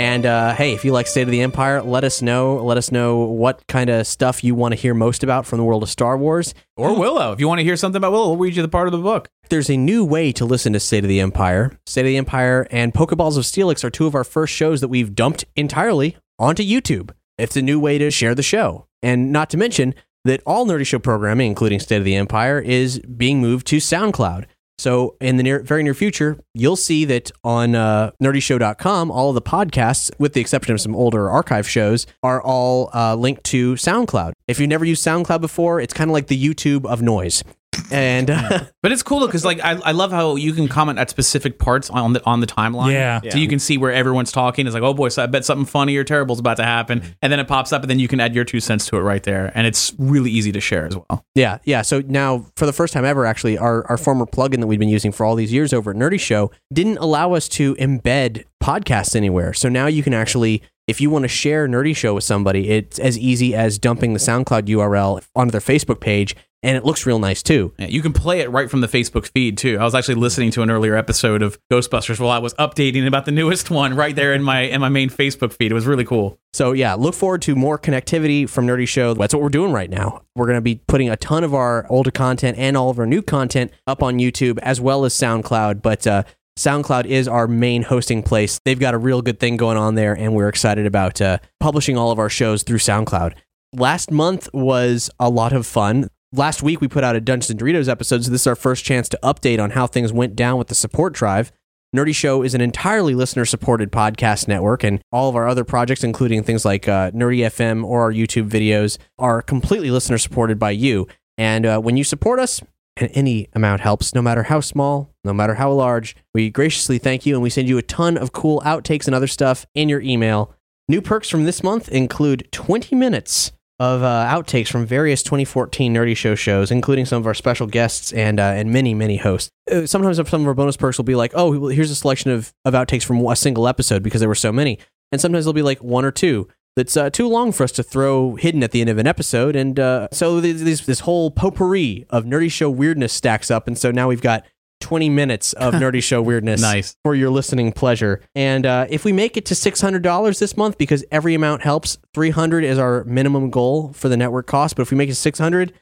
And 0.00 0.24
uh, 0.24 0.54
hey, 0.54 0.72
if 0.72 0.82
you 0.82 0.92
like 0.92 1.06
State 1.06 1.24
of 1.24 1.30
the 1.30 1.42
Empire, 1.42 1.82
let 1.82 2.04
us 2.04 2.22
know. 2.22 2.64
Let 2.64 2.78
us 2.78 2.90
know 2.90 3.18
what 3.18 3.66
kind 3.66 3.90
of 3.90 4.06
stuff 4.06 4.42
you 4.42 4.54
want 4.54 4.72
to 4.72 4.80
hear 4.80 4.94
most 4.94 5.22
about 5.22 5.44
from 5.44 5.58
the 5.58 5.64
world 5.64 5.82
of 5.82 5.90
Star 5.90 6.16
Wars. 6.16 6.54
Or 6.78 6.98
Willow. 6.98 7.32
If 7.32 7.40
you 7.40 7.46
want 7.46 7.58
to 7.58 7.64
hear 7.64 7.76
something 7.76 7.98
about 7.98 8.12
Willow, 8.12 8.28
we'll 8.28 8.38
read 8.38 8.56
you 8.56 8.62
the 8.62 8.68
part 8.68 8.88
of 8.88 8.92
the 8.92 8.98
book. 8.98 9.28
There's 9.50 9.68
a 9.68 9.76
new 9.76 10.02
way 10.02 10.32
to 10.32 10.46
listen 10.46 10.72
to 10.72 10.80
State 10.80 11.04
of 11.04 11.08
the 11.08 11.20
Empire. 11.20 11.78
State 11.84 12.00
of 12.00 12.06
the 12.06 12.16
Empire 12.16 12.66
and 12.70 12.94
Pokeballs 12.94 13.36
of 13.36 13.44
Steelix 13.44 13.84
are 13.84 13.90
two 13.90 14.06
of 14.06 14.14
our 14.14 14.24
first 14.24 14.54
shows 14.54 14.80
that 14.80 14.88
we've 14.88 15.14
dumped 15.14 15.44
entirely 15.54 16.16
onto 16.38 16.62
YouTube. 16.62 17.10
It's 17.36 17.58
a 17.58 17.62
new 17.62 17.78
way 17.78 17.98
to 17.98 18.10
share 18.10 18.34
the 18.34 18.42
show. 18.42 18.86
And 19.02 19.30
not 19.30 19.50
to 19.50 19.58
mention 19.58 19.94
that 20.24 20.42
all 20.46 20.64
Nerdy 20.64 20.86
Show 20.86 20.98
programming, 20.98 21.48
including 21.48 21.78
State 21.78 21.98
of 21.98 22.04
the 22.04 22.16
Empire, 22.16 22.58
is 22.58 23.00
being 23.00 23.42
moved 23.42 23.66
to 23.66 23.76
SoundCloud. 23.76 24.46
So 24.80 25.16
in 25.20 25.36
the 25.36 25.42
near, 25.42 25.62
very 25.62 25.82
near 25.82 25.92
future, 25.92 26.40
you'll 26.54 26.74
see 26.74 27.04
that 27.04 27.30
on 27.44 27.74
uh, 27.74 28.12
nerdyshow.com, 28.22 29.10
all 29.10 29.28
of 29.28 29.34
the 29.34 29.42
podcasts, 29.42 30.10
with 30.18 30.32
the 30.32 30.40
exception 30.40 30.72
of 30.72 30.80
some 30.80 30.96
older 30.96 31.28
archive 31.28 31.68
shows, 31.68 32.06
are 32.22 32.40
all 32.42 32.88
uh, 32.94 33.14
linked 33.14 33.44
to 33.44 33.74
SoundCloud. 33.74 34.32
If 34.48 34.58
you've 34.58 34.70
never 34.70 34.86
used 34.86 35.06
SoundCloud 35.06 35.42
before, 35.42 35.80
it's 35.80 35.92
kind 35.92 36.08
of 36.10 36.14
like 36.14 36.28
the 36.28 36.42
YouTube 36.42 36.86
of 36.86 37.02
noise. 37.02 37.44
And 37.90 38.30
uh, 38.30 38.64
But 38.82 38.92
it's 38.92 39.02
cool 39.02 39.26
because 39.26 39.44
like 39.44 39.60
I, 39.60 39.72
I 39.72 39.92
love 39.92 40.10
how 40.10 40.36
you 40.36 40.52
can 40.52 40.68
comment 40.68 40.98
at 40.98 41.10
specific 41.10 41.58
parts 41.58 41.90
on 41.90 42.14
the 42.14 42.24
on 42.24 42.40
the 42.40 42.46
timeline. 42.46 42.92
Yeah. 42.92 43.20
So 43.30 43.38
you 43.38 43.48
can 43.48 43.58
see 43.58 43.76
where 43.78 43.92
everyone's 43.92 44.32
talking. 44.32 44.66
It's 44.66 44.74
like, 44.74 44.82
oh 44.82 44.94
boy, 44.94 45.10
so 45.10 45.22
I 45.22 45.26
bet 45.26 45.44
something 45.44 45.66
funny 45.66 45.96
or 45.96 46.04
terrible 46.04 46.34
is 46.34 46.40
about 46.40 46.56
to 46.56 46.64
happen. 46.64 47.02
And 47.20 47.32
then 47.32 47.40
it 47.40 47.48
pops 47.48 47.72
up 47.72 47.82
and 47.82 47.90
then 47.90 47.98
you 47.98 48.08
can 48.08 48.20
add 48.20 48.34
your 48.34 48.44
two 48.44 48.60
cents 48.60 48.86
to 48.86 48.96
it 48.96 49.00
right 49.00 49.22
there. 49.22 49.52
And 49.54 49.66
it's 49.66 49.94
really 49.98 50.30
easy 50.30 50.52
to 50.52 50.60
share 50.60 50.86
as 50.86 50.96
well. 50.96 51.24
Yeah, 51.34 51.58
yeah. 51.64 51.82
So 51.82 52.02
now, 52.06 52.46
for 52.56 52.66
the 52.66 52.72
first 52.72 52.92
time 52.92 53.04
ever, 53.04 53.26
actually, 53.26 53.58
our, 53.58 53.86
our 53.88 53.96
former 53.98 54.26
plugin 54.26 54.60
that 54.60 54.66
we've 54.66 54.78
been 54.78 54.88
using 54.88 55.12
for 55.12 55.26
all 55.26 55.34
these 55.34 55.52
years 55.52 55.72
over 55.72 55.90
at 55.90 55.96
Nerdy 55.96 56.18
Show 56.18 56.50
didn't 56.72 56.98
allow 56.98 57.34
us 57.34 57.48
to 57.50 57.74
embed 57.76 58.44
podcasts 58.62 59.14
anywhere. 59.14 59.52
So 59.52 59.68
now 59.68 59.86
you 59.86 60.02
can 60.02 60.14
actually, 60.14 60.62
if 60.90 61.00
you 61.00 61.08
want 61.08 61.22
to 61.22 61.28
share 61.28 61.68
Nerdy 61.68 61.96
Show 61.96 62.14
with 62.14 62.24
somebody, 62.24 62.68
it's 62.68 62.98
as 62.98 63.16
easy 63.16 63.54
as 63.54 63.78
dumping 63.78 64.12
the 64.12 64.18
SoundCloud 64.18 64.66
URL 64.66 65.24
onto 65.36 65.52
their 65.52 65.60
Facebook 65.60 66.00
page, 66.00 66.34
and 66.64 66.76
it 66.76 66.84
looks 66.84 67.06
real 67.06 67.20
nice 67.20 67.44
too. 67.44 67.72
Yeah, 67.78 67.86
you 67.86 68.02
can 68.02 68.12
play 68.12 68.40
it 68.40 68.50
right 68.50 68.68
from 68.68 68.80
the 68.80 68.88
Facebook 68.88 69.30
feed 69.32 69.56
too. 69.56 69.78
I 69.78 69.84
was 69.84 69.94
actually 69.94 70.16
listening 70.16 70.50
to 70.50 70.62
an 70.62 70.70
earlier 70.70 70.96
episode 70.96 71.42
of 71.42 71.58
Ghostbusters 71.72 72.18
while 72.18 72.30
I 72.30 72.38
was 72.38 72.54
updating 72.54 73.06
about 73.06 73.24
the 73.24 73.30
newest 73.30 73.70
one 73.70 73.94
right 73.94 74.16
there 74.16 74.34
in 74.34 74.42
my 74.42 74.62
in 74.62 74.80
my 74.80 74.88
main 74.88 75.10
Facebook 75.10 75.52
feed. 75.52 75.70
It 75.70 75.74
was 75.74 75.86
really 75.86 76.04
cool. 76.04 76.38
So 76.52 76.72
yeah, 76.72 76.94
look 76.94 77.14
forward 77.14 77.42
to 77.42 77.54
more 77.54 77.78
connectivity 77.78 78.48
from 78.48 78.66
Nerdy 78.66 78.88
Show. 78.88 79.14
That's 79.14 79.32
what 79.32 79.42
we're 79.44 79.48
doing 79.48 79.72
right 79.72 79.88
now. 79.88 80.22
We're 80.34 80.46
going 80.46 80.58
to 80.58 80.60
be 80.60 80.80
putting 80.88 81.08
a 81.08 81.16
ton 81.16 81.44
of 81.44 81.54
our 81.54 81.86
older 81.88 82.10
content 82.10 82.58
and 82.58 82.76
all 82.76 82.90
of 82.90 82.98
our 82.98 83.06
new 83.06 83.22
content 83.22 83.70
up 83.86 84.02
on 84.02 84.18
YouTube 84.18 84.58
as 84.58 84.80
well 84.80 85.04
as 85.04 85.14
SoundCloud. 85.14 85.82
But 85.82 86.06
uh, 86.06 86.24
SoundCloud 86.60 87.06
is 87.06 87.26
our 87.26 87.48
main 87.48 87.80
hosting 87.80 88.22
place. 88.22 88.60
They've 88.66 88.78
got 88.78 88.92
a 88.92 88.98
real 88.98 89.22
good 89.22 89.40
thing 89.40 89.56
going 89.56 89.78
on 89.78 89.94
there, 89.94 90.12
and 90.14 90.34
we're 90.34 90.50
excited 90.50 90.84
about 90.84 91.18
uh, 91.18 91.38
publishing 91.58 91.96
all 91.96 92.10
of 92.10 92.18
our 92.18 92.28
shows 92.28 92.62
through 92.62 92.78
SoundCloud. 92.78 93.32
Last 93.72 94.10
month 94.10 94.46
was 94.52 95.08
a 95.18 95.30
lot 95.30 95.54
of 95.54 95.66
fun. 95.66 96.08
Last 96.34 96.62
week 96.62 96.82
we 96.82 96.86
put 96.86 97.02
out 97.02 97.16
a 97.16 97.20
Dungeons 97.20 97.48
and 97.48 97.58
Doritos 97.58 97.88
episode, 97.88 98.24
so 98.24 98.30
this 98.30 98.42
is 98.42 98.46
our 98.46 98.56
first 98.56 98.84
chance 98.84 99.08
to 99.08 99.18
update 99.22 99.58
on 99.58 99.70
how 99.70 99.86
things 99.86 100.12
went 100.12 100.36
down 100.36 100.58
with 100.58 100.68
the 100.68 100.74
support 100.74 101.14
drive. 101.14 101.50
Nerdy 101.96 102.14
Show 102.14 102.42
is 102.42 102.52
an 102.52 102.60
entirely 102.60 103.14
listener 103.14 103.46
supported 103.46 103.90
podcast 103.90 104.46
network, 104.46 104.84
and 104.84 105.00
all 105.10 105.30
of 105.30 105.36
our 105.36 105.48
other 105.48 105.64
projects, 105.64 106.04
including 106.04 106.42
things 106.42 106.66
like 106.66 106.86
uh, 106.86 107.10
Nerdy 107.12 107.38
FM 107.38 107.84
or 107.84 108.02
our 108.02 108.12
YouTube 108.12 108.50
videos, 108.50 108.98
are 109.18 109.40
completely 109.40 109.90
listener 109.90 110.18
supported 110.18 110.58
by 110.58 110.72
you. 110.72 111.08
And 111.38 111.64
uh, 111.64 111.80
when 111.80 111.96
you 111.96 112.04
support 112.04 112.38
us, 112.38 112.60
and 113.00 113.10
any 113.14 113.48
amount 113.54 113.80
helps, 113.80 114.14
no 114.14 114.22
matter 114.22 114.44
how 114.44 114.60
small, 114.60 115.10
no 115.24 115.32
matter 115.32 115.54
how 115.54 115.72
large. 115.72 116.14
We 116.34 116.50
graciously 116.50 116.98
thank 116.98 117.26
you, 117.26 117.34
and 117.34 117.42
we 117.42 117.50
send 117.50 117.68
you 117.68 117.78
a 117.78 117.82
ton 117.82 118.16
of 118.16 118.32
cool 118.32 118.60
outtakes 118.64 119.06
and 119.06 119.14
other 119.14 119.26
stuff 119.26 119.66
in 119.74 119.88
your 119.88 120.00
email. 120.00 120.54
New 120.88 121.00
perks 121.00 121.28
from 121.28 121.44
this 121.44 121.62
month 121.62 121.88
include 121.88 122.48
20 122.52 122.96
minutes 122.96 123.52
of 123.80 124.02
uh, 124.02 124.26
outtakes 124.28 124.68
from 124.68 124.84
various 124.84 125.22
2014 125.22 125.94
Nerdy 125.94 126.16
Show 126.16 126.34
shows, 126.34 126.70
including 126.70 127.06
some 127.06 127.18
of 127.18 127.26
our 127.26 127.34
special 127.34 127.66
guests 127.66 128.12
and 128.12 128.38
uh, 128.38 128.42
and 128.42 128.70
many 128.72 128.92
many 128.92 129.16
hosts. 129.16 129.50
Uh, 129.70 129.86
sometimes 129.86 130.16
some 130.16 130.42
of 130.42 130.46
our 130.46 130.54
bonus 130.54 130.76
perks 130.76 130.98
will 130.98 131.04
be 131.04 131.14
like, 131.14 131.32
oh, 131.34 131.68
here's 131.68 131.90
a 131.90 131.94
selection 131.94 132.30
of 132.30 132.52
of 132.66 132.74
outtakes 132.74 133.04
from 133.04 133.24
a 133.26 133.34
single 133.34 133.66
episode 133.66 134.02
because 134.02 134.20
there 134.20 134.28
were 134.28 134.34
so 134.34 134.52
many, 134.52 134.78
and 135.10 135.20
sometimes 135.20 135.46
they'll 135.46 135.54
be 135.54 135.62
like 135.62 135.82
one 135.82 136.04
or 136.04 136.12
two. 136.12 136.46
That's 136.76 136.96
uh, 136.96 137.10
too 137.10 137.28
long 137.28 137.52
for 137.52 137.64
us 137.64 137.72
to 137.72 137.82
throw 137.82 138.36
hidden 138.36 138.62
at 138.62 138.70
the 138.70 138.80
end 138.80 138.88
of 138.90 138.98
an 138.98 139.06
episode, 139.06 139.56
and 139.56 139.78
uh, 139.78 140.08
so 140.12 140.40
this 140.40 140.86
this 140.86 141.00
whole 141.00 141.30
potpourri 141.30 142.06
of 142.10 142.24
Nerdy 142.24 142.50
Show 142.50 142.70
weirdness 142.70 143.12
stacks 143.12 143.50
up, 143.50 143.66
and 143.66 143.76
so 143.76 143.90
now 143.90 144.08
we've 144.08 144.22
got 144.22 144.44
20 144.80 145.08
minutes 145.10 145.52
of 145.54 145.74
Nerdy 145.82 146.02
Show 146.02 146.22
weirdness 146.22 146.62
Nice. 146.62 146.96
for 147.04 147.14
your 147.14 147.28
listening 147.30 147.72
pleasure. 147.72 148.20
And 148.34 148.64
uh, 148.64 148.86
if 148.88 149.04
we 149.04 149.12
make 149.12 149.36
it 149.36 149.44
to 149.46 149.54
$600 149.54 150.38
this 150.38 150.56
month, 150.56 150.78
because 150.78 151.04
every 151.10 151.34
amount 151.34 151.62
helps, 151.62 151.98
300 152.14 152.64
is 152.64 152.78
our 152.78 153.04
minimum 153.04 153.50
goal 153.50 153.92
for 153.92 154.08
the 154.08 154.16
network 154.16 154.46
cost. 154.46 154.76
But 154.76 154.82
if 154.82 154.90
we 154.90 154.96
make 154.96 155.10
it 155.10 155.16
600, 155.16 155.74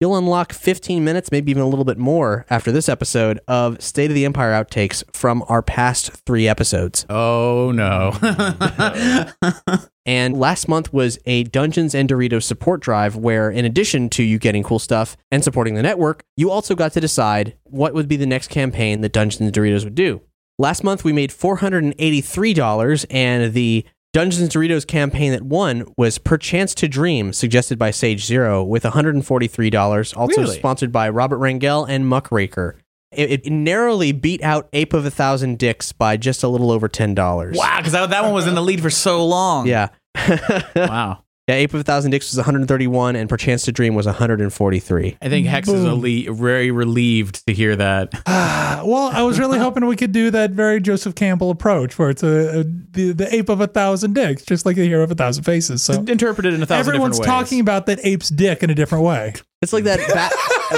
you'll 0.00 0.16
unlock 0.16 0.52
15 0.52 1.02
minutes, 1.02 1.32
maybe 1.32 1.50
even 1.50 1.62
a 1.62 1.68
little 1.68 1.84
bit 1.86 1.96
more 1.96 2.44
after 2.50 2.70
this 2.70 2.88
episode 2.90 3.40
of 3.48 3.80
State 3.80 4.10
of 4.10 4.14
the 4.14 4.24
Empire 4.26 4.52
outtakes 4.52 5.02
from 5.16 5.42
our 5.48 5.62
past 5.62 6.10
three 6.26 6.46
episodes. 6.46 7.06
Oh 7.08 7.72
no. 7.72 8.12
And 10.04 10.36
last 10.38 10.66
month 10.66 10.92
was 10.92 11.18
a 11.26 11.44
Dungeons 11.44 11.94
and 11.94 12.08
Doritos 12.08 12.42
support 12.42 12.80
drive 12.80 13.14
where, 13.14 13.50
in 13.50 13.64
addition 13.64 14.08
to 14.10 14.22
you 14.24 14.38
getting 14.38 14.64
cool 14.64 14.80
stuff 14.80 15.16
and 15.30 15.44
supporting 15.44 15.74
the 15.74 15.82
network, 15.82 16.24
you 16.36 16.50
also 16.50 16.74
got 16.74 16.92
to 16.94 17.00
decide 17.00 17.56
what 17.64 17.94
would 17.94 18.08
be 18.08 18.16
the 18.16 18.26
next 18.26 18.48
campaign 18.48 19.00
that 19.02 19.12
Dungeons 19.12 19.40
and 19.40 19.52
Doritos 19.52 19.84
would 19.84 19.94
do. 19.94 20.20
Last 20.58 20.82
month 20.82 21.04
we 21.04 21.12
made 21.12 21.30
$483, 21.30 23.06
and 23.10 23.52
the 23.54 23.84
Dungeons 24.12 24.42
and 24.42 24.50
Doritos 24.50 24.86
campaign 24.86 25.32
that 25.32 25.42
won 25.42 25.84
was 25.96 26.18
Perchance 26.18 26.74
to 26.76 26.88
Dream, 26.88 27.32
suggested 27.32 27.78
by 27.78 27.90
Sage 27.90 28.24
Zero, 28.26 28.62
with 28.62 28.82
$143. 28.82 30.16
Also 30.16 30.40
Really? 30.42 30.56
sponsored 30.58 30.92
by 30.92 31.08
Robert 31.08 31.38
Rangel 31.38 31.88
and 31.88 32.06
Muckraker. 32.06 32.76
It, 33.12 33.46
it 33.46 33.50
narrowly 33.52 34.12
beat 34.12 34.42
out 34.42 34.68
Ape 34.72 34.92
of 34.94 35.04
a 35.06 35.10
Thousand 35.10 35.58
Dicks 35.58 35.92
by 35.92 36.16
just 36.16 36.42
a 36.42 36.48
little 36.48 36.70
over 36.70 36.88
$10. 36.88 37.16
wow, 37.56 37.76
because 37.78 37.92
that, 37.92 38.10
that 38.10 38.24
one 38.24 38.32
was 38.32 38.46
in 38.46 38.54
the 38.54 38.62
lead 38.62 38.80
for 38.80 38.90
so 38.90 39.24
long. 39.26 39.66
Yeah. 39.66 39.88
Wow. 40.76 41.24
Yeah, 41.48 41.56
Ape 41.56 41.74
of 41.74 41.80
a 41.80 41.82
Thousand 41.82 42.12
Dicks 42.12 42.30
was 42.30 42.36
131, 42.36 43.16
and 43.16 43.28
Perchance 43.28 43.64
to 43.64 43.72
Dream 43.72 43.96
was 43.96 44.06
143. 44.06 45.16
I 45.20 45.28
think 45.28 45.48
Hex 45.48 45.68
is 45.68 45.82
Boom. 45.82 46.36
very 46.36 46.70
relieved 46.70 47.44
to 47.48 47.52
hear 47.52 47.74
that. 47.76 48.12
Ah, 48.74 48.82
well, 48.86 49.10
I 49.12 49.22
was 49.22 49.38
really 49.38 49.58
hoping 49.58 49.84
we 49.86 49.96
could 49.96 50.12
do 50.12 50.30
that 50.30 50.52
very 50.52 50.80
Joseph 50.80 51.14
Campbell 51.14 51.50
approach, 51.50 51.98
where 51.98 52.08
it's 52.10 52.22
a, 52.22 52.60
a 52.60 52.64
the, 52.64 53.12
the 53.12 53.34
ape 53.34 53.48
of 53.50 53.60
a 53.60 53.66
thousand 53.66 54.14
dicks, 54.14 54.44
just 54.44 54.64
like 54.64 54.76
the 54.76 54.86
hero 54.86 55.02
of 55.02 55.10
a 55.10 55.14
thousand 55.14 55.44
faces. 55.44 55.82
So 55.82 56.02
Interpreted 56.04 56.54
in 56.54 56.62
a 56.62 56.66
thousand 56.66 56.88
everyone's 56.94 57.18
different 57.18 57.38
ways. 57.40 57.48
talking 57.48 57.60
about 57.60 57.86
that 57.86 57.98
ape's 58.02 58.30
dick 58.30 58.62
in 58.62 58.70
a 58.70 58.74
different 58.74 59.04
way. 59.04 59.34
It's 59.62 59.72
like 59.72 59.84
that 59.84 60.00
Bat- 60.12 60.32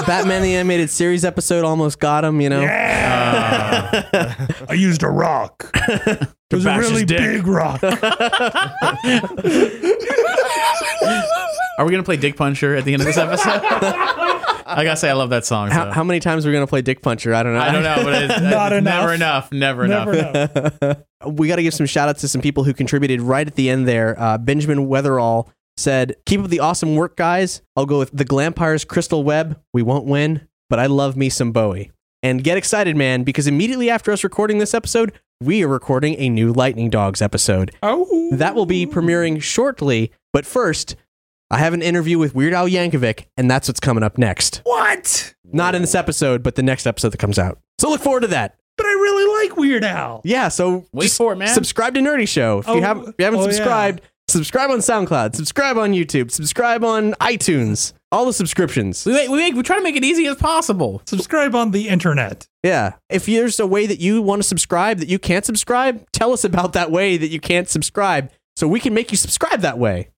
Batman 0.06 0.42
the 0.42 0.54
Animated 0.56 0.90
Series 0.90 1.24
episode 1.24 1.64
almost 1.64 1.98
got 1.98 2.24
him, 2.24 2.40
you 2.40 2.50
know? 2.50 2.60
Yeah. 2.60 4.46
I 4.68 4.74
used 4.74 5.02
a 5.02 5.08
rock. 5.08 5.74
It 6.50 6.56
was 6.58 6.66
a 6.66 6.78
really 6.78 7.04
big 7.04 7.48
rock. 7.48 7.82
Are 7.82 7.98
we 11.84 11.90
gonna 11.90 12.04
play 12.04 12.16
Dick 12.16 12.36
Puncher 12.36 12.76
at 12.76 12.84
the 12.84 12.92
end 12.92 13.02
of 13.02 13.06
this 13.06 13.16
episode? 13.16 13.60
I 13.64 14.84
gotta 14.84 14.96
say, 14.96 15.10
I 15.10 15.14
love 15.14 15.30
that 15.30 15.44
song. 15.44 15.70
How, 15.70 15.86
so. 15.86 15.90
how 15.90 16.04
many 16.04 16.20
times 16.20 16.46
are 16.46 16.50
we 16.50 16.52
going 16.52 16.64
to 16.64 16.70
play 16.70 16.80
Dick 16.80 17.02
Puncher? 17.02 17.34
I 17.34 17.42
don't 17.42 17.54
know. 17.54 17.60
I 17.60 17.72
don't 17.72 17.82
know, 17.82 17.96
but 18.04 18.22
it's, 18.22 18.40
Not 18.40 18.72
it's 18.72 18.78
enough. 18.78 19.00
never 19.00 19.12
enough. 19.14 19.50
Never, 19.52 19.88
Never 19.88 20.14
enough. 20.14 20.80
know. 20.80 20.96
we 21.30 21.48
got 21.48 21.56
to 21.56 21.62
give 21.62 21.74
some 21.74 21.86
shout 21.86 22.08
outs 22.08 22.20
to 22.20 22.28
some 22.28 22.40
people 22.40 22.62
who 22.64 22.72
contributed 22.72 23.20
right 23.20 23.46
at 23.46 23.56
the 23.56 23.68
end 23.68 23.86
there. 23.88 24.18
Uh, 24.20 24.38
Benjamin 24.38 24.86
Weatherall 24.86 25.48
said, 25.76 26.16
Keep 26.26 26.40
up 26.42 26.50
the 26.50 26.60
awesome 26.60 26.96
work, 26.96 27.16
guys. 27.16 27.62
I'll 27.76 27.86
go 27.86 27.98
with 27.98 28.10
the 28.16 28.24
Glampire's 28.24 28.84
Crystal 28.84 29.22
Web. 29.24 29.60
We 29.72 29.82
won't 29.82 30.06
win, 30.06 30.48
but 30.70 30.78
I 30.78 30.86
love 30.86 31.16
me 31.16 31.28
some 31.28 31.52
Bowie. 31.52 31.90
And 32.22 32.42
get 32.42 32.56
excited, 32.56 32.96
man, 32.96 33.22
because 33.22 33.46
immediately 33.46 33.90
after 33.90 34.10
us 34.10 34.24
recording 34.24 34.58
this 34.58 34.72
episode, 34.72 35.12
we 35.42 35.62
are 35.62 35.68
recording 35.68 36.14
a 36.18 36.28
new 36.30 36.52
Lightning 36.52 36.88
Dogs 36.88 37.20
episode. 37.20 37.70
Oh, 37.82 38.30
That 38.32 38.54
will 38.54 38.64
be 38.66 38.86
premiering 38.86 39.42
shortly, 39.42 40.10
but 40.32 40.46
first, 40.46 40.96
I 41.50 41.58
have 41.58 41.74
an 41.74 41.82
interview 41.82 42.18
with 42.18 42.34
Weird 42.34 42.54
Al 42.54 42.66
Yankovic, 42.66 43.26
and 43.36 43.50
that's 43.50 43.68
what's 43.68 43.80
coming 43.80 44.02
up 44.02 44.16
next. 44.16 44.62
what? 44.64 45.34
Not 45.52 45.74
in 45.74 45.82
this 45.82 45.94
episode, 45.94 46.42
but 46.42 46.54
the 46.56 46.62
next 46.62 46.86
episode 46.86 47.10
that 47.10 47.18
comes 47.18 47.38
out. 47.38 47.58
So 47.78 47.90
look 47.90 48.00
forward 48.00 48.20
to 48.20 48.26
that. 48.28 48.56
But 48.76 48.86
I 48.86 48.90
really 48.90 49.44
like 49.48 49.56
Weird 49.56 49.84
Al. 49.84 50.20
Yeah, 50.24 50.48
so 50.48 50.86
Wait 50.92 51.04
just 51.04 51.16
for 51.18 51.32
it, 51.34 51.36
man. 51.36 51.48
Subscribe 51.48 51.94
to 51.94 52.00
Nerdy 52.00 52.26
Show. 52.26 52.58
If 52.60 52.68
Oh, 52.68 52.74
you 52.74 52.82
haven't 52.82 53.08
if 53.10 53.14
you 53.18 53.24
haven't 53.26 53.40
oh, 53.40 53.44
yeah. 53.96 53.96
Subscribed, 54.28 54.70
subscribe 54.70 54.70
on 54.70 54.78
SoundCloud, 54.78 55.36
subscribe 55.36 55.78
on 55.78 55.92
YouTube, 55.92 56.30
subscribe 56.30 56.84
on 56.84 57.12
iTunes. 57.14 57.92
All 58.12 58.26
the 58.26 58.32
subscriptions. 58.32 59.04
We 59.04 59.12
make, 59.12 59.28
we 59.28 59.38
make, 59.38 59.54
we 59.54 59.62
try 59.64 59.76
to 59.76 59.82
make 59.82 59.96
it 59.96 60.04
easy 60.04 60.28
as 60.28 60.36
possible. 60.36 61.02
Subscribe 61.06 61.56
on 61.56 61.72
the 61.72 61.88
internet. 61.88 62.46
Yeah. 62.62 62.92
If 63.10 63.26
there's 63.26 63.58
a 63.58 63.66
way 63.66 63.86
that 63.86 63.98
you 63.98 64.22
want 64.22 64.40
to 64.40 64.46
subscribe 64.46 64.98
that 64.98 65.08
you 65.08 65.18
can't 65.18 65.44
subscribe, 65.44 66.06
tell 66.12 66.32
us 66.32 66.44
about 66.44 66.74
that 66.74 66.92
way 66.92 67.16
that 67.16 67.28
you 67.28 67.40
can't 67.40 67.68
subscribe 67.68 68.30
so 68.54 68.68
we 68.68 68.78
can 68.78 68.94
make 68.94 69.10
you 69.10 69.16
subscribe 69.16 69.62
that 69.62 69.78
way. 69.78 70.10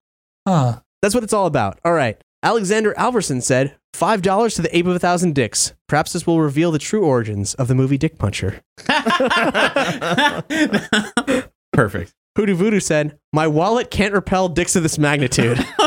Huh. 0.47 0.81
That's 1.01 1.15
what 1.15 1.25
it's 1.25 1.33
all 1.33 1.47
about. 1.47 1.79
All 1.87 1.95
right. 1.95 2.21
Alexander 2.43 2.93
Alverson 2.99 3.43
said, 3.43 3.77
$5 3.95 4.55
to 4.57 4.63
the 4.63 4.77
ape 4.77 4.87
of 4.87 4.95
a 4.95 4.99
thousand 4.99 5.35
dicks. 5.35 5.73
Perhaps 5.89 6.13
this 6.13 6.27
will 6.27 6.41
reveal 6.41 6.71
the 6.71 6.79
true 6.79 7.03
origins 7.03 7.55
of 7.55 7.67
the 7.67 7.75
movie 7.75 7.97
Dick 7.97 8.19
Puncher. 8.19 8.61
Perfect. 11.73 12.13
Hoodoo 12.37 12.55
Voodoo 12.55 12.81
said, 12.81 13.19
My 13.33 13.47
wallet 13.47 13.91
can't 13.91 14.13
repel 14.13 14.49
dicks 14.49 14.77
of 14.77 14.83
this 14.83 14.99
magnitude. 14.99 15.59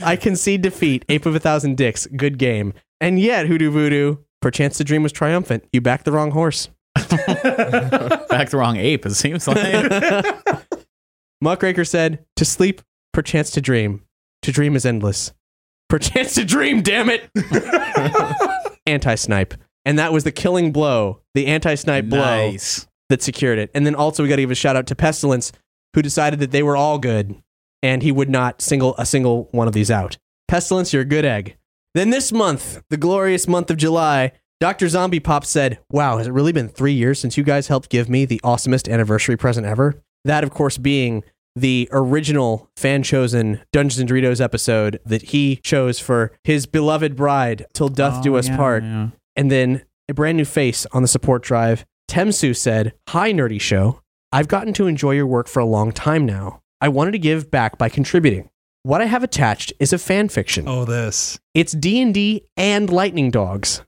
I 0.00 0.16
concede 0.20 0.62
defeat. 0.62 1.04
Ape 1.08 1.26
of 1.26 1.34
a 1.34 1.40
thousand 1.40 1.76
dicks. 1.76 2.06
Good 2.06 2.38
game. 2.38 2.72
And 3.00 3.18
yet, 3.18 3.46
Hoodoo 3.46 3.70
Voodoo, 3.70 4.18
perchance 4.40 4.78
the 4.78 4.84
dream 4.84 5.02
was 5.02 5.10
triumphant. 5.10 5.64
You 5.72 5.80
backed 5.80 6.04
the 6.04 6.12
wrong 6.12 6.30
horse. 6.30 6.68
Back 6.94 7.10
the 8.50 8.56
wrong 8.56 8.76
ape, 8.76 9.04
it 9.04 9.14
seems 9.14 9.48
like. 9.48 10.64
Muckraker 11.40 11.84
said, 11.84 12.24
To 12.36 12.44
sleep, 12.44 12.80
perchance 13.12 13.50
to 13.50 13.60
dream. 13.60 14.04
To 14.42 14.52
dream 14.52 14.76
is 14.76 14.86
endless. 14.86 15.32
Perchance 15.88 16.36
to 16.36 16.44
dream, 16.44 16.82
damn 16.82 17.10
it! 17.10 17.28
anti 18.86 19.16
snipe. 19.16 19.54
And 19.84 19.98
that 19.98 20.12
was 20.12 20.22
the 20.24 20.32
killing 20.32 20.72
blow, 20.72 21.20
the 21.34 21.46
anti 21.46 21.74
snipe 21.74 22.06
blow 22.06 22.50
nice. 22.50 22.86
That 23.08 23.22
secured 23.22 23.58
it. 23.58 23.70
And 23.74 23.86
then 23.86 23.94
also 23.94 24.22
we 24.22 24.28
got 24.28 24.36
to 24.36 24.42
give 24.42 24.50
a 24.50 24.54
shout 24.54 24.76
out 24.76 24.86
to 24.88 24.94
Pestilence, 24.94 25.52
who 25.94 26.02
decided 26.02 26.40
that 26.40 26.50
they 26.50 26.62
were 26.62 26.76
all 26.76 26.98
good, 26.98 27.34
and 27.82 28.02
he 28.02 28.10
would 28.12 28.30
not 28.30 28.60
single 28.62 28.94
a 28.98 29.06
single 29.06 29.48
one 29.52 29.68
of 29.68 29.74
these 29.74 29.90
out. 29.90 30.16
Pestilence, 30.48 30.92
you're 30.92 31.02
a 31.02 31.06
good 31.06 31.24
egg. 31.24 31.56
Then 31.94 32.10
this 32.10 32.32
month, 32.32 32.82
the 32.90 32.96
glorious 32.96 33.46
month 33.46 33.70
of 33.70 33.76
July, 33.76 34.32
Dr. 34.60 34.88
Zombie 34.88 35.20
Pop 35.20 35.44
said, 35.44 35.78
Wow, 35.90 36.18
has 36.18 36.26
it 36.26 36.32
really 36.32 36.52
been 36.52 36.68
three 36.68 36.92
years 36.92 37.20
since 37.20 37.36
you 37.36 37.44
guys 37.44 37.68
helped 37.68 37.88
give 37.90 38.08
me 38.08 38.24
the 38.24 38.40
awesomest 38.42 38.90
anniversary 38.90 39.36
present 39.36 39.66
ever? 39.66 40.02
That, 40.24 40.42
of 40.42 40.50
course, 40.50 40.78
being 40.78 41.22
the 41.54 41.88
original 41.92 42.68
fan 42.76 43.02
chosen 43.04 43.60
Dungeons 43.72 44.00
and 44.00 44.08
Doritos 44.10 44.40
episode 44.40 44.98
that 45.06 45.22
he 45.30 45.56
chose 45.56 46.00
for 46.00 46.32
his 46.42 46.66
beloved 46.66 47.14
bride, 47.14 47.66
Till 47.74 47.88
Doth 47.88 48.22
Do 48.24 48.34
Oh, 48.34 48.38
Us 48.38 48.48
yeah, 48.48 48.56
Part. 48.56 48.82
yeah. 48.82 49.08
And 49.36 49.50
then 49.52 49.84
a 50.08 50.14
brand 50.14 50.36
new 50.36 50.44
face 50.44 50.86
on 50.92 51.02
the 51.02 51.08
support 51.08 51.42
drive. 51.44 51.84
Temsu 52.08 52.56
said, 52.56 52.94
Hi, 53.08 53.32
Nerdy 53.32 53.60
Show. 53.60 54.00
I've 54.32 54.48
gotten 54.48 54.72
to 54.74 54.86
enjoy 54.86 55.12
your 55.12 55.26
work 55.26 55.48
for 55.48 55.60
a 55.60 55.64
long 55.66 55.92
time 55.92 56.26
now. 56.26 56.60
I 56.80 56.88
wanted 56.88 57.12
to 57.12 57.18
give 57.18 57.50
back 57.50 57.78
by 57.78 57.88
contributing. 57.88 58.50
What 58.82 59.00
I 59.00 59.06
have 59.06 59.22
attached 59.22 59.72
is 59.80 59.92
a 59.92 59.98
fan 59.98 60.28
fiction. 60.28 60.68
Oh, 60.68 60.84
this. 60.84 61.38
It's 61.54 61.72
D&D 61.72 62.44
and 62.56 62.90
Lightning 62.90 63.30
Dogs. 63.30 63.82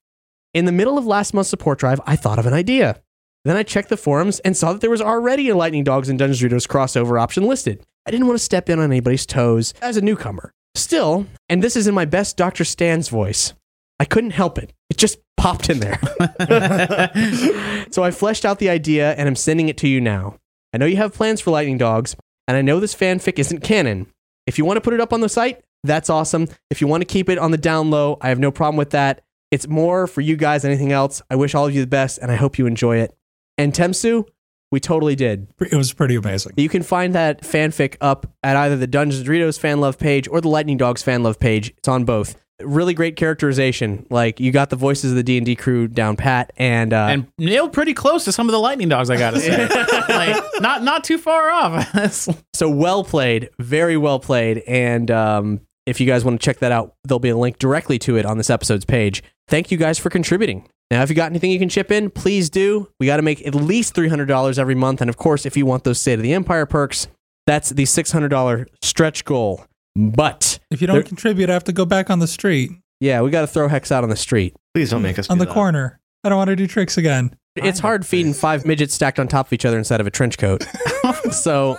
In 0.54 0.64
the 0.64 0.72
middle 0.72 0.96
of 0.96 1.06
last 1.06 1.34
month's 1.34 1.50
support 1.50 1.78
drive, 1.78 2.00
I 2.06 2.16
thought 2.16 2.38
of 2.38 2.46
an 2.46 2.54
idea. 2.54 3.02
Then 3.44 3.56
I 3.56 3.62
checked 3.62 3.90
the 3.90 3.96
forums 3.96 4.38
and 4.40 4.56
saw 4.56 4.72
that 4.72 4.80
there 4.80 4.90
was 4.90 5.02
already 5.02 5.48
a 5.48 5.56
Lightning 5.56 5.84
Dogs 5.84 6.08
and 6.08 6.18
Dungeons 6.18 6.40
Dragons 6.40 6.66
crossover 6.66 7.20
option 7.20 7.44
listed. 7.44 7.84
I 8.06 8.10
didn't 8.10 8.26
want 8.26 8.38
to 8.38 8.44
step 8.44 8.70
in 8.70 8.78
on 8.78 8.86
anybody's 8.86 9.26
toes 9.26 9.74
as 9.82 9.96
a 9.96 10.00
newcomer. 10.00 10.52
Still, 10.74 11.26
and 11.48 11.62
this 11.62 11.76
is 11.76 11.86
in 11.86 11.94
my 11.94 12.06
best 12.06 12.36
Dr. 12.36 12.64
Stan's 12.64 13.08
voice, 13.08 13.52
I 13.98 14.04
couldn't 14.04 14.30
help 14.30 14.58
it. 14.58 14.72
It 14.90 14.98
just 14.98 15.18
popped 15.36 15.70
in 15.70 15.80
there. 15.80 15.98
so 17.90 18.02
I 18.02 18.10
fleshed 18.10 18.44
out 18.44 18.58
the 18.58 18.68
idea 18.68 19.14
and 19.14 19.28
I'm 19.28 19.36
sending 19.36 19.68
it 19.68 19.78
to 19.78 19.88
you 19.88 20.00
now. 20.00 20.36
I 20.72 20.78
know 20.78 20.86
you 20.86 20.96
have 20.96 21.14
plans 21.14 21.40
for 21.40 21.50
Lightning 21.50 21.78
Dogs, 21.78 22.16
and 22.46 22.56
I 22.56 22.62
know 22.62 22.80
this 22.80 22.94
fanfic 22.94 23.38
isn't 23.38 23.60
canon. 23.60 24.06
If 24.46 24.58
you 24.58 24.64
want 24.64 24.76
to 24.76 24.80
put 24.80 24.92
it 24.92 25.00
up 25.00 25.12
on 25.12 25.20
the 25.20 25.28
site, 25.28 25.62
that's 25.82 26.10
awesome. 26.10 26.48
If 26.70 26.80
you 26.80 26.86
want 26.86 27.00
to 27.00 27.06
keep 27.06 27.28
it 27.28 27.38
on 27.38 27.50
the 27.50 27.58
down 27.58 27.90
low, 27.90 28.18
I 28.20 28.28
have 28.28 28.38
no 28.38 28.50
problem 28.50 28.76
with 28.76 28.90
that. 28.90 29.22
It's 29.50 29.68
more 29.68 30.06
for 30.06 30.20
you 30.20 30.36
guys 30.36 30.62
than 30.62 30.72
anything 30.72 30.92
else. 30.92 31.22
I 31.30 31.36
wish 31.36 31.54
all 31.54 31.66
of 31.66 31.74
you 31.74 31.80
the 31.80 31.86
best, 31.86 32.18
and 32.18 32.30
I 32.30 32.36
hope 32.36 32.58
you 32.58 32.66
enjoy 32.66 32.98
it. 32.98 33.16
And 33.56 33.72
Temsu, 33.72 34.26
we 34.70 34.80
totally 34.80 35.14
did. 35.14 35.48
It 35.60 35.76
was 35.76 35.92
pretty 35.92 36.16
amazing. 36.16 36.52
You 36.56 36.68
can 36.68 36.82
find 36.82 37.14
that 37.14 37.42
fanfic 37.42 37.96
up 38.00 38.26
at 38.42 38.56
either 38.56 38.76
the 38.76 38.86
Dungeons 38.86 39.20
and 39.20 39.28
Doritos 39.28 39.58
fan 39.58 39.80
love 39.80 39.98
page 39.98 40.28
or 40.28 40.40
the 40.40 40.48
Lightning 40.48 40.76
Dogs 40.76 41.02
fan 41.02 41.22
love 41.22 41.38
page. 41.38 41.72
It's 41.78 41.88
on 41.88 42.04
both. 42.04 42.36
Really 42.62 42.94
great 42.94 43.16
characterization. 43.16 44.06
Like 44.10 44.40
you 44.40 44.52
got 44.52 44.70
the 44.70 44.76
voices 44.76 45.12
of 45.12 45.16
the 45.16 45.22
D 45.22 45.36
and 45.36 45.46
D 45.46 45.56
crew 45.56 45.88
down 45.88 46.16
pat, 46.16 46.52
and 46.56 46.92
uh, 46.92 47.06
and 47.10 47.26
nailed 47.38 47.72
pretty 47.72 47.94
close 47.94 48.24
to 48.24 48.32
some 48.32 48.48
of 48.48 48.52
the 48.52 48.58
lightning 48.58 48.88
dogs. 48.88 49.10
I 49.10 49.16
gotta 49.16 49.40
say, 49.40 49.68
like 50.08 50.42
not 50.60 50.82
not 50.82 51.04
too 51.04 51.18
far 51.18 51.50
off. 51.50 52.14
so 52.54 52.68
well 52.68 53.04
played, 53.04 53.50
very 53.58 53.96
well 53.96 54.18
played. 54.20 54.58
And 54.66 55.10
um, 55.10 55.60
if 55.86 56.00
you 56.00 56.06
guys 56.06 56.24
want 56.24 56.40
to 56.40 56.44
check 56.44 56.58
that 56.58 56.72
out, 56.72 56.94
there'll 57.04 57.20
be 57.20 57.28
a 57.28 57.36
link 57.36 57.58
directly 57.58 57.98
to 58.00 58.16
it 58.16 58.26
on 58.26 58.38
this 58.38 58.50
episode's 58.50 58.84
page. 58.84 59.22
Thank 59.48 59.70
you 59.70 59.78
guys 59.78 59.98
for 59.98 60.10
contributing. 60.10 60.68
Now, 60.90 61.02
if 61.02 61.10
you 61.10 61.16
got 61.16 61.30
anything 61.30 61.50
you 61.50 61.58
can 61.58 61.68
chip 61.68 61.90
in, 61.90 62.10
please 62.10 62.48
do. 62.48 62.88
We 63.00 63.06
got 63.06 63.16
to 63.16 63.22
make 63.22 63.44
at 63.46 63.54
least 63.54 63.94
three 63.94 64.08
hundred 64.08 64.26
dollars 64.26 64.58
every 64.58 64.74
month, 64.74 65.00
and 65.00 65.10
of 65.10 65.16
course, 65.16 65.44
if 65.44 65.56
you 65.56 65.66
want 65.66 65.84
those 65.84 66.00
State 66.00 66.14
of 66.14 66.22
the 66.22 66.32
Empire 66.32 66.66
perks, 66.66 67.08
that's 67.46 67.70
the 67.70 67.84
six 67.84 68.12
hundred 68.12 68.28
dollar 68.28 68.66
stretch 68.82 69.24
goal. 69.24 69.64
But 69.96 70.58
If 70.70 70.80
you 70.82 70.86
don't 70.86 70.96
there- 70.96 71.02
contribute, 71.02 71.48
I 71.48 71.54
have 71.54 71.64
to 71.64 71.72
go 71.72 71.86
back 71.86 72.10
on 72.10 72.18
the 72.18 72.26
street, 72.26 72.70
yeah, 73.00 73.22
we 73.22 73.30
got 73.30 73.40
to 73.40 73.46
throw 73.46 73.66
Hex 73.68 73.90
out 73.90 74.04
on 74.04 74.10
the 74.10 74.16
street. 74.16 74.54
Please 74.74 74.90
don't 74.90 75.00
make 75.02 75.18
us 75.18 75.28
on 75.30 75.38
do 75.38 75.44
the 75.44 75.46
that. 75.48 75.54
corner. 75.54 75.98
I 76.22 76.28
don't 76.28 76.36
want 76.38 76.48
to 76.48 76.56
do 76.56 76.66
tricks 76.66 76.98
again. 76.98 77.34
It's 77.56 77.78
hard 77.78 78.04
feeding 78.04 78.34
five 78.34 78.66
midgets 78.66 78.92
stacked 78.92 79.18
on 79.18 79.26
top 79.28 79.46
of 79.46 79.52
each 79.54 79.64
other 79.64 79.78
inside 79.78 80.00
of 80.02 80.06
a 80.06 80.10
trench 80.10 80.36
coat. 80.36 80.62
so, 81.30 81.78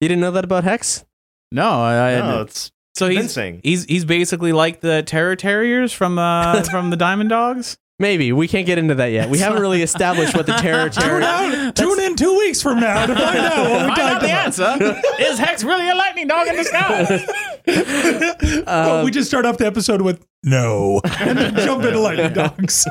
you 0.00 0.08
didn't 0.08 0.20
know 0.20 0.32
that 0.32 0.44
about 0.44 0.64
Hex? 0.64 1.04
no, 1.50 1.68
I, 1.80 2.16
I 2.16 2.18
No, 2.18 2.42
it's 2.42 2.70
so 2.94 3.08
he's 3.08 3.16
convincing. 3.16 3.60
he's 3.64 3.84
he's 3.86 4.04
basically 4.04 4.52
like 4.52 4.80
the 4.82 5.02
Terror 5.02 5.34
Terriers 5.36 5.92
from 5.94 6.18
uh 6.18 6.62
from 6.70 6.90
the 6.90 6.96
Diamond 6.96 7.30
Dogs. 7.30 7.78
Maybe 8.02 8.32
we 8.32 8.48
can't 8.48 8.66
get 8.66 8.78
into 8.78 8.96
that 8.96 9.12
yet. 9.12 9.30
We 9.30 9.38
haven't 9.38 9.62
really 9.62 9.80
established 9.90 10.34
what 10.36 10.44
the 10.46 10.54
terror 10.54 10.88
Tune 10.90 11.02
terror. 11.04 11.22
out. 11.22 11.76
Tune 11.76 12.00
in 12.00 12.16
two 12.16 12.36
weeks 12.36 12.60
from 12.60 12.80
now 12.80 13.06
to 13.06 13.14
find 13.14 13.38
out 13.38 13.70
what 13.70 13.70
we 13.70 13.78
Find 13.78 13.90
out 13.90 13.96
talked 13.96 14.20
the 14.22 14.26
about. 14.26 14.82
answer. 14.82 15.22
Is 15.22 15.38
Hex 15.38 15.62
really 15.62 15.88
a 15.88 15.94
lightning 15.94 16.26
dog 16.26 16.48
in 16.48 16.56
the 16.56 16.64
sky? 16.64 17.26
Oh, 18.66 19.04
we 19.04 19.12
just 19.12 19.28
start 19.28 19.46
off 19.46 19.56
the 19.56 19.66
episode 19.66 20.02
with 20.02 20.26
no, 20.42 21.00
and 21.20 21.38
then 21.38 21.54
jump 21.54 21.84
into 21.84 22.00
lightning 22.00 22.32
dogs. 22.32 22.84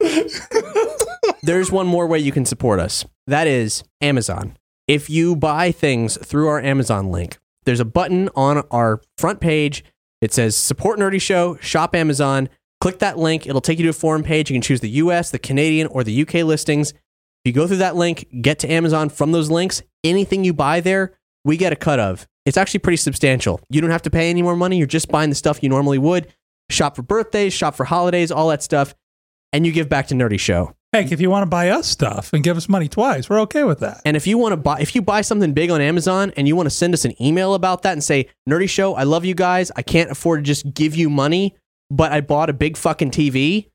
There's 1.42 1.72
one 1.72 1.88
more 1.88 2.06
way 2.06 2.20
you 2.20 2.30
can 2.30 2.44
support 2.44 2.78
us. 2.78 3.04
That 3.26 3.48
is 3.48 3.82
Amazon. 4.00 4.56
If 4.86 5.10
you 5.10 5.34
buy 5.34 5.72
things 5.72 6.16
through 6.24 6.46
our 6.46 6.60
Amazon 6.60 7.10
link, 7.10 7.38
there's 7.64 7.80
a 7.80 7.84
button 7.84 8.28
on 8.36 8.62
our 8.70 9.00
front 9.18 9.40
page. 9.40 9.84
It 10.20 10.32
says 10.32 10.54
support 10.54 10.98
Nerdy 11.00 11.20
Show, 11.20 11.56
shop 11.56 11.94
Amazon. 11.96 12.48
Click 12.80 12.98
that 13.00 13.18
link. 13.18 13.46
It'll 13.46 13.60
take 13.60 13.78
you 13.78 13.84
to 13.84 13.90
a 13.90 13.94
forum 13.94 14.22
page. 14.22 14.50
You 14.50 14.54
can 14.54 14.62
choose 14.62 14.80
the 14.80 14.90
US, 14.90 15.30
the 15.30 15.38
Canadian, 15.38 15.86
or 15.88 16.02
the 16.02 16.22
UK 16.22 16.34
listings. 16.44 16.92
If 16.92 17.46
you 17.46 17.52
go 17.52 17.66
through 17.66 17.78
that 17.78 17.96
link, 17.96 18.26
get 18.42 18.58
to 18.60 18.70
Amazon 18.70 19.08
from 19.08 19.32
those 19.32 19.50
links, 19.50 19.82
anything 20.04 20.44
you 20.44 20.52
buy 20.52 20.80
there, 20.80 21.18
we 21.44 21.56
get 21.56 21.72
a 21.72 21.76
cut 21.76 21.98
of. 21.98 22.26
It's 22.44 22.56
actually 22.56 22.80
pretty 22.80 22.96
substantial. 22.96 23.60
You 23.70 23.80
don't 23.80 23.90
have 23.90 24.02
to 24.02 24.10
pay 24.10 24.30
any 24.30 24.42
more 24.42 24.56
money. 24.56 24.78
You're 24.78 24.86
just 24.86 25.08
buying 25.08 25.30
the 25.30 25.36
stuff 25.36 25.62
you 25.62 25.68
normally 25.68 25.98
would. 25.98 26.32
Shop 26.70 26.96
for 26.96 27.02
birthdays, 27.02 27.52
shop 27.52 27.74
for 27.74 27.84
holidays, 27.84 28.30
all 28.30 28.48
that 28.48 28.62
stuff. 28.62 28.94
And 29.52 29.66
you 29.66 29.72
give 29.72 29.88
back 29.88 30.08
to 30.08 30.14
Nerdy 30.14 30.38
Show. 30.38 30.74
Heck, 30.92 31.12
if 31.12 31.20
you 31.20 31.30
want 31.30 31.44
to 31.44 31.48
buy 31.48 31.68
us 31.68 31.86
stuff 31.86 32.32
and 32.32 32.42
give 32.42 32.56
us 32.56 32.68
money 32.68 32.88
twice, 32.88 33.30
we're 33.30 33.40
okay 33.42 33.62
with 33.64 33.78
that. 33.80 34.00
And 34.04 34.16
if 34.16 34.26
you 34.26 34.38
want 34.38 34.52
to 34.52 34.56
buy, 34.56 34.80
if 34.80 34.94
you 34.94 35.02
buy 35.02 35.20
something 35.20 35.52
big 35.52 35.70
on 35.70 35.80
Amazon 35.80 36.32
and 36.36 36.48
you 36.48 36.56
want 36.56 36.66
to 36.66 36.74
send 36.74 36.94
us 36.94 37.04
an 37.04 37.20
email 37.22 37.54
about 37.54 37.82
that 37.82 37.92
and 37.92 38.02
say, 38.02 38.28
Nerdy 38.48 38.68
Show, 38.68 38.94
I 38.94 39.04
love 39.04 39.24
you 39.24 39.34
guys. 39.34 39.70
I 39.76 39.82
can't 39.82 40.10
afford 40.10 40.40
to 40.40 40.42
just 40.44 40.74
give 40.74 40.96
you 40.96 41.08
money, 41.08 41.54
but 41.90 42.12
I 42.12 42.20
bought 42.20 42.48
a 42.48 42.52
big 42.52 42.76
fucking 42.76 43.10
TV. 43.10 43.68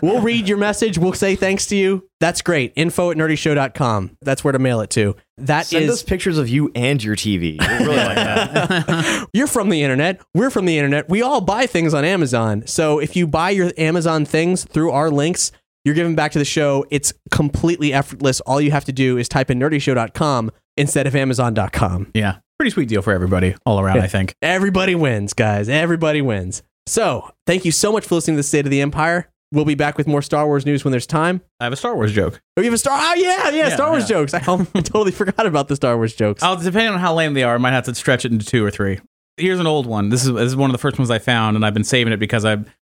we'll 0.02 0.20
read 0.20 0.48
your 0.48 0.58
message. 0.58 0.98
We'll 0.98 1.12
say 1.12 1.36
thanks 1.36 1.66
to 1.66 1.76
you. 1.76 2.08
That's 2.18 2.42
great. 2.42 2.72
Info 2.76 3.10
at 3.10 3.16
nerdyshow.com. 3.16 4.16
That's 4.22 4.42
where 4.42 4.52
to 4.52 4.58
mail 4.58 4.80
it 4.80 4.90
to. 4.90 5.14
That 5.38 5.66
Send 5.66 5.84
is- 5.84 5.90
us 5.90 6.02
pictures 6.02 6.38
of 6.38 6.48
you 6.48 6.72
and 6.74 7.02
your 7.02 7.14
TV. 7.14 7.60
We 7.60 7.66
really 7.84 7.96
like 7.96 8.16
that. 8.16 9.26
You're 9.32 9.46
from 9.46 9.68
the 9.68 9.82
internet. 9.82 10.20
We're 10.34 10.50
from 10.50 10.64
the 10.64 10.76
internet. 10.76 11.08
We 11.08 11.22
all 11.22 11.40
buy 11.40 11.66
things 11.66 11.94
on 11.94 12.04
Amazon. 12.04 12.66
So 12.66 12.98
if 12.98 13.14
you 13.16 13.26
buy 13.26 13.50
your 13.50 13.70
Amazon 13.78 14.24
things 14.24 14.64
through 14.64 14.90
our 14.90 15.10
links, 15.10 15.52
you're 15.86 15.94
giving 15.94 16.14
back 16.16 16.32
to 16.32 16.38
the 16.38 16.44
show. 16.44 16.84
It's 16.90 17.14
completely 17.30 17.92
effortless. 17.94 18.40
All 18.40 18.60
you 18.60 18.72
have 18.72 18.84
to 18.86 18.92
do 18.92 19.16
is 19.16 19.28
type 19.28 19.50
in 19.50 19.58
nerdyshow.com 19.58 20.50
instead 20.76 21.06
of 21.06 21.14
amazon.com. 21.16 22.10
yeah, 22.12 22.38
pretty 22.58 22.70
sweet 22.70 22.88
deal 22.88 23.00
for 23.02 23.12
everybody 23.12 23.54
all 23.64 23.80
around. 23.80 24.00
I 24.00 24.08
think. 24.08 24.34
Everybody 24.42 24.94
wins, 24.96 25.32
guys. 25.32 25.68
Everybody 25.68 26.20
wins. 26.20 26.62
So 26.88 27.30
thank 27.46 27.64
you 27.64 27.72
so 27.72 27.92
much 27.92 28.04
for 28.04 28.16
listening 28.16 28.34
to 28.36 28.40
the 28.40 28.42
State 28.42 28.66
of 28.66 28.70
the 28.70 28.80
Empire. 28.80 29.30
We'll 29.52 29.64
be 29.64 29.76
back 29.76 29.96
with 29.96 30.08
more 30.08 30.22
Star 30.22 30.44
Wars 30.46 30.66
news 30.66 30.84
when 30.84 30.90
there's 30.90 31.06
time. 31.06 31.40
I 31.60 31.64
have 31.64 31.72
a 31.72 31.76
Star 31.76 31.94
Wars 31.94 32.12
joke. 32.12 32.42
Oh, 32.56 32.60
you 32.60 32.64
have 32.66 32.74
a 32.74 32.78
Star? 32.78 32.98
Oh, 33.00 33.14
yeah, 33.14 33.48
yeah, 33.50 33.68
Yeah, 33.68 33.74
Star 33.74 33.90
Wars 33.90 34.02
yeah. 34.02 34.16
jokes. 34.16 34.34
I 34.34 34.40
totally 34.40 35.12
forgot 35.12 35.46
about 35.46 35.68
the 35.68 35.76
Star 35.76 35.96
Wars 35.96 36.14
jokes. 36.16 36.42
I'll 36.42 36.56
depending 36.56 36.92
on 36.92 36.98
how 36.98 37.14
lame 37.14 37.34
they 37.34 37.44
are, 37.44 37.54
I 37.54 37.58
might 37.58 37.70
have 37.70 37.84
to 37.84 37.94
stretch 37.94 38.24
it 38.24 38.32
into 38.32 38.44
two 38.44 38.64
or 38.64 38.72
three. 38.72 38.98
Here's 39.36 39.60
an 39.60 39.66
old 39.68 39.86
one. 39.86 40.08
This 40.08 40.24
is 40.26 40.32
this 40.32 40.46
is 40.46 40.56
one 40.56 40.68
of 40.70 40.72
the 40.72 40.78
first 40.78 40.98
ones 40.98 41.10
I 41.10 41.18
found, 41.20 41.54
and 41.56 41.64
I've 41.64 41.74
been 41.74 41.84
saving 41.84 42.12
it 42.12 42.16
because 42.16 42.44
I 42.44 42.54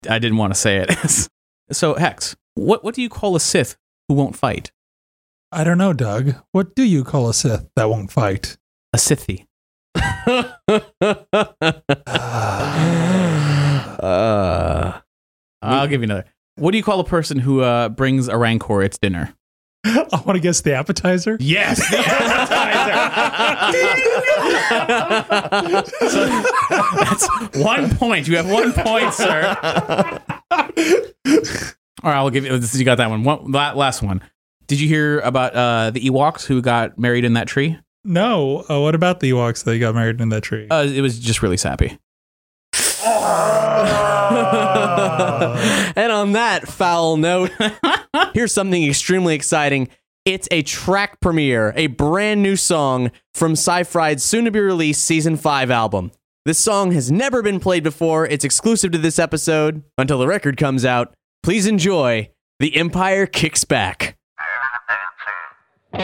I 0.09 0.17
didn't 0.19 0.37
want 0.37 0.53
to 0.53 0.59
say 0.59 0.77
it. 0.77 0.89
so 1.71 1.95
Hex, 1.95 2.35
what 2.55 2.83
what 2.83 2.95
do 2.95 3.01
you 3.01 3.09
call 3.09 3.35
a 3.35 3.39
Sith 3.39 3.77
who 4.07 4.15
won't 4.15 4.35
fight? 4.35 4.71
I 5.51 5.63
don't 5.63 5.77
know, 5.77 5.93
Doug. 5.93 6.35
What 6.51 6.75
do 6.75 6.83
you 6.83 7.03
call 7.03 7.29
a 7.29 7.33
Sith 7.33 7.69
that 7.75 7.89
won't 7.89 8.11
fight? 8.11 8.57
A 8.93 8.97
Sithy. 8.97 9.45
uh, 13.99 14.99
I'll 15.61 15.87
give 15.87 16.01
you 16.01 16.05
another. 16.05 16.25
What 16.55 16.71
do 16.71 16.77
you 16.77 16.83
call 16.83 16.99
a 16.99 17.05
person 17.05 17.39
who 17.39 17.61
uh, 17.61 17.89
brings 17.89 18.27
a 18.27 18.37
Rancor 18.37 18.83
its 18.83 18.97
dinner? 18.97 19.33
I 19.85 20.21
want 20.25 20.35
to 20.35 20.39
guess 20.39 20.61
the 20.61 20.73
appetizer. 20.73 21.37
Yes, 21.39 21.89
the 21.89 21.97
appetizer. 21.97 22.69
That's 26.69 27.27
one 27.57 27.95
point. 27.95 28.27
You 28.27 28.37
have 28.37 28.49
one 28.49 28.73
point, 28.73 29.13
sir. 29.13 30.19
All 32.03 32.11
right, 32.11 32.17
I'll 32.17 32.29
give 32.29 32.45
you. 32.45 32.57
This, 32.57 32.75
you 32.77 32.85
got 32.85 32.95
that 32.99 33.09
one. 33.09 33.23
one. 33.23 33.51
la- 33.51 33.73
Last 33.73 34.01
one. 34.01 34.21
Did 34.67 34.79
you 34.79 34.87
hear 34.87 35.19
about 35.19 35.53
uh, 35.55 35.91
the 35.91 35.99
Ewoks 36.01 36.45
who 36.45 36.61
got 36.61 36.97
married 36.97 37.25
in 37.25 37.33
that 37.33 37.47
tree? 37.47 37.77
No. 38.03 38.63
Uh, 38.69 38.79
what 38.79 38.95
about 38.95 39.19
the 39.19 39.31
Ewoks 39.31 39.63
that 39.65 39.77
got 39.79 39.95
married 39.95 40.21
in 40.21 40.29
that 40.29 40.41
tree? 40.43 40.67
Uh, 40.69 40.85
it 40.87 41.01
was 41.01 41.19
just 41.19 41.41
really 41.41 41.57
sappy. 41.57 41.97
and 45.95 46.11
on 46.11 46.33
that 46.33 46.67
foul 46.67 47.17
note, 47.17 47.51
here's 48.33 48.53
something 48.53 48.83
extremely 48.85 49.35
exciting. 49.35 49.89
It's 50.25 50.47
a 50.51 50.61
track 50.61 51.19
premiere, 51.19 51.73
a 51.75 51.87
brand 51.87 52.43
new 52.43 52.55
song 52.55 53.11
from 53.33 53.53
Sci-Fried's 53.53 54.23
soon 54.23 54.45
to 54.45 54.51
be 54.51 54.59
released 54.59 55.03
season 55.03 55.35
5 55.37 55.71
album. 55.71 56.11
This 56.45 56.59
song 56.59 56.91
has 56.91 57.11
never 57.11 57.41
been 57.41 57.59
played 57.59 57.83
before. 57.83 58.25
It's 58.27 58.45
exclusive 58.45 58.91
to 58.91 58.97
this 58.97 59.17
episode 59.19 59.83
until 59.97 60.19
the 60.19 60.27
record 60.27 60.57
comes 60.57 60.85
out. 60.85 61.13
Please 61.41 61.65
enjoy 61.65 62.29
The 62.59 62.75
Empire 62.75 63.25
Kicks 63.25 63.63
Back. 63.63 64.17
So 65.93 66.01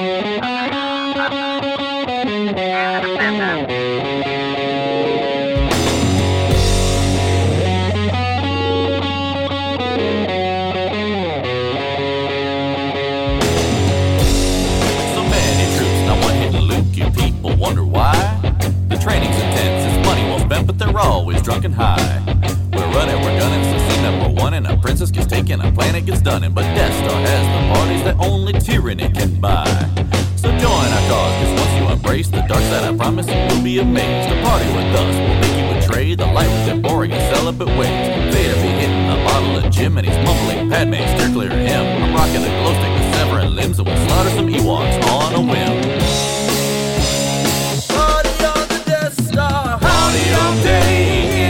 many 15.22 15.66
troops, 15.76 16.02
now 16.06 16.22
one 16.22 16.36
hitting 16.36 16.62
Luke, 16.62 16.86
you 16.94 17.10
people 17.12 17.56
wonder 17.58 17.84
why? 17.86 18.14
The 18.88 18.98
training's 18.98 19.36
intense, 19.36 19.94
it's 19.94 20.08
money 20.08 20.24
well 20.24 20.40
spent, 20.40 20.66
but 20.66 20.80
they're 20.80 20.98
always 20.98 21.42
drunk 21.42 21.66
and 21.66 21.76
high. 21.76 22.24
We're 22.72 22.88
running, 22.94 23.22
we're 23.22 23.38
gunning, 23.38 23.64
number 24.06 24.30
one, 24.30 24.54
and 24.54 24.68
a 24.68 24.78
princess 24.78 25.10
gets 25.10 25.26
taken, 25.26 25.60
a 25.62 25.72
planet 25.72 26.06
gets 26.06 26.22
done, 26.22 26.44
and 26.44 26.54
but 26.54 26.64
Death 26.76 26.94
Star 27.02 27.20
has 27.20 27.46
the 27.56 27.62
parties 27.74 28.04
that 28.04 28.16
only 28.20 28.54
tyranny 28.54 29.10
can 29.10 29.40
buy. 29.42 29.66
So 30.36 30.48
join 30.60 30.88
our 30.96 31.06
cause, 31.10 31.34
cause 31.42 31.54
once 31.62 31.74
you 31.80 31.88
embrace 31.90 32.28
the 32.28 32.42
dark 32.42 32.62
side, 32.70 32.84
I 32.84 32.96
promise 32.96 33.26
you'll 33.28 33.64
be 33.64 33.80
amazed. 33.80 34.30
To 34.30 34.36
party 34.44 34.68
with 34.78 34.94
us 35.02 35.16
will 35.26 35.40
make 35.42 35.56
you 35.58 35.66
betray 35.80 36.16
the 36.16 36.28
light 36.28 36.52
with 36.66 36.84
boring 36.84 37.14
and 37.14 37.36
celibate 37.36 37.72
ways. 37.80 38.34
Vader 38.34 38.56
be 38.62 38.70
hitting 38.82 39.10
a 39.10 39.18
bottle 39.26 39.58
of 39.58 39.72
Jim, 39.72 39.98
and 39.98 40.06
he's 40.06 40.20
mumbling, 40.24 40.70
Padme, 40.70 41.02
steer 41.18 41.34
clear 41.34 41.52
of 41.52 41.58
him. 41.58 42.04
I'm 42.04 42.14
rocking 42.14 42.44
a 42.44 42.52
glow 42.62 42.74
stick 42.78 42.94
with 42.94 43.16
severing 43.16 43.56
limbs, 43.56 43.80
and 43.80 43.88
we'll 43.88 44.08
slaughter 44.08 44.30
some 44.38 44.48
Ewoks 44.48 44.98
on 45.10 45.34
a 45.34 45.42
whim. 45.42 45.76
Party 47.90 48.34
on 48.54 48.68
the 48.70 48.84
Death 48.86 49.18
Star. 49.30 49.80
Party 49.80 50.24
all 50.42 50.56
day 50.62 51.45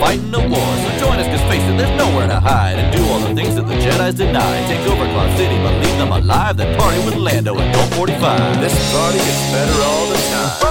fighting 0.00 0.34
a 0.34 0.40
war. 0.40 0.70
So 0.82 0.88
join 0.98 1.18
us, 1.18 1.28
cause 1.28 1.44
face 1.50 1.62
it, 1.62 1.76
there's 1.76 1.96
nowhere 1.98 2.26
to 2.26 2.40
hide, 2.40 2.78
and 2.78 2.94
do 2.94 3.02
all 3.10 3.20
the 3.20 3.34
things 3.34 3.54
that 3.56 3.66
the 3.66 3.74
Jedi's 3.74 4.14
deny. 4.14 4.66
Take 4.66 4.86
over 4.86 5.04
Cloud 5.04 5.36
City, 5.36 5.58
but 5.58 5.74
leave 5.82 5.98
them 5.98 6.12
alive, 6.12 6.56
then 6.56 6.76
party 6.78 6.98
with 7.04 7.16
Lando 7.16 7.58
at 7.58 7.74
Gold 7.74 7.94
45. 7.94 8.60
This 8.60 8.74
party 8.92 9.18
gets 9.18 9.42
better 9.52 9.78
all 9.82 10.06
the 10.08 10.18
time. 10.30 10.67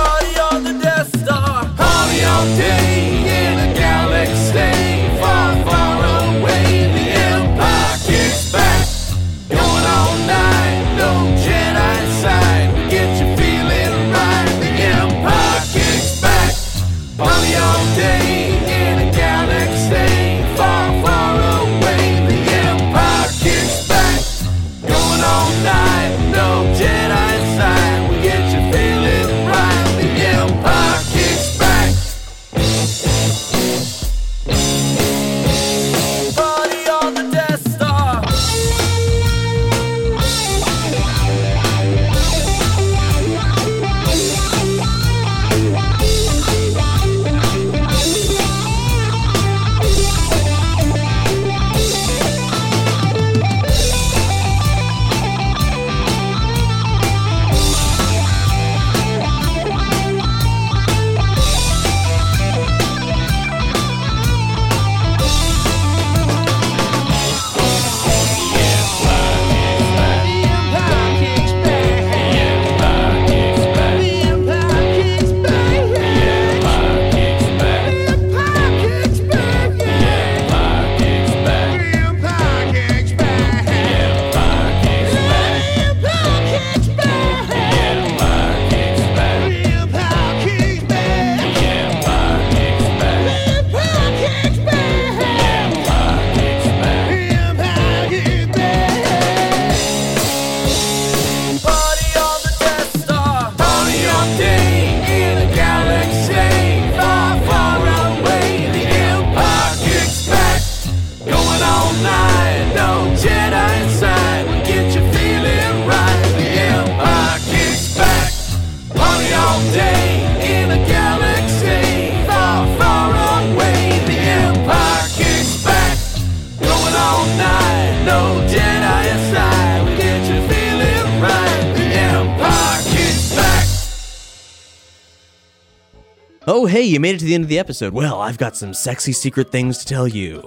End 137.38 137.44
of 137.44 137.50
the 137.50 137.60
episode. 137.60 137.94
Well, 137.94 138.20
I've 138.20 138.40
got 138.40 138.58
some 138.58 138.74
sexy 138.74 139.12
secret 139.12 139.52
things 139.52 139.78
to 139.78 139.86
tell 139.86 140.08
you. 140.08 140.44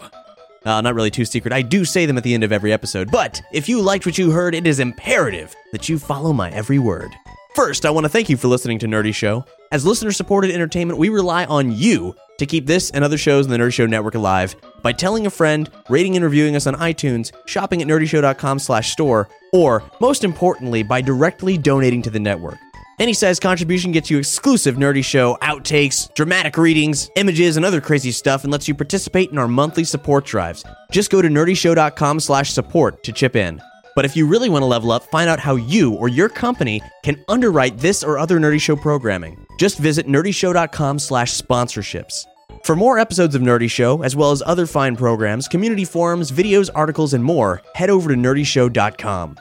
Uh, 0.65 0.81
not 0.81 0.97
really 0.97 1.11
too 1.11 1.25
secret. 1.25 1.53
I 1.53 1.62
do 1.62 1.85
say 1.85 2.05
them 2.05 2.19
at 2.19 2.25
the 2.25 2.35
end 2.35 2.43
of 2.43 2.51
every 2.51 2.73
episode, 2.73 3.12
but 3.12 3.41
if 3.53 3.69
you 3.69 3.81
liked 3.81 4.07
what 4.07 4.19
you 4.19 4.33
heard, 4.33 4.57
it 4.57 4.67
is 4.67 4.81
imperative 4.81 5.55
that 5.71 5.89
you 5.89 6.01
follow 6.01 6.33
my 6.33 6.51
every 6.51 6.81
word. 6.81 7.12
First, 7.55 7.87
I 7.87 7.91
want 7.91 8.07
to 8.07 8.09
thank 8.09 8.29
you 8.29 8.37
for 8.37 8.49
listening 8.49 8.81
to 8.81 8.87
Nerdy 8.87 9.15
Show. 9.15 9.45
As 9.71 9.87
listener 9.87 10.11
supported 10.11 10.51
entertainment, 10.51 10.99
we 10.99 11.11
rely 11.11 11.45
on 11.45 11.71
you 11.71 12.17
to 12.39 12.47
keep 12.47 12.67
this 12.67 12.91
and 12.91 13.05
other 13.05 13.19
shows 13.19 13.47
in 13.47 13.53
the 13.53 13.59
Nerdy 13.59 13.73
Show 13.73 13.87
network 13.87 14.17
alive 14.17 14.57
by 14.83 14.93
telling 14.93 15.27
a 15.27 15.31
friend, 15.31 15.71
rating 15.89 16.17
and 16.17 16.25
reviewing 16.25 16.57
us 16.57 16.67
on 16.67 16.75
iTunes, 16.75 17.31
shopping 17.47 17.83
at 17.83 17.87
nerdyshow.com/store, 17.87 19.29
or 19.53 19.85
most 20.01 20.25
importantly, 20.25 20.83
by 20.83 21.01
directly 21.01 21.57
donating 21.57 22.03
to 22.03 22.11
the 22.11 22.21
network. 22.21 22.59
Any 23.01 23.14
size 23.14 23.40
contribution 23.40 23.90
gets 23.93 24.10
you 24.10 24.18
exclusive 24.18 24.77
Nerdy 24.77 25.02
Show 25.02 25.39
outtakes, 25.40 26.12
dramatic 26.12 26.59
readings, 26.59 27.09
images, 27.16 27.56
and 27.56 27.64
other 27.64 27.81
crazy 27.81 28.12
stuff, 28.12 28.44
and 28.44 28.52
lets 28.52 28.68
you 28.68 28.74
participate 28.74 29.31
in 29.31 29.39
our 29.39 29.48
monthly 29.48 29.85
support 29.85 30.27
drives. 30.27 30.66
Just 30.93 31.10
go 31.10 31.22
to 31.22 31.28
nerdyshow.com/support 31.28 33.02
to 33.02 33.12
chip 33.12 33.36
in. 33.36 33.62
But 33.97 34.05
if 34.05 34.16
you 34.16 34.27
really 34.27 34.51
want 34.51 34.64
to 34.64 34.66
level 34.66 34.93
up, 34.93 35.05
find 35.05 35.31
out 35.31 35.40
how 35.40 35.56
you 35.56 35.94
or 35.94 36.09
your 36.09 36.28
company 36.28 36.82
can 37.02 37.16
underwrite 37.27 37.78
this 37.78 38.05
or 38.05 38.18
other 38.18 38.39
Nerdy 38.39 38.60
Show 38.60 38.77
programming. 38.77 39.47
Just 39.59 39.78
visit 39.78 40.06
nerdyshow.com/sponsorships. 40.06 42.27
For 42.64 42.77
more 42.77 42.98
episodes 42.98 43.35
of 43.35 43.40
Nerdy 43.40 43.70
Show, 43.70 44.02
as 44.02 44.14
well 44.14 44.31
as 44.31 44.43
other 44.44 44.66
fine 44.66 44.94
programs, 44.94 45.48
community 45.48 45.86
forums, 45.86 46.31
videos, 46.31 46.68
articles, 46.74 47.14
and 47.14 47.24
more, 47.24 47.62
head 47.74 47.89
over 47.89 48.10
to 48.10 48.14
nerdyshow.com. 48.14 49.39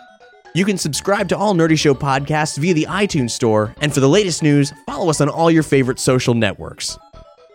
You 0.56 0.66
can 0.66 0.80
subscribe 0.80 1.30
to 1.30 1.38
all 1.38 1.54
Nerdy 1.54 1.78
Show 1.78 1.94
podcasts 1.94 2.58
via 2.58 2.74
the 2.74 2.88
iTunes 2.90 3.32
Store, 3.32 3.76
and 3.82 3.94
for 3.94 4.00
the 4.00 4.10
latest 4.10 4.42
news, 4.42 4.74
follow 4.88 5.10
us 5.10 5.22
on 5.22 5.30
all 5.30 5.52
your 5.52 5.62
favorite 5.62 6.00
social 6.00 6.34
networks. 6.34 6.98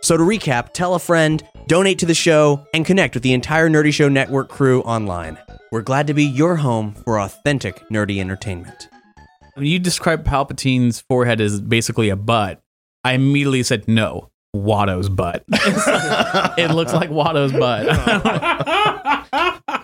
So 0.01 0.17
to 0.17 0.23
recap, 0.23 0.73
tell 0.73 0.95
a 0.95 1.01
friend, 1.01 1.43
donate 1.67 1.99
to 1.99 2.07
the 2.07 2.15
show, 2.15 2.65
and 2.73 2.87
connect 2.87 3.15
with 3.15 3.25
the 3.25 3.33
entire 3.33 3.69
Nerdy 3.69 3.93
Show 3.93 4.09
network 4.09 4.49
crew 4.49 4.83
online. 4.83 5.39
We're 5.73 5.83
glad 5.83 6.07
to 6.07 6.15
be 6.15 6.25
your 6.25 6.55
home 6.57 6.95
for 7.05 7.19
authentic 7.19 7.83
nerdy 7.89 8.21
entertainment. 8.21 8.89
When 9.55 9.67
you 9.67 9.81
described 9.81 10.25
Palpatine's 10.25 11.01
forehead 11.01 11.41
as 11.41 11.61
basically 11.61 12.11
a 12.11 12.17
butt, 12.17 12.63
I 13.03 13.15
immediately 13.15 13.65
said 13.65 13.89
no. 13.89 14.31
Watto's 14.53 15.09
butt. 15.09 15.45
it 15.49 16.71
looks 16.71 16.93
like 16.93 17.11
Watto's 17.11 17.51
butt. 17.53 17.89